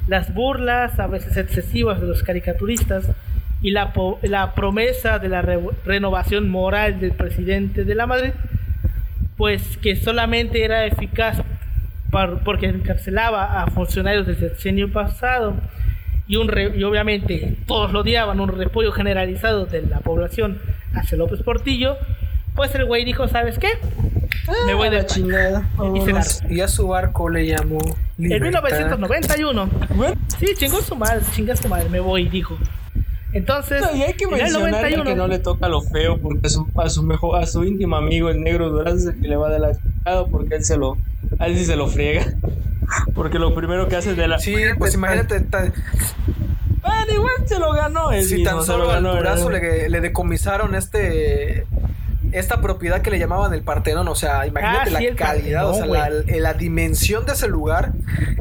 las 0.09 0.33
burlas, 0.35 1.01
a 1.01 1.07
veces 1.07 1.37
excesivas, 1.37 2.01
de 2.01 2.07
los 2.07 2.23
caricaturistas 2.23 3.09
y 3.63 3.71
la, 3.71 3.93
la 4.23 4.55
promesa 4.55 5.19
de 5.19 5.31
la 5.31 5.41
re- 5.41 5.59
renovación 5.87 6.49
moral 6.51 7.01
del 7.01 7.13
presidente 7.13 7.85
de 7.85 7.95
la 7.95 8.07
Madrid, 8.07 8.33
pues 9.39 9.79
que 9.79 9.97
solamente 9.97 10.65
era 10.65 10.85
eficaz 10.85 11.39
porque 12.45 12.67
encarcelaba 12.67 13.63
a 13.63 13.67
funcionarios 13.69 14.27
desde 14.27 14.47
el 14.47 14.53
sexenio 14.53 14.93
pasado 14.93 15.55
y, 16.29 16.37
un 16.37 16.51
y 16.77 16.83
obviamente 16.85 17.57
todos 17.67 17.93
lo 17.93 18.01
odiaban, 18.01 18.39
un 18.41 18.49
repollo 18.57 18.93
generalizado 18.93 19.67
de 19.67 19.83
la 19.83 20.01
población 20.01 20.59
hacia 20.95 21.19
López 21.19 21.43
Portillo, 21.43 21.97
pues 22.55 22.75
el 22.75 22.85
güey 22.85 23.05
dijo, 23.05 23.29
¿sabes 23.29 23.59
qué? 23.59 23.69
Me 24.67 24.75
voy 24.75 24.91
de 24.91 24.97
la 24.97 25.07
chingada. 25.07 25.69
Y 26.49 26.61
a 26.61 26.69
su 26.69 26.89
barco 26.89 27.29
le 27.29 27.47
llamó. 27.47 27.79
En 28.19 28.25
Libertad. 28.29 28.63
1991, 28.63 29.71
Bueno, 29.95 30.15
sí, 30.39 30.47
chingó 30.57 30.81
su 30.81 30.97
madre, 30.97 31.21
chinga 31.33 31.57
su 31.57 31.69
madre, 31.69 31.89
me 31.89 32.01
voy, 32.01 32.29
dijo. 32.29 32.57
Entonces, 33.33 33.83
no, 33.83 33.95
y 33.95 34.03
hay 34.03 34.15
que 34.15 34.25
en 34.25 34.33
el 34.35 34.41
mencionar 34.41 34.71
91, 34.73 35.05
que 35.05 35.15
no 35.15 35.29
le 35.29 35.39
toca 35.39 35.69
lo 35.69 35.83
feo 35.83 36.19
porque 36.19 36.47
a 36.47 36.49
su, 36.49 36.67
a 36.77 36.89
su 36.89 37.03
mejor, 37.03 37.43
a 37.43 37.47
su 37.47 37.65
íntimo 37.65 37.97
amigo 37.97 38.31
el 38.31 38.41
negro 38.41 38.71
Durán 38.71 38.97
es 38.97 39.05
el 39.05 39.21
que 39.21 39.29
le 39.29 39.37
va 39.37 39.51
de 39.51 39.59
la 39.59 39.73
chingada 39.73 40.25
porque 40.27 40.55
él 40.55 40.65
se 40.65 40.79
lo, 40.79 40.97
a 41.39 41.47
él 41.47 41.59
sí 41.59 41.67
se 41.67 41.77
lo 41.77 41.89
friega. 41.89 42.25
Porque 43.17 43.41
lo 43.41 43.53
primero 43.53 43.89
que 43.89 43.97
hace 43.97 44.15
de 44.15 44.29
la. 44.29 44.39
Sí, 44.39 44.55
pues 44.79 44.95
imagínate, 44.95 45.41
Bueno, 45.41 47.13
igual 47.13 47.33
se 47.45 47.59
lo 47.59 47.73
ganó 47.73 48.13
si 48.13 48.37
mismo, 48.37 48.45
tan 48.45 48.63
se 48.63 48.73
lo 48.73 48.79
solo 48.79 48.91
al 48.91 49.03
ganó, 49.03 49.17
Durazo 49.17 49.49
¿verdad? 49.49 49.61
le, 49.81 49.89
le 49.89 50.01
decomisaron 50.01 50.77
este 50.77 51.67
esta 52.33 52.61
propiedad 52.61 53.01
que 53.03 53.11
le 53.11 53.19
llamaban 53.19 53.53
el 53.55 53.63
Partenón, 53.63 54.09
o 54.09 54.15
sea, 54.15 54.47
imagínate 54.47 54.91
Ah, 54.91 54.93
la 54.93 54.99
sí, 54.99 55.09
calidad, 55.17 55.69
o 55.71 55.75
sea, 55.75 55.87
la, 55.87 56.09
la 56.11 56.55
dimensión 56.55 57.25
de 57.25 57.33
ese 57.33 57.49
lugar 57.49 57.93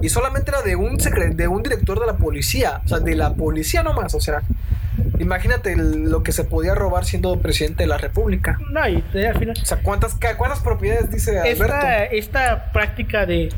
y 0.01 0.09
solamente 0.09 0.51
era 0.51 0.61
de 0.61 0.75
un 0.75 0.97
secre- 0.99 1.33
de 1.35 1.47
un 1.47 1.63
director 1.63 1.99
de 1.99 2.05
la 2.05 2.17
policía, 2.17 2.81
o 2.85 2.87
sea, 2.87 2.99
de 2.99 3.15
la 3.15 3.33
policía 3.35 3.83
nomás, 3.83 4.13
o 4.15 4.19
sea, 4.19 4.41
imagínate 5.19 5.73
el- 5.73 6.09
lo 6.09 6.23
que 6.23 6.31
se 6.31 6.43
podía 6.43 6.75
robar 6.75 7.05
siendo 7.05 7.39
presidente 7.39 7.83
de 7.83 7.87
la 7.87 7.97
República. 7.97 8.57
no, 8.71 8.87
y 8.87 9.03
al 9.25 9.37
final, 9.37 9.55
O 9.61 9.65
sea, 9.65 9.77
¿cuántas, 9.81 10.15
propiedades 10.61 11.11
dice 11.11 11.39
Alberto? 11.39 11.63
esta, 11.63 12.05
esta 12.05 12.71
práctica 12.71 13.25
de, 13.25 13.49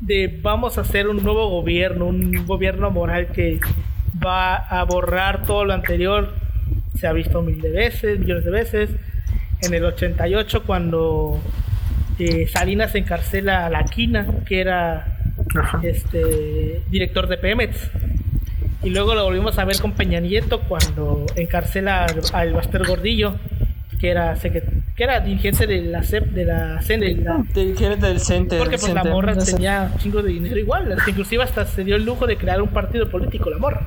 de 0.00 0.38
vamos 0.42 0.78
a 0.78 0.82
hacer 0.82 1.08
un 1.08 1.22
nuevo 1.22 1.48
gobierno, 1.50 2.06
un 2.06 2.46
gobierno 2.46 2.90
moral 2.90 3.28
que 3.28 3.58
va 4.24 4.56
a 4.56 4.84
borrar 4.84 5.44
todo 5.44 5.64
lo 5.64 5.72
anterior, 5.74 6.34
se 6.98 7.06
ha 7.06 7.12
visto 7.12 7.42
mil 7.42 7.60
de 7.60 7.70
veces, 7.70 8.18
millones 8.18 8.44
de 8.44 8.50
veces. 8.50 8.90
En 9.62 9.74
el 9.74 9.84
88, 9.84 10.62
cuando 10.64 11.40
eh, 12.18 12.46
Salinas 12.48 12.94
encarcela 12.94 13.66
a 13.66 13.70
La 13.70 13.84
Quina, 13.84 14.26
que 14.46 14.60
era 14.60 15.18
Ajá. 15.58 15.80
este 15.82 16.82
director 16.90 17.26
de 17.26 17.38
Pemex. 17.38 17.90
Y 18.82 18.90
luego 18.90 19.14
lo 19.14 19.24
volvimos 19.24 19.58
a 19.58 19.64
ver 19.64 19.80
con 19.80 19.92
Peña 19.92 20.20
Nieto 20.20 20.60
cuando 20.60 21.26
encarcela 21.34 22.06
al, 22.32 22.52
Baster 22.52 22.86
Gordillo. 22.86 23.34
que 23.98 24.10
era 24.10 24.36
que 24.94 25.02
era 25.04 25.20
dirigente 25.20 25.66
de 25.66 25.80
la 25.82 26.02
CEP, 26.02 26.26
de 26.32 26.44
la 26.44 26.80
CEN, 26.82 27.00
de 27.00 27.14
la- 27.14 27.42
Dirigente 27.54 28.06
del 28.06 28.20
CENTE. 28.20 28.58
porque 28.58 28.72
del 28.76 28.80
pues 28.80 28.92
la 28.94 29.02
CENTE. 29.02 29.14
morra 29.14 29.36
tenía 29.38 29.90
un 29.92 29.98
chingo 29.98 30.22
de 30.22 30.32
dinero 30.32 30.58
igual, 30.58 30.92
hasta 30.92 31.10
inclusive 31.10 31.42
hasta 31.42 31.64
se 31.64 31.82
dio 31.82 31.96
el 31.96 32.04
lujo 32.04 32.26
de 32.26 32.36
crear 32.36 32.60
un 32.60 32.68
partido 32.68 33.08
político 33.10 33.48
la 33.50 33.56
morra. 33.58 33.80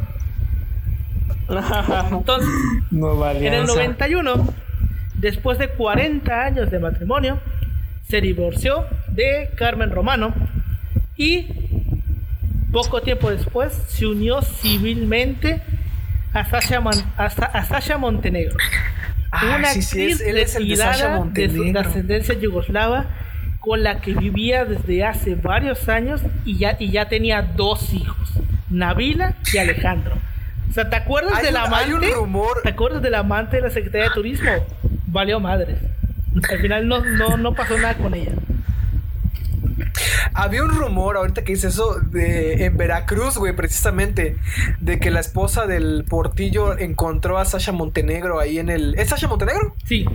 Entonces, 2.12 2.50
Nueva 2.92 3.32
en 3.32 3.38
el 3.38 3.48
alianza. 3.54 3.74
91, 3.76 4.54
después 5.20 5.58
de 5.60 5.70
40 5.70 6.44
años 6.46 6.72
de 6.72 6.80
matrimonio, 6.80 7.40
se 8.08 8.22
divorció 8.22 8.86
de 9.10 9.50
Carmen 9.56 9.92
Romano 9.92 10.34
y 11.16 11.48
poco 12.72 13.02
tiempo 13.02 13.30
después 13.32 13.74
se 13.88 14.06
unió 14.08 14.42
civilmente 14.42 15.62
a 16.34 16.46
Sasha, 16.46 16.80
Mon- 16.80 16.94
a 17.18 17.30
Sa- 17.30 17.46
a 17.46 17.66
Sasha 17.66 17.98
Montenegro. 17.98 18.58
Ah, 19.32 19.56
una 19.58 19.68
sí, 19.70 19.82
sí, 19.82 20.02
actriz 20.02 20.22
es- 20.22 20.28
él 20.28 20.38
es 20.38 20.56
el 20.56 20.68
de 20.70 20.76
Sasha 20.76 20.92
retirada 20.92 21.14
de 21.14 21.18
su 21.18 21.24
Montenegro. 21.56 21.82
ascendencia 21.82 22.36
yugoslava 22.36 23.06
con 23.60 23.84
la 23.84 24.00
que 24.02 24.14
vivía 24.14 24.66
desde 24.66 25.04
hace 25.04 25.36
varios 25.36 25.90
años 25.90 26.22
y 26.46 26.58
ya, 26.58 26.78
y 26.80 26.90
ya 26.92 27.10
tenía 27.10 27.42
dos 27.42 27.94
hijos, 27.94 28.32
Nabila 28.70 29.36
y 29.54 29.58
Alejandro. 29.58 30.16
O 30.70 30.74
sea, 30.74 30.90
¿te 30.90 30.96
acuerdas 30.96 31.42
del 31.42 31.56
un- 31.56 31.62
hay 31.62 31.66
amante? 31.92 32.08
un 32.10 32.14
rumor- 32.14 32.62
¿Te 32.64 32.70
acuerdas 32.70 33.02
del 33.02 33.16
amante 33.16 33.58
de 33.58 33.64
la 33.64 33.70
Secretaría 33.72 34.10
de 34.10 34.14
Turismo? 34.14 34.52
Valió 35.08 35.40
madres. 35.40 35.80
Al 36.50 36.60
final 36.60 36.88
no, 36.88 37.04
no, 37.04 37.38
no 37.38 37.56
pasó 37.56 37.78
nada 37.78 37.96
con 37.96 38.14
ella. 38.14 38.32
Había 40.34 40.64
un 40.64 40.70
rumor, 40.70 41.18
ahorita 41.18 41.44
que 41.44 41.54
dice 41.54 41.68
eso, 41.68 42.00
de, 42.00 42.66
en 42.66 42.78
Veracruz, 42.78 43.38
güey, 43.38 43.56
precisamente, 43.56 44.38
de 44.80 45.00
que 45.00 45.12
la 45.12 45.20
esposa 45.20 45.66
del 45.66 46.06
Portillo 46.08 46.78
encontró 46.78 47.38
a 47.40 47.46
Sasha 47.46 47.72
Montenegro 47.72 48.40
ahí 48.40 48.60
en 48.60 48.70
el... 48.70 48.96
¿Es 48.98 49.10
Sasha 49.10 49.28
Montenegro? 49.28 49.76
Sí, 49.86 50.06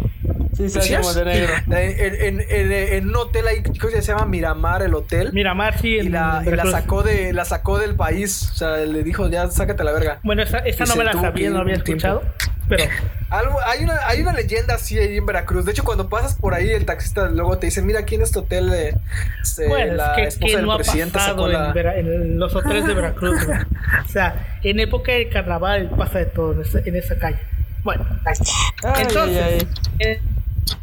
Sí, 0.57 0.69
¿Sí? 0.69 0.95
Montenegro. 1.03 1.53
En, 1.67 2.41
en- 2.41 2.41
en- 2.41 2.73
en 2.73 3.09
un 3.09 3.17
hotel 3.17 3.47
ahí, 3.49 3.63
creo 3.63 3.91
que 3.91 4.03
se 4.03 4.13
llama 4.13 4.25
Miramar, 4.27 4.83
el 4.83 4.95
hotel. 4.95 5.33
Miramar 5.33 5.79
sí. 5.81 5.97
y 5.97 5.99
en 6.01 6.13
la, 6.13 6.43
y 6.47 6.51
la 6.51 6.65
sacó 6.67 7.03
de 7.03 7.33
la 7.33 7.45
sacó 7.45 7.79
del 7.79 7.95
país. 7.97 8.51
O 8.53 8.57
sea, 8.57 8.77
le 8.79 9.03
dijo, 9.03 9.29
ya 9.29 9.49
sácate 9.51 9.83
la 9.85 9.93
verga. 9.93 10.21
Bueno, 10.23 10.43
esta, 10.43 10.59
esta 10.59 10.85
no 10.87 10.97
me 10.97 11.05
la 11.05 11.13
sabía, 11.13 11.51
no 11.51 11.59
había 11.61 11.75
tiempo. 11.83 12.07
escuchado. 12.07 12.23
Pero 12.69 12.85
Algo, 13.31 13.59
hay 13.67 13.83
una, 13.85 13.99
hay 14.07 14.23
una 14.23 14.33
leyenda 14.33 14.75
así 14.77 14.97
ahí 14.99 15.17
en 15.17 15.27
Veracruz. 15.27 15.65
De 15.65 15.73
hecho, 15.73 15.83
cuando 15.85 16.09
pasas 16.09 16.37
por 16.37 16.55
ahí, 16.55 16.71
el 16.71 16.87
taxista 16.87 17.29
luego 17.29 17.59
te 17.59 17.67
dice, 17.67 17.83
mira, 17.83 18.01
aquí 18.01 18.15
en 18.15 18.23
este 18.23 18.39
hotel 18.39 18.71
de, 18.71 18.97
se- 19.43 19.67
bueno, 19.67 19.95
la 19.95 20.13
es 20.13 20.17
que, 20.17 20.23
esposa 20.29 20.47
que 20.51 20.57
del 20.57 20.67
no 20.67 20.77
presidente 20.77 21.19
sacó 21.19 21.43
pasado 21.43 21.49
la... 21.49 21.67
en, 21.69 21.73
Vera- 21.75 21.97
en 21.99 22.39
los 22.39 22.55
hoteles 22.55 22.87
de 22.87 22.95
Veracruz. 22.95 23.45
güey. 23.45 23.59
o 23.59 24.09
sea, 24.09 24.59
en 24.63 24.79
época 24.81 25.13
de 25.13 25.29
carnaval 25.29 25.91
pasa 25.99 26.21
de 26.21 26.27
todo 26.27 26.53
en 26.53 26.61
esa, 26.63 26.79
en 26.79 26.97
esa 26.97 27.17
calle. 27.17 27.39
Bueno, 27.83 28.07
Ay, 28.25 29.03
entonces, 29.03 29.43
ay, 29.45 29.59
ay. 29.61 29.69
eh, 29.99 30.21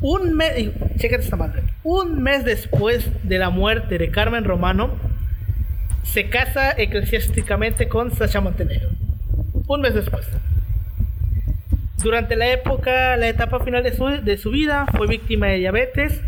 un 0.02 0.36
mes, 0.36 0.72
chécate 0.98 1.24
esta 1.24 1.36
madre, 1.36 1.62
un 1.84 2.22
mes 2.24 2.44
después 2.44 3.08
de 3.24 3.38
la 3.38 3.50
muerte 3.52 3.98
de 3.98 4.10
Carmen 4.10 4.44
Romano, 4.44 4.92
se 6.04 6.30
casa 6.30 6.72
eclesiásticamente 6.76 7.88
con 7.88 8.12
Sasha 8.12 8.42
Montenegro. 8.42 8.90
Un 9.68 9.82
mes 9.82 9.94
después. 9.94 10.28
Durante 12.04 12.36
la 12.36 12.52
época, 12.52 13.16
la 13.16 13.30
etapa 13.30 13.64
final 13.64 13.84
de 13.84 13.96
su, 13.96 14.06
de 14.06 14.38
su 14.38 14.50
vida, 14.50 14.88
fue 14.98 15.06
víctima 15.06 15.48
de 15.48 15.58
diabetes 15.58 16.20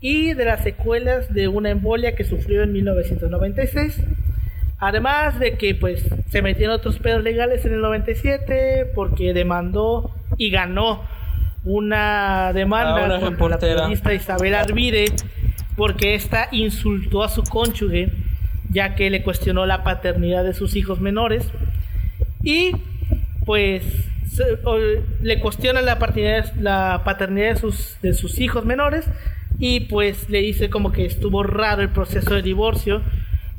y 0.00 0.34
de 0.34 0.44
las 0.44 0.62
secuelas 0.62 1.32
de 1.32 1.48
una 1.48 1.70
embolia 1.70 2.14
que 2.14 2.24
sufrió 2.24 2.62
en 2.62 2.72
1996. 2.72 3.98
Además 4.78 5.38
de 5.38 5.56
que 5.56 5.74
pues 5.74 6.04
se 6.28 6.42
metió 6.42 6.66
en 6.66 6.72
otros 6.72 6.98
pedos 6.98 7.24
legales 7.24 7.64
en 7.64 7.72
el 7.72 7.80
97 7.80 8.92
porque 8.94 9.32
demandó 9.32 10.14
y 10.36 10.50
ganó 10.50 11.02
una 11.66 12.52
demanda 12.54 13.02
A 13.02 13.04
una 13.18 13.36
contra 13.36 13.48
la 13.48 13.58
periodista 13.58 14.14
Isabel 14.14 14.54
Arvide 14.54 15.06
porque 15.76 16.14
ésta 16.14 16.48
insultó 16.52 17.22
a 17.24 17.28
su 17.28 17.42
cónyuge 17.42 18.08
ya 18.70 18.94
que 18.94 19.10
le 19.10 19.22
cuestionó 19.22 19.66
la 19.66 19.82
paternidad 19.82 20.44
de 20.44 20.54
sus 20.54 20.74
hijos 20.76 21.00
menores 21.00 21.48
y 22.42 22.70
pues 23.44 23.84
se- 24.30 24.58
o- 24.64 24.78
le 25.22 25.40
cuestiona 25.40 25.82
la 25.82 25.98
paternidad, 25.98 26.52
la 26.54 27.02
paternidad 27.04 27.54
de 27.54 27.56
sus, 27.60 27.96
de 28.00 28.14
sus 28.14 28.38
hijos 28.40 28.64
menores 28.64 29.04
y 29.58 29.80
pues 29.80 30.28
le 30.30 30.40
dice 30.42 30.70
como 30.70 30.92
que 30.92 31.04
estuvo 31.04 31.42
raro 31.42 31.82
el 31.82 31.88
proceso 31.88 32.34
de 32.34 32.42
divorcio 32.42 33.02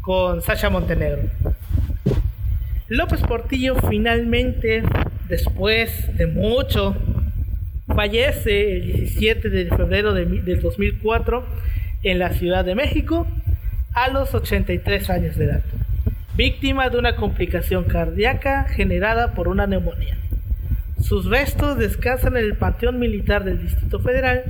con 0.02 0.42
Sasha 0.42 0.70
Montenegro. 0.70 1.24
López 2.90 3.20
Portillo 3.22 3.76
finalmente, 3.90 4.84
después 5.28 6.16
de 6.18 6.28
mucho, 6.28 6.96
fallece 7.98 8.78
el 8.78 8.86
17 8.94 9.50
de 9.50 9.66
febrero 9.70 10.14
de, 10.14 10.26
del 10.26 10.62
2004 10.62 11.44
en 12.04 12.20
la 12.20 12.32
Ciudad 12.32 12.64
de 12.64 12.76
México 12.76 13.26
a 13.92 14.10
los 14.10 14.36
83 14.36 15.10
años 15.10 15.36
de 15.36 15.46
edad, 15.46 15.64
víctima 16.36 16.92
de 16.92 17.00
una 17.00 17.16
complicación 17.16 17.86
cardíaca 17.86 18.66
generada 18.66 19.34
por 19.34 19.48
una 19.48 19.66
neumonía. 19.66 20.16
Sus 21.02 21.26
restos 21.26 21.80
descansan 21.80 22.38
en 22.38 22.44
el 22.44 22.56
Panteón 22.56 23.00
Militar 23.00 23.44
del 23.44 23.64
Distrito 23.64 24.00
Federal 24.00 24.44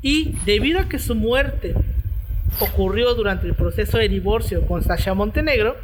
y 0.00 0.36
debido 0.46 0.78
a 0.78 0.88
que 0.88 1.00
su 1.00 1.16
muerte 1.16 1.74
ocurrió 2.60 3.12
durante 3.16 3.48
el 3.48 3.54
proceso 3.54 3.98
de 3.98 4.08
divorcio 4.08 4.64
con 4.68 4.84
Sasha 4.84 5.14
Montenegro, 5.14 5.76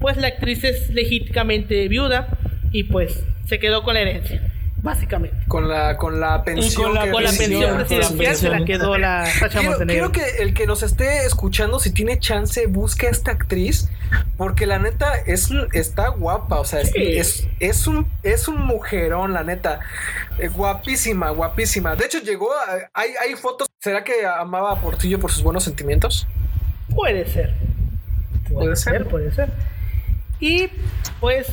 pues 0.00 0.16
la 0.16 0.26
actriz 0.26 0.64
es 0.64 0.90
legítimamente 0.90 1.86
viuda 1.86 2.36
y 2.72 2.82
pues 2.82 3.24
se 3.44 3.60
quedó 3.60 3.84
con 3.84 3.94
la 3.94 4.00
herencia, 4.00 4.42
básicamente. 4.86 5.36
Con 5.48 5.68
la, 5.68 5.98
con 5.98 6.18
la 6.18 6.42
pensión. 6.42 6.84
con 6.84 6.94
la- 6.94 7.04
que 7.04 7.10
Con 7.10 7.22
la 7.24 7.30
pensión 7.30 7.76
presidencial 7.86 8.36
se 8.36 8.48
la 8.48 8.64
quedó 8.64 8.96
la 8.96 9.26
Sasha 9.26 9.48
Quiero, 9.58 9.70
Montenegro. 9.72 10.12
quiero 10.12 10.30
que 10.36 10.42
el 10.42 10.54
que 10.54 10.66
nos 10.66 10.82
esté 10.82 11.26
escuchando, 11.26 11.78
si 11.78 11.90
tiene 11.92 12.18
chance, 12.18 12.66
busque 12.66 13.08
a 13.08 13.10
esta 13.10 13.32
actriz. 13.32 13.90
Porque 14.38 14.64
la 14.66 14.78
neta 14.78 15.12
es, 15.26 15.50
está 15.74 16.08
guapa. 16.08 16.60
O 16.60 16.64
sea, 16.64 16.80
es, 16.80 16.90
Sí. 16.92 17.02
es, 17.18 17.48
es 17.60 17.86
un, 17.86 18.06
es 18.22 18.48
un 18.48 18.64
mujerón, 18.64 19.34
la 19.34 19.42
neta. 19.44 19.80
Eh, 20.38 20.48
guapísima, 20.48 21.30
guapísima. 21.30 21.94
De 21.96 22.06
hecho, 22.06 22.20
llegó 22.20 22.52
a- 22.54 22.88
hay, 22.94 23.10
hay 23.22 23.34
fotos. 23.34 23.68
¿Será 23.80 24.04
que 24.04 24.24
amaba 24.26 24.72
a 24.72 24.80
Portillo 24.80 25.18
por 25.20 25.30
sus 25.30 25.42
buenos 25.42 25.64
sentimientos? 25.64 26.26
Puede 26.94 27.26
ser. 27.30 27.54
Puede, 28.44 28.54
Puede 28.66 28.76
ser, 28.76 28.92
ser. 28.92 29.06
puede 29.08 29.32
ser. 29.32 29.50
Y 30.38 30.68
pues, 31.20 31.46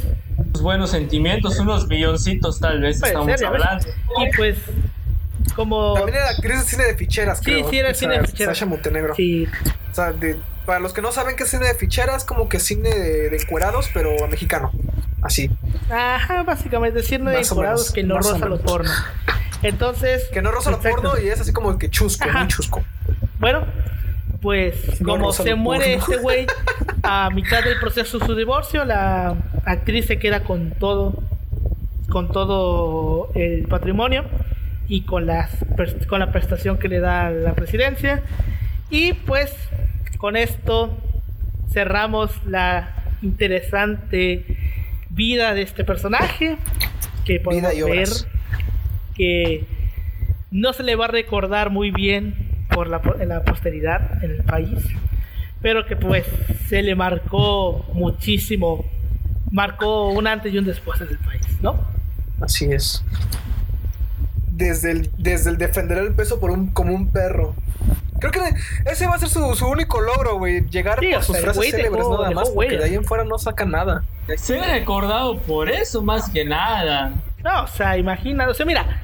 buenos 0.61 0.91
sentimientos, 0.91 1.57
unos 1.59 1.87
milloncitos 1.87 2.59
tal 2.59 2.81
vez 2.81 2.99
puede 2.99 3.13
estamos 3.13 3.41
hablando. 3.41 3.85
Y 4.21 4.35
pues, 4.35 4.57
como. 5.55 5.93
También 5.95 6.17
era 6.17 6.29
actriz 6.29 6.59
de 6.59 6.65
cine 6.65 6.83
de 6.85 6.95
ficheras, 6.95 7.39
Sí, 7.39 7.45
creo. 7.45 7.69
sí, 7.69 7.77
era 7.77 7.93
cine 7.93 8.19
de 8.19 8.27
ficheras. 8.27 8.57
Sasha 8.57 8.65
Montenegro. 8.65 9.15
Sí, 9.15 9.47
O 9.91 9.95
sea, 9.95 10.11
de- 10.13 10.37
para 10.65 10.79
los 10.79 10.93
que 10.93 11.01
no 11.01 11.11
saben 11.11 11.35
qué 11.35 11.43
es 11.43 11.49
cine 11.49 11.67
de 11.67 11.75
ficheras, 11.75 12.23
como 12.23 12.47
que 12.47 12.59
cine 12.59 12.89
de, 12.89 13.29
de 13.29 13.37
encuerados, 13.37 13.89
pero 13.93 14.11
mexicano. 14.29 14.71
Así. 15.21 15.51
Ajá, 15.89 16.43
básicamente 16.43 16.99
decir 16.99 17.19
de 17.19 17.25
Más 17.37 17.49
decorados 17.49 17.81
menos, 17.81 17.93
que 17.93 18.03
no 18.03 18.17
rosa 18.17 18.45
lo 18.47 18.59
porno. 18.61 18.91
Entonces. 19.61 20.25
Que 20.33 20.41
no 20.41 20.51
rosa 20.51 20.71
lo 20.71 20.79
porno 20.79 21.13
y 21.19 21.27
es 21.27 21.39
así 21.39 21.51
como 21.53 21.77
que 21.77 21.89
chusco, 21.89 22.27
Ajá. 22.29 22.39
muy 22.39 22.47
chusco. 22.47 22.83
Bueno, 23.39 23.65
pues 24.43 24.99
No 25.01 25.13
como 25.13 25.25
rosa 25.27 25.43
se 25.43 25.55
muere 25.55 25.97
porno. 25.97 26.13
este 26.13 26.21
güey 26.21 26.45
a 27.03 27.29
mitad 27.31 27.63
del 27.63 27.79
proceso 27.79 28.19
de 28.19 28.25
su 28.25 28.35
divorcio, 28.35 28.85
la 28.85 29.35
actriz 29.65 30.05
se 30.05 30.19
queda 30.19 30.43
con 30.43 30.71
todo, 30.71 31.23
con 32.09 32.29
todo 32.29 33.31
el 33.33 33.63
patrimonio 33.63 34.25
y 34.89 35.01
con 35.01 35.25
las 35.25 35.49
con 36.07 36.19
la 36.19 36.31
prestación 36.31 36.77
que 36.77 36.89
le 36.89 36.99
da 36.99 37.31
la 37.31 37.53
presidencia 37.53 38.21
y 38.89 39.13
pues 39.13 39.55
con 40.17 40.35
esto 40.35 40.95
cerramos 41.71 42.31
la 42.45 42.93
interesante 43.21 44.45
vida 45.09 45.53
de 45.53 45.61
este 45.61 45.85
personaje 45.85 46.57
que 47.23 47.39
podemos 47.39 47.73
ver 47.73 48.09
que 49.15 49.65
no 50.51 50.73
se 50.73 50.83
le 50.83 50.95
va 50.95 51.05
a 51.05 51.07
recordar 51.07 51.69
muy 51.69 51.91
bien 51.91 52.42
por 52.73 52.87
la, 52.87 53.01
en 53.19 53.29
la 53.29 53.43
posteridad 53.43 54.23
en 54.23 54.31
el 54.31 54.43
país, 54.43 54.79
pero 55.61 55.85
que 55.85 55.95
pues 55.95 56.25
se 56.67 56.81
le 56.81 56.95
marcó 56.95 57.85
muchísimo, 57.93 58.85
marcó 59.51 60.09
un 60.09 60.27
antes 60.27 60.53
y 60.53 60.57
un 60.57 60.65
después 60.65 60.99
en 61.01 61.09
el 61.09 61.17
país, 61.19 61.45
¿no? 61.61 61.79
Así 62.41 62.65
es. 62.71 63.03
Desde 64.51 64.91
el, 64.91 65.11
desde 65.17 65.49
el 65.49 65.57
defender 65.57 65.97
el 65.97 66.13
peso 66.13 66.39
por 66.39 66.51
un, 66.51 66.67
como 66.71 66.93
un 66.93 67.09
perro. 67.09 67.55
Creo 68.19 68.31
que 68.31 68.39
ese 68.89 69.07
va 69.07 69.15
a 69.15 69.19
ser 69.19 69.27
su, 69.29 69.53
su 69.55 69.67
único 69.67 69.99
logro, 69.99 70.37
güey. 70.37 70.61
Llegar 70.69 70.99
Sí, 70.99 71.09
por 71.13 71.23
sus 71.23 71.37
frases 71.37 71.55
güey 71.57 71.71
célebres 71.71 72.03
dejó- 72.03 72.15
nada 72.17 72.29
dejó 72.29 72.39
más, 72.41 72.49
porque 72.51 72.77
de 72.77 72.83
ahí 72.85 72.95
en 72.95 73.03
fuera 73.03 73.23
no 73.25 73.37
saca 73.37 73.65
nada. 73.65 74.03
Ser 74.37 74.61
recordado 74.63 75.37
por 75.39 75.69
eso 75.69 76.01
más 76.01 76.29
que 76.29 76.45
nada. 76.45 77.11
No, 77.43 77.63
o 77.63 77.67
sea, 77.67 77.97
imagina, 77.97 78.47
o 78.47 78.53
sea, 78.53 78.65
mira. 78.65 79.01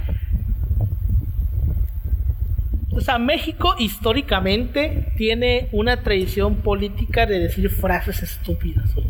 O 3.00 3.02
sea, 3.02 3.18
México 3.18 3.76
históricamente 3.80 5.14
tiene 5.18 5.70
una 5.72 6.04
tradición 6.04 6.58
política 6.58 7.26
de 7.26 7.40
decir 7.40 7.70
frases 7.70 8.22
estúpidas. 8.22 8.94
güey. 8.94 9.08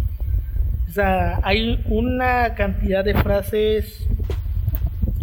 O 0.87 0.91
sea, 0.91 1.39
hay 1.43 1.79
una 1.85 2.55
cantidad 2.55 3.03
de 3.03 3.13
frases 3.15 4.07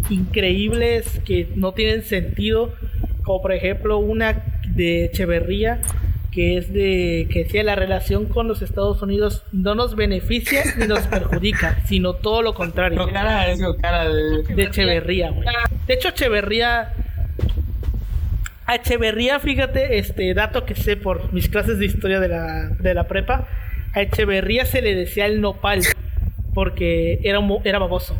increíbles 0.09 1.19
que 1.25 1.49
no 1.55 1.73
tienen 1.73 2.03
sentido, 2.03 2.73
como 3.23 3.41
por 3.41 3.51
ejemplo 3.51 3.97
una 3.97 4.43
de 4.67 5.05
Echeverría 5.05 5.81
que 6.37 6.55
es 6.55 6.71
de 6.71 7.27
que 7.31 7.45
decía 7.45 7.63
la 7.63 7.73
relación 7.73 8.25
con 8.25 8.47
los 8.47 8.61
Estados 8.61 9.01
Unidos 9.01 9.41
no 9.51 9.73
nos 9.73 9.95
beneficia 9.95 10.61
ni 10.77 10.85
nos 10.85 10.99
perjudica, 11.07 11.81
sino 11.87 12.13
todo 12.13 12.43
lo 12.43 12.53
contrario. 12.53 12.99
Con 12.99 13.09
cara, 13.11 13.47
cara 13.81 14.07
de... 14.07 14.43
De 14.43 14.63
Echeverría, 14.65 15.31
güey. 15.31 15.47
De 15.87 15.95
hecho, 15.95 16.09
Echeverría. 16.09 16.93
A 18.67 18.75
Echeverría, 18.75 19.39
fíjate, 19.39 19.97
este 19.97 20.33
dato 20.33 20.65
que 20.65 20.75
sé 20.75 20.97
por 20.97 21.31
mis 21.31 21.47
clases 21.47 21.79
de 21.79 21.85
historia 21.85 22.19
de 22.19 22.27
la, 22.27 22.67
de 22.67 22.93
la 22.93 23.07
prepa. 23.07 23.47
A 23.93 24.01
Echeverría 24.01 24.65
se 24.65 24.81
le 24.81 24.93
decía 24.93 25.25
el 25.25 25.39
nopal 25.39 25.83
porque 26.53 27.21
era, 27.23 27.39
un 27.39 27.61
era 27.63 27.79
baboso. 27.79 28.13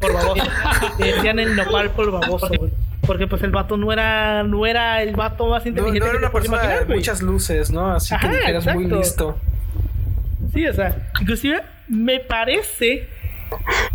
Por 0.00 0.12
baboso. 0.12 0.42
le 0.98 1.12
decían 1.12 1.38
el 1.38 1.54
nopal 1.54 1.90
por 1.90 2.10
baboso, 2.10 2.48
güey. 2.58 2.72
Porque 3.06 3.28
pues 3.28 3.42
el 3.44 3.52
vato 3.52 3.76
no 3.76 3.92
era, 3.92 4.42
no 4.42 4.66
era 4.66 5.00
el 5.00 5.14
vato 5.14 5.46
más 5.46 5.64
inteligente 5.64 6.00
no 6.00 6.06
era 6.06 6.18
una 6.18 6.32
persona 6.32 6.56
imaginar, 6.56 6.86
de 6.88 6.94
muchas 6.96 7.22
luces, 7.22 7.70
¿no? 7.70 7.92
Así 7.92 8.14
Ajá, 8.14 8.30
que 8.30 8.50
eras 8.50 8.74
muy 8.74 8.86
listo. 8.86 9.38
Sí, 10.52 10.66
o 10.66 10.72
sea, 10.72 11.08
inclusive 11.20 11.62
me 11.86 12.18
parece 12.18 13.08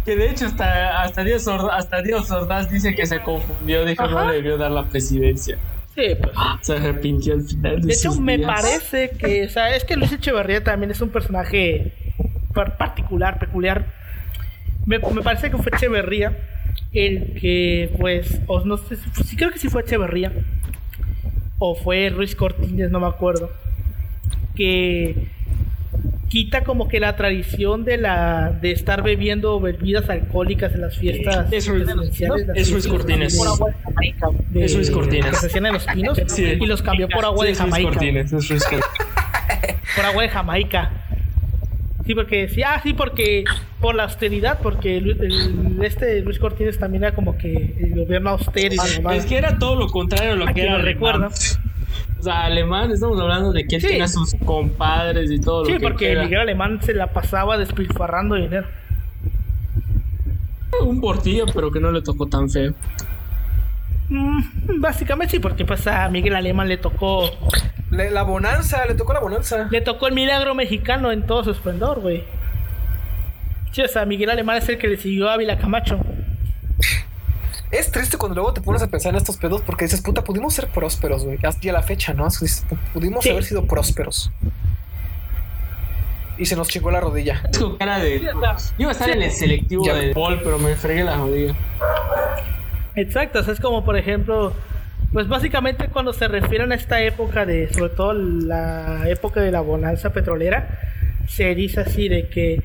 Que 0.06 0.16
de 0.16 0.30
hecho 0.30 0.46
hasta, 0.46 1.02
hasta, 1.02 1.24
Dios 1.24 1.46
Ordaz, 1.48 1.72
hasta 1.78 2.02
Dios 2.02 2.32
Ordaz 2.32 2.70
dice 2.70 2.96
que 2.96 3.06
se 3.06 3.20
confundió, 3.22 3.84
dijo 3.84 4.04
Ajá. 4.04 4.14
no 4.14 4.28
le 4.30 4.36
debió 4.36 4.58
dar 4.58 4.72
la 4.72 4.84
presidencia. 4.86 5.58
Sí, 6.00 6.16
pues 6.22 6.34
Se 6.62 6.74
arrepintió 6.74 7.34
al 7.34 7.44
final 7.44 7.82
de, 7.82 7.88
De 7.88 7.94
hecho, 7.94 8.12
sus 8.12 8.20
me 8.20 8.38
días. 8.38 8.50
parece 8.50 9.10
que, 9.12 9.46
o 9.46 9.50
sea, 9.50 9.76
es 9.76 9.84
que 9.84 9.96
Luis 9.96 10.12
Echeverría 10.12 10.64
también 10.64 10.92
es 10.92 11.02
un 11.02 11.10
personaje 11.10 11.94
par- 12.54 12.78
particular, 12.78 13.40
peculiar. 13.40 13.86
Me, 14.86 15.00
me 15.00 15.22
parece 15.22 15.52
que 15.52 15.58
fue 15.58 15.72
Echeverría 15.76 16.38
el 16.94 17.34
que, 17.40 17.92
pues, 18.00 18.42
o 18.48 18.64
no 18.66 18.78
sé, 18.78 18.96
si- 18.96 19.24
sí 19.24 19.36
creo 19.36 19.52
que 19.52 19.60
sí 19.60 19.70
fue 19.70 19.82
Echeverría. 19.82 20.32
O 21.60 21.76
fue 21.76 22.10
Ruiz 22.10 22.36
Cortines, 22.36 22.90
no 22.90 23.00
me 23.02 23.08
acuerdo. 23.08 23.52
Que 24.56 25.28
quita 26.30 26.64
como 26.64 26.88
que 26.88 27.00
la 27.00 27.16
tradición 27.16 27.84
de 27.86 27.98
la 27.98 28.52
de 28.62 28.72
estar 28.72 29.02
bebiendo 29.04 29.60
bebidas 29.60 30.10
alcohólicas 30.10 30.74
en 30.76 30.82
las 30.82 30.96
fiestas 30.98 31.52
Es 31.52 31.68
Ruiz- 31.68 31.84
presidenciales, 31.86 32.48
las 32.48 32.58
es 32.58 32.88
Cortines. 32.88 33.34
de- 34.52 34.64
Es 34.66 34.76
Ruiz 34.76 34.92
Cortines. 34.92 35.26
que 35.32 35.36
se 35.36 35.48
hacían 35.48 35.66
en 35.66 35.74
los 35.74 35.86
pinos 35.88 36.22
Sí. 36.28 36.46
y 36.60 36.66
los 36.66 36.82
cambió 36.82 37.10
por 37.10 37.26
agua 37.26 37.40
Sí, 37.42 37.46
de 37.48 37.52
es 37.54 37.58
Jamaica 37.58 37.90
Cortines, 37.92 38.32
es 38.34 38.50
Luis 38.50 38.64
Cortines. 38.64 38.86
por 39.96 40.06
agua 40.06 40.24
de 40.24 40.30
Jamaica. 40.30 40.92
Sí, 42.06 42.16
porque 42.16 42.48
sí, 42.48 42.64
ah, 42.64 42.80
sí, 42.82 42.94
porque 42.94 43.44
por 43.80 43.94
la 43.94 44.04
austeridad, 44.04 44.60
porque 44.64 44.98
el, 44.98 45.10
el- 45.22 45.80
este 45.84 46.22
Luis 46.22 46.40
Cortines 46.40 46.80
también 46.80 47.04
era 47.04 47.14
como 47.14 47.38
que 47.38 47.76
el 47.80 47.94
gobierno 47.96 48.32
austero 48.32 48.74
y 48.74 48.78
mamada. 48.78 49.16
Es 49.16 49.26
que 49.26 49.38
era 49.38 49.60
todo 49.60 49.76
lo 49.76 49.88
contrario 49.88 50.34
a 50.34 50.36
lo 50.36 50.48
¿A 50.48 50.54
que 50.54 50.62
era 50.64 50.78
recuerda? 50.80 51.30
O 52.20 52.24
sea, 52.24 52.46
alemán, 52.46 52.92
estamos 52.92 53.20
hablando 53.20 53.52
de 53.54 53.66
que 53.66 53.76
él 53.78 53.82
Sí. 53.82 53.88
tenía 53.88 54.08
sus 54.08 54.36
compadres 54.46 55.32
y 55.32 55.40
todo 55.40 55.66
Sí, 55.66 55.74
lo 55.74 55.80
que 55.80 55.84
porque 55.88 56.12
era. 56.12 56.24
Miguel 56.24 56.40
Alemán 56.42 56.80
se 56.82 56.94
la 56.94 57.08
pasaba 57.14 57.58
despilfarrando 57.58 58.36
dinero. 58.36 58.68
Un 60.86 61.02
portillo, 61.02 61.46
pero 61.54 61.72
que 61.72 61.80
no 61.80 61.92
le 61.92 62.02
tocó 62.02 62.28
tan 62.28 62.50
feo. 62.50 62.74
Mm, 64.10 64.42
básicamente 64.82 65.32
sí, 65.34 65.40
porque 65.40 65.66
pues 65.66 65.86
a 65.88 66.10
Miguel 66.10 66.36
Alemán 66.36 66.68
le 66.68 66.78
tocó 66.78 67.30
Le- 67.92 68.10
la 68.12 68.24
bonanza, 68.24 68.86
le 68.86 68.96
tocó 68.96 69.14
la 69.14 69.20
bonanza. 69.20 69.68
le 69.70 69.82
tocó 69.82 70.08
el 70.08 70.14
milagro 70.14 70.56
mexicano 70.56 71.12
en 71.12 71.26
todo 71.26 71.44
su 71.44 71.52
esplendor, 71.52 72.00
güey. 72.00 72.24
Sí, 73.72 73.82
o 73.82 73.88
sea, 73.88 74.06
Miguel 74.06 74.30
Alemán 74.32 74.58
es 74.58 74.68
el 74.70 74.78
que 74.78 74.88
le 74.88 74.98
siguió 74.98 75.30
a 75.30 75.34
Ávila 75.34 75.58
Camacho. 75.60 76.00
Es 77.72 77.92
triste 77.92 78.18
cuando 78.18 78.36
luego 78.36 78.54
te 78.54 78.62
pones 78.62 78.82
a 78.82 78.88
pensar 78.88 79.12
en 79.12 79.18
estos 79.18 79.38
pedos 79.38 79.62
porque 79.62 79.86
dices, 79.86 80.02
puta, 80.02 80.24
pudimos 80.24 80.54
ser 80.56 80.68
prósperos, 80.70 81.24
güey. 81.24 81.38
Hasta 81.44 81.72
la 81.72 81.84
fecha, 81.84 82.14
¿no? 82.14 82.28
Pudimos 82.94 83.24
Sí. 83.24 83.30
haber 83.30 83.44
sido 83.44 83.66
prósperos. 83.66 84.32
Y 86.38 86.46
se 86.46 86.56
nos 86.56 86.68
chingó 86.70 86.90
la 86.90 87.00
rodilla. 87.00 87.42
Es 87.52 87.60
con 87.60 87.78
cara 87.78 88.00
de. 88.00 88.20
Sí, 88.20 88.26
o 88.28 88.40
sea, 88.42 88.56
Iba 88.78 88.90
a 88.90 88.94
estar 88.94 89.10
en 89.10 89.22
el 89.22 89.32
selectivo 89.32 89.86
Ya. 89.86 89.96
de 89.96 90.14
Paul, 90.14 90.40
pero 90.44 90.58
me 90.58 90.74
fregué 90.76 91.04
la 91.04 91.18
rodilla. 91.18 91.54
Exacto, 92.96 93.40
o 93.40 93.44
sea, 93.44 93.54
es 93.54 93.60
como 93.60 93.86
por 93.86 93.98
ejemplo, 93.98 94.54
pues 95.14 95.28
básicamente 95.28 95.88
cuando 95.90 96.12
se 96.14 96.28
refieren 96.28 96.72
a 96.72 96.76
esta 96.76 97.02
época 97.04 97.46
de, 97.46 97.72
sobre 97.74 97.90
todo 97.92 98.14
la 98.14 99.08
época 99.10 99.42
de 99.42 99.52
la 99.52 99.62
bonanza 99.62 100.12
petrolera, 100.12 100.80
se 101.28 101.54
dice 101.56 101.82
así 101.82 102.10
de 102.10 102.30
que 102.30 102.62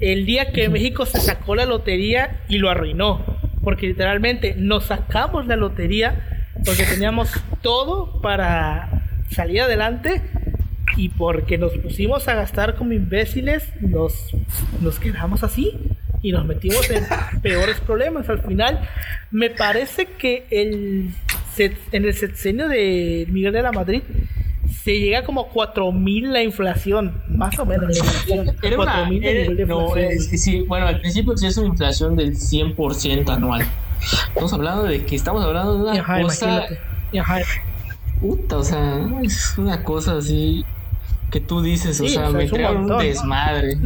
el 0.00 0.24
día 0.24 0.50
que 0.52 0.68
México 0.70 1.04
se 1.06 1.20
sacó 1.20 1.54
la 1.54 1.66
lotería 1.66 2.40
y 2.48 2.58
lo 2.58 2.70
arruinó, 2.70 3.24
porque 3.64 3.88
literalmente 3.88 4.54
nos 4.56 4.84
sacamos 4.84 5.46
la 5.46 5.56
lotería 5.56 6.44
porque 6.64 6.84
teníamos 6.84 7.30
todo 7.62 8.20
para 8.20 9.02
salir 9.30 9.62
adelante 9.62 10.22
y 10.96 11.08
porque 11.08 11.58
nos 11.58 11.72
pusimos 11.78 12.28
a 12.28 12.34
gastar 12.34 12.76
como 12.76 12.92
imbéciles, 12.92 13.68
nos, 13.80 14.30
nos 14.80 15.00
quedamos 15.00 15.42
así 15.42 15.78
y 16.22 16.30
nos 16.30 16.46
metimos 16.46 16.88
en 16.90 17.04
peores 17.42 17.80
problemas. 17.80 18.28
Al 18.28 18.40
final, 18.42 18.80
me 19.30 19.50
parece 19.50 20.06
que 20.06 20.46
el 20.50 21.10
en 21.56 22.04
el 22.04 22.14
sexenio 22.14 22.68
de 22.68 23.26
Miguel 23.30 23.52
de 23.52 23.62
la 23.62 23.70
Madrid 23.70 24.02
se 24.68 24.98
llega 24.98 25.24
como 25.24 25.42
a 25.42 25.48
4000 25.48 26.32
la 26.32 26.42
inflación, 26.42 27.22
más 27.28 27.58
o 27.58 27.66
menos. 27.66 27.88
la 27.90 27.96
inflación. 28.04 28.56
Era 28.62 28.76
una. 28.76 28.92
4000 28.92 29.20
de 29.22 29.42
era- 29.42 29.66
no, 29.66 29.96
es 29.96 30.42
sí, 30.42 30.60
bueno, 30.62 30.86
al 30.86 31.00
principio 31.00 31.36
sí 31.36 31.46
es 31.46 31.56
una 31.56 31.68
inflación 31.68 32.16
del 32.16 32.36
100% 32.36 33.28
anual. 33.30 33.64
Estamos 34.28 34.52
hablando 34.52 34.82
de 34.84 35.04
que 35.04 35.16
estamos 35.16 35.42
hablando 35.44 35.76
de 35.78 35.82
una 35.90 36.00
Ajá, 36.00 36.22
cosa. 36.22 36.64
Ajá. 37.18 37.38
Puta, 38.20 38.58
o 38.58 38.64
sea, 38.64 39.00
es 39.22 39.54
una 39.58 39.82
cosa 39.82 40.16
así 40.18 40.64
que 41.30 41.40
tú 41.40 41.62
dices, 41.62 42.00
o 42.00 42.08
sea, 42.08 42.28
o 42.28 42.30
sea, 42.30 42.38
me 42.38 42.48
crearon 42.48 42.76
un 42.82 42.82
montón. 42.88 43.06
desmadre. 43.06 43.76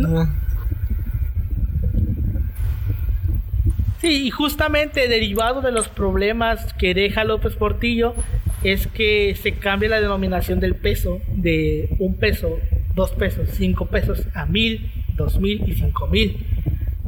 Sí, 4.01 4.27
y 4.27 4.31
justamente 4.31 5.09
derivado 5.09 5.61
de 5.61 5.73
los 5.73 5.89
problemas 5.89 6.73
que 6.75 6.95
deja 6.95 7.25
López 7.25 7.57
Portillo 7.57 8.15
es 8.63 8.87
que 8.87 9.35
se 9.41 9.53
cambia 9.53 9.89
la 9.89 10.01
denominación 10.01 10.61
del 10.61 10.75
peso 10.75 11.21
de 11.29 11.91
un 11.99 12.17
peso, 12.17 12.59
dos 12.95 13.13
pesos, 13.13 13.49
cinco 13.53 13.87
pesos 13.87 14.27
a 14.35 14.47
mil, 14.47 14.91
dos 15.15 15.39
mil 15.39 15.63
y 15.69 15.75
cinco 15.75 16.09
mil. 16.09 16.37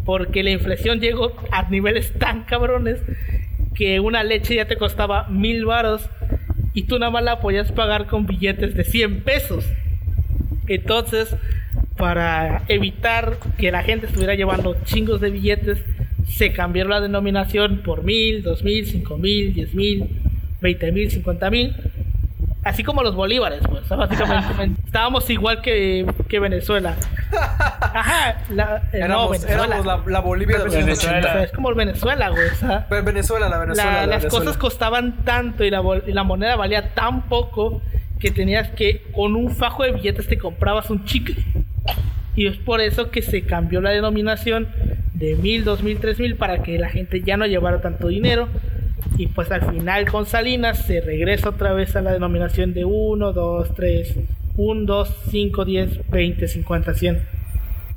Porque 0.04 0.42
la 0.42 0.50
inflación 0.50 1.00
llegó 1.00 1.34
a 1.50 1.68
niveles 1.68 2.12
tan 2.18 2.44
cabrones 2.44 3.00
que 3.74 4.00
una 4.00 4.22
leche 4.22 4.56
ya 4.56 4.66
te 4.66 4.76
costaba 4.76 5.28
mil 5.28 5.64
varos 5.64 6.08
y 6.72 6.84
tú 6.84 6.98
nada 6.98 7.10
más 7.10 7.24
la 7.24 7.40
podías 7.40 7.72
pagar 7.72 8.06
con 8.06 8.26
billetes 8.26 8.74
de 8.74 8.84
100 8.84 9.22
pesos. 9.22 9.64
Entonces, 10.68 11.34
para 11.96 12.62
evitar 12.68 13.38
que 13.58 13.72
la 13.72 13.82
gente 13.82 14.06
estuviera 14.06 14.34
llevando 14.34 14.76
chingos 14.84 15.20
de 15.20 15.30
billetes, 15.30 15.84
se 16.28 16.52
cambió 16.52 16.84
la 16.84 17.00
denominación 17.00 17.82
por 17.82 18.04
mil, 18.04 18.42
dos 18.42 18.62
mil, 18.62 18.86
cinco 18.86 19.18
mil, 19.18 19.52
diez 19.52 19.74
mil, 19.74 20.19
veinte 20.60 20.92
mil, 20.92 21.10
cincuenta 21.10 21.50
mil. 21.50 21.74
Así 22.62 22.84
como 22.84 23.02
los 23.02 23.14
bolívares, 23.14 23.60
pues, 23.66 23.88
básicamente. 23.88 24.82
Estábamos 24.86 25.28
igual 25.30 25.62
que, 25.62 26.04
que 26.28 26.38
Venezuela. 26.40 26.94
Ajá, 27.80 28.42
la, 28.50 28.82
eh, 28.92 28.98
no, 29.00 29.04
Éramos, 29.06 29.30
Venezuela. 29.30 29.64
éramos 29.64 29.86
la, 29.86 30.02
la 30.06 30.20
Bolivia 30.20 30.58
de 30.58 30.64
los 30.64 30.74
años 30.74 30.84
Venezuela. 30.86 31.18
80. 31.18 31.28
O 31.28 31.32
sea, 31.32 31.42
es 31.44 31.52
como 31.52 31.70
el 31.70 31.74
Venezuela, 31.74 32.28
güey. 32.28 32.48
o 32.48 32.54
sea, 32.54 32.86
Pero 32.88 33.02
Venezuela, 33.04 33.48
la 33.48 33.58
Venezuela. 33.58 33.90
la- 33.90 34.00
la 34.00 34.06
las 34.06 34.18
Venezuela. 34.22 34.44
cosas 34.44 34.58
costaban 34.58 35.24
tanto 35.24 35.64
y 35.64 35.70
la, 35.70 35.82
y 36.06 36.12
la 36.12 36.22
moneda 36.22 36.56
valía 36.56 36.92
tan 36.94 37.22
poco 37.22 37.80
que 38.18 38.30
tenías 38.30 38.68
que 38.70 39.04
con 39.14 39.36
un 39.36 39.50
fajo 39.54 39.82
de 39.84 39.92
billetes 39.92 40.28
te 40.28 40.36
comprabas 40.38 40.90
un 40.90 41.04
chicle. 41.06 41.36
Y 42.36 42.46
es 42.46 42.58
por 42.58 42.80
eso 42.82 43.10
que 43.10 43.22
se 43.22 43.42
cambió 43.42 43.80
la 43.80 43.90
denominación 43.90 44.68
de 45.14 45.34
mil, 45.36 45.64
dos 45.64 45.82
mil, 45.82 45.98
tres 45.98 46.18
mil 46.18 46.36
para 46.36 46.62
que 46.62 46.78
la 46.78 46.90
gente 46.90 47.22
ya 47.22 47.38
no 47.38 47.46
llevara 47.46 47.80
tanto 47.80 48.08
dinero. 48.08 48.48
Y 49.16 49.26
pues 49.28 49.50
al 49.50 49.70
final 49.70 50.10
con 50.10 50.26
Salinas 50.26 50.78
se 50.86 51.00
regresa 51.00 51.50
otra 51.50 51.72
vez 51.72 51.94
a 51.96 52.02
la 52.02 52.12
denominación 52.12 52.72
de 52.74 52.84
1, 52.84 53.32
2, 53.32 53.74
3, 53.74 54.14
1, 54.56 54.84
2, 54.86 55.16
5, 55.30 55.64
10, 55.64 56.10
20, 56.10 56.48
50, 56.48 56.94
100. 56.94 57.22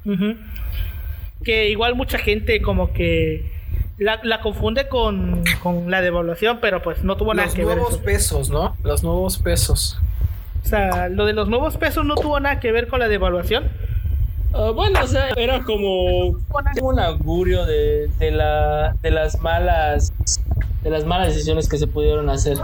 Ujú. 0.06 0.36
Que 1.44 1.70
igual 1.70 1.96
mucha 1.96 2.18
gente 2.18 2.62
como 2.62 2.94
que 2.94 3.52
la, 3.98 4.20
la 4.24 4.42
confunde 4.42 4.88
con, 4.88 5.44
con 5.62 5.90
la 5.92 6.02
devaluación, 6.02 6.60
pero 6.62 6.82
pues 6.82 7.04
no 7.04 7.16
tuvo 7.18 7.34
nada 7.34 7.48
Los 7.48 7.56
que 7.56 7.66
ver. 7.66 7.76
nuevos 7.78 7.96
eso. 7.96 8.04
pesos, 8.04 8.50
¿no? 8.50 8.76
Los 8.84 9.04
nuevos 9.04 9.38
pesos. 9.38 10.00
O 10.64 10.68
sea, 10.68 11.10
lo 11.10 11.26
de 11.26 11.34
los 11.34 11.50
nuevos 11.50 11.76
pesos 11.78 12.06
no 12.06 12.16
tuvo 12.16 12.40
nada 12.40 12.60
que 12.60 12.72
ver 12.72 12.88
con 12.88 13.00
la 13.00 13.08
devaluación. 13.10 13.66
Ah, 14.54 14.72
bueno, 14.74 15.00
o 15.04 15.08
sea, 15.08 15.30
era 15.36 15.64
como 15.64 16.38
un 16.82 17.00
augurio 17.00 17.66
de, 17.66 18.08
de, 18.20 18.32
la, 18.32 18.96
de 19.02 19.12
las 19.12 19.40
malas 19.42 20.14
de 20.84 20.90
las 20.90 21.06
malas 21.06 21.30
decisiones 21.30 21.68
que 21.70 21.78
se 21.78 21.88
pudieron 21.88 22.30
hacer. 22.30 22.58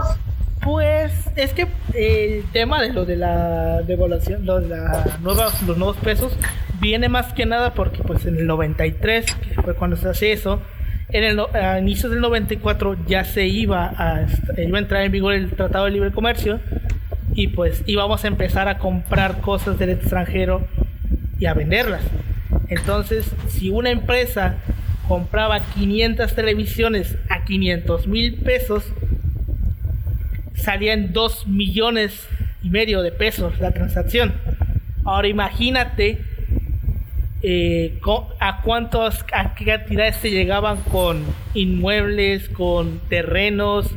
Pues 0.62 1.12
es 1.36 1.54
que 1.54 1.66
el 1.94 2.44
tema 2.52 2.82
de 2.82 2.92
lo 2.92 3.06
de 3.06 3.16
la 3.16 3.80
devaluación, 3.82 4.44
lo 4.44 4.60
de 4.60 4.68
la 4.68 5.18
nueva, 5.22 5.50
los 5.66 5.78
nuevos 5.78 5.96
pesos, 5.96 6.36
viene 6.80 7.08
más 7.08 7.32
que 7.32 7.46
nada 7.46 7.72
porque 7.72 8.02
pues 8.02 8.26
en 8.26 8.36
el 8.36 8.46
93, 8.46 9.34
que 9.34 9.62
fue 9.62 9.74
cuando 9.74 9.96
se 9.96 10.08
hace 10.08 10.32
eso, 10.32 10.60
En 11.08 11.24
el, 11.24 11.40
a 11.40 11.78
inicios 11.78 12.12
del 12.12 12.20
94 12.20 12.96
ya 13.06 13.24
se 13.24 13.46
iba 13.46 13.86
a, 13.86 14.26
iba 14.58 14.78
a 14.78 14.80
entrar 14.80 15.02
en 15.02 15.10
vigor 15.10 15.32
el 15.32 15.50
Tratado 15.50 15.86
de 15.86 15.92
Libre 15.92 16.12
Comercio 16.12 16.60
y 17.34 17.48
pues 17.48 17.82
íbamos 17.86 18.24
a 18.24 18.28
empezar 18.28 18.68
a 18.68 18.78
comprar 18.78 19.40
cosas 19.40 19.78
del 19.78 19.90
extranjero 19.90 20.66
y 21.38 21.46
a 21.46 21.54
venderlas. 21.54 22.02
Entonces, 22.68 23.30
si 23.48 23.70
una 23.70 23.90
empresa 23.90 24.56
compraba 25.10 25.58
500 25.58 26.36
televisiones 26.36 27.18
a 27.28 27.44
500 27.44 28.06
mil 28.06 28.36
pesos, 28.36 28.84
salían 30.54 31.12
2 31.12 31.48
millones 31.48 32.28
y 32.62 32.70
medio 32.70 33.02
de 33.02 33.10
pesos 33.10 33.58
la 33.58 33.72
transacción. 33.72 34.32
Ahora 35.04 35.26
imagínate 35.26 36.20
eh, 37.42 37.98
a 38.38 38.62
cuántos 38.62 39.24
a 39.32 39.56
qué 39.56 39.64
cantidades 39.64 40.14
se 40.14 40.30
llegaban 40.30 40.76
con 40.76 41.24
inmuebles, 41.54 42.48
con 42.48 43.00
terrenos, 43.08 43.90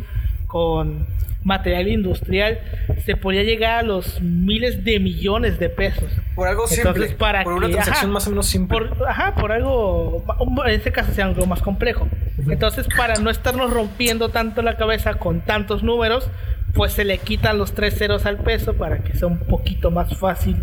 con 0.47 1.05
material 1.43 1.87
industrial, 1.87 2.59
se 3.05 3.15
podía 3.15 3.43
llegar 3.43 3.79
a 3.79 3.83
los 3.83 4.21
miles 4.21 4.83
de 4.83 4.99
millones 4.99 5.59
de 5.59 5.69
pesos. 5.69 6.11
Por 6.35 6.47
algo 6.47 6.67
simple. 6.67 6.89
Entonces, 6.89 7.15
para 7.15 7.43
por 7.43 7.53
una 7.53 7.67
transacción 7.67 8.05
ajá, 8.05 8.13
más 8.13 8.27
o 8.27 8.29
menos 8.29 8.47
simple. 8.47 8.77
Por, 8.77 9.07
ajá, 9.07 9.35
por 9.35 9.51
algo, 9.51 10.23
en 10.65 10.71
este 10.71 10.91
caso 10.91 11.11
sea 11.13 11.25
algo 11.25 11.45
más 11.45 11.61
complejo. 11.61 12.07
Entonces, 12.47 12.87
para 12.95 13.15
no 13.15 13.29
estarnos 13.29 13.71
rompiendo 13.71 14.29
tanto 14.29 14.61
la 14.61 14.77
cabeza 14.77 15.15
con 15.15 15.41
tantos 15.41 15.83
números, 15.83 16.29
pues 16.73 16.93
se 16.93 17.05
le 17.05 17.17
quitan 17.19 17.57
los 17.57 17.73
tres 17.73 17.97
ceros 17.97 18.25
al 18.25 18.37
peso 18.37 18.73
para 18.73 18.99
que 18.99 19.15
sea 19.15 19.27
un 19.27 19.39
poquito 19.39 19.91
más 19.91 20.17
fácil 20.17 20.57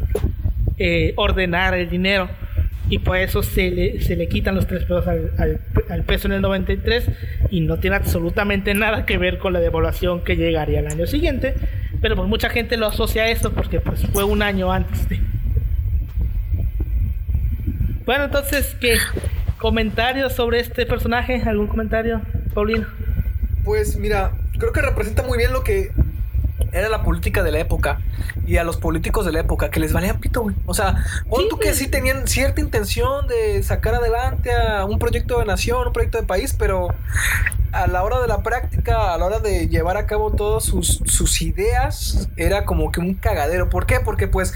eh, 0.79 1.13
ordenar 1.17 1.75
el 1.75 1.89
dinero. 1.89 2.29
Y 2.91 2.99
por 2.99 3.17
eso 3.17 3.43
se 3.43 3.71
le, 3.71 4.01
se 4.03 4.17
le 4.17 4.29
quitan 4.29 4.57
los 4.57 4.67
tres 4.67 4.83
pesos 4.83 5.07
al, 5.07 5.31
al- 5.89 6.03
peso 6.03 6.27
en 6.29 6.33
el 6.35 6.41
93 6.43 7.09
y 7.51 7.61
no 7.61 7.79
tiene 7.79 7.97
absolutamente 7.97 8.75
nada 8.75 9.07
que 9.07 9.17
ver 9.17 9.39
con 9.39 9.53
la 9.53 9.61
devaluación 9.61 10.23
que 10.25 10.37
llegaría 10.37 10.81
el 10.81 10.89
año 10.89 11.07
siguiente. 11.07 11.55
Pero 12.03 12.17
pues 12.17 12.29
mucha 12.29 12.51
gente 12.51 12.77
lo 12.77 12.87
asocia 12.87 13.23
a 13.23 13.29
eso 13.31 13.53
porque 13.53 13.81
pues 13.81 14.05
fue 14.13 14.25
un 14.25 14.43
año 14.43 14.73
antes. 14.73 15.07
Bueno, 18.05 18.25
entonces, 18.25 18.77
¿qué? 18.81 18.97
¿Comentarios 19.59 20.33
sobre 20.33 20.61
este 20.61 20.87
personaje? 20.87 21.43
¿Algún 21.47 21.69
comentario, 21.69 22.23
Paulino? 22.55 22.87
Pues 23.65 23.97
mira, 23.97 24.33
creo 24.59 24.73
que 24.73 24.81
representa 24.81 25.23
muy 25.23 25.39
bien 25.39 25.53
lo 25.53 25.63
que 25.63 25.91
era 26.73 26.89
la 26.89 27.03
política 27.03 27.43
de 27.43 27.53
la 27.53 27.61
época 27.61 28.01
y 28.47 28.57
a 28.57 28.65
los 28.65 28.77
políticos 28.77 29.27
de 29.27 29.33
la 29.33 29.41
época 29.41 29.71
que 29.71 29.81
les 29.81 29.93
valía 29.93 30.15
pito, 30.15 30.43
güey. 30.43 30.57
O 30.67 30.75
sea, 30.75 31.05
pon 31.29 31.43
Sí, 31.43 31.47
tú 31.49 31.59
que 31.59 31.75
sí 31.75 31.89
tenían 31.89 32.27
cierta 32.27 32.61
intención 32.61 33.27
de 33.27 33.63
sacar 33.63 33.95
adelante 33.95 34.51
a 34.53 34.85
un 34.85 34.99
proyecto 34.99 35.39
de 35.39 35.45
nación, 35.45 35.87
un 35.87 35.93
proyecto 35.93 36.19
de 36.19 36.27
país, 36.27 36.55
pero 36.59 36.89
a 37.73 37.87
la 37.87 38.03
hora 38.03 38.21
de 38.21 38.27
la 38.27 38.43
práctica, 38.43 39.15
a 39.15 39.19
la 39.19 39.25
hora 39.25 39.39
de 39.39 39.69
llevar 39.69 39.97
a 39.97 40.07
cabo 40.07 40.33
todas 40.33 40.65
sus, 40.65 41.01
sus 41.07 41.43
ideas, 41.43 42.29
era 42.37 42.65
como 42.65 42.91
que 42.91 43.01
un 43.01 43.15
cagadero. 43.15 43.69
¿Por 43.69 43.87
qué? 43.87 44.01
Porque 44.01 44.29
pues 44.29 44.53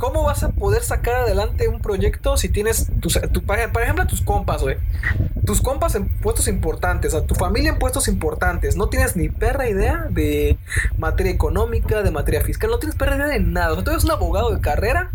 ¿Cómo 0.00 0.24
vas 0.24 0.42
a 0.42 0.48
poder 0.48 0.82
sacar 0.82 1.14
adelante 1.14 1.68
un 1.68 1.80
proyecto 1.80 2.36
si 2.36 2.48
tienes, 2.48 2.88
tus, 3.00 3.20
tu, 3.32 3.44
por 3.44 3.58
ejemplo, 3.58 4.04
tus 4.08 4.22
compas, 4.22 4.62
güey? 4.62 4.76
Tus 5.46 5.60
compas 5.60 5.94
en 5.94 6.08
puestos 6.08 6.48
importantes, 6.48 7.14
a 7.14 7.24
tu 7.26 7.34
familia 7.36 7.70
en 7.72 7.78
puestos 7.78 8.08
importantes. 8.08 8.76
No 8.76 8.88
tienes 8.88 9.14
ni 9.14 9.28
perra 9.28 9.68
idea 9.68 10.06
de 10.10 10.56
materia 10.98 11.30
económica, 11.30 12.02
de 12.02 12.10
materia 12.10 12.40
fiscal. 12.40 12.70
No 12.70 12.78
tienes 12.78 12.96
perra 12.96 13.14
idea 13.16 13.26
de 13.26 13.40
nada. 13.40 13.72
O 13.72 13.74
sea, 13.76 13.84
tú 13.84 13.90
eres 13.92 14.02
un 14.04 14.10
abogado 14.10 14.52
de 14.54 14.60
carrera. 14.60 15.10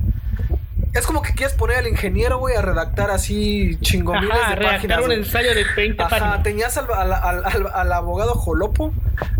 Es 0.94 1.06
como 1.06 1.22
que 1.22 1.34
quieres 1.34 1.54
poner 1.56 1.78
al 1.80 1.88
ingeniero, 1.88 2.38
güey, 2.38 2.56
a 2.56 2.62
redactar 2.62 3.12
así 3.12 3.78
chingomiles 3.82 4.32
Ajá, 4.32 4.52
de 4.52 4.56
redactar 4.56 4.76
páginas. 4.82 5.06
un 5.06 5.12
ensayo 5.12 5.54
de 5.54 5.66
20 5.76 6.02
Ajá, 6.04 6.10
páginas. 6.10 6.44
tenías 6.44 6.78
al, 6.78 6.86
al- 6.94 7.12
al- 7.14 7.44
al- 7.46 7.72
al 7.74 7.92
abogado 7.92 8.34
Jolopo 8.36 8.94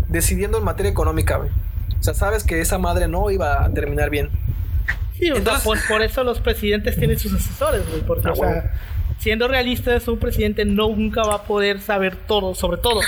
decidiendo 0.08 0.58
en 0.58 0.64
materia 0.64 0.90
económica, 0.90 1.36
güey. 1.38 1.50
O 1.98 2.02
sea, 2.02 2.12
sabes 2.14 2.44
que 2.44 2.60
esa 2.60 2.76
madre 2.78 3.08
no 3.08 3.30
iba 3.30 3.64
a 3.64 3.70
terminar 3.70 4.10
bien. 4.10 4.28
Sí, 5.18 5.24
o 5.30 5.34
sea, 5.34 5.36
Entonces- 5.38 5.64
por, 5.64 5.78
por 5.88 6.02
eso 6.02 6.24
los 6.24 6.40
presidentes 6.40 6.96
tienen 6.98 7.18
sus 7.18 7.32
asesores, 7.34 7.88
güey, 7.88 8.02
porque, 8.02 8.28
Ah, 8.28 8.32
o 8.32 8.36
sea, 8.36 8.72
siendo 9.18 9.48
realistas, 9.48 10.06
un 10.08 10.18
presidente 10.18 10.64
nunca 10.64 11.22
va 11.22 11.36
a 11.36 11.42
poder 11.44 11.80
saber 11.80 12.16
todo, 12.16 12.54
sobre 12.54 12.78
todo. 12.78 13.00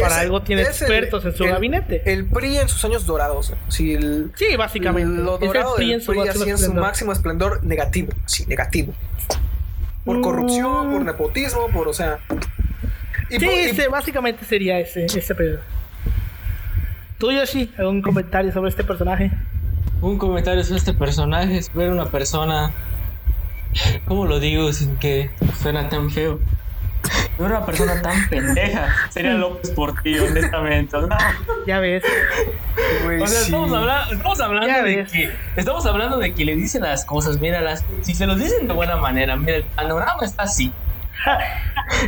Para 0.00 0.18
algo 0.18 0.42
tiene 0.42 0.62
el- 0.62 0.68
expertos 0.68 1.24
en 1.24 1.36
su 1.36 1.44
el- 1.44 1.50
gabinete. 1.50 2.02
El 2.12 2.26
PRI 2.26 2.56
en 2.58 2.68
sus 2.68 2.84
años 2.84 3.06
dorados. 3.06 3.52
Sí, 3.68 3.94
el, 3.94 4.32
sí, 4.34 4.56
básicamente. 4.56 5.22
Lo 5.22 5.36
es 5.36 5.42
el 5.42 5.46
dorado 5.48 5.76
PRI 5.76 5.86
del 5.86 5.94
en 5.94 6.00
su 6.00 6.10
así 6.12 6.20
en 6.28 6.34
su 6.34 6.42
esplendor. 6.64 6.82
máximo 6.82 7.12
esplendor 7.12 7.62
negativo. 7.62 8.12
Sí, 8.26 8.44
negativo. 8.46 8.92
Por 10.04 10.18
Mm. 10.18 10.22
corrupción, 10.22 10.90
por 10.90 11.04
nepotismo, 11.04 11.68
por, 11.68 11.86
o 11.86 11.94
sea. 11.94 12.18
y 13.30 13.38
Sí, 13.38 13.44
por- 13.46 13.54
y- 13.54 13.58
ese- 13.60 13.86
básicamente 13.88 14.44
sería 14.44 14.80
ese, 14.80 15.04
ese 15.04 15.32
periodo. 15.34 15.60
¿Tú, 17.18 17.30
Yoshi, 17.30 17.72
algún 17.78 18.02
comentario 18.02 18.52
sobre 18.52 18.70
este 18.70 18.82
personaje? 18.82 19.30
Un 20.04 20.18
comentario 20.18 20.62
sobre 20.64 20.78
este 20.78 20.92
personaje 20.92 21.56
es 21.56 21.72
ver 21.72 21.90
una 21.90 22.06
persona. 22.06 22.72
¿Cómo 24.06 24.26
lo 24.26 24.38
digo 24.38 24.70
sin 24.72 24.96
que 24.96 25.30
suena 25.60 25.88
tan 25.88 26.10
feo? 26.10 26.38
Ver 27.38 27.50
una 27.50 27.64
persona 27.64 28.00
tan 28.02 28.28
pendeja. 28.28 28.94
Sería 29.10 29.32
López 29.32 29.70
Portillo, 29.70 30.26
honestamente. 30.26 30.96
¿no? 31.00 31.08
Ya 31.66 31.80
ves. 31.80 32.02
O 33.22 33.26
sea, 33.26 33.28
sí. 33.40 33.44
estamos, 33.46 33.72
habla- 33.72 34.06
estamos 34.12 34.40
hablando 34.40 34.82
de 34.84 35.04
que 35.06 35.30
estamos 35.56 35.86
hablando 35.86 36.18
de 36.18 36.34
que 36.34 36.44
le 36.44 36.54
dicen 36.54 36.82
las 36.82 37.04
cosas, 37.06 37.40
mira 37.40 37.60
las, 37.62 37.82
si 38.02 38.14
se 38.14 38.26
los 38.26 38.38
dicen 38.38 38.68
de 38.68 38.74
buena 38.74 38.96
manera, 38.96 39.36
mira 39.36 39.56
el 39.56 39.64
panorama 39.64 40.22
está 40.22 40.42
así. 40.44 40.70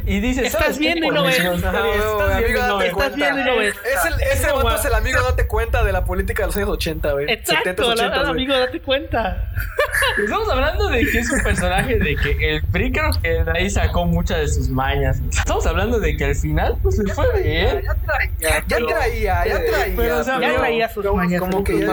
Y 0.04 0.20
dices, 0.20 0.46
Estás 0.46 0.78
viendo 0.78 1.06
y 1.06 1.10
no 1.10 1.24
ves. 1.24 1.38
estás 1.38 3.14
viendo 3.16 3.40
y 3.40 3.44
no 3.44 3.56
ves. 3.56 3.74
No 3.74 4.08
el, 4.16 4.22
ese 4.22 4.46
No, 4.48 4.54
vato 4.56 4.66
va. 4.68 4.74
es 4.76 4.84
el 4.84 4.94
amigo, 4.94 5.22
date 5.22 5.46
cuenta 5.46 5.84
de 5.84 5.92
la 5.92 6.04
política 6.04 6.42
de 6.42 6.46
los 6.48 6.56
años 6.56 6.68
80, 6.70 7.12
güey. 7.12 7.30
Exacto, 7.30 7.70
70s, 7.70 7.94
la- 7.96 8.04
80s, 8.08 8.18
güey. 8.20 8.30
amigo, 8.30 8.58
date 8.58 8.80
cuenta. 8.80 9.50
Estamos 10.22 10.48
hablando 10.50 10.88
de 10.88 11.06
que 11.06 11.18
es 11.18 11.30
un 11.30 11.40
personaje 11.42 11.98
de 11.98 12.16
que 12.16 12.56
el 12.56 12.62
PRI 12.64 12.92
creo 12.92 13.10
que 13.22 13.28
de 13.44 13.50
ahí 13.58 13.70
sacó 13.70 14.04
muchas 14.06 14.38
de 14.38 14.48
sus 14.48 14.68
mañas. 14.68 15.18
Estamos 15.30 15.66
hablando 15.66 15.98
de 15.98 16.16
que 16.16 16.24
al 16.26 16.34
final 16.34 16.76
pues 16.82 16.98
le 16.98 17.12
fue 17.14 17.42
bien. 17.42 17.82
Ya 17.82 18.60
traía, 18.66 19.44
ya 19.46 19.64
traía. 19.64 19.94
Pero, 19.96 20.18
o 20.18 20.24
sea, 20.24 20.40
Ya 20.40 20.56
traía 20.56 20.88
sus 20.88 21.04
mañas. 21.14 21.40
Como 21.40 21.64
que 21.64 21.78
ya. 21.78 21.92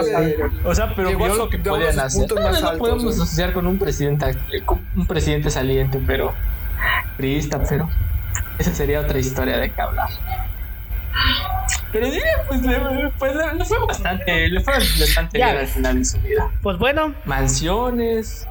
O 0.66 0.76
sea, 0.76 0.94
pero 0.96 1.18
vio 1.18 1.36
lo 1.36 1.50
que 1.50 1.58
podían 1.60 2.00
hacer. 2.00 2.24
altos, 2.24 2.78
podemos 2.78 3.06
asociar 3.16 3.54
con 3.54 3.68
un 3.68 3.78
presidente, 3.80 4.36
con 4.66 4.86
un 4.96 5.08
presidente 5.08 5.50
saliente, 5.50 6.00
pero 6.06 6.34
priista, 7.18 7.62
pero 7.68 7.90
esa 8.58 8.74
sería 8.74 9.00
otra 9.02 9.20
historia 9.20 9.58
de 9.58 9.72
que 9.72 9.82
hablar. 9.82 10.10
Pero 11.92 12.06
diría, 12.08 12.24
pues 12.48 12.62
le, 12.64 12.80
pues, 13.20 13.36
le- 13.36 13.66
fue 13.66 13.80
bastante, 13.86 14.48
le 14.50 14.62
fue 14.62 14.74
bastante 14.74 15.38
Ya 15.38 15.46
bien 15.52 15.58
al 15.60 15.68
final 15.68 16.00
de 16.00 16.06
su 16.06 16.20
vida. 16.22 16.50
Pues 16.62 16.78
bueno, 16.80 17.14
Mansiones 17.26 18.48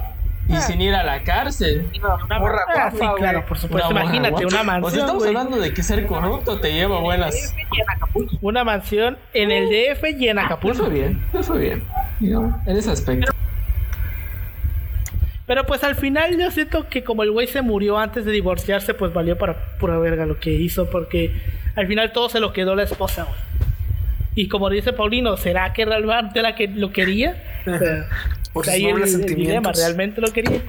y 0.47 0.55
sin 0.57 0.81
ir 0.81 0.93
a 0.93 1.03
la 1.03 1.23
cárcel. 1.23 1.89
Una 2.25 2.39
morra 2.39 2.59
ah, 2.75 2.91
sí, 2.91 2.99
claro, 3.17 3.45
por 3.45 3.57
supuesto. 3.57 3.89
Una 3.89 4.01
Imagínate, 4.03 4.45
una 4.45 4.63
guapa. 4.63 4.63
O 4.63 4.63
sea, 4.63 4.63
mansión. 4.81 4.99
estamos 5.01 5.25
hablando 5.27 5.57
de 5.57 5.73
que 5.73 5.83
ser 5.83 6.05
corrupto 6.05 6.59
te 6.59 6.73
lleva 6.73 6.99
buenas. 6.99 7.53
Una 8.41 8.63
mansión 8.63 9.17
en 9.33 9.51
el 9.51 9.69
DF 9.69 10.03
y 10.19 10.27
en 10.29 10.35
Le 10.37 10.41
Acapulco. 10.41 10.77
fue 10.85 10.89
bien, 10.89 11.21
le 11.33 11.43
fue 11.43 11.59
bien. 11.59 11.83
En 12.21 12.77
ese 12.77 12.91
aspecto. 12.91 13.31
Pero 13.31 13.52
pues 15.67 15.83
al 15.83 15.95
final 15.95 16.37
yo 16.37 16.51
siento 16.51 16.87
que 16.87 17.03
como 17.03 17.23
el 17.23 17.31
güey 17.31 17.47
se 17.47 17.61
murió 17.61 17.97
antes 17.97 18.25
de 18.25 18.31
divorciarse, 18.31 18.93
pues 18.93 19.13
valió 19.13 19.37
para 19.37 19.77
pura 19.77 19.97
verga 19.97 20.25
lo 20.25 20.39
que 20.39 20.51
hizo, 20.51 20.89
porque 20.89 21.31
al 21.75 21.87
final 21.87 22.11
todo 22.13 22.29
se 22.29 22.39
lo 22.39 22.53
quedó 22.53 22.75
la 22.75 22.83
esposa, 22.83 23.23
güey. 23.23 23.39
Y 24.35 24.47
como 24.47 24.69
dice 24.69 24.93
Paulino, 24.93 25.37
¿será 25.37 25.73
que 25.73 25.85
realmente 25.85 26.41
la 26.41 26.55
que 26.55 26.67
lo 26.67 26.91
quería? 26.91 27.61
O 27.67 27.77
sea, 27.77 28.07
Por 28.51 28.61
o 28.61 28.65
sea, 28.65 28.73
sus 28.73 28.83
ahí 28.83 28.85
el, 28.85 29.35
dilema. 29.35 29.71
¿realmente 29.71 30.21
lo 30.21 30.31
quería? 30.31 30.61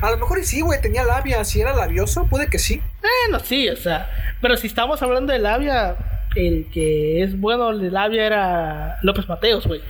A 0.00 0.10
lo 0.10 0.18
mejor 0.18 0.38
y 0.38 0.44
sí, 0.44 0.60
güey, 0.60 0.80
tenía 0.80 1.04
labia. 1.04 1.44
Si 1.44 1.60
era 1.60 1.74
labioso, 1.74 2.26
puede 2.26 2.48
que 2.48 2.58
sí. 2.58 2.80
Bueno, 3.00 3.44
sí, 3.44 3.68
o 3.68 3.76
sea, 3.76 4.10
pero 4.40 4.56
si 4.56 4.66
estamos 4.66 5.02
hablando 5.02 5.32
de 5.32 5.38
labia, 5.38 5.96
el 6.34 6.66
que 6.72 7.22
es 7.22 7.38
bueno 7.38 7.76
de 7.76 7.90
labia 7.90 8.26
era 8.26 8.98
López 9.02 9.28
Mateos, 9.28 9.66
güey. 9.66 9.80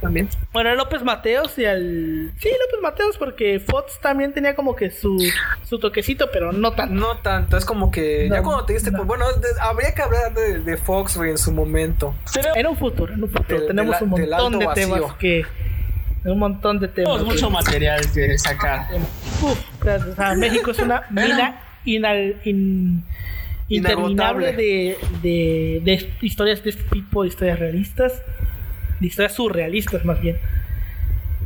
También. 0.00 0.28
Bueno, 0.52 0.68
era 0.70 0.76
López 0.76 1.02
Mateos 1.02 1.58
y 1.58 1.64
al... 1.64 2.30
Sí, 2.38 2.48
López 2.48 2.80
Mateos, 2.82 3.16
porque 3.16 3.58
Fox 3.58 3.98
también 4.00 4.32
tenía 4.34 4.54
como 4.54 4.76
que 4.76 4.90
su, 4.90 5.16
su 5.64 5.78
toquecito, 5.78 6.28
pero 6.30 6.52
no 6.52 6.72
tan... 6.72 6.94
No 6.94 7.18
tanto, 7.18 7.56
es 7.56 7.64
como 7.64 7.90
que 7.90 8.28
ya 8.30 8.42
cuando 8.42 8.66
te 8.66 8.74
diste 8.74 8.90
no. 8.90 9.04
bueno, 9.04 9.24
de- 9.32 9.48
habría 9.62 9.94
que 9.94 10.02
hablar 10.02 10.34
de, 10.34 10.58
de 10.60 10.76
Fox, 10.76 11.16
güey, 11.16 11.30
en 11.30 11.38
su 11.38 11.52
momento. 11.52 12.14
Pero 12.34 12.54
En 12.54 12.66
un 12.66 12.76
futuro, 12.76 13.14
en 13.14 13.22
un 13.22 13.30
futuro. 13.30 13.58
Del- 13.60 13.68
Tenemos 13.68 14.00
un 14.02 14.10
montón 14.10 14.58
de 14.58 14.66
temas 14.74 15.00
vacío. 15.00 15.16
que... 15.18 15.44
Un 16.26 16.38
montón 16.38 16.80
de 16.80 16.88
temas. 16.88 17.12
tenemos 17.16 17.34
mucho 17.34 17.50
material 17.50 18.00
que 18.12 18.38
sacar. 18.38 18.86
Uf, 19.42 19.58
o 19.82 20.14
sea, 20.14 20.34
México 20.34 20.70
es 20.70 20.78
una 20.78 21.02
mina 21.10 21.60
inal- 21.84 22.36
in- 22.44 23.04
interminable 23.68 24.52
de, 24.52 24.96
de, 25.22 25.80
de 25.84 26.10
historias 26.22 26.62
de 26.62 26.70
este 26.70 26.82
tipo, 26.84 27.22
de 27.22 27.28
historias 27.28 27.58
realistas, 27.58 28.22
de 29.00 29.06
historias 29.06 29.34
surrealistas 29.34 30.04
más 30.04 30.20
bien. 30.20 30.38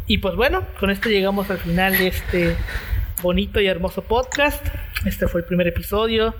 Y 0.07 0.19
pues 0.19 0.35
bueno, 0.37 0.65
con 0.81 0.91
esto 0.91 1.09
llegamos 1.09 1.51
al 1.51 1.59
final 1.59 1.97
de 1.97 2.09
este 2.09 2.57
bonito 3.23 3.61
y 3.61 3.67
hermoso 3.67 4.03
podcast. 4.03 4.65
Este 5.05 5.29
fue 5.29 5.41
el 5.43 5.47
primer 5.47 5.69
episodio 5.69 6.35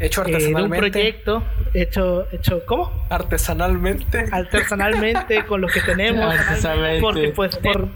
Hecho 0.00 0.22
eh, 0.22 0.24
de 0.24 0.30
un 0.30 0.34
artesanalmente. 0.34 0.78
proyecto 0.78 1.44
hecho, 1.72 2.26
hecho 2.32 2.64
¿cómo? 2.66 3.06
artesanalmente. 3.10 4.26
Artesanalmente 4.30 5.44
con 5.44 5.60
lo 5.60 5.68
que 5.68 5.80
tenemos. 5.80 6.34
Artesanalmente. 6.38 7.00
Porque 7.00 7.28
pues 7.28 7.56
por 7.56 7.88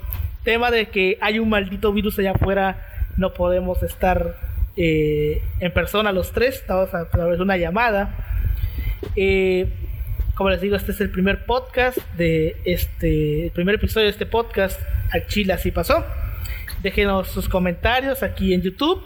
tema 0.45 0.71
de 0.71 0.87
que 0.87 1.19
hay 1.21 1.39
un 1.39 1.49
maldito 1.49 1.93
virus 1.93 2.19
allá 2.19 2.33
afuera, 2.33 2.87
no 3.17 3.35
podemos 3.35 3.83
estar 3.83 4.37
eh, 4.77 5.43
en 5.61 5.73
persona 5.73 6.13
los 6.13 6.33
tres, 6.33 6.55
estamos 6.57 6.95
a 6.95 7.09
través 7.09 7.39
de 7.39 7.43
una 7.43 7.57
llamada. 7.57 8.15
Eh, 9.17 9.69
como 10.39 10.51
les 10.51 10.61
digo, 10.61 10.77
este 10.77 10.93
es 10.93 11.01
el 11.01 11.11
primer 11.11 11.47
podcast 11.47 11.99
de 12.17 12.55
este, 12.65 13.47
el 13.47 13.51
primer 13.51 13.75
episodio 13.75 14.05
de 14.05 14.13
este 14.13 14.25
podcast, 14.25 14.81
al 15.11 15.27
Chile 15.27 15.53
así 15.53 15.73
pasó. 15.73 16.05
Déjenos 16.81 17.27
sus 17.27 17.49
comentarios 17.49 18.23
aquí 18.23 18.55
en 18.55 18.63
YouTube. 18.63 19.03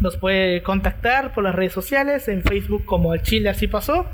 Nos 0.00 0.16
puede 0.16 0.64
contactar 0.64 1.32
por 1.34 1.44
las 1.44 1.54
redes 1.54 1.72
sociales, 1.72 2.26
en 2.26 2.42
Facebook 2.42 2.84
como 2.84 3.12
al 3.12 3.22
Chile 3.22 3.48
así 3.48 3.68
pasó, 3.68 4.06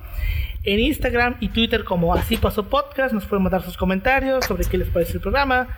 en 0.67 0.81
Instagram 0.81 1.37
y 1.41 1.49
Twitter 1.49 1.85
como 1.85 2.13
así 2.13 2.37
pasó 2.37 2.65
podcast. 2.65 3.15
Nos 3.15 3.25
pueden 3.25 3.45
mandar 3.45 3.63
sus 3.63 3.77
comentarios 3.77 4.45
sobre 4.45 4.65
qué 4.65 4.77
les 4.79 4.89
parece 4.89 5.15
el 5.15 5.21
programa, 5.21 5.69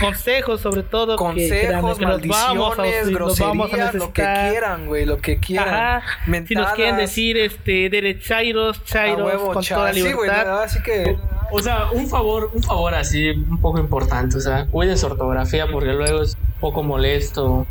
consejos 0.00 0.60
sobre 0.60 0.82
todo, 0.82 1.16
que, 1.16 1.24
Consejos, 1.24 1.98
que 1.98 2.04
nos 2.06 2.26
vamos 2.28 2.74
a- 2.74 2.82
maldiciones, 2.82 3.10
nos 3.10 3.38
vamos 3.38 3.72
a 3.72 3.76
groserías, 3.76 3.94
lo 3.94 4.12
que 4.12 4.22
quieran, 4.22 4.86
güey, 4.86 5.06
lo 5.06 5.18
que 5.18 5.38
quieran. 5.38 5.74
Ajá. 5.74 6.02
Si 6.46 6.54
nos 6.54 6.72
quieren 6.72 6.96
decir 6.96 7.36
este 7.38 7.88
derechairos, 7.88 8.84
chairos, 8.84 9.26
huevo, 9.26 9.52
con 9.52 9.64
toda 9.64 9.92
sí, 9.92 10.00
güey, 10.00 10.12
libertad. 10.12 10.62
así 10.62 10.82
que 10.82 11.16
O 11.52 11.60
sea, 11.60 11.90
un 11.92 12.08
favor, 12.08 12.50
un 12.54 12.62
favor 12.62 12.94
así, 12.94 13.30
un 13.30 13.60
poco 13.60 13.78
importante. 13.78 14.36
O 14.38 14.40
sea, 14.40 14.66
cuiden 14.66 14.98
su 14.98 15.06
ortografía 15.06 15.66
porque 15.70 15.92
luego 15.92 16.22
es 16.22 16.34
un 16.34 16.60
poco 16.60 16.82
molesto 16.82 17.66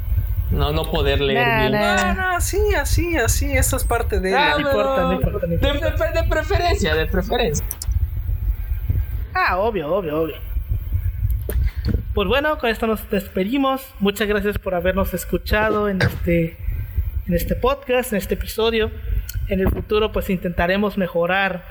no, 0.53 0.71
no 0.71 0.89
poder 0.89 1.19
leer 1.21 1.45
Nah, 1.47 1.59
bien. 1.59 1.71
nah. 1.73 2.13
No, 2.13 2.33
no, 2.33 2.41
sí, 2.41 2.59
así, 2.79 3.17
así, 3.17 3.51
eso 3.51 3.75
es 3.77 3.83
parte 3.83 4.19
de 4.19 4.35
Ah, 4.35 4.51
no 4.51 4.59
la- 4.59 4.69
importa, 4.69 5.01
no 5.03 5.13
importa, 5.13 5.47
no 5.47 5.47
de, 5.47 5.55
importa. 5.55 6.11
de- 6.11 6.21
de 6.21 6.27
preferencia, 6.29 6.95
de 6.95 7.05
preferencia. 7.07 7.65
Ah, 9.33 9.57
obvio, 9.57 9.93
obvio, 9.93 10.21
obvio. 10.21 10.35
Pues 12.13 12.27
bueno, 12.27 12.57
con 12.59 12.69
esto 12.69 12.85
nos 12.85 13.09
despedimos. 13.09 13.85
Muchas 13.99 14.27
gracias 14.27 14.59
por 14.59 14.75
habernos 14.75 15.13
escuchado 15.15 15.89
en 15.89 16.01
este, 16.01 16.57
en 17.27 17.33
este 17.33 17.55
podcast, 17.55 18.11
en 18.13 18.19
este 18.19 18.35
episodio. 18.35 18.91
En 19.47 19.59
el 19.59 19.69
futuro, 19.69 20.11
pues 20.11 20.29
intentaremos 20.29 20.97
mejorar 20.97 21.65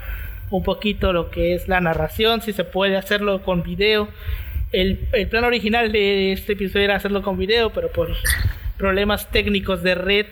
un 0.51 0.63
poquito 0.65 1.13
lo 1.13 1.31
que 1.31 1.55
es 1.55 1.69
la 1.69 1.81
narración, 1.81 2.43
si 2.43 2.53
se 2.53 2.65
puede 2.65 2.97
hacerlo 2.97 3.43
con 3.43 3.63
video. 3.63 4.09
El, 4.73 5.01
el 5.13 5.29
plan 5.29 5.45
original 5.45 5.93
de 5.93 6.33
este 6.33 6.55
episodio 6.55 6.85
era 6.87 6.97
hacerlo 6.97 7.23
con 7.23 7.37
video, 7.39 7.71
pero 7.73 7.91
por 7.93 8.09
problemas 8.79 9.31
técnicos 9.31 9.83
de 9.83 9.95
red 9.95 10.27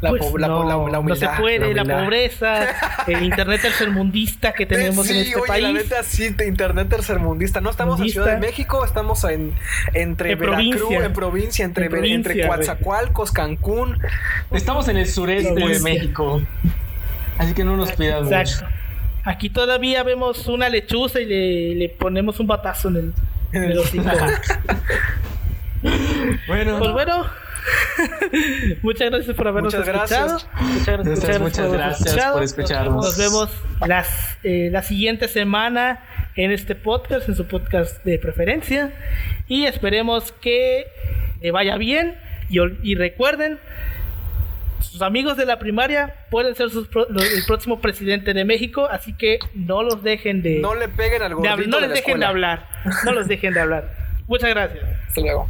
La 0.00 0.10
pues 0.10 0.26
po- 0.26 0.36
la- 0.38 0.48
no, 0.48 0.64
la- 0.64 0.76
la 0.76 0.76
no 0.76 0.90
se 0.90 0.98
humildad, 1.26 1.38
puede, 1.38 1.58
la 1.60 1.66
la, 1.66 1.82
humildad. 1.82 2.04
pobreza, 2.04 2.66
el 3.06 3.22
internet 3.22 3.62
tercermundista 3.62 4.52
que 4.52 4.66
tenemos 4.66 5.06
sí, 5.06 5.12
en 5.12 5.18
este 5.20 5.36
oye, 5.36 5.46
país. 5.46 5.62
la 5.62 5.72
neta, 5.72 6.02
sí, 6.02 6.28
de 6.30 6.46
internet 6.48 6.88
tercermundista. 6.90 7.60
No 7.60 7.70
estamos 7.70 7.98
Mundista. 7.98 8.20
en 8.20 8.24
Ciudad 8.24 8.40
de 8.40 8.46
México, 8.46 8.84
estamos 8.84 9.22
en 9.24 9.52
entre 9.94 10.32
En 10.32 10.38
Veracruz, 10.40 10.76
provincia. 10.76 11.06
en 11.06 11.12
provincia, 11.12 11.64
entre, 11.64 11.84
En 11.86 11.92
Ver- 11.92 12.00
provincia, 12.00 12.32
entre. 12.32 12.46
Coatzacoalcos, 12.48 13.30
Cancún. 13.32 13.98
Estamos 14.50 14.88
en 14.88 14.96
el 14.98 15.06
sureste 15.06 15.54
de. 15.54 15.80
México. 15.80 16.42
Así 17.38 17.54
que 17.54 17.64
no 17.64 17.76
nos 17.76 17.92
pidan 17.92 18.24
mucho. 18.24 18.36
Exacto. 18.36 18.74
Aquí 19.24 19.48
todavía 19.48 20.02
vemos 20.02 20.48
una 20.48 20.68
lechuza 20.68 21.18
y 21.20 21.24
le, 21.24 21.74
le 21.76 21.88
ponemos 21.88 22.40
un 22.40 22.46
batazo 22.46 22.88
en 22.90 22.96
el, 22.96 23.12
en 23.54 23.64
el 23.64 23.78
hocico. 23.78 24.04
Bueno, 26.46 26.78
pues 26.78 26.92
bueno, 26.92 27.26
muchas 28.82 29.10
gracias 29.10 29.36
por 29.36 29.48
habernos 29.48 29.74
Muchas 29.74 29.86
escuchado. 29.86 30.28
gracias. 30.28 30.48
Muchas 30.62 30.86
gracias, 31.04 31.18
Muchas, 31.18 31.40
muchas 31.40 31.66
por 31.66 31.76
gracias 31.76 32.06
escuchado. 32.06 32.34
por 32.34 32.42
escucharnos. 32.42 33.04
Nos 33.04 33.18
vemos 33.18 33.50
las, 33.86 34.38
eh, 34.44 34.68
la 34.72 34.82
siguiente 34.82 35.28
semana 35.28 36.02
en 36.36 36.52
este 36.52 36.74
podcast, 36.74 37.28
en 37.28 37.34
su 37.36 37.46
podcast 37.46 38.02
de 38.04 38.18
preferencia. 38.18 38.92
Y 39.46 39.64
esperemos 39.66 40.32
que 40.32 40.86
le 41.42 41.50
vaya 41.50 41.76
bien. 41.76 42.16
Y, 42.48 42.58
y 42.82 42.94
recuerden, 42.94 43.58
sus 44.90 45.02
amigos 45.02 45.36
de 45.36 45.46
la 45.46 45.58
primaria 45.58 46.14
pueden 46.30 46.54
ser 46.54 46.70
sus 46.70 46.88
pro- 46.88 47.06
los- 47.08 47.32
el 47.32 47.44
próximo 47.46 47.80
presidente 47.80 48.34
de 48.34 48.44
México. 48.44 48.86
Así 48.90 49.12
que 49.14 49.38
no 49.54 49.82
los 49.82 50.02
dejen 50.02 50.42
de, 50.42 50.58
No 50.60 50.74
le 50.74 50.88
peguen 50.88 51.22
al 51.22 51.34
gordito 51.34 51.68
no 51.70 51.76
de 51.76 51.82
les 51.82 51.90
la 51.90 51.94
dejen 51.96 52.20
de 52.20 52.26
hablar. 52.26 52.66
No 53.04 53.12
los 53.12 53.28
dejen 53.28 53.54
de 53.54 53.60
hablar. 53.60 53.90
Muchas 54.26 54.50
gracias. 54.50 54.84
Hasta 55.08 55.20
luego. 55.20 55.48